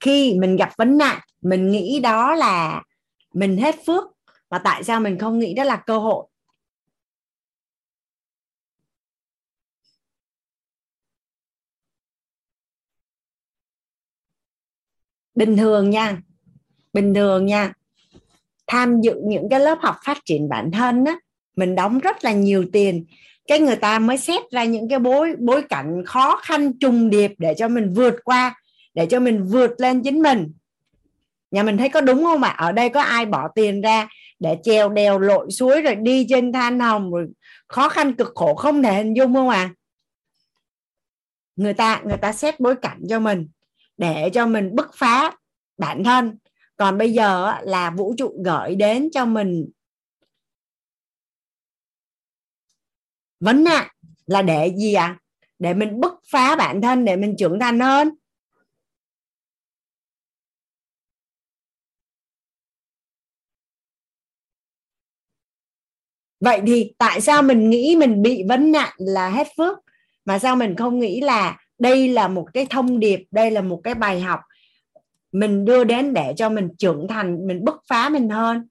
[0.00, 2.82] khi mình gặp vấn nạn, mình nghĩ đó là
[3.34, 4.04] mình hết phước.
[4.50, 6.26] Và tại sao mình không nghĩ đó là cơ hội?
[15.34, 16.22] Bình thường nha,
[16.92, 17.72] bình thường nha,
[18.66, 21.16] tham dự những cái lớp học phát triển bản thân á,
[21.56, 23.04] mình đóng rất là nhiều tiền
[23.46, 27.32] cái người ta mới xét ra những cái bối bối cảnh khó khăn trùng điệp
[27.38, 28.60] để cho mình vượt qua,
[28.94, 30.52] để cho mình vượt lên chính mình.
[31.50, 32.54] Nhà mình thấy có đúng không ạ?
[32.58, 34.08] Ở đây có ai bỏ tiền ra
[34.38, 37.26] để treo đèo lội suối rồi đi trên than hồng rồi
[37.68, 39.70] khó khăn cực khổ không thể hình dung không à
[41.56, 43.48] người ta người ta xét bối cảnh cho mình
[43.96, 45.32] để cho mình bứt phá
[45.78, 46.38] bản thân.
[46.76, 49.68] Còn bây giờ là vũ trụ gửi đến cho mình
[53.40, 53.88] vấn nạn
[54.26, 55.06] là để gì ạ?
[55.06, 55.18] À?
[55.58, 58.10] để mình bứt phá bản thân, để mình trưởng thành hơn.
[66.40, 69.78] Vậy thì tại sao mình nghĩ mình bị vấn nạn là hết phước?
[70.24, 73.80] Mà sao mình không nghĩ là đây là một cái thông điệp, đây là một
[73.84, 74.40] cái bài học
[75.32, 78.68] mình đưa đến để cho mình trưởng thành, mình bứt phá mình hơn?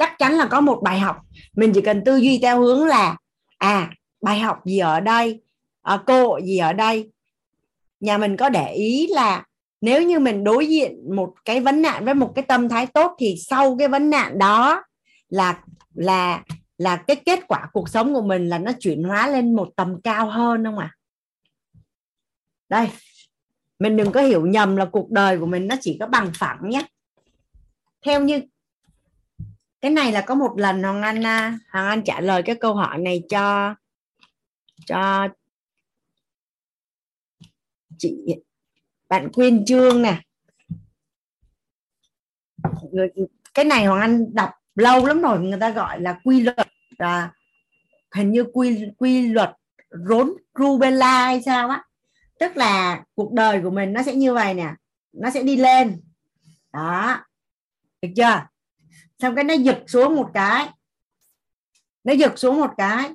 [0.00, 1.16] Chắc chắn là có một bài học.
[1.56, 3.16] Mình chỉ cần tư duy theo hướng là
[3.58, 3.90] à
[4.22, 5.40] bài học gì ở đây
[5.82, 7.10] à, cô gì ở đây.
[8.00, 9.44] Nhà mình có để ý là
[9.80, 13.16] nếu như mình đối diện một cái vấn nạn với một cái tâm thái tốt
[13.18, 14.82] thì sau cái vấn nạn đó
[15.28, 15.62] là
[15.94, 16.42] là
[16.78, 20.00] là cái kết quả cuộc sống của mình là nó chuyển hóa lên một tầm
[20.04, 20.90] cao hơn không ạ?
[20.92, 20.96] À?
[22.68, 22.88] đây
[23.78, 26.70] mình đừng có hiểu nhầm là cuộc đời của mình nó chỉ có bằng phẳng
[26.70, 26.86] nhé.
[28.02, 28.40] Theo như
[29.80, 31.58] cái này là có một lần hoàng anh à?
[31.70, 33.74] hoàng anh trả lời cái câu hỏi này cho
[34.86, 35.28] cho
[37.98, 38.26] chị,
[39.08, 40.22] bạn quyên trương nè.
[43.54, 46.68] Cái này hoàng anh đọc lâu lắm rồi, người ta gọi là quy luật
[46.98, 47.32] là
[48.14, 49.50] hình như quy quy luật
[49.90, 51.84] rốn rubella hay sao á.
[52.38, 54.74] Tức là cuộc đời của mình nó sẽ như vậy nè,
[55.12, 56.00] nó sẽ đi lên.
[56.72, 57.24] Đó,
[58.02, 58.46] được chưa?
[59.20, 60.68] Xong cái nó giật xuống một cái.
[62.04, 63.10] Nó giật xuống một cái.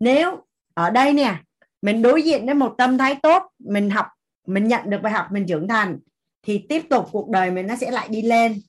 [0.00, 1.36] Nếu ở đây nè,
[1.82, 4.06] mình đối diện với một tâm thái tốt, mình học,
[4.46, 5.98] mình nhận được bài học, mình trưởng thành,
[6.42, 8.60] thì tiếp tục cuộc đời mình nó sẽ lại đi lên.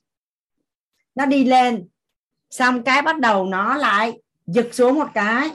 [1.14, 1.88] Nó đi lên.
[2.50, 4.12] Xong cái bắt đầu nó lại
[4.46, 5.50] giật xuống một cái.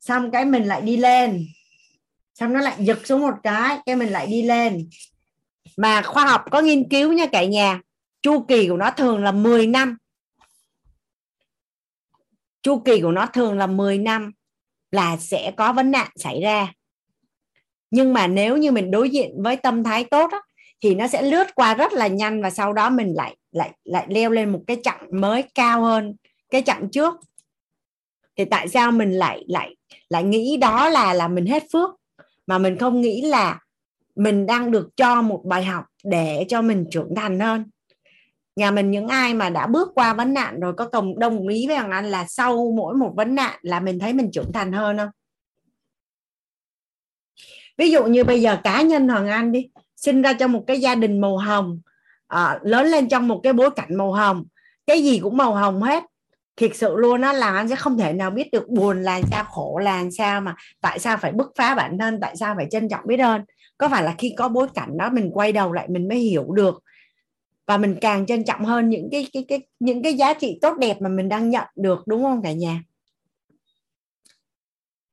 [0.00, 1.46] Xong cái mình lại đi lên.
[2.34, 4.88] Xong nó lại giật xuống một cái cái mình lại đi lên.
[5.76, 7.80] Mà khoa học có nghiên cứu nha cả nhà.
[8.22, 9.96] Chu kỳ của nó thường là 10 năm
[12.66, 14.32] chu kỳ của nó thường là 10 năm
[14.90, 16.72] là sẽ có vấn nạn xảy ra.
[17.90, 20.38] Nhưng mà nếu như mình đối diện với tâm thái tốt á,
[20.82, 24.06] thì nó sẽ lướt qua rất là nhanh và sau đó mình lại lại lại
[24.08, 26.14] leo lên một cái chặng mới cao hơn
[26.50, 27.14] cái chặng trước.
[28.36, 29.76] Thì tại sao mình lại lại
[30.08, 31.90] lại nghĩ đó là là mình hết phước?
[32.46, 33.60] Mà mình không nghĩ là
[34.16, 37.64] mình đang được cho một bài học để cho mình trưởng thành hơn
[38.56, 41.66] nhà mình những ai mà đã bước qua vấn nạn rồi có cùng đồng ý
[41.66, 44.72] với hoàng anh là sau mỗi một vấn nạn là mình thấy mình trưởng thành
[44.72, 45.10] hơn không?
[47.78, 50.80] Ví dụ như bây giờ cá nhân hoàng anh đi sinh ra trong một cái
[50.80, 51.80] gia đình màu hồng
[52.26, 54.44] à, lớn lên trong một cái bối cảnh màu hồng
[54.86, 56.04] cái gì cũng màu hồng hết.
[56.56, 59.44] Thiệt sự luôn nó là anh sẽ không thể nào biết được buồn là sao
[59.44, 62.88] khổ là sao mà tại sao phải bứt phá bản thân tại sao phải trân
[62.88, 63.44] trọng biết ơn.
[63.78, 66.46] Có phải là khi có bối cảnh đó mình quay đầu lại mình mới hiểu
[66.52, 66.82] được
[67.66, 70.76] và mình càng trân trọng hơn những cái cái cái, những cái giá trị tốt
[70.78, 72.82] đẹp mà mình đang nhận được, đúng không cả nhà?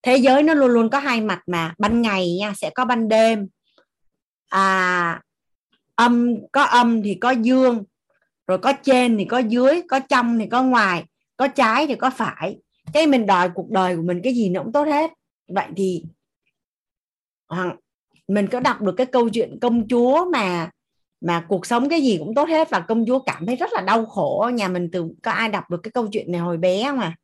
[0.02, 3.08] Thế giới nó luôn luôn có hai mặt mà, ban ngày nha, sẽ có ban
[3.08, 3.48] đêm.
[4.50, 5.22] À
[5.96, 7.84] âm, có âm thì có dương,
[8.48, 11.04] rồi có trên thì có dưới, có trong thì có ngoài,
[11.38, 12.58] có trái thì có phải.
[12.94, 15.12] Cái mình đòi cuộc đời của mình cái gì nó cũng tốt hết.
[15.48, 16.04] Vậy thì
[18.28, 20.70] mình có đọc được cái câu chuyện công chúa mà
[21.24, 23.82] mà cuộc sống cái gì cũng tốt hết và công chúa cảm thấy rất là
[23.82, 24.52] đau khổ.
[24.54, 27.16] Nhà mình từ, có ai đọc được cái câu chuyện này hồi bé không à?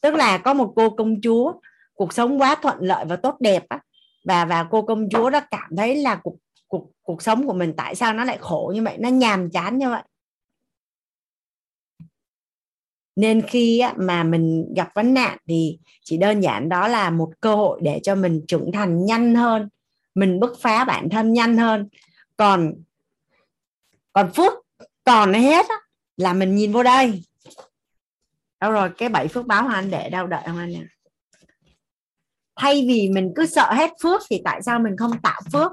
[0.00, 1.52] Tức là có một cô công chúa,
[1.94, 3.80] cuộc sống quá thuận lợi và tốt đẹp á.
[4.24, 6.36] Và và cô công chúa đó cảm thấy là cuộc
[6.68, 8.96] cuộc cuộc sống của mình tại sao nó lại khổ như vậy?
[8.98, 10.02] Nó nhàm chán như vậy.
[13.16, 17.54] Nên khi mà mình gặp vấn nạn thì chỉ đơn giản đó là một cơ
[17.56, 19.68] hội để cho mình trưởng thành nhanh hơn.
[20.14, 21.88] Mình bứt phá bản thân nhanh hơn.
[22.36, 22.74] Còn
[24.12, 24.52] còn phước
[25.04, 25.76] còn hết á,
[26.16, 27.22] là mình nhìn vô đây.
[28.60, 30.80] Đâu rồi cái bảy phước báo anh để đâu đợi không anh nè
[32.56, 35.72] thay vì mình cứ sợ hết phước thì tại sao mình không tạo phước?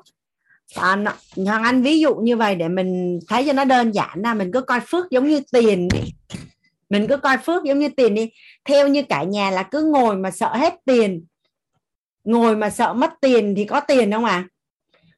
[0.75, 0.97] À,
[1.35, 4.51] hoàng anh ví dụ như vậy để mình thấy cho nó đơn giản là mình
[4.53, 5.99] cứ coi phước giống như tiền đi.
[6.89, 8.29] Mình cứ coi phước giống như tiền đi.
[8.65, 11.25] Theo như cả nhà là cứ ngồi mà sợ hết tiền.
[12.23, 14.47] Ngồi mà sợ mất tiền thì có tiền không à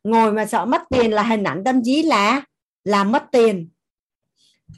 [0.03, 2.41] ngồi mà sợ mất tiền là hình ảnh tâm trí là
[2.83, 3.69] là mất tiền.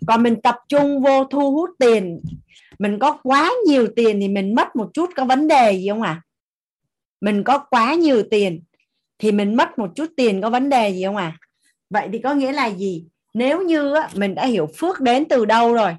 [0.08, 2.22] Còn mình tập trung vô thu hút tiền
[2.82, 6.02] mình có quá nhiều tiền thì mình mất một chút có vấn đề gì không
[6.02, 6.22] à
[7.22, 8.64] mình có quá nhiều tiền
[9.20, 11.38] thì mình mất một chút tiền có vấn đề gì không à
[11.90, 13.06] vậy thì có nghĩa là gì?
[13.34, 15.96] Nếu như mình đã hiểu phước đến từ đâu rồi?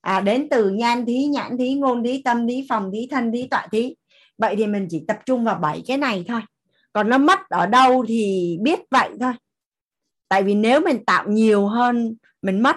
[0.00, 3.46] À, đến từ nhan thí nhãn thí ngôn thí tâm thí phòng thí thân thí
[3.46, 3.94] tọa thí.
[4.38, 6.40] Vậy thì mình chỉ tập trung vào bảy cái này thôi.
[6.92, 9.32] Còn nó mất ở đâu thì biết vậy thôi
[10.30, 12.76] tại vì nếu mình tạo nhiều hơn mình mất,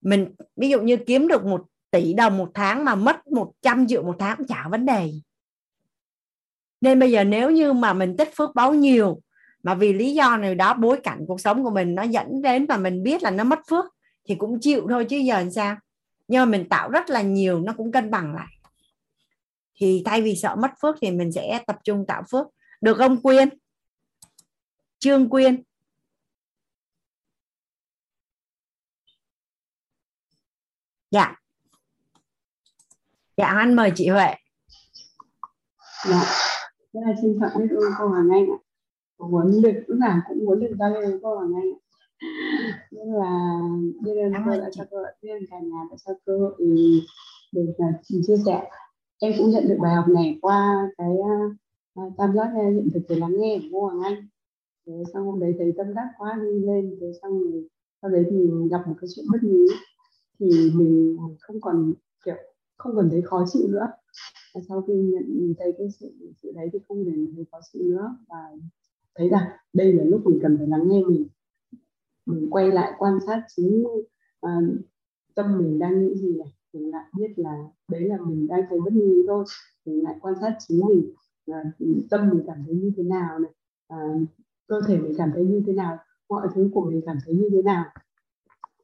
[0.00, 4.02] mình, ví dụ như kiếm được một tỷ đồng một tháng mà mất 100 triệu
[4.02, 5.10] một tháng cũng chả vấn đề.
[6.80, 9.20] Nên bây giờ nếu như mà mình tích phước báo nhiều,
[9.62, 12.66] mà vì lý do này đó bối cảnh cuộc sống của mình nó dẫn đến
[12.66, 13.84] và mình biết là nó mất phước,
[14.28, 15.76] thì cũng chịu thôi chứ giờ làm sao?
[16.28, 18.56] Nhưng mà mình tạo rất là nhiều, nó cũng cân bằng lại.
[19.76, 22.46] Thì thay vì sợ mất phước thì mình sẽ tập trung tạo phước.
[22.80, 23.48] Được không quyên?
[24.98, 25.62] Trương quyên
[31.14, 31.34] dạ.
[33.36, 34.34] Dạ anh mời chị huệ.
[36.08, 36.22] Dạ.
[36.94, 38.58] Thế là xin phận biết ơn cô Hoàng Anh ạ.
[39.18, 41.72] muốn được lúc nào cũng muốn được giao lưu cô Hoàng Anh
[42.90, 43.58] nên là
[44.02, 46.54] biết ơn cô đã cho cơ hội biết ơn cả nhà đã cho cơ hội
[47.52, 47.94] được uh,
[48.26, 48.70] chia sẻ.
[49.20, 51.14] Em cũng nhận được bài học này qua cái
[52.00, 54.28] uh, tam giác hiện thực để lắng nghe của cô Hoàng Anh.
[54.86, 57.68] Rồi xong hôm đấy thấy tâm đắc quá đi lên rồi xong rồi
[58.02, 58.36] sau đấy thì
[58.70, 59.74] gặp một cái chuyện bất ngờ
[60.38, 61.92] thì mình không còn
[62.24, 62.34] kiểu
[62.76, 63.86] không còn thấy khó chịu nữa.
[64.54, 67.82] Và sau khi nhận thấy cái sự sự đấy thì không để thấy khó chịu
[67.84, 68.16] nữa.
[68.28, 68.36] Và
[69.14, 71.26] thấy rằng đây là lúc mình cần phải lắng nghe mình.
[72.26, 73.84] Mình quay lại quan sát chính
[74.46, 74.50] uh,
[75.34, 76.54] tâm mình đang nghĩ gì này.
[76.72, 79.44] Mình lại biết là đấy là mình đang thấy bất ngờ thôi.
[79.84, 81.12] Mình lại quan sát chính mình
[81.46, 81.64] là
[82.10, 83.52] tâm mình cảm thấy như thế nào này.
[83.88, 83.98] À,
[84.66, 85.98] cơ thể mình cảm thấy như thế nào.
[86.28, 87.84] Mọi thứ của mình cảm thấy như thế nào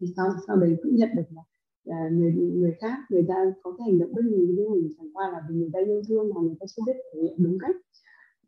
[0.00, 1.42] thì sau sau đấy cũng nhận được là
[1.96, 5.10] à, người người khác người ta có cái hành động bất bình với mình chẳng
[5.12, 7.58] qua là vì người ta yêu thương mà người ta chưa biết thể hiện đúng
[7.60, 7.76] cách.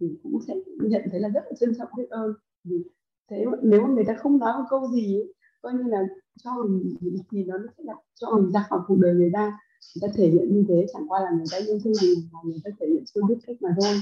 [0.01, 2.33] Thì cũng sẽ nhận thấy là rất là trân trọng biết ơn.
[2.65, 2.85] Vì
[3.31, 6.03] thế nếu mà người ta không nói một câu gì ấy, coi như là
[6.45, 6.97] cho mình
[7.31, 9.59] thì nó sẽ là cho mình ra khỏi cuộc đời người ta
[9.97, 12.39] người ta thể hiện như thế chẳng qua là người ta yêu thương mình và
[12.45, 13.95] người ta thể hiện chưa biết cách mà thôi.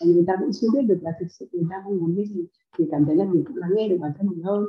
[0.00, 2.26] Và người ta cũng chưa biết được là thực sự người ta mong muốn cái
[2.26, 2.46] gì
[2.78, 4.64] thì cảm thấy là mình cũng lắng nghe được bản thân mình hơn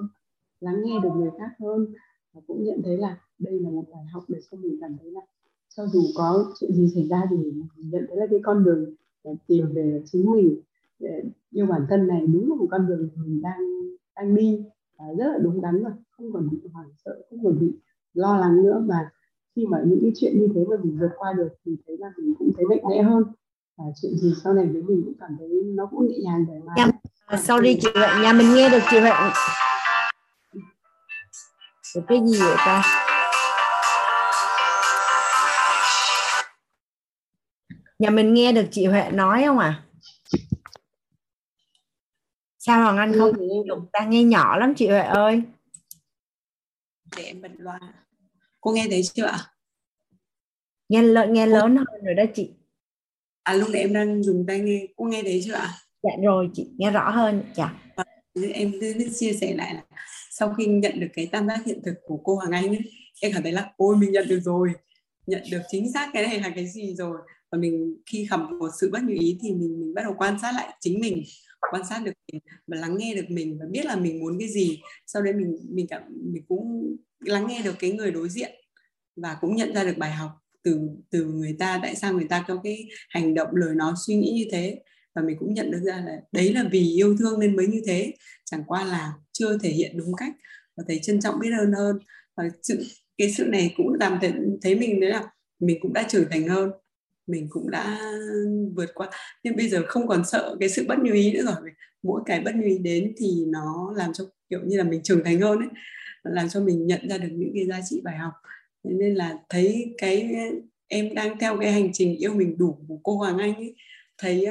[0.59, 1.93] lắng nghe được người khác hơn
[2.37, 5.11] và cũng nhận thấy là đây là một bài học để cho mình cảm thấy
[5.11, 5.21] là
[5.75, 8.95] cho dù có chuyện gì xảy ra thì mình nhận thấy là cái con đường
[9.23, 10.61] để tìm về chính mình,
[10.99, 13.59] để yêu bản thân này đúng là một con đường mình đang
[14.15, 14.59] đang đi
[14.97, 17.71] và rất là đúng đắn rồi không còn bị hoảng sợ, không còn bị
[18.13, 18.83] lo lắng nữa.
[18.87, 19.09] Mà
[19.55, 22.11] khi mà những cái chuyện như thế mà mình vượt qua được thì thấy là
[22.17, 23.23] mình cũng thấy mạnh mẽ hơn.
[23.77, 26.59] Và chuyện gì sau này với mình cũng cảm thấy nó cũng nhẹ nhàng để
[26.65, 26.73] mà
[27.37, 29.11] sau đi sorry chị Huệ nhà mình nghe được chị Huệ
[31.97, 32.83] được cái gì vậy ta?
[37.99, 39.83] Nhà mình nghe được chị Huệ nói không à?
[42.57, 43.33] Sao Hoàng Anh không
[43.67, 43.77] được?
[43.93, 45.41] Ta nghe nhỏ lắm chị Huệ ơi.
[47.15, 47.79] Để em bật loa.
[48.61, 49.39] Cô nghe thấy chưa ạ?
[50.89, 52.51] Nghe lớn nghe lớn hơn rồi đó chị.
[53.43, 54.85] À lúc nãy em đang dùng tai nghe.
[54.95, 55.73] Cô nghe thấy chưa ạ?
[56.03, 57.43] Dạ rồi chị nghe rõ hơn.
[57.55, 57.73] Dạ.
[58.53, 58.73] Em
[59.19, 59.83] chia sẻ lại là
[60.39, 62.79] sau khi nhận được cái tam giác hiện thực của cô Hoàng Anh ấy,
[63.21, 64.69] em cảm thấy là ôi mình nhận được rồi
[65.27, 67.17] nhận được chính xác cái này là cái gì rồi?
[67.51, 70.39] Và mình khi gặp một sự bất như ý thì mình mình bắt đầu quan
[70.41, 71.23] sát lại chính mình
[71.71, 74.49] quan sát được mình và lắng nghe được mình và biết là mình muốn cái
[74.49, 74.81] gì.
[75.07, 76.01] Sau đấy mình mình cảm
[76.33, 78.51] mình cũng lắng nghe được cái người đối diện
[79.15, 80.31] và cũng nhận ra được bài học
[80.63, 84.15] từ từ người ta tại sao người ta có cái hành động lời nói suy
[84.15, 84.79] nghĩ như thế
[85.17, 87.81] và mình cũng nhận được ra là đấy là vì yêu thương nên mới như
[87.85, 88.13] thế.
[88.45, 90.33] Chẳng qua là chưa thể hiện đúng cách
[90.77, 91.99] và thấy trân trọng biết ơn hơn.
[92.35, 92.85] Và sự
[93.17, 94.31] cái sự này cũng làm thấy,
[94.61, 95.29] thấy mình đấy là
[95.59, 96.71] mình cũng đã trưởng thành hơn.
[97.27, 98.11] Mình cũng đã
[98.75, 99.09] vượt qua.
[99.43, 101.71] Nhưng bây giờ không còn sợ cái sự bất như ý nữa rồi.
[102.03, 105.23] Mỗi cái bất như ý đến thì nó làm cho kiểu như là mình trưởng
[105.23, 105.69] thành hơn ấy.
[106.23, 108.33] Làm cho mình nhận ra được những cái giá trị bài học.
[108.83, 110.29] Nên là thấy cái
[110.87, 113.75] em đang theo cái hành trình yêu mình đủ của cô Hoàng Anh ấy
[114.17, 114.47] thấy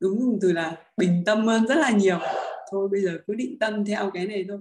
[0.00, 2.18] đúng dùng từ là bình tâm hơn rất là nhiều.
[2.70, 4.58] Thôi bây giờ cứ định tâm theo cái này thôi.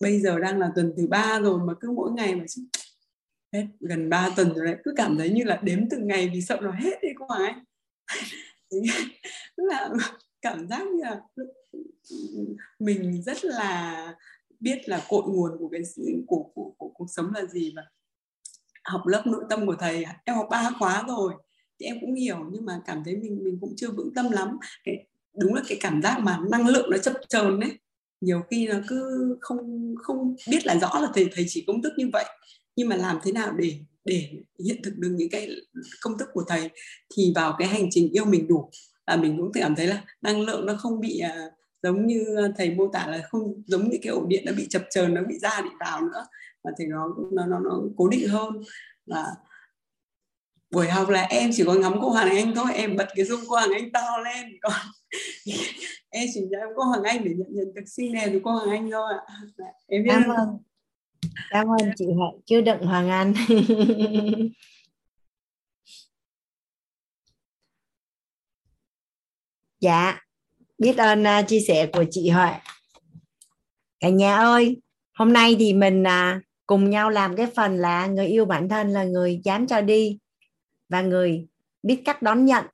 [0.00, 2.44] Bây giờ đang là tuần thứ ba rồi mà cứ mỗi ngày mà
[3.52, 6.42] hết gần 3 tuần rồi đấy cứ cảm thấy như là đếm từng ngày vì
[6.42, 7.52] sợ nó hết đi cô ấy.
[9.56, 9.90] Tức là
[10.42, 11.20] cảm giác như là
[12.78, 14.14] mình rất là
[14.60, 15.80] biết là cội nguồn của cái
[16.26, 17.82] của, của, của, của cuộc sống là gì và
[18.84, 21.34] học lớp nội tâm của thầy em học ba khóa rồi
[21.80, 24.58] thì em cũng hiểu nhưng mà cảm thấy mình mình cũng chưa vững tâm lắm.
[24.84, 25.06] Cái
[25.38, 27.70] đúng là cái cảm giác mà năng lượng nó chập chờn đấy
[28.20, 31.92] nhiều khi nó cứ không không biết là rõ là thầy thầy chỉ công thức
[31.96, 32.24] như vậy.
[32.76, 34.30] Nhưng mà làm thế nào để để
[34.64, 35.50] hiện thực được những cái
[36.00, 36.70] công thức của thầy
[37.16, 38.70] thì vào cái hành trình yêu mình đủ.
[39.06, 41.50] Là mình cũng cảm thấy là năng lượng nó không bị à,
[41.82, 42.24] giống như
[42.58, 45.22] thầy mô tả là không giống như cái ổ điện nó bị chập chờn nó
[45.28, 46.26] bị ra bị vào nữa.
[46.64, 48.62] Mà thì nó nó nó, nó cố định hơn.
[49.06, 49.24] Và
[50.70, 53.40] buổi học là em chỉ có ngắm cô Hoàng Anh thôi em bật cái dung
[53.48, 54.46] cô Hoàng Anh to lên.
[54.60, 54.72] Còn
[56.10, 58.70] em chỉ nhắm cô Hoàng Anh để nhận nhận thực sinh này từ cô Hoàng
[58.70, 59.22] Anh thôi ạ.
[59.86, 60.48] Em biết cảm ơn.
[61.50, 63.34] Cảm ơn chị Huệ chưa đựng Hoàng Anh.
[69.80, 70.20] Dạ
[70.78, 72.50] biết ơn uh, chia sẻ của chị Huệ.
[74.00, 74.80] Cả nhà ơi
[75.14, 78.92] hôm nay thì mình uh, cùng nhau làm cái phần là người yêu bản thân
[78.92, 80.18] là người dám cho đi
[80.90, 81.46] và người
[81.82, 82.64] biết cách đón nhận.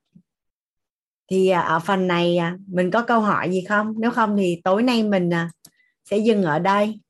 [1.31, 3.95] Thì à, ở phần này à, mình có câu hỏi gì không?
[3.99, 5.51] Nếu không thì tối nay mình à,
[6.05, 7.01] sẽ dừng ở đây.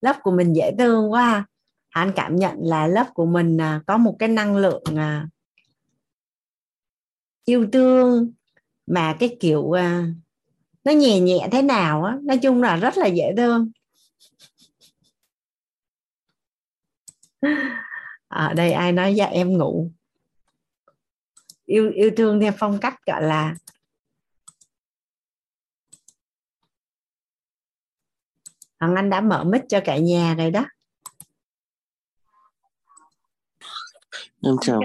[0.00, 1.46] Lớp của mình dễ thương quá
[1.88, 4.82] anh cảm nhận là lớp của mình có một cái năng lượng
[7.44, 8.32] yêu thương
[8.86, 9.72] mà cái kiểu
[10.84, 13.70] nó nhẹ nhẹ thế nào á, nói chung là rất là dễ thương.
[18.28, 19.90] Ở đây, ai nói dạ em ngủ.
[21.66, 23.54] Yêu yêu thương theo phong cách gọi là
[28.80, 30.64] Hoàng Anh đã mở mic cho cả nhà rồi đó.
[34.42, 34.80] Em chào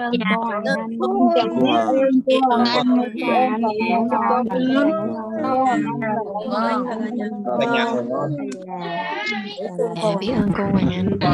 [10.03, 11.29] Dạ, biết ơn cô Hoàng Anh cô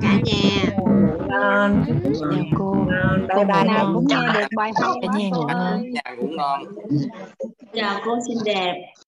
[0.00, 0.72] cả nhà
[1.28, 2.86] chào cô
[3.34, 4.26] cô bye ngủ ngon
[4.80, 6.62] ngon cả nhà ngủ ngon ngủ ngon
[7.74, 8.94] chào cô xinh đẹp